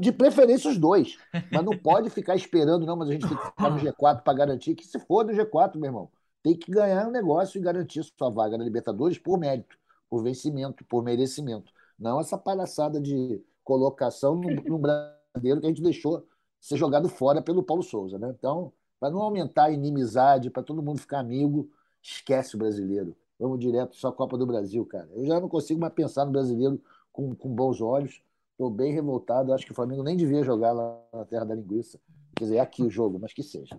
De 0.00 0.12
preferência 0.12 0.70
os 0.70 0.78
dois. 0.78 1.18
Mas 1.52 1.64
não 1.64 1.76
pode 1.76 2.08
ficar 2.10 2.36
esperando, 2.36 2.86
não, 2.86 2.96
mas 2.96 3.08
a 3.08 3.12
gente 3.12 3.28
tem 3.28 3.36
que 3.36 3.44
ficar 3.44 3.70
no 3.70 3.78
G4 3.78 4.22
para 4.22 4.34
garantir 4.34 4.74
que 4.74 4.84
se 4.84 4.98
for 4.98 5.24
do 5.24 5.32
G4, 5.32 5.76
meu 5.76 5.86
irmão, 5.86 6.10
tem 6.42 6.56
que 6.56 6.70
ganhar 6.70 7.06
um 7.06 7.10
negócio 7.10 7.58
e 7.58 7.60
garantir 7.60 8.02
sua 8.02 8.30
vaga 8.30 8.58
na 8.58 8.64
Libertadores 8.64 9.18
por 9.18 9.38
mérito, 9.38 9.78
por 10.08 10.22
vencimento, 10.22 10.84
por 10.84 11.04
merecimento. 11.04 11.72
Não 11.98 12.20
essa 12.20 12.36
palhaçada 12.36 13.00
de 13.00 13.42
colocação 13.64 14.36
no, 14.36 14.50
no 14.50 14.78
brasileiro 14.78 15.60
que 15.60 15.66
a 15.66 15.68
gente 15.68 15.82
deixou 15.82 16.26
ser 16.60 16.76
jogado 16.76 17.08
fora 17.08 17.42
pelo 17.42 17.62
Paulo 17.62 17.82
Souza. 17.82 18.18
Né? 18.18 18.34
Então, 18.38 18.72
para 18.98 19.10
não 19.10 19.20
aumentar 19.20 19.64
a 19.64 19.70
inimizade, 19.70 20.50
para 20.50 20.62
todo 20.62 20.82
mundo 20.82 21.00
ficar 21.00 21.20
amigo, 21.20 21.70
esquece 22.02 22.54
o 22.54 22.58
brasileiro. 22.58 23.16
Vamos 23.38 23.58
direto 23.58 23.96
só 23.96 24.10
Copa 24.10 24.38
do 24.38 24.46
Brasil, 24.46 24.84
cara. 24.86 25.08
Eu 25.14 25.26
já 25.26 25.38
não 25.38 25.48
consigo 25.48 25.80
mais 25.80 25.92
pensar 25.92 26.24
no 26.24 26.32
brasileiro 26.32 26.80
com, 27.12 27.34
com 27.34 27.48
bons 27.48 27.80
olhos. 27.80 28.22
Estou 28.52 28.70
bem 28.70 28.92
revoltado. 28.92 29.52
Acho 29.52 29.66
que 29.66 29.72
o 29.72 29.74
Flamengo 29.74 30.02
nem 30.02 30.16
devia 30.16 30.42
jogar 30.42 30.72
lá 30.72 30.98
na 31.12 31.24
Terra 31.24 31.44
da 31.44 31.54
Linguiça. 31.54 32.00
Quer 32.34 32.44
dizer, 32.44 32.56
é 32.56 32.60
aqui 32.60 32.82
o 32.82 32.90
jogo, 32.90 33.18
mas 33.18 33.32
que 33.32 33.42
seja. 33.42 33.78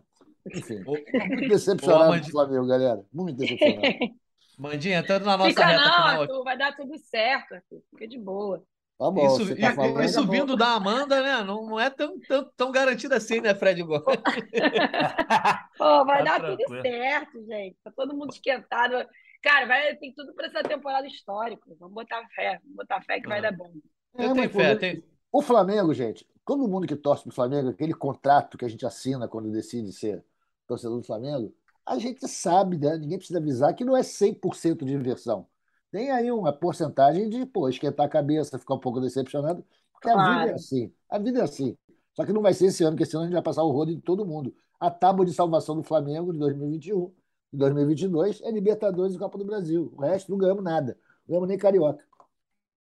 Enfim, 0.54 0.84
muito 0.84 1.50
decepcionado 1.50 2.22
com 2.22 2.28
o 2.28 2.32
Flamengo, 2.32 2.68
galera. 2.68 3.04
Muito 3.12 3.38
decepcionado. 3.38 3.98
Mandinha, 4.58 5.00
entrando 5.00 5.26
na 5.26 5.38
nossa 5.38 5.50
Fica 5.50 5.66
reta 5.66 5.82
não, 5.86 5.94
final. 5.94 6.22
Arthur, 6.22 6.44
vai 6.44 6.58
dar 6.58 6.76
tudo 6.76 6.98
certo, 6.98 7.54
Arthur. 7.56 7.82
Fica 7.92 8.08
de 8.08 8.18
boa. 8.18 8.64
Tá 8.98 9.12
bom, 9.12 9.28
Isso, 9.28 9.46
você 9.46 9.56
tá 9.56 9.72
e- 9.72 9.76
falando. 9.76 10.04
isso 10.04 10.28
vindo 10.28 10.56
da 10.58 10.70
Amanda, 10.74 11.22
né? 11.22 11.44
Não, 11.44 11.68
não 11.68 11.80
é 11.80 11.88
tão, 11.92 12.20
tão, 12.22 12.52
tão 12.58 12.72
garantido 12.72 13.14
assim, 13.14 13.40
né, 13.40 13.54
Fred 13.54 13.84
Gomes? 13.84 14.02
Pô, 15.78 16.06
vai 16.06 16.24
Tá 16.24 16.24
dar 16.24 16.40
tranquilo. 16.40 16.58
tudo 16.70 16.82
certo, 16.82 17.46
gente. 17.46 17.78
Tá 17.84 17.92
todo 17.96 18.16
mundo 18.16 18.32
esquentado. 18.34 18.94
Cara, 19.44 19.68
vai, 19.68 19.96
tem 19.98 20.14
tudo 20.14 20.34
para 20.34 20.48
essa 20.48 20.64
temporada 20.64 21.06
histórica. 21.06 21.62
Vamos 21.80 21.94
botar 21.94 22.24
fé, 22.36 22.60
vamos 22.64 22.76
botar 22.78 23.02
fé 23.04 23.20
que 23.22 23.28
vai 23.28 23.40
Ah. 23.40 23.44
dar 23.44 23.52
bom. 23.52 23.72
É, 24.18 24.26
Eu 24.26 24.34
tenho 24.34 24.50
fé, 24.50 25.02
O 25.32 25.42
Flamengo, 25.44 25.94
gente, 25.94 26.26
todo 26.44 26.68
mundo 26.68 26.88
que 26.88 26.96
torce 26.96 27.24
pro 27.24 27.32
Flamengo, 27.32 27.70
aquele 27.70 27.94
contrato 27.94 28.58
que 28.58 28.66
a 28.66 28.70
gente 28.70 28.84
assina 28.86 29.28
quando 29.28 29.52
decide 29.52 29.92
ser 29.94 30.26
torcedor 30.66 30.98
do 30.98 31.06
Flamengo, 31.06 31.54
a 31.88 32.00
gente 32.00 32.28
sabe, 32.28 32.78
né? 32.78 32.98
Ninguém 32.98 33.18
precisa 33.18 33.40
avisar 33.40 33.74
que 33.76 33.86
não 33.86 33.96
é 33.98 34.04
100% 34.04 34.86
de 34.86 34.94
inversão. 34.94 35.48
Tem 35.92 36.12
aí 36.12 36.32
uma 36.32 36.52
porcentagem 36.54 37.30
de, 37.30 37.46
pô, 37.46 37.70
esquentar 37.70 38.06
a 38.06 38.10
cabeça, 38.10 38.60
ficar 38.60 38.76
um 38.76 38.80
pouco 38.80 39.00
decepcionado, 39.00 39.66
porque 39.94 40.10
a 40.10 40.14
Claro. 40.14 40.40
vida 40.40 40.52
é 40.52 40.54
assim. 40.56 40.94
A 41.10 41.18
vida 41.20 41.40
é 41.40 41.44
assim. 41.44 41.78
Só 42.16 42.26
que 42.26 42.34
não 42.34 42.42
vai 42.42 42.54
ser 42.54 42.68
esse 42.68 42.84
ano, 42.84 42.92
porque 42.94 43.04
esse 43.04 43.16
ano 43.16 43.24
a 43.24 43.28
gente 43.28 43.34
vai 43.36 43.44
passar 43.44 43.64
o 43.64 43.72
rodo 43.72 43.92
em 43.92 44.00
todo 44.00 44.26
mundo. 44.26 44.56
A 44.80 44.92
tábua 44.92 45.26
de 45.26 45.34
salvação 45.34 45.76
do 45.76 45.84
Flamengo 45.84 46.34
de 46.34 46.40
2021 46.40 47.14
e 47.54 47.58
2022 47.58 48.42
é 48.42 48.52
Libertadores 48.52 49.16
e 49.16 49.20
Copa 49.20 49.38
do 49.38 49.46
Brasil. 49.46 49.92
O 49.96 50.02
resto 50.02 50.32
não 50.32 50.38
ganhamos 50.38 50.64
nada. 50.64 50.94
Não 51.22 51.28
ganhamos 51.30 51.50
nem 51.50 51.58
Carioca. 51.58 52.04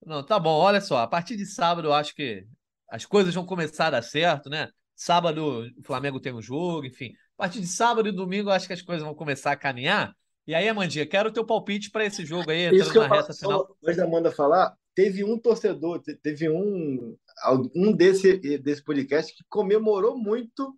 Não, 0.06 0.24
tá 0.26 0.38
bom, 0.40 0.52
olha 0.52 0.82
só, 0.82 0.98
a 0.98 1.08
partir 1.08 1.38
de 1.38 1.46
sábado 1.46 1.88
eu 1.88 1.94
acho 1.94 2.14
que 2.16 2.46
as 2.90 3.06
coisas 3.06 3.34
vão 3.34 3.46
começar 3.46 3.88
a 3.88 3.92
dar 3.92 4.02
certo, 4.04 4.50
né? 4.50 4.70
Sábado 4.96 5.68
o 5.78 5.84
Flamengo 5.84 6.20
tem 6.20 6.34
um 6.34 6.42
jogo, 6.42 6.86
enfim. 6.86 7.14
A 7.38 7.44
partir 7.44 7.60
de 7.60 7.68
sábado 7.68 8.08
e 8.08 8.12
domingo 8.12 8.50
acho 8.50 8.68
que 8.68 8.74
as 8.74 8.82
coisas 8.82 9.04
vão 9.04 9.16
começar 9.16 9.52
a 9.52 9.56
caminhar. 9.58 10.16
E 10.46 10.54
aí, 10.54 10.68
Amandinha, 10.68 11.06
quero 11.08 11.30
o 11.30 11.32
teu 11.32 11.46
palpite 11.46 11.90
para 11.90 12.06
esse 12.06 12.26
jogo 12.26 12.52
aí, 12.52 12.66
Isso 12.68 12.76
entrando 12.76 12.92
que 12.92 12.98
eu 12.98 13.08
na 13.08 13.16
reta 13.16 13.34
final. 13.34 13.78
antes 13.84 13.98
da 13.98 14.04
Amanda 14.04 14.32
falar, 14.32 14.76
teve 14.94 15.24
um 15.24 15.40
torcedor, 15.40 16.02
te- 16.02 16.16
teve 16.18 16.50
um, 16.50 17.16
um 17.76 17.92
desse, 17.94 18.38
desse 18.60 18.84
podcast 18.84 19.34
que 19.34 19.44
comemorou 19.50 20.18
muito 20.18 20.78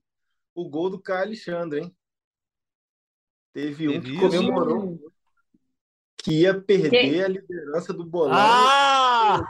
o 0.53 0.69
gol 0.69 0.89
do 0.89 1.01
Caio 1.01 1.23
Alexandre, 1.23 1.81
hein? 1.81 1.95
Teve 3.53 3.87
um 3.87 3.91
Teve 3.93 4.05
que 4.05 4.11
isso? 4.17 4.21
comemorou 4.21 4.99
que 6.17 6.41
ia 6.41 6.59
perder 6.59 7.25
a 7.25 7.27
liderança 7.27 7.93
do 7.93 8.05
bolão. 8.05 8.33
Ah! 8.33 9.41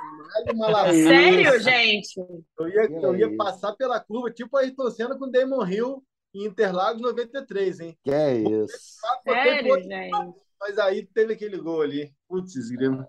Sério, 0.92 1.60
gente? 1.62 2.20
Eu 2.60 2.68
ia, 2.68 2.84
eu 3.02 3.16
ia 3.16 3.36
passar 3.36 3.74
pela 3.74 4.00
curva, 4.00 4.32
tipo 4.32 4.58
aí 4.58 4.72
torcendo 4.72 5.18
com 5.18 5.26
o 5.26 5.32
Damon 5.32 5.66
Hill 5.66 6.04
em 6.34 6.46
Interlagos 6.46 7.02
93, 7.02 7.80
hein? 7.80 7.98
Que 8.04 8.12
é 8.12 8.36
isso. 8.38 8.78
Sério, 9.24 9.82
gente? 9.84 10.36
Mas 10.60 10.78
aí 10.78 11.06
teve 11.06 11.34
aquele 11.34 11.58
gol 11.58 11.82
ali. 11.82 12.14
Putz, 12.28 12.70
grilo. 12.70 13.06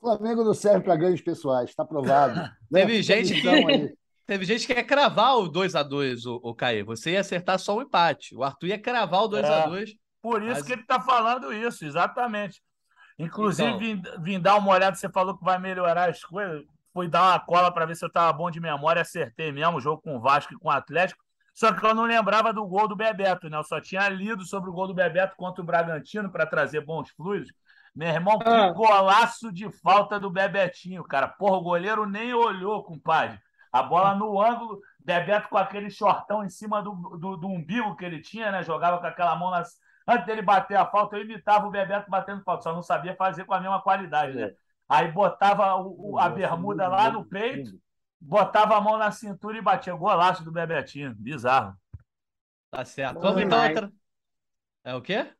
Flamengo 0.00 0.44
não 0.44 0.54
serve 0.54 0.84
para 0.84 0.96
ganhos 0.96 1.20
pessoais, 1.20 1.70
está 1.70 1.84
provado. 1.84 2.48
Teve 2.72 3.02
Fica 3.02 3.16
gente 3.24 3.40
que-. 3.40 3.98
Teve 4.28 4.44
gente 4.44 4.66
que 4.66 4.74
quer 4.74 4.84
cravar 4.84 5.38
o 5.38 5.50
2x2, 5.50 6.26
o, 6.26 6.50
o 6.50 6.54
Caê. 6.54 6.82
Você 6.82 7.12
ia 7.12 7.20
acertar 7.20 7.58
só 7.58 7.78
o 7.78 7.80
empate. 7.80 8.36
O 8.36 8.44
Arthur 8.44 8.66
ia 8.66 8.78
cravar 8.78 9.22
o 9.22 9.28
2x2. 9.28 9.92
Por 10.20 10.42
isso 10.42 10.52
Mas- 10.52 10.62
que 10.64 10.72
ele 10.74 10.82
está 10.82 11.00
falando 11.00 11.50
isso, 11.50 11.86
exatamente. 11.86 12.62
Inclusive, 13.18 13.68
Então. 13.68 13.78
vim, 13.78 14.22
vim 14.22 14.40
dar 14.40 14.56
uma 14.56 14.70
olhada, 14.72 14.94
você 14.96 15.08
falou 15.08 15.36
que 15.36 15.44
vai 15.44 15.58
melhorar 15.58 16.08
as 16.08 16.22
coisas. 16.22 16.64
Fui 16.92 17.08
dar 17.08 17.22
uma 17.22 17.40
cola 17.40 17.70
para 17.72 17.84
ver 17.86 17.96
se 17.96 18.04
eu 18.04 18.08
estava 18.08 18.32
bom 18.32 18.50
de 18.50 18.60
memória, 18.60 19.02
acertei 19.02 19.52
mesmo 19.52 19.78
o 19.78 19.80
jogo 19.80 20.02
com 20.02 20.16
o 20.16 20.20
Vasco 20.20 20.54
e 20.54 20.58
com 20.58 20.68
o 20.68 20.72
Atlético. 20.72 21.22
Só 21.54 21.72
que 21.72 21.84
eu 21.84 21.94
não 21.94 22.04
lembrava 22.04 22.52
do 22.52 22.64
gol 22.66 22.86
do 22.86 22.94
Bebeto, 22.94 23.48
né? 23.50 23.56
Eu 23.56 23.64
só 23.64 23.80
tinha 23.80 24.08
lido 24.08 24.44
sobre 24.44 24.70
o 24.70 24.72
gol 24.72 24.86
do 24.86 24.94
Bebeto 24.94 25.34
contra 25.36 25.60
o 25.60 25.66
Bragantino 25.66 26.30
para 26.30 26.46
trazer 26.46 26.80
bons 26.80 27.10
fluidos. 27.10 27.52
Meu 27.94 28.08
irmão, 28.08 28.38
que 28.38 28.48
Ah. 28.48 28.70
golaço 28.70 29.52
de 29.52 29.68
falta 29.70 30.20
do 30.20 30.30
Bebetinho, 30.30 31.02
cara. 31.02 31.26
Porra, 31.26 31.56
o 31.56 31.62
goleiro 31.62 32.06
nem 32.06 32.32
olhou, 32.32 32.84
compadre. 32.84 33.38
A 33.72 33.82
bola 33.82 34.14
no 34.14 34.40
ângulo, 34.40 34.80
Bebeto 35.04 35.48
com 35.48 35.58
aquele 35.58 35.90
shortão 35.90 36.44
em 36.44 36.48
cima 36.48 36.80
do, 36.80 36.92
do, 37.18 37.36
do 37.36 37.48
umbigo 37.48 37.96
que 37.96 38.04
ele 38.04 38.20
tinha, 38.20 38.52
né? 38.52 38.62
Jogava 38.62 38.98
com 38.98 39.06
aquela 39.06 39.34
mão 39.34 39.50
na, 39.50 39.62
Antes 40.08 40.26
dele 40.26 40.42
bater 40.42 40.76
a 40.76 40.86
falta, 40.86 41.16
eu 41.16 41.22
imitava 41.22 41.66
o 41.66 41.70
Bebeto 41.70 42.10
batendo 42.10 42.42
falta, 42.42 42.62
só 42.62 42.72
não 42.72 42.82
sabia 42.82 43.14
fazer 43.14 43.44
com 43.44 43.54
a 43.54 43.60
mesma 43.60 43.80
qualidade, 43.82 44.34
né? 44.34 44.54
Aí 44.88 45.12
botava 45.12 45.76
o- 45.76 46.12
o- 46.12 46.18
a 46.18 46.28
bermuda 46.30 46.88
lá 46.88 47.10
no 47.10 47.24
peito, 47.24 47.78
botava 48.20 48.76
a 48.76 48.80
mão 48.80 48.96
na 48.96 49.12
cintura 49.12 49.58
e 49.58 49.62
batia. 49.62 49.94
Golaço 49.94 50.42
do 50.42 50.50
Bebetinho. 50.50 51.14
Bizarro. 51.14 51.76
Tá 52.70 52.84
certo. 52.84 53.20
Vamos 53.20 53.42
então. 53.42 53.58
outra- 53.68 53.92
É 54.84 54.94
o 54.94 55.02
quê? 55.02 55.30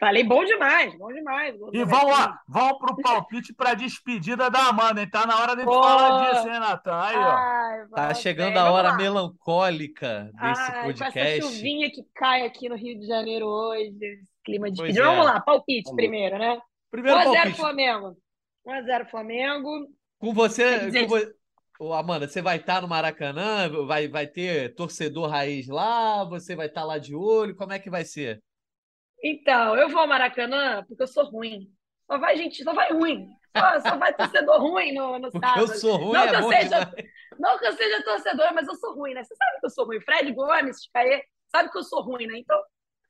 Falei 0.00 0.22
bom 0.22 0.44
demais, 0.44 0.96
bom 0.96 1.12
demais. 1.12 1.54
E 1.54 1.58
vamos 1.58 1.72
Bebetinho. 1.72 2.06
lá, 2.08 2.40
vamos 2.46 2.78
pro 2.78 2.96
palpite 3.02 3.52
para 3.52 3.74
despedida 3.74 4.48
da 4.48 4.68
Amanda, 4.68 5.00
hein? 5.00 5.10
Tá 5.10 5.26
na 5.26 5.40
hora 5.40 5.56
de 5.56 5.64
Pô. 5.64 5.82
falar 5.82 6.30
disso, 6.32 6.48
hein, 6.48 6.60
Natan? 6.60 7.00
Aí, 7.00 7.16
ó. 7.16 7.20
Ai, 7.36 7.86
Tá 7.94 8.14
chegando 8.14 8.56
a 8.58 8.70
hora 8.70 8.90
lá. 8.90 8.96
melancólica 8.96 10.30
desse 10.40 10.60
Ai, 10.60 10.82
Com 10.84 10.90
essa 10.90 11.04
podcast. 11.04 11.42
chuvinha 11.42 11.90
que 11.90 12.02
cai 12.14 12.44
aqui 12.46 12.68
no 12.68 12.76
Rio 12.76 12.98
de 12.98 13.06
Janeiro 13.06 13.46
hoje, 13.46 13.96
esse 14.00 14.28
clima 14.44 14.66
de 14.70 14.76
despedida. 14.76 15.00
é. 15.02 15.04
Vamos 15.04 15.24
lá, 15.26 15.40
palpite 15.40 15.84
Vamos. 15.84 15.96
primeiro, 15.96 16.38
né? 16.38 16.58
Primeiro 16.90 17.18
1x0 17.18 17.32
palpite. 17.34 17.56
Flamengo. 17.58 18.16
1x0 18.66 19.06
Flamengo. 19.10 19.86
Com 20.18 20.32
você, 20.34 20.78
Quer 20.78 20.86
dizer- 20.86 21.06
com 21.08 21.16
vo- 21.18 21.38
Ô, 21.80 21.92
Amanda, 21.94 22.26
você 22.26 22.42
vai 22.42 22.56
estar 22.56 22.82
no 22.82 22.88
Maracanã? 22.88 23.68
Vai, 23.86 24.08
vai 24.08 24.26
ter 24.26 24.74
torcedor 24.74 25.28
raiz 25.30 25.68
lá? 25.68 26.24
Você 26.24 26.56
vai 26.56 26.66
estar 26.66 26.82
lá 26.84 26.98
de 26.98 27.14
olho? 27.14 27.54
Como 27.54 27.72
é 27.72 27.78
que 27.78 27.88
vai 27.88 28.04
ser? 28.04 28.42
Então, 29.22 29.76
eu 29.76 29.88
vou 29.88 30.00
ao 30.00 30.06
Maracanã 30.08 30.84
porque 30.86 31.02
eu 31.02 31.06
sou 31.08 31.24
ruim. 31.24 31.70
Só 32.06 32.18
vai 32.18 32.36
gente, 32.36 32.62
só 32.62 32.72
vai 32.72 32.92
ruim. 32.92 33.28
Só, 33.56 33.80
só 33.80 33.96
vai 33.96 34.14
torcedor 34.14 34.60
ruim 34.60 34.92
no, 34.94 35.18
no 35.18 35.30
sábado. 35.30 35.60
eu 35.60 35.68
sou 35.68 35.96
ruim, 35.96 36.12
Não 36.12 36.20
é 36.22 36.28
que 36.28 36.36
eu 36.36 36.48
seja- 36.48 36.84
demais. 36.84 37.10
Não 37.38 37.58
que 37.58 37.66
eu 37.66 37.72
seja 37.72 38.02
torcedor, 38.04 38.54
mas 38.54 38.66
eu 38.68 38.74
sou 38.76 38.94
ruim, 38.94 39.14
né? 39.14 39.22
Você 39.24 39.34
sabe 39.34 39.60
que 39.60 39.66
eu 39.66 39.70
sou 39.70 39.84
ruim. 39.86 40.00
Fred 40.00 40.32
Gomes, 40.32 40.88
Caê, 40.92 41.22
sabe 41.50 41.70
que 41.70 41.78
eu 41.78 41.82
sou 41.84 42.02
ruim, 42.02 42.26
né? 42.26 42.38
Então, 42.38 42.60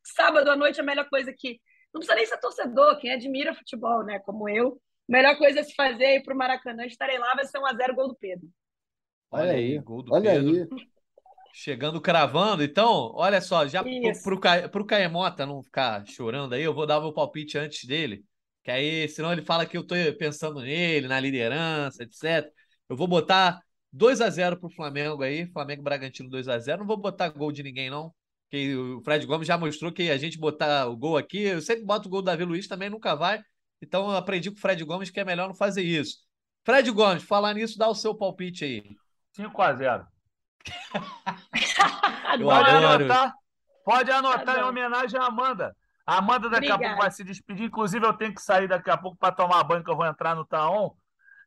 sábado 0.03 0.51
à 0.51 0.57
noite 0.57 0.79
é 0.79 0.83
a 0.83 0.87
melhor 0.87 1.09
coisa 1.09 1.33
que. 1.37 1.61
Não 1.93 2.01
precisa 2.01 2.15
nem 2.17 2.27
ser 2.27 2.39
torcedor, 2.39 2.99
quem 2.99 3.13
admira 3.13 3.55
futebol, 3.55 4.05
né? 4.05 4.19
Como 4.21 4.49
eu. 4.49 4.81
Melhor 5.09 5.37
coisa 5.39 5.61
a 5.61 5.65
se 5.65 5.75
fazer 5.75 6.05
é 6.05 6.17
ir 6.17 6.23
pro 6.23 6.37
Maracanã. 6.37 6.85
Estarei 6.85 7.19
lá, 7.19 7.35
vai 7.35 7.47
ser 7.47 7.59
1x0 7.59 7.95
gol 7.95 8.09
do 8.09 8.17
Pedro. 8.17 8.47
Olha 9.31 9.53
aí, 9.53 9.79
gol 9.79 10.03
do 10.03 10.13
Olha 10.13 10.33
Pedro. 10.33 10.51
aí. 10.51 10.69
Chegando 11.61 12.01
cravando. 12.01 12.63
Então, 12.63 13.11
olha 13.17 13.41
só, 13.41 13.67
já 13.67 13.83
Ca- 14.41 14.69
pro 14.69 14.87
Caemota 14.87 15.45
não 15.45 15.61
ficar 15.61 16.07
chorando 16.07 16.53
aí, 16.55 16.63
eu 16.63 16.73
vou 16.73 16.87
dar 16.87 17.01
meu 17.01 17.13
palpite 17.13 17.59
antes 17.59 17.85
dele. 17.85 18.25
Que 18.63 18.71
aí, 18.71 19.09
senão 19.09 19.33
ele 19.33 19.43
fala 19.43 19.67
que 19.67 19.77
eu 19.77 19.85
tô 19.85 19.97
pensando 20.17 20.61
nele, 20.61 21.09
na 21.09 21.19
liderança, 21.19 22.05
etc. 22.05 22.49
Eu 22.89 22.97
vou 22.97 23.09
botar 23.09 23.61
2 23.93 24.21
a 24.21 24.31
0 24.31 24.57
pro 24.61 24.71
Flamengo 24.71 25.21
aí, 25.25 25.51
Flamengo 25.51 25.83
Bragantino 25.83 26.31
2 26.31 26.47
a 26.47 26.61
0 26.61 26.79
Não 26.79 26.87
vou 26.87 26.97
botar 26.97 27.29
gol 27.31 27.51
de 27.51 27.65
ninguém, 27.65 27.91
não. 27.91 28.15
Que 28.51 28.77
o 28.77 29.03
Fred 29.03 29.27
Gomes 29.27 29.49
já 29.49 29.59
mostrou 29.59 29.91
que 29.91 30.13
a 30.13 30.17
gente 30.17 30.39
botar 30.39 30.87
o 30.87 30.97
gol 30.97 31.17
aqui, 31.17 31.41
eu 31.43 31.61
sempre 31.61 31.85
boto 31.85 32.07
o 32.07 32.11
gol 32.11 32.23
do 32.23 32.27
Davi 32.27 32.45
Luiz, 32.45 32.69
também 32.69 32.89
nunca 32.89 33.17
vai. 33.17 33.43
Então 33.83 34.09
eu 34.09 34.17
aprendi 34.17 34.49
com 34.49 34.57
o 34.57 34.61
Fred 34.61 34.85
Gomes 34.85 35.11
que 35.11 35.19
é 35.19 35.25
melhor 35.25 35.49
não 35.49 35.55
fazer 35.57 35.83
isso. 35.83 36.19
Fred 36.65 36.89
Gomes, 36.93 37.25
falar 37.25 37.53
nisso, 37.55 37.77
dá 37.77 37.89
o 37.89 37.97
seu 37.97 38.15
palpite 38.15 38.65
aí. 38.65 38.97
5x0. 39.33 40.07
Eu 40.93 41.01
Pode 41.01 41.48
adoro. 42.33 42.87
anotar, 42.87 43.35
pode 43.85 44.11
anotar 44.11 44.45
Tá 44.45 44.59
em 44.61 44.63
homenagem 44.63 45.19
à 45.19 45.27
Amanda. 45.27 45.75
A 46.07 46.19
Amanda 46.19 46.49
daqui 46.49 46.71
a 46.71 46.75
Obrigada. 46.75 46.85
pouco 46.85 47.03
vai 47.03 47.11
se 47.11 47.23
despedir. 47.25 47.67
Inclusive, 47.67 48.07
eu 48.07 48.13
tenho 48.15 48.35
que 48.35 48.41
sair 48.41 48.67
daqui 48.67 48.91
a 48.91 48.97
pouco 48.97 49.17
para 49.19 49.35
tomar 49.35 49.63
banho, 49.65 49.85
que 49.85 49.91
eu 49.91 49.97
vou 49.97 50.07
entrar 50.07 50.35
no 50.35 50.45
Taon. 50.45 50.91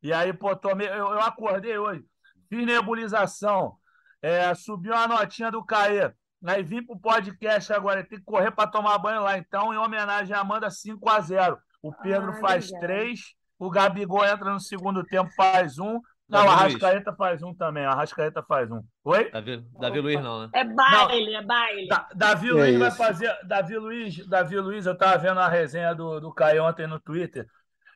E 0.03 0.13
aí, 0.13 0.31
pô, 0.33 0.55
tomei, 0.55 0.87
eu, 0.87 0.93
eu 1.13 1.21
acordei 1.21 1.77
hoje, 1.77 2.03
fiz 2.49 2.65
nebulização, 2.65 3.75
é, 4.21 4.53
subiu 4.53 4.93
a 4.95 5.07
notinha 5.07 5.51
do 5.51 5.63
Caê. 5.63 6.11
Aí 6.45 6.63
vim 6.63 6.83
pro 6.83 6.99
podcast 6.99 7.71
agora, 7.71 8.03
tem 8.03 8.17
que 8.17 8.25
correr 8.25 8.49
para 8.51 8.69
tomar 8.69 8.97
banho 8.97 9.21
lá. 9.21 9.37
Então, 9.37 9.73
em 9.73 9.77
homenagem 9.77 10.35
à 10.35 10.39
Amanda, 10.39 10.67
5x0. 10.69 11.57
O 11.83 11.91
Pedro 11.93 12.31
Ah, 12.31 12.39
faz 12.39 12.65
obrigada. 12.71 12.93
3, 12.93 13.19
o 13.59 13.69
Gabigol 13.69 14.25
entra 14.25 14.51
no 14.51 14.59
segundo 14.59 15.03
tempo, 15.03 15.29
faz 15.35 15.77
um. 15.79 15.99
Não, 16.31 16.39
Davi 16.45 16.47
o 16.47 16.51
Luiz. 16.51 16.61
Arrascaeta 16.83 17.13
faz 17.13 17.43
um 17.43 17.53
também. 17.53 17.85
O 17.85 17.89
Arrascaeta 17.89 18.41
faz 18.43 18.71
um. 18.71 18.81
Oi? 19.03 19.29
Davi, 19.31 19.65
Davi 19.79 19.99
Luiz 19.99 20.21
não, 20.21 20.41
né? 20.43 20.49
É 20.53 20.63
baile, 20.63 21.35
é 21.35 21.41
baile. 21.43 21.87
Da- 21.89 22.07
Davi 22.15 22.47
Que 22.47 22.53
Luiz 22.53 22.79
vai 22.79 22.91
fazer. 22.91 23.37
Davi 23.43 23.77
Luiz, 23.77 24.25
Davi 24.27 24.57
Luiz, 24.59 24.85
eu 24.85 24.97
tava 24.97 25.17
vendo 25.17 25.39
a 25.39 25.47
resenha 25.47 25.93
do, 25.93 26.19
do 26.21 26.33
Caio 26.33 26.63
ontem 26.63 26.87
no 26.87 26.99
Twitter. 26.99 27.45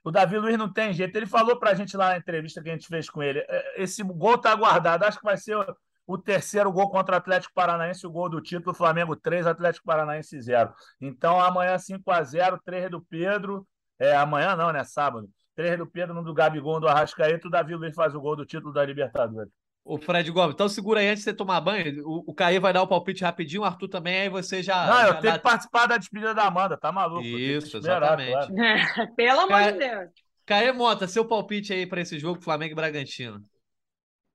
O 0.03 0.11
Davi 0.11 0.37
Luiz 0.37 0.57
não 0.57 0.71
tem 0.71 0.93
jeito. 0.93 1.15
Ele 1.15 1.25
falou 1.25 1.57
pra 1.57 1.73
gente 1.73 1.95
lá 1.97 2.09
na 2.09 2.17
entrevista 2.17 2.61
que 2.61 2.69
a 2.69 2.73
gente 2.73 2.87
fez 2.87 3.09
com 3.09 3.23
ele. 3.23 3.39
é, 3.47 3.81
Esse 3.81 4.03
gol 4.03 4.37
tá 4.37 4.53
guardado. 4.53 5.03
Acho 5.03 5.17
que 5.17 5.25
vai 5.25 5.37
ser 5.37 5.55
o, 5.55 5.75
o 6.05 6.17
terceiro 6.17 6.71
gol 6.71 6.89
contra 6.91 7.15
o 7.15 7.17
Atlético 7.17 7.53
Paranaense, 7.55 8.05
o 8.05 8.11
gol 8.11 8.29
do 8.29 8.41
título, 8.41 8.75
Flamengo 8.75 9.15
3, 9.15 9.47
Atlético 9.47 9.85
Paranaense 9.85 10.39
0. 10.39 10.71
Então 11.01 11.41
amanhã 11.41 11.75
5x0, 11.77 12.59
3 12.63 12.91
do 12.91 13.01
Pedro. 13.01 13.65
É, 13.97 14.15
amanhã 14.15 14.55
não, 14.55 14.71
né? 14.73 14.83
Sábado. 14.83 15.27
3 15.55 15.77
do 15.77 15.87
Pedro, 15.87 16.19
um 16.19 16.23
do 16.23 16.33
Gabigol, 16.33 16.77
um 16.77 16.79
do 16.81 16.87
Arrascaeta, 16.87 17.47
o 17.47 17.51
Davi 17.51 17.75
Luiz 17.75 17.95
faz 17.95 18.13
o 18.13 18.19
gol 18.21 18.35
do 18.35 18.45
título 18.45 18.73
da 18.73 18.83
Libertadores. 18.85 19.51
O 19.87 19.99
Fred 19.99 20.29
Gomes, 20.31 20.55
então 20.55 20.67
segura 20.67 20.99
aí 20.99 21.07
antes 21.07 21.19
de 21.23 21.29
você 21.29 21.33
tomar 21.33 21.61
banho. 21.61 22.03
O, 22.07 22.31
o 22.31 22.33
Caí 22.33 22.57
vai 22.57 22.73
dar 22.73 22.81
o 22.81 22.87
palpite 22.87 23.23
rapidinho, 23.23 23.61
o 23.61 23.65
Arthur 23.65 23.87
também, 23.87 24.21
aí 24.21 24.29
você 24.29 24.63
já. 24.63 24.85
não, 24.87 24.93
já 25.01 25.07
eu 25.07 25.11
tenho 25.21 25.33
dá- 25.33 25.37
que 25.37 25.43
participar 25.43 25.85
da 25.85 25.97
despedida 25.97 26.33
da 26.33 26.47
Amanda, 26.47 26.75
tá 26.75 26.91
maluco? 26.91 27.23
Isso, 27.23 27.77
esperar, 27.77 28.19
exatamente. 28.19 28.53
claro. 28.55 29.13
Pelo 29.15 29.39
amor 29.41 29.49
Cara- 29.49 29.71
de 29.71 29.77
Deus. 29.79 30.09
Caê 30.43 30.71
Mota, 30.71 31.07
seu 31.07 31.25
palpite 31.25 31.71
aí 31.73 31.85
para 31.87 32.01
esse 32.01 32.17
jogo 32.19 32.41
Flamengo 32.41 32.71
e 32.73 32.75
Bragantino. 32.75 33.43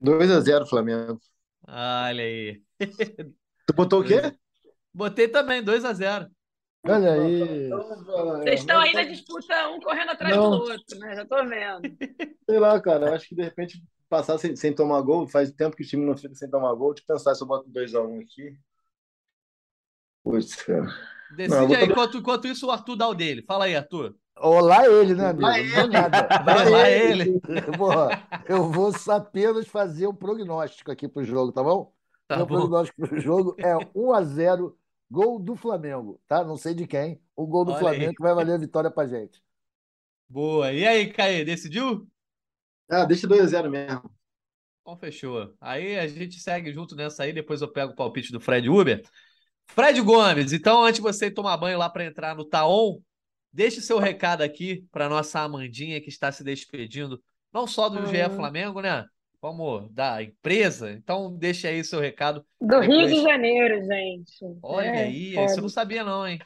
2x0 0.03 0.69
Flamengo. 0.69 1.21
Olha 1.67 2.23
aí. 2.25 2.61
Tu 3.67 3.73
botou 3.75 4.01
o 4.01 4.05
quê? 4.05 4.21
Botei 4.95 5.29
também, 5.29 5.63
2x0. 5.63 6.29
Olha 6.85 7.13
aí. 7.13 7.69
Vocês 7.69 8.61
estão 8.61 8.81
aí 8.81 8.93
na 8.95 9.03
disputa, 9.03 9.69
um 9.69 9.81
correndo 9.81 10.11
atrás 10.11 10.35
Não. 10.35 10.51
do 10.51 10.57
outro, 10.63 10.99
né? 10.99 11.15
Já 11.15 11.27
tô 11.27 11.37
vendo. 11.47 11.83
Sei 12.49 12.59
lá, 12.59 12.81
cara. 12.81 13.09
Eu 13.09 13.15
acho 13.15 13.29
que 13.29 13.35
de 13.35 13.43
repente 13.43 13.83
passar 14.09 14.39
sem, 14.39 14.57
sem 14.57 14.75
tomar 14.75 15.01
gol, 15.03 15.29
faz 15.29 15.53
tempo 15.53 15.77
que 15.77 15.85
o 15.85 15.87
time 15.87 16.05
não 16.05 16.17
fica 16.17 16.35
sem 16.35 16.51
tomar 16.51 16.75
gol. 16.75 16.95
Deixa 16.95 17.05
eu 17.09 17.17
pensar 17.17 17.35
se 17.35 17.43
eu 17.43 17.47
boto 17.47 17.71
2x1 17.71 18.23
aqui. 18.23 18.57
Putz, 20.25 20.57
cara. 20.57 20.87
Decide 21.37 21.55
Não, 21.55 21.75
aí, 21.77 21.85
enquanto, 21.85 22.19
enquanto 22.19 22.49
isso 22.49 22.67
o 22.67 22.71
Arthur 22.71 22.97
dá 22.97 23.09
o 23.09 23.15
dele. 23.15 23.43
Fala 23.43 23.67
aí, 23.67 23.77
Arthur. 23.77 24.17
Olá 24.37 24.87
ele, 24.87 25.15
né, 25.15 25.29
amigo? 25.29 25.43
Lá 25.47 25.59
Não 25.59 25.71
deu 25.71 25.89
nada. 25.89 26.29
Vai 26.45 26.71
lá 26.71 26.91
ele. 26.91 27.41
Porra, 27.77 28.27
eu 28.49 28.71
vou 28.71 28.91
apenas 29.11 29.69
fazer 29.69 30.07
um 30.07 30.15
prognóstico 30.15 30.91
aqui 30.91 31.07
pro 31.07 31.23
jogo, 31.23 31.53
tá 31.53 31.63
bom? 31.63 31.93
Tá 32.27 32.39
Meu 32.39 32.47
bom. 32.47 32.57
prognóstico 32.57 33.07
pro 33.07 33.21
jogo 33.21 33.55
é 33.59 33.77
1 33.95 34.13
a 34.13 34.23
0 34.23 34.80
gol 35.11 35.39
do 35.39 35.57
Flamengo, 35.57 36.21
tá? 36.27 36.45
Não 36.45 36.57
sei 36.57 36.75
de 36.75 36.87
quem. 36.87 37.21
O 37.35 37.47
gol 37.47 37.65
do 37.65 37.73
Olha 37.73 37.81
Flamengo 37.81 38.11
aí. 38.11 38.15
que 38.15 38.23
vai 38.23 38.35
valer 38.35 38.55
a 38.55 38.59
vitória 38.59 38.91
pra 38.91 39.07
gente. 39.07 39.43
Boa. 40.29 40.73
E 40.73 40.87
aí, 40.87 41.13
Caê, 41.13 41.45
decidiu? 41.45 42.09
Ah, 42.89 43.05
deixa 43.05 43.27
2x0 43.27 43.69
mesmo. 43.71 44.11
Então 44.83 44.97
fechou. 44.97 45.55
Aí 45.61 45.99
a 45.99 46.07
gente 46.09 46.39
segue 46.41 46.73
junto 46.73 46.97
nessa 46.97 47.23
aí, 47.25 47.33
depois 47.33 47.61
eu 47.63 47.71
pego 47.73 47.93
o 47.93 47.97
palpite 47.97 48.33
do 48.33 48.41
Fred 48.41 48.69
Uber. 48.69 49.03
Fred 49.69 50.01
Gomes, 50.01 50.53
então 50.53 50.83
antes 50.83 50.97
de 50.97 51.03
você 51.03 51.31
tomar 51.31 51.57
banho 51.57 51.79
lá 51.79 51.89
para 51.89 52.05
entrar 52.05 52.35
no 52.35 52.45
Taon, 52.45 52.99
deixe 53.53 53.81
seu 53.81 53.99
recado 53.99 54.43
aqui 54.43 54.85
para 54.91 55.09
nossa 55.09 55.41
Amandinha 55.41 56.01
que 56.01 56.09
está 56.09 56.33
se 56.33 56.43
despedindo, 56.43 57.23
não 57.53 57.67
só 57.69 57.89
do 57.89 58.05
GE 58.07 58.25
Hum. 58.27 58.31
Flamengo, 58.31 58.81
né? 58.81 59.05
Como 59.41 59.89
da 59.91 60.23
empresa. 60.23 60.93
Então 60.93 61.35
deixe 61.37 61.67
aí 61.67 61.83
seu 61.83 61.99
recado. 62.01 62.45
Do 62.61 62.79
Rio 62.81 62.91
Depois- 63.07 63.15
de 63.15 63.23
Janeiro, 63.23 63.83
gente. 63.87 64.59
Olha 64.63 64.87
É, 64.87 65.03
aí, 65.05 65.33
foda. 65.35 65.47
isso 65.47 65.59
eu 65.59 65.63
não 65.63 65.69
sabia 65.69 66.05
não, 66.05 66.27
hein? 66.27 66.39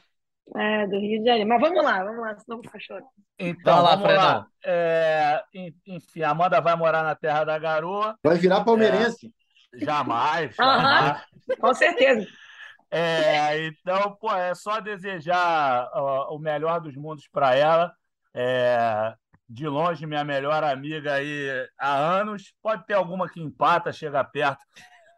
É, 0.55 0.87
do 0.87 0.97
Rio 0.99 1.19
de 1.19 1.25
Janeiro. 1.25 1.49
Mas 1.49 1.59
vamos 1.61 1.83
lá, 1.83 2.03
vamos 2.03 2.21
lá, 2.21 2.39
senão 2.39 2.57
vou 2.57 2.63
ficar 2.63 2.79
chorando. 2.79 3.07
Então, 3.37 3.81
lá, 3.81 3.91
vamos 3.95 4.05
Fredão. 4.05 4.23
lá. 4.23 4.47
É, 4.63 5.43
en- 5.53 5.75
enfim, 5.87 6.21
a 6.21 6.29
Amanda 6.29 6.61
vai 6.61 6.75
morar 6.75 7.03
na 7.03 7.15
terra 7.15 7.43
da 7.43 7.59
garoa. 7.59 8.17
Vai 8.23 8.37
virar 8.37 8.63
palmeirense. 8.63 9.33
Jamais. 9.73 10.55
Aham. 10.59 10.81
jamais. 10.81 11.25
Com 11.59 11.73
certeza. 11.73 12.27
É, 12.91 13.65
então, 13.67 14.15
pô, 14.21 14.31
é 14.33 14.55
só 14.55 14.79
desejar 14.79 15.89
ó, 15.93 16.33
o 16.33 16.39
melhor 16.39 16.79
dos 16.79 16.95
mundos 16.95 17.27
para 17.27 17.53
ela. 17.55 17.91
É, 18.33 19.13
de 19.47 19.67
longe, 19.67 20.05
minha 20.05 20.23
melhor 20.23 20.63
amiga 20.63 21.13
aí 21.13 21.47
há 21.79 21.95
anos. 21.95 22.53
Pode 22.61 22.85
ter 22.85 22.93
alguma 22.93 23.29
que 23.29 23.41
empata, 23.41 23.91
chega 23.93 24.23
perto. 24.23 24.63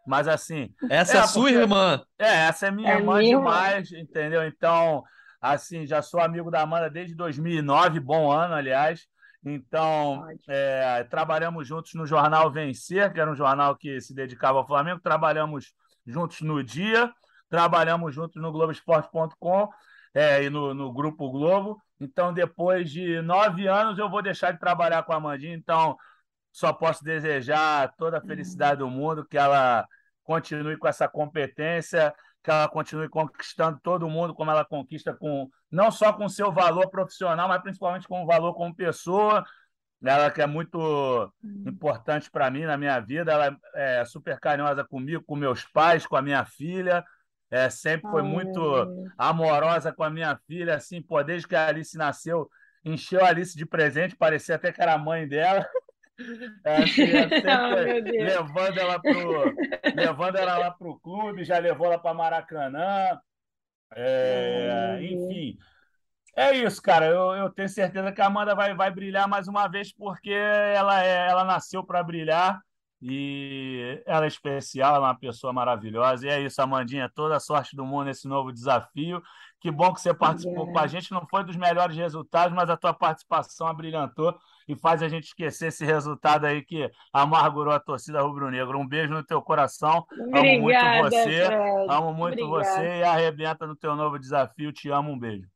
Mas 0.05 0.28
assim, 0.28 0.73
Essa 0.89 1.13
é, 1.13 1.17
É, 1.17 1.19
a 1.23 1.28
sua 1.28 1.43
porque- 1.43 1.55
irmã. 1.57 2.01
é, 2.17 2.36
essa 2.47 2.67
é 2.67 2.71
minha 2.71 2.91
É 2.91 2.95
irmã 2.97 3.17
minha 3.17 3.38
demais, 3.38 3.91
entendeu? 3.91 4.45
Então, 4.47 5.03
assim, 5.41 5.86
já 5.86 6.01
sou 6.01 6.21
amigo 6.21 6.49
da 6.49 6.61
Amanda 6.61 6.89
desde 6.89 7.13
2009, 7.15 7.99
bom 7.99 8.32
ano, 8.32 8.53
aliás. 8.53 9.05
Então, 9.45 10.25
é, 10.47 11.03
trabalhamos 11.09 11.67
juntos 11.67 11.93
no 11.93 12.05
jornal 12.05 12.51
Vencer, 12.51 13.13
que 13.13 13.19
era 13.19 13.32
um 13.32 13.36
jornal 13.36 13.75
que 13.75 13.99
se 14.01 14.13
dedicava 14.13 14.57
ao 14.57 14.67
Flamengo. 14.67 14.99
Trabalhamos 15.01 15.73
juntos 16.05 16.41
no 16.41 16.63
Dia, 16.63 17.11
trabalhamos 17.49 18.13
juntos 18.15 18.41
no 18.41 18.51
Globoesporte.com 18.51 19.69
é, 20.13 20.43
e 20.43 20.49
no, 20.49 20.73
no 20.73 20.91
Grupo 20.91 21.30
Globo. 21.30 21.82
Então, 21.99 22.33
depois 22.33 22.91
de 22.91 23.21
nove 23.21 23.67
anos, 23.67 23.97
eu 23.97 24.09
vou 24.09 24.21
deixar 24.21 24.51
de 24.51 24.59
trabalhar 24.59 25.03
com 25.03 25.13
a 25.13 25.17
Amandinha. 25.17 25.55
Então, 25.55 25.97
só 26.51 26.71
posso 26.73 27.03
desejar 27.03 27.93
toda 27.97 28.17
a 28.17 28.21
felicidade 28.21 28.79
do 28.79 28.89
mundo, 28.89 29.25
que 29.25 29.37
ela 29.37 29.87
continue 30.23 30.77
com 30.77 30.87
essa 30.87 31.07
competência, 31.07 32.13
que 32.43 32.51
ela 32.51 32.67
continue 32.67 33.09
conquistando 33.09 33.79
todo 33.81 34.09
mundo 34.09 34.33
como 34.33 34.51
ela 34.51 34.65
conquista 34.65 35.13
com 35.13 35.49
não 35.71 35.91
só 35.91 36.13
com 36.13 36.29
seu 36.29 36.51
valor 36.51 36.89
profissional, 36.89 37.47
mas 37.47 37.61
principalmente 37.61 38.07
com 38.07 38.23
o 38.23 38.25
valor 38.25 38.53
como 38.53 38.75
pessoa. 38.75 39.43
Ela 40.03 40.29
que 40.29 40.41
é 40.41 40.47
muito 40.47 41.33
importante 41.65 42.29
para 42.29 42.51
mim 42.51 42.65
na 42.65 42.77
minha 42.77 42.99
vida, 42.99 43.31
ela 43.31 43.57
é 43.73 44.05
super 44.05 44.39
carinhosa 44.39 44.83
comigo, 44.83 45.23
com 45.25 45.35
meus 45.35 45.65
pais, 45.65 46.05
com 46.05 46.15
a 46.15 46.21
minha 46.21 46.45
filha. 46.45 47.03
É, 47.49 47.69
sempre 47.69 48.09
foi 48.09 48.21
Ai, 48.21 48.27
muito 48.27 48.59
amorosa 49.17 49.93
com 49.93 50.03
a 50.03 50.09
minha 50.09 50.35
filha, 50.47 50.75
assim, 50.75 51.01
pô, 51.01 51.23
desde 51.23 51.47
que 51.47 51.55
a 51.55 51.67
Alice 51.67 51.97
nasceu, 51.97 52.49
encheu 52.83 53.23
a 53.23 53.29
Alice 53.29 53.57
de 53.57 53.65
presente, 53.65 54.15
parecia 54.15 54.55
até 54.55 54.71
que 54.71 54.81
era 54.81 54.93
a 54.93 54.97
mãe 54.97 55.27
dela. 55.27 55.67
É, 56.65 56.77
assim, 56.77 57.03
Oh, 57.03 57.75
levando 58.17 58.79
ela 58.79 58.99
pro, 58.99 59.53
levando 59.95 60.35
ela 60.35 60.57
lá 60.57 60.71
pro 60.71 60.99
clube, 60.99 61.43
já 61.43 61.59
levou 61.59 61.85
ela 61.85 61.99
para 61.99 62.13
Maracanã. 62.15 63.19
É, 63.95 64.97
Oh, 64.99 65.03
enfim, 65.03 65.57
é 66.35 66.55
isso, 66.55 66.81
cara. 66.81 67.05
Eu, 67.07 67.35
eu 67.35 67.49
tenho 67.51 67.69
certeza 67.69 68.11
que 68.11 68.21
a 68.21 68.27
Amanda 68.27 68.55
vai, 68.55 68.75
vai 68.75 68.91
brilhar 68.91 69.27
mais 69.27 69.47
uma 69.47 69.67
vez, 69.67 69.91
porque 69.93 70.31
ela, 70.31 71.03
é, 71.03 71.29
ela 71.29 71.43
nasceu 71.43 71.83
para 71.83 72.03
brilhar 72.03 72.61
e 73.01 74.01
ela 74.05 74.25
é 74.25 74.27
especial, 74.27 74.95
ela 74.95 75.07
é 75.07 75.09
uma 75.09 75.19
pessoa 75.19 75.53
maravilhosa. 75.53 76.25
E 76.25 76.29
é 76.29 76.41
isso, 76.41 76.61
Amandinha. 76.61 77.09
Toda 77.13 77.35
a 77.35 77.39
sorte 77.39 77.75
do 77.75 77.85
mundo 77.85 78.05
nesse 78.05 78.27
novo 78.27 78.51
desafio. 78.51 79.21
Que 79.59 79.71
bom 79.71 79.93
que 79.93 80.01
você 80.01 80.13
participou 80.13 80.63
Obrigada. 80.63 80.79
com 80.79 80.83
a 80.83 80.87
gente. 80.87 81.11
Não 81.11 81.27
foi 81.27 81.43
dos 81.43 81.55
melhores 81.55 81.95
resultados, 81.95 82.55
mas 82.55 82.69
a 82.69 82.77
tua 82.77 82.93
participação 82.93 83.67
abrilhantou 83.67 84.35
e 84.67 84.75
faz 84.75 85.01
a 85.01 85.07
gente 85.07 85.25
esquecer 85.25 85.67
esse 85.67 85.85
resultado 85.85 86.45
aí 86.45 86.63
que 86.63 86.89
amargurou 87.13 87.73
a 87.73 87.79
torcida 87.79 88.21
rubro-negra. 88.21 88.77
Um 88.77 88.87
beijo 88.87 89.13
no 89.13 89.23
teu 89.23 89.41
coração. 89.41 90.05
Amo 90.11 90.59
muito 90.59 90.61
Obrigada, 90.63 91.09
você. 91.09 91.45
Fred. 91.45 91.55
Amo 91.89 92.13
muito 92.13 92.43
Obrigada. 92.43 92.75
você 92.75 92.99
e 92.99 93.03
arrebenta 93.03 93.67
no 93.67 93.75
teu 93.75 93.95
novo 93.95 94.19
desafio. 94.19 94.71
Te 94.71 94.89
amo. 94.89 95.11
Um 95.11 95.19
beijo. 95.19 95.47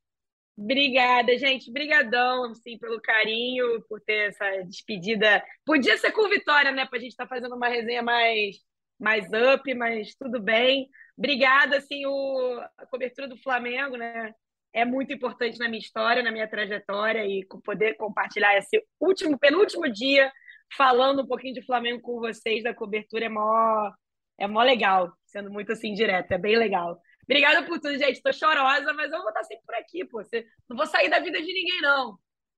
Obrigada, 0.58 1.38
gente. 1.38 1.72
Brigadão, 1.72 2.52
assim, 2.52 2.78
pelo 2.78 3.02
carinho, 3.02 3.82
por 3.88 4.00
ter 4.02 4.30
essa 4.30 4.64
despedida. 4.64 5.44
Podia 5.66 5.98
ser 5.98 6.12
com 6.12 6.30
vitória, 6.30 6.72
né? 6.72 6.86
Pra 6.86 7.00
gente 7.00 7.12
estar 7.12 7.28
fazendo 7.28 7.56
uma 7.56 7.68
resenha 7.68 8.04
mais, 8.04 8.58
mais 9.00 9.26
up, 9.56 9.74
mas 9.74 10.16
tudo 10.16 10.42
bem. 10.42 10.88
Obrigada, 11.18 11.78
assim, 11.78 12.06
o, 12.06 12.62
a 12.78 12.86
cobertura 12.86 13.28
do 13.28 13.38
Flamengo, 13.38 13.98
né? 13.98 14.34
É 14.74 14.86
muito 14.86 15.12
importante 15.14 15.60
na 15.60 15.68
minha 15.68 15.80
história, 15.82 16.24
na 16.24 16.32
minha 16.32 16.48
trajetória 16.48 17.26
e 17.26 17.46
poder 17.64 17.96
compartilhar 17.96 18.58
esse 18.58 18.82
último, 19.00 19.38
penúltimo 19.38 19.92
dia 19.92 20.32
falando 20.78 21.24
um 21.24 21.28
pouquinho 21.28 21.54
de 21.54 21.66
Flamengo 21.66 22.02
com 22.02 22.20
vocês 22.20 22.64
da 22.64 22.74
cobertura 22.74 23.26
é 23.26 23.30
mó, 23.30 23.92
é 24.40 24.48
mó 24.48 24.64
legal, 24.64 25.12
sendo 25.26 25.52
muito 25.52 25.72
assim 25.72 25.94
direto, 25.94 26.32
é 26.32 26.38
bem 26.38 26.56
legal. 26.56 27.00
Obrigada 27.24 27.64
por 27.66 27.80
tudo, 27.80 27.98
gente. 27.98 28.22
Tô 28.22 28.32
chorosa, 28.34 28.94
mas 28.94 29.12
eu 29.12 29.20
vou 29.20 29.30
estar 29.30 29.44
sempre 29.44 29.66
por 29.66 29.76
aqui, 29.76 30.06
pô. 30.06 30.22
Não 30.70 30.78
vou 30.78 30.86
sair 30.86 31.10
da 31.10 31.20
vida 31.20 31.40
de 31.40 31.48
ninguém, 31.54 31.82
não. 31.82 32.18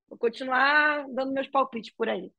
Vou 0.09 0.17
continuar 0.17 1.05
dando 1.09 1.33
meus 1.33 1.47
palpites 1.47 1.93
por 1.95 2.09
aí. 2.09 2.31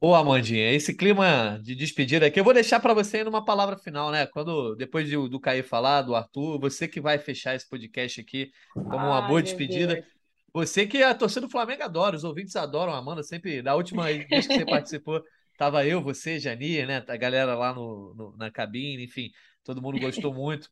Ô, 0.00 0.14
Amandinha, 0.14 0.72
esse 0.72 0.94
clima 0.94 1.58
de 1.62 1.74
despedida 1.74 2.26
aqui, 2.26 2.38
eu 2.38 2.44
vou 2.44 2.52
deixar 2.52 2.80
para 2.80 2.92
você 2.92 3.22
numa 3.22 3.44
palavra 3.44 3.78
final, 3.78 4.10
né? 4.10 4.26
Quando 4.26 4.74
depois 4.74 5.08
de- 5.08 5.16
do 5.28 5.40
Caí 5.40 5.62
falar, 5.62 6.02
do 6.02 6.14
Arthur, 6.14 6.58
você 6.58 6.88
que 6.88 7.00
vai 7.00 7.18
fechar 7.18 7.54
esse 7.54 7.68
podcast 7.68 8.20
aqui 8.20 8.50
como 8.74 8.96
uma 8.96 9.22
Ai, 9.22 9.28
boa 9.28 9.42
despedida. 9.42 9.94
Deus. 9.94 10.06
Você 10.52 10.86
que 10.86 11.02
a 11.02 11.14
torcida 11.14 11.42
do 11.42 11.50
Flamengo 11.50 11.82
adora, 11.82 12.16
os 12.16 12.24
ouvintes 12.24 12.54
adoram 12.56 12.92
a 12.92 12.98
Amanda, 12.98 13.22
sempre, 13.22 13.62
da 13.62 13.74
última 13.74 14.04
vez 14.04 14.46
que 14.46 14.54
você 14.54 14.66
participou, 14.66 15.22
tava 15.56 15.86
eu, 15.86 16.02
você, 16.02 16.38
Jani, 16.38 16.84
né? 16.86 17.02
A 17.08 17.16
galera 17.16 17.54
lá 17.54 17.72
no, 17.72 18.14
no- 18.14 18.36
na 18.36 18.50
cabine, 18.50 19.04
enfim, 19.04 19.30
todo 19.64 19.82
mundo 19.82 19.98
gostou 19.98 20.32
muito. 20.34 20.70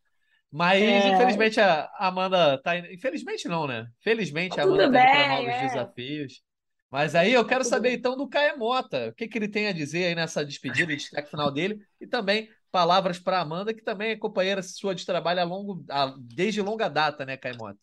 Mas, 0.50 1.04
É. 1.04 1.06
infelizmente, 1.06 1.60
a 1.60 1.84
a 1.98 2.08
Amanda 2.08 2.58
tá. 2.62 2.76
in- 2.76 2.94
Infelizmente, 2.94 3.48
não, 3.48 3.66
né? 3.66 3.86
Felizmente, 4.00 4.60
a 4.60 4.64
Tudo 4.64 4.64
Amanda 4.64 4.90
tá 4.90 4.98
indo 5.00 5.10
para 5.10 5.26
bem, 5.26 5.26
novos 5.26 5.56
é. 5.56 5.58
desafios. 5.58 6.42
Mas 6.90 7.14
aí 7.14 7.32
eu 7.32 7.46
quero 7.46 7.64
tudo 7.64 7.64
saber 7.64 7.92
então 7.94 8.16
do 8.16 8.28
Caio 8.28 8.58
Mota, 8.58 9.08
o 9.08 9.14
que 9.14 9.26
que 9.28 9.38
ele 9.38 9.48
tem 9.48 9.66
a 9.68 9.72
dizer 9.72 10.06
aí 10.06 10.14
nessa 10.14 10.44
despedida 10.44 10.92
e 10.92 10.96
destaque 10.96 11.30
final 11.30 11.50
dele, 11.50 11.80
e 12.00 12.06
também 12.06 12.50
palavras 12.70 13.18
para 13.18 13.40
Amanda, 13.40 13.72
que 13.74 13.82
também 13.82 14.10
é 14.12 14.16
companheira 14.16 14.62
sua 14.62 14.94
de 14.94 15.06
trabalho 15.06 15.40
a 15.40 15.44
longo, 15.44 15.84
a- 15.90 16.14
desde 16.20 16.60
longa 16.62 16.88
data, 16.88 17.24
né, 17.24 17.36
Caio 17.36 17.56
Mota? 17.56 17.78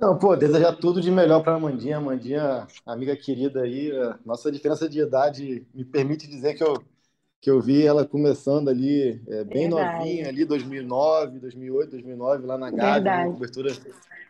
Não, 0.00 0.16
pô, 0.16 0.36
desejar 0.36 0.76
tudo 0.76 1.00
de 1.00 1.10
melhor 1.10 1.42
para 1.42 1.52
a 1.54 1.56
Amandinha. 1.56 1.96
Amandinha, 1.98 2.66
amiga 2.86 3.16
querida 3.16 3.62
aí. 3.62 3.90
Nossa 4.24 4.50
diferença 4.52 4.88
de 4.88 5.00
idade 5.00 5.66
me 5.74 5.84
permite 5.84 6.26
dizer 6.28 6.54
que 6.54 6.62
eu, 6.62 6.84
que 7.40 7.50
eu 7.50 7.60
vi 7.60 7.84
ela 7.84 8.04
começando 8.06 8.68
ali, 8.68 9.22
é, 9.28 9.44
bem 9.44 9.68
Verdade. 9.68 9.98
novinha, 9.98 10.28
ali 10.28 10.44
2009, 10.44 11.38
2008, 11.38 11.90
2009, 11.90 12.46
lá 12.46 12.58
na 12.58 12.70
Gávea, 12.70 13.26
uma 13.26 13.32
cobertura 13.32 13.72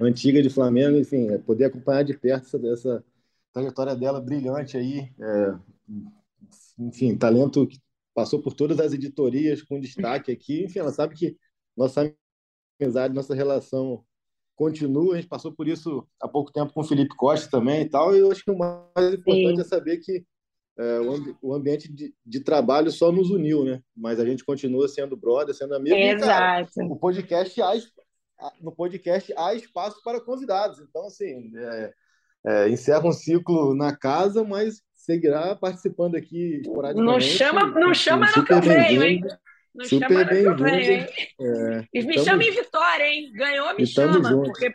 antiga 0.01 0.43
de 0.43 0.51
Flamengo. 0.51 0.98
Enfim, 0.98 1.28
é, 1.30 1.39
poder 1.39 1.66
acompanhar 1.66 2.02
de 2.02 2.16
perto 2.16 2.47
essa, 2.47 2.66
essa 2.68 3.05
trajetória 3.52 3.97
dela 3.97 4.20
brilhante 4.20 4.76
aí. 4.76 5.10
é, 5.20 5.55
enfim, 6.78 7.16
talento 7.16 7.66
que 7.66 7.78
passou 8.14 8.40
por 8.40 8.52
todas 8.52 8.78
as 8.80 8.93
editorias 8.93 9.62
com 9.62 9.80
destaque 9.80 10.30
aqui. 10.30 10.64
Enfim, 10.64 10.80
ela 10.80 10.93
sabe 10.93 11.14
que 11.14 11.36
nossa 11.76 12.12
amizade, 12.80 13.14
nossa 13.14 13.35
relação 13.35 14.05
continua. 14.55 15.14
A 15.14 15.16
gente 15.16 15.28
passou 15.28 15.52
por 15.52 15.66
isso 15.66 16.06
há 16.20 16.28
pouco 16.28 16.52
tempo 16.52 16.72
com 16.72 16.80
o 16.80 16.85
Felipe 16.85 17.14
Costa 17.16 17.51
também 17.51 17.82
e 17.82 17.89
tal. 17.89 18.14
E 18.14 18.18
eu 18.18 18.30
acho 18.30 18.44
que 18.44 18.51
o 18.51 18.59
mais 18.59 19.14
importante 19.14 19.56
Sim. 19.56 19.60
é 19.60 19.64
saber 19.64 19.98
que 19.98 20.24
é, 20.78 21.00
o, 21.00 21.36
o, 21.42 21.55
ambiente 21.55 21.92
de, 21.92 22.14
de, 22.24 22.40
trabalho 22.40 22.90
só 22.92 23.10
nos 23.10 23.30
uniu, 23.30 23.64
né? 23.64 23.82
Mas 23.96 24.20
a 24.20 24.24
gente 24.24 24.44
continua 24.44 24.86
sendo 24.86 25.16
brother, 25.16 25.52
sendo 25.52 25.74
amigo. 25.74 25.96
Exato. 25.96 26.72
Cara, 26.72 26.88
o 26.88 26.96
podcast 26.96 27.60
há, 27.60 27.72
no 28.60 28.70
podcast 28.70 29.34
há 29.36 29.55
espaço 29.55 30.00
para 30.05 30.20
convidados. 30.20 30.78
Então, 30.78 31.05
assim, 31.05 31.50
é, 31.56 31.92
é, 32.46 32.68
encerra 32.68 33.09
um 33.09 33.12
ciclo 33.12 33.74
na 33.74 33.96
casa, 33.96 34.44
mas 34.44 34.80
seguirá 34.94 35.56
participando 35.56 36.14
aqui 36.14 36.60
esporadicamente. 36.60 37.12
Não 37.12 37.20
chama, 37.20 37.66
não 37.66 37.92
chama 37.92 38.26
no 38.36 38.44
que 38.44 38.52
eu 38.52 38.60
venho, 38.60 39.02
hein? 39.02 39.20
Não 39.74 39.84
super 39.84 40.28
venho, 40.28 40.92
hein? 40.92 41.06
É, 41.40 41.84
e 41.92 42.02
me 42.05 42.18
chama 42.20 42.44
em 42.44 42.52
vitória, 42.52 43.05
hein? 43.05 43.32
Ganhou, 43.32 43.74
me 43.76 43.84
chama. 43.84 44.20
Porque 44.44 44.72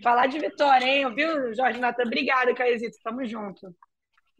falar 0.00 0.28
de 0.28 0.38
vitória, 0.38 0.86
hein? 0.86 1.12
Viu, 1.12 1.52
Jorge 1.54 1.80
Natan? 1.80 2.04
Obrigado, 2.04 2.54
Caizito. 2.54 2.96
Tamo 3.02 3.24
junto. 3.24 3.74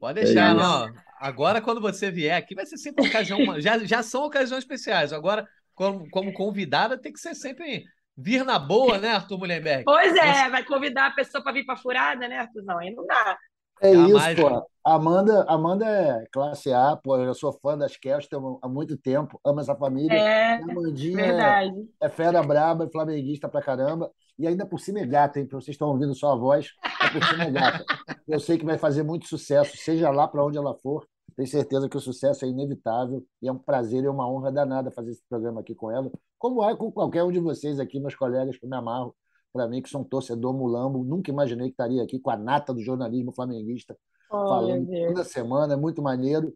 Pode 0.05 0.21
deixar, 0.21 0.51
é 0.51 0.55
não. 0.55 0.93
Agora, 1.19 1.63
quando 1.63 1.81
você 1.81 2.11
vier 2.11 2.37
aqui, 2.37 2.55
vai 2.55 2.67
ser 2.67 2.77
sempre 2.77 3.09
ocasião. 3.09 3.59
já, 3.59 3.79
já 3.79 4.03
são 4.03 4.27
ocasiões 4.27 4.63
especiais. 4.63 5.15
Agora, 5.15 5.49
como, 5.75 6.11
como 6.11 6.31
convidada, 6.35 6.99
tem 6.99 7.11
que 7.11 7.19
ser 7.19 7.35
sempre 7.35 7.85
vir 8.15 8.45
na 8.45 8.59
boa, 8.59 8.99
né, 8.99 9.13
Arthur 9.13 9.39
Mullenberg? 9.39 9.85
Pois 9.85 10.15
é, 10.15 10.45
você... 10.45 10.51
vai 10.51 10.63
convidar 10.63 11.07
a 11.07 11.11
pessoa 11.13 11.43
para 11.43 11.55
vir 11.55 11.65
para 11.65 11.79
furada, 11.79 12.29
né, 12.29 12.41
Arthur? 12.41 12.63
Não, 12.65 12.79
aí 12.79 12.95
não 12.95 13.07
dá. 13.07 13.39
É 13.81 13.93
isso, 13.93 14.43
pô. 14.43 14.67
Amanda, 14.85 15.47
Amanda 15.49 15.87
é 15.87 16.27
classe 16.31 16.71
A, 16.71 16.95
pô. 16.97 17.17
Eu 17.17 17.33
sou 17.33 17.55
fã 17.55 17.79
das 17.79 17.97
Kelster 17.97 18.39
há 18.61 18.69
muito 18.69 18.99
tempo, 18.99 19.41
amo 19.43 19.61
essa 19.61 19.75
família. 19.75 20.13
É, 20.13 20.57
Amandinha 20.57 21.17
verdade. 21.17 21.89
É, 21.99 22.07
é 22.07 22.09
fera 22.11 22.43
braba, 22.43 22.91
flamenguista 22.93 23.49
pra 23.49 23.63
caramba. 23.63 24.13
E 24.39 24.47
ainda 24.47 24.67
por 24.67 24.81
cima 24.81 25.01
é 25.01 25.07
gata, 25.07 25.39
hein? 25.39 25.47
Vocês 25.51 25.75
estão 25.75 25.89
ouvindo 25.89 26.15
só 26.15 26.33
a 26.33 26.37
voz, 26.37 26.73
é 27.03 27.11
por 27.11 27.25
cima 27.25 27.45
é 27.45 27.51
gata. 27.51 27.85
Eu 28.27 28.41
sei 28.41 28.59
que 28.59 28.65
vai 28.65 28.79
fazer 28.79 29.03
muito 29.03 29.29
sucesso, 29.29 29.77
seja 29.77 30.11
lá 30.11 30.27
para 30.27 30.45
onde 30.45 30.59
ela 30.59 30.75
for. 30.75 31.07
Tenho 31.37 31.49
certeza 31.49 31.89
que 31.89 31.97
o 31.97 32.01
sucesso 32.01 32.45
é 32.45 32.49
inevitável 32.49 33.25
e 33.43 33.49
é 33.49 33.53
um 33.53 33.59
prazer 33.59 34.05
e 34.05 34.09
uma 34.09 34.29
honra 34.31 34.53
danada 34.53 34.91
fazer 34.91 35.11
esse 35.11 35.23
programa 35.29 35.61
aqui 35.61 35.75
com 35.75 35.91
ela, 35.91 36.11
como 36.39 36.63
é 36.63 36.77
com 36.77 36.93
qualquer 36.93 37.25
um 37.25 37.33
de 37.33 37.41
vocês 37.41 37.81
aqui, 37.81 37.99
meus 37.99 38.15
colegas 38.15 38.57
que 38.57 38.67
me 38.67 38.77
amarro 38.77 39.15
para 39.53 39.69
mim, 39.69 39.81
que 39.81 39.89
sou 39.89 40.01
um 40.01 40.05
torcedor 40.05 40.53
mulambo, 40.53 41.05
nunca 41.05 41.31
imaginei 41.31 41.69
que 41.69 41.75
estaria 41.75 42.03
aqui 42.03 42.19
com 42.19 42.31
a 42.31 42.37
nata 42.37 42.75
do 42.75 42.81
jornalismo 42.81 43.33
flamenguista, 43.33 43.97
oh, 44.31 44.49
falando 44.49 44.89
toda 45.07 45.25
semana, 45.25 45.75
é 45.75 45.77
muito 45.77 46.03
maneiro. 46.03 46.55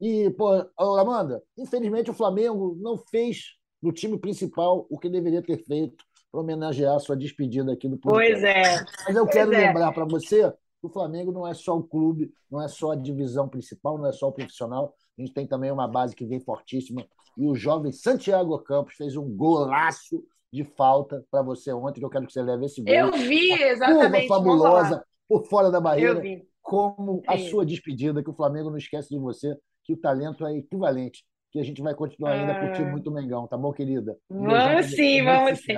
E, 0.00 0.30
pô, 0.30 0.48
Amanda, 0.76 1.42
infelizmente 1.56 2.10
o 2.10 2.14
Flamengo 2.14 2.76
não 2.80 2.96
fez 2.96 3.56
no 3.80 3.92
time 3.92 4.18
principal 4.18 4.86
o 4.90 4.98
que 4.98 5.08
deveria 5.08 5.42
ter 5.42 5.58
feito 5.64 6.04
para 6.30 6.40
homenagear 6.40 6.94
a 6.94 7.00
sua 7.00 7.16
despedida 7.16 7.72
aqui 7.72 7.88
do 7.88 7.98
podcast. 7.98 8.40
Pois 8.40 8.44
é. 8.44 8.84
Mas 9.06 9.16
eu 9.16 9.26
quero 9.26 9.52
é. 9.52 9.66
lembrar 9.66 9.92
para 9.92 10.04
você 10.04 10.50
que 10.80 10.86
o 10.86 10.88
Flamengo 10.88 11.32
não 11.32 11.46
é 11.46 11.52
só 11.52 11.76
o 11.76 11.82
clube, 11.82 12.32
não 12.50 12.62
é 12.62 12.68
só 12.68 12.92
a 12.92 12.96
divisão 12.96 13.48
principal, 13.48 13.98
não 13.98 14.06
é 14.06 14.12
só 14.12 14.28
o 14.28 14.32
profissional. 14.32 14.94
A 15.18 15.20
gente 15.20 15.34
tem 15.34 15.46
também 15.46 15.70
uma 15.70 15.86
base 15.86 16.14
que 16.14 16.24
vem 16.24 16.40
fortíssima. 16.40 17.04
E 17.36 17.46
o 17.46 17.54
jovem 17.54 17.92
Santiago 17.92 18.58
Campos 18.60 18.94
fez 18.94 19.16
um 19.16 19.28
golaço 19.28 20.24
de 20.52 20.64
falta 20.64 21.24
para 21.30 21.42
você 21.42 21.72
ontem, 21.72 22.00
que 22.00 22.04
eu 22.04 22.10
quero 22.10 22.26
que 22.26 22.32
você 22.32 22.42
leve 22.42 22.64
esse 22.66 22.82
gol. 22.82 22.92
Eu 22.92 23.12
vi, 23.12 23.52
exatamente. 23.52 24.26
Curva 24.26 24.34
fabulosa, 24.34 25.04
por 25.28 25.46
fora 25.46 25.70
da 25.70 25.80
barreira. 25.80 26.22
Como 26.62 27.22
a 27.26 27.38
sua 27.38 27.64
despedida, 27.64 28.22
que 28.22 28.30
o 28.30 28.34
Flamengo 28.34 28.70
não 28.70 28.76
esquece 28.76 29.08
de 29.10 29.18
você, 29.18 29.56
que 29.84 29.92
o 29.92 29.96
talento 29.96 30.46
é 30.46 30.56
equivalente, 30.56 31.24
que 31.50 31.58
a 31.58 31.62
gente 31.62 31.80
vai 31.82 31.94
continuar 31.94 32.32
ainda 32.32 32.52
ah. 32.52 32.60
curtindo 32.60 32.90
muito 32.90 33.10
o 33.10 33.12
Mengão, 33.12 33.46
tá 33.46 33.56
bom, 33.56 33.72
querida? 33.72 34.16
Vamos 34.28 34.86
sim, 34.86 35.24
vamos 35.24 35.60
sim. 35.60 35.74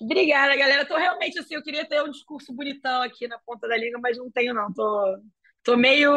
Obrigada, 0.00 0.56
galera. 0.56 0.86
Tô 0.86 0.96
realmente 0.96 1.38
assim, 1.38 1.54
eu 1.54 1.62
queria 1.62 1.86
ter 1.86 2.02
um 2.02 2.10
discurso 2.10 2.52
bonitão 2.52 3.02
aqui 3.02 3.26
na 3.28 3.38
ponta 3.38 3.68
da 3.68 3.76
língua, 3.76 4.00
mas 4.02 4.18
não 4.18 4.30
tenho, 4.30 4.54
não. 4.54 4.72
Tô, 4.72 5.18
tô 5.62 5.76
meio. 5.76 6.12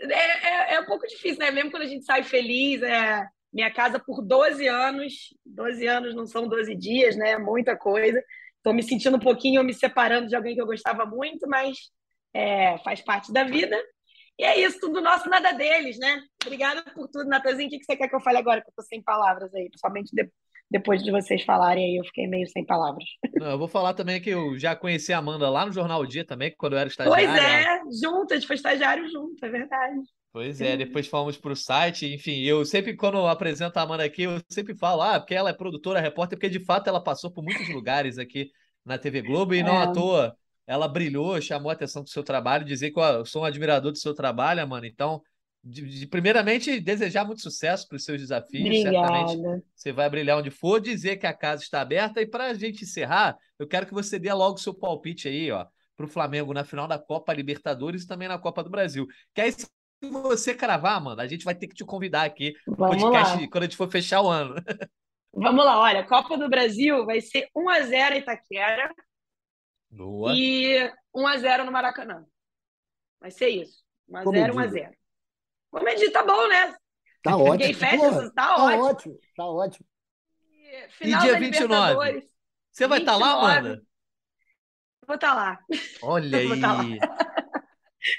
É, 0.00 0.72
é, 0.72 0.74
é 0.74 0.80
um 0.80 0.86
pouco 0.86 1.06
difícil, 1.06 1.38
né? 1.38 1.50
Mesmo 1.50 1.70
quando 1.70 1.84
a 1.84 1.88
gente 1.88 2.04
sai 2.04 2.22
feliz, 2.22 2.82
é, 2.82 3.26
minha 3.52 3.72
casa 3.72 3.98
por 3.98 4.22
12 4.22 4.66
anos. 4.66 5.34
12 5.44 5.86
anos 5.86 6.14
não 6.14 6.26
são 6.26 6.48
12 6.48 6.74
dias, 6.74 7.16
né? 7.16 7.36
Muita 7.38 7.76
coisa. 7.76 8.22
Estou 8.56 8.72
me 8.72 8.82
sentindo 8.82 9.16
um 9.16 9.20
pouquinho 9.20 9.64
me 9.64 9.74
separando 9.74 10.28
de 10.28 10.36
alguém 10.36 10.54
que 10.54 10.62
eu 10.62 10.66
gostava 10.66 11.04
muito, 11.04 11.48
mas 11.48 11.76
é, 12.32 12.78
faz 12.78 13.00
parte 13.00 13.32
da 13.32 13.44
vida. 13.44 13.76
E 14.38 14.44
é 14.44 14.58
isso, 14.58 14.80
tudo 14.80 15.00
nosso, 15.00 15.28
nada 15.28 15.52
deles, 15.52 15.98
né? 15.98 16.22
Obrigada 16.42 16.82
por 16.94 17.08
tudo, 17.08 17.28
Natanzinho. 17.28 17.68
O 17.68 17.70
que 17.70 17.84
você 17.84 17.96
quer 17.96 18.08
que 18.08 18.14
eu 18.14 18.20
fale 18.20 18.38
agora? 18.38 18.60
Que 18.60 18.68
eu 18.68 18.72
estou 18.72 18.84
sem 18.84 19.02
palavras 19.02 19.54
aí, 19.54 19.68
principalmente 19.68 20.14
de, 20.14 20.30
depois 20.72 21.02
de 21.02 21.10
vocês 21.10 21.42
falarem 21.44 21.84
aí, 21.84 21.96
eu 21.96 22.04
fiquei 22.04 22.26
meio 22.26 22.46
sem 22.48 22.64
palavras. 22.64 23.04
Não, 23.36 23.50
eu 23.50 23.58
vou 23.58 23.68
falar 23.68 23.92
também 23.92 24.20
que 24.20 24.30
eu 24.30 24.58
já 24.58 24.74
conheci 24.74 25.12
a 25.12 25.18
Amanda 25.18 25.50
lá 25.50 25.66
no 25.66 25.72
Jornal 25.72 26.00
o 26.00 26.06
Dia 26.06 26.24
também, 26.24 26.54
quando 26.56 26.72
eu 26.72 26.78
era 26.78 26.88
estagiário. 26.88 27.26
Pois 27.26 27.38
é, 27.38 27.80
junto, 28.02 28.32
a 28.32 28.36
gente 28.36 28.46
foi 28.46 28.56
estagiário 28.56 29.06
junto, 29.10 29.44
é 29.44 29.48
verdade. 29.50 30.00
Pois 30.32 30.62
é, 30.62 30.78
depois 30.78 31.06
fomos 31.06 31.36
para 31.36 31.52
o 31.52 31.56
site, 31.56 32.06
enfim, 32.06 32.40
eu 32.40 32.64
sempre, 32.64 32.96
quando 32.96 33.18
eu 33.18 33.28
apresento 33.28 33.78
a 33.78 33.82
Amanda 33.82 34.02
aqui, 34.02 34.22
eu 34.22 34.40
sempre 34.48 34.74
falo, 34.74 35.02
ah, 35.02 35.20
porque 35.20 35.34
ela 35.34 35.50
é 35.50 35.52
produtora, 35.52 36.00
repórter, 36.00 36.38
porque 36.38 36.48
de 36.48 36.64
fato 36.64 36.88
ela 36.88 37.04
passou 37.04 37.30
por 37.30 37.44
muitos 37.44 37.68
lugares 37.68 38.16
aqui 38.16 38.50
na 38.82 38.96
TV 38.96 39.20
Globo 39.20 39.54
e 39.54 39.58
é. 39.58 39.62
não 39.62 39.78
à 39.78 39.92
toa 39.92 40.34
ela 40.66 40.88
brilhou, 40.88 41.38
chamou 41.40 41.68
a 41.68 41.74
atenção 41.74 42.02
do 42.02 42.08
seu 42.08 42.22
trabalho, 42.22 42.64
dizer 42.64 42.92
que 42.92 42.98
eu 42.98 43.26
sou 43.26 43.42
um 43.42 43.44
admirador 43.44 43.92
do 43.92 43.98
seu 43.98 44.14
trabalho, 44.14 44.62
Amanda, 44.62 44.86
então, 44.86 45.20
de, 45.64 46.00
de, 46.00 46.06
primeiramente, 46.06 46.80
desejar 46.80 47.24
muito 47.24 47.40
sucesso 47.40 47.86
para 47.86 47.96
os 47.96 48.04
seus 48.04 48.20
desafios, 48.20 48.64
Obrigada. 48.64 49.06
certamente 49.06 49.64
você 49.74 49.92
vai 49.92 50.10
brilhar 50.10 50.38
onde 50.38 50.50
for, 50.50 50.80
dizer 50.80 51.16
que 51.16 51.26
a 51.26 51.32
casa 51.32 51.62
está 51.62 51.80
aberta 51.80 52.20
e 52.20 52.26
para 52.26 52.46
a 52.46 52.54
gente 52.54 52.82
encerrar, 52.82 53.36
eu 53.58 53.68
quero 53.68 53.86
que 53.86 53.94
você 53.94 54.18
dê 54.18 54.32
logo 54.32 54.56
o 54.56 54.60
seu 54.60 54.74
palpite 54.74 55.28
aí, 55.28 55.50
ó, 55.52 55.66
para 55.96 56.06
o 56.06 56.08
Flamengo 56.08 56.52
na 56.52 56.64
final 56.64 56.88
da 56.88 56.98
Copa 56.98 57.32
Libertadores 57.32 58.02
e 58.02 58.08
também 58.08 58.26
na 58.26 58.38
Copa 58.38 58.64
do 58.64 58.70
Brasil. 58.70 59.06
Que 59.32 59.40
aí, 59.40 59.54
você 60.10 60.52
cravar, 60.52 61.00
mano, 61.00 61.20
a 61.20 61.28
gente 61.28 61.44
vai 61.44 61.54
ter 61.54 61.68
que 61.68 61.74
te 61.76 61.84
convidar 61.84 62.24
aqui 62.24 62.54
no 62.66 62.76
podcast 62.76 63.40
lá. 63.40 63.48
quando 63.48 63.62
a 63.62 63.66
gente 63.66 63.76
for 63.76 63.88
fechar 63.88 64.20
o 64.20 64.28
ano. 64.28 64.54
Vamos 65.32 65.64
lá, 65.64 65.78
olha, 65.78 66.04
Copa 66.04 66.36
do 66.36 66.48
Brasil 66.48 67.06
vai 67.06 67.20
ser 67.20 67.48
1x0 67.56 68.18
Itaquera. 68.18 68.92
Boa. 69.88 70.34
E 70.34 70.90
1x0 71.14 71.64
no 71.64 71.72
Maracanã. 71.72 72.26
Vai 73.20 73.30
ser 73.30 73.48
isso. 73.48 73.82
1x0, 74.10 74.52
1x0. 74.52 75.01
Vamos 75.72 75.90
medir, 75.90 76.10
tá 76.12 76.22
bom, 76.22 76.48
né? 76.48 76.74
Tá 77.22 77.36
ótimo. 77.36 77.74
Festa, 77.74 77.96
Porra, 77.96 78.32
tá, 78.34 78.46
tá 78.46 78.64
ótimo. 78.64 78.84
ótimo. 78.84 79.18
Tá 79.36 79.46
ótimo. 79.46 79.86
E, 80.50 80.88
final 80.90 81.20
e 81.20 81.24
dia 81.24 81.38
29? 81.38 82.28
Você 82.70 82.86
vai 82.86 82.98
estar 82.98 83.12
tá 83.12 83.18
lá, 83.18 83.32
Amanda? 83.32 83.82
Vou 85.06 85.14
estar 85.14 85.28
tá 85.28 85.34
lá. 85.34 85.58
Olha 86.02 86.38
aí. 86.38 86.48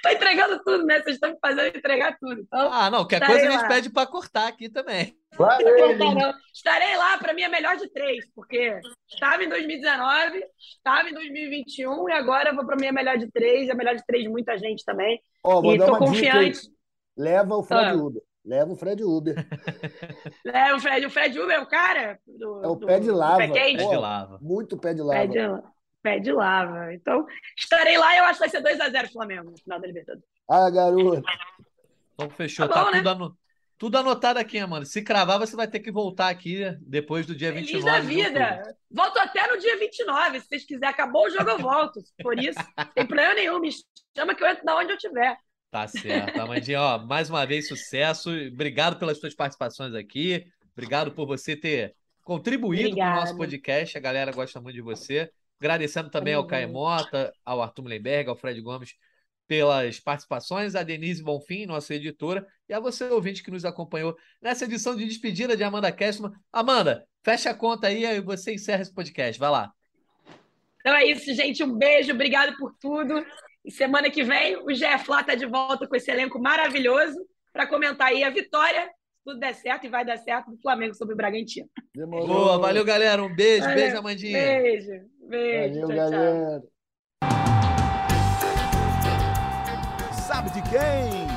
Tá 0.01 0.09
Tô 0.09 0.15
entregando 0.15 0.63
tudo, 0.63 0.85
né? 0.85 1.01
Vocês 1.01 1.15
estão 1.15 1.31
me 1.31 1.37
fazendo 1.41 1.75
entregar 1.75 2.17
tudo. 2.17 2.39
Então, 2.39 2.71
ah, 2.71 2.89
não, 2.89 2.99
qualquer 2.99 3.25
coisa 3.25 3.49
a 3.49 3.51
gente 3.51 3.67
pede 3.67 3.89
para 3.89 4.07
cortar 4.07 4.47
aqui 4.47 4.69
também. 4.69 5.13
Claro. 5.35 5.61
Estarei 6.53 6.95
lá, 6.95 7.17
para 7.17 7.33
mim 7.33 7.41
é 7.41 7.49
melhor 7.49 7.75
de 7.75 7.89
três, 7.89 8.25
porque 8.33 8.79
estava 9.09 9.43
em 9.43 9.49
2019, 9.49 10.41
estava 10.57 11.09
em 11.09 11.13
2021 11.13 12.07
e 12.07 12.13
agora 12.13 12.53
vou 12.53 12.65
para 12.65 12.77
mim 12.77 12.85
é 12.85 12.91
melhor 12.93 13.17
de 13.17 13.29
três, 13.29 13.67
é 13.67 13.73
melhor 13.73 13.95
de 13.95 14.05
três 14.05 14.25
muita 14.25 14.57
gente 14.57 14.85
também. 14.85 15.21
Oh, 15.43 15.61
vou 15.61 15.75
e 15.75 15.81
uma 15.81 15.99
confiante. 15.99 16.61
Leva 17.17 17.55
o 17.55 17.63
Fred 17.63 17.89
ah. 17.89 17.95
Uber. 17.95 18.21
Leva 18.45 18.73
o 18.73 18.75
Fred 18.75 19.03
Uber. 19.03 19.35
Leva 20.43 20.75
o 20.75 20.79
Fred. 20.79 21.05
O 21.05 21.09
Fred 21.09 21.39
Uber 21.39 21.55
é 21.55 21.59
o 21.61 21.67
cara? 21.67 22.19
Do, 22.27 22.63
é 22.63 22.67
o 22.67 22.77
pé 22.77 22.99
de 22.99 23.09
lava. 23.09 23.37
Pé, 23.37 23.47
pé 23.47 23.73
de 23.73 23.95
lava. 23.95 24.39
Muito 24.41 24.77
pé 24.77 24.93
de 24.93 25.01
lava. 25.01 25.19
Pé 25.19 25.27
de, 25.27 25.63
pé 26.01 26.19
de 26.19 26.31
lava. 26.31 26.93
Então, 26.93 27.25
estarei 27.57 27.97
lá 27.97 28.15
e 28.15 28.19
eu 28.19 28.25
acho 28.25 28.41
que 28.41 28.49
vai 28.49 28.49
ser 28.49 28.61
2x0 28.61 29.11
Flamengo 29.11 29.51
no 29.51 29.57
final 29.57 29.79
da 29.79 29.87
Libertadores. 29.87 30.27
Ah, 30.49 30.69
garoto. 30.69 31.23
Então, 32.13 32.29
fechou. 32.31 32.67
Tá, 32.67 32.73
tá 32.73 32.83
bom, 32.83 32.91
tá 32.91 32.97
né? 32.97 33.03
tudo, 33.03 33.37
tudo 33.77 33.97
anotado 33.97 34.39
aqui, 34.39 34.63
mano. 34.65 34.85
Se 34.85 35.01
cravar, 35.01 35.39
você 35.39 35.55
vai 35.55 35.67
ter 35.67 35.79
que 35.79 35.91
voltar 35.91 36.27
aqui 36.27 36.63
depois 36.81 37.25
do 37.25 37.33
dia 37.33 37.53
Feliz 37.53 37.71
29. 37.71 37.97
da 37.97 38.01
vida. 38.01 38.77
Volto 38.91 39.17
até 39.19 39.47
no 39.47 39.57
dia 39.57 39.77
29. 39.79 40.41
Se 40.41 40.47
vocês 40.47 40.65
quiserem. 40.65 40.89
Acabou 40.89 41.27
o 41.27 41.29
jogo, 41.29 41.49
eu 41.49 41.59
volto. 41.59 42.01
Por 42.21 42.37
isso, 42.37 42.59
não 42.77 42.85
tem 42.93 43.07
problema 43.07 43.35
nenhum. 43.35 43.59
Me 43.59 43.69
chama 44.15 44.35
que 44.35 44.43
eu 44.43 44.47
entro 44.47 44.65
da 44.65 44.77
onde 44.77 44.91
eu 44.91 44.97
estiver. 44.97 45.37
Tá 45.73 45.87
certo. 45.87 46.39
Amandinha, 46.39 46.79
ó, 46.79 46.99
mais 46.99 47.31
uma 47.31 47.47
vez, 47.47 47.67
sucesso. 47.67 48.29
Obrigado 48.29 48.99
pelas 48.99 49.19
suas 49.19 49.33
participações 49.33 49.95
aqui. 49.95 50.45
Obrigado 50.73 51.11
por 51.13 51.25
você 51.25 51.55
ter 51.55 51.95
contribuído 52.21 52.95
com 52.95 53.01
o 53.01 53.15
nosso 53.15 53.35
podcast. 53.35 53.97
A 53.97 53.99
galera 53.99 54.31
gosta 54.31 54.61
muito 54.61 54.75
de 54.75 54.83
você. 54.83 55.31
Agradecendo 55.59 56.11
também 56.11 56.35
ao 56.35 56.45
Caio 56.45 56.69
Mota, 56.69 57.33
ao 57.43 57.59
Arthur 57.59 57.81
Mullenberg, 57.81 58.29
ao 58.29 58.35
Fred 58.35 58.61
Gomes 58.61 58.93
pelas 59.47 59.99
participações, 59.99 60.75
a 60.75 60.83
Denise 60.83 61.23
Bonfim, 61.23 61.65
nossa 61.65 61.95
editora, 61.95 62.45
e 62.69 62.73
a 62.73 62.79
você, 62.79 63.05
ouvinte, 63.05 63.41
que 63.41 63.49
nos 63.49 63.65
acompanhou 63.65 64.15
nessa 64.39 64.65
edição 64.65 64.95
de 64.95 65.05
despedida 65.05 65.57
de 65.57 65.63
Amanda 65.63 65.91
Kessman. 65.91 66.33
Amanda, 66.51 67.03
fecha 67.23 67.49
a 67.49 67.53
conta 67.55 67.87
aí 67.87 68.05
e 68.05 68.21
você 68.21 68.53
encerra 68.53 68.83
esse 68.83 68.93
podcast. 68.93 69.39
Vai 69.39 69.49
lá. 69.49 69.73
Então 70.81 70.93
é 70.93 71.03
isso, 71.05 71.33
gente. 71.33 71.63
Um 71.63 71.75
beijo, 71.75 72.11
obrigado 72.11 72.55
por 72.57 72.75
tudo. 72.79 73.25
E 73.65 73.71
semana 73.71 74.09
que 74.09 74.23
vem 74.23 74.57
o 74.57 74.67
Jeff 74.73 75.09
lá 75.09 75.21
está 75.21 75.35
de 75.35 75.45
volta 75.45 75.87
com 75.87 75.95
esse 75.95 76.11
elenco 76.11 76.39
maravilhoso 76.39 77.17
para 77.51 77.67
comentar 77.67 78.07
aí 78.07 78.23
a 78.23 78.29
vitória 78.29 78.89
tudo 79.23 79.39
der 79.39 79.55
certo 79.55 79.85
e 79.85 79.89
vai 79.89 80.03
dar 80.03 80.17
certo 80.17 80.51
do 80.51 80.57
Flamengo 80.61 80.93
sobre 80.93 81.13
o 81.13 81.17
Bragantino. 81.17 81.67
Demorou. 81.95 82.27
Boa, 82.27 82.57
valeu, 82.59 82.83
galera. 82.83 83.23
Um 83.23 83.33
beijo, 83.33 83.61
Valeu. 83.61 83.75
beijo, 83.77 83.97
Amandinha. 83.97 84.37
Beijo, 84.37 84.91
beijo. 85.29 85.81
Valeu, 85.81 85.87
tchau, 85.87 85.87
tchau. 85.87 86.11
galera. 86.11 86.63
Sabe 90.27 90.49
de 90.49 90.61
quem? 90.63 91.27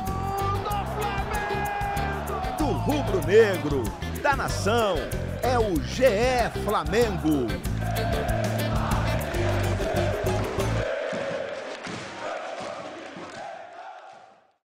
Do 2.59 2.73
rubro-negro, 2.73 3.85
da 4.21 4.35
nação. 4.35 4.97
É 5.43 5.59
o 5.59 5.77
GE 5.83 6.61
Flamengo. 6.65 7.47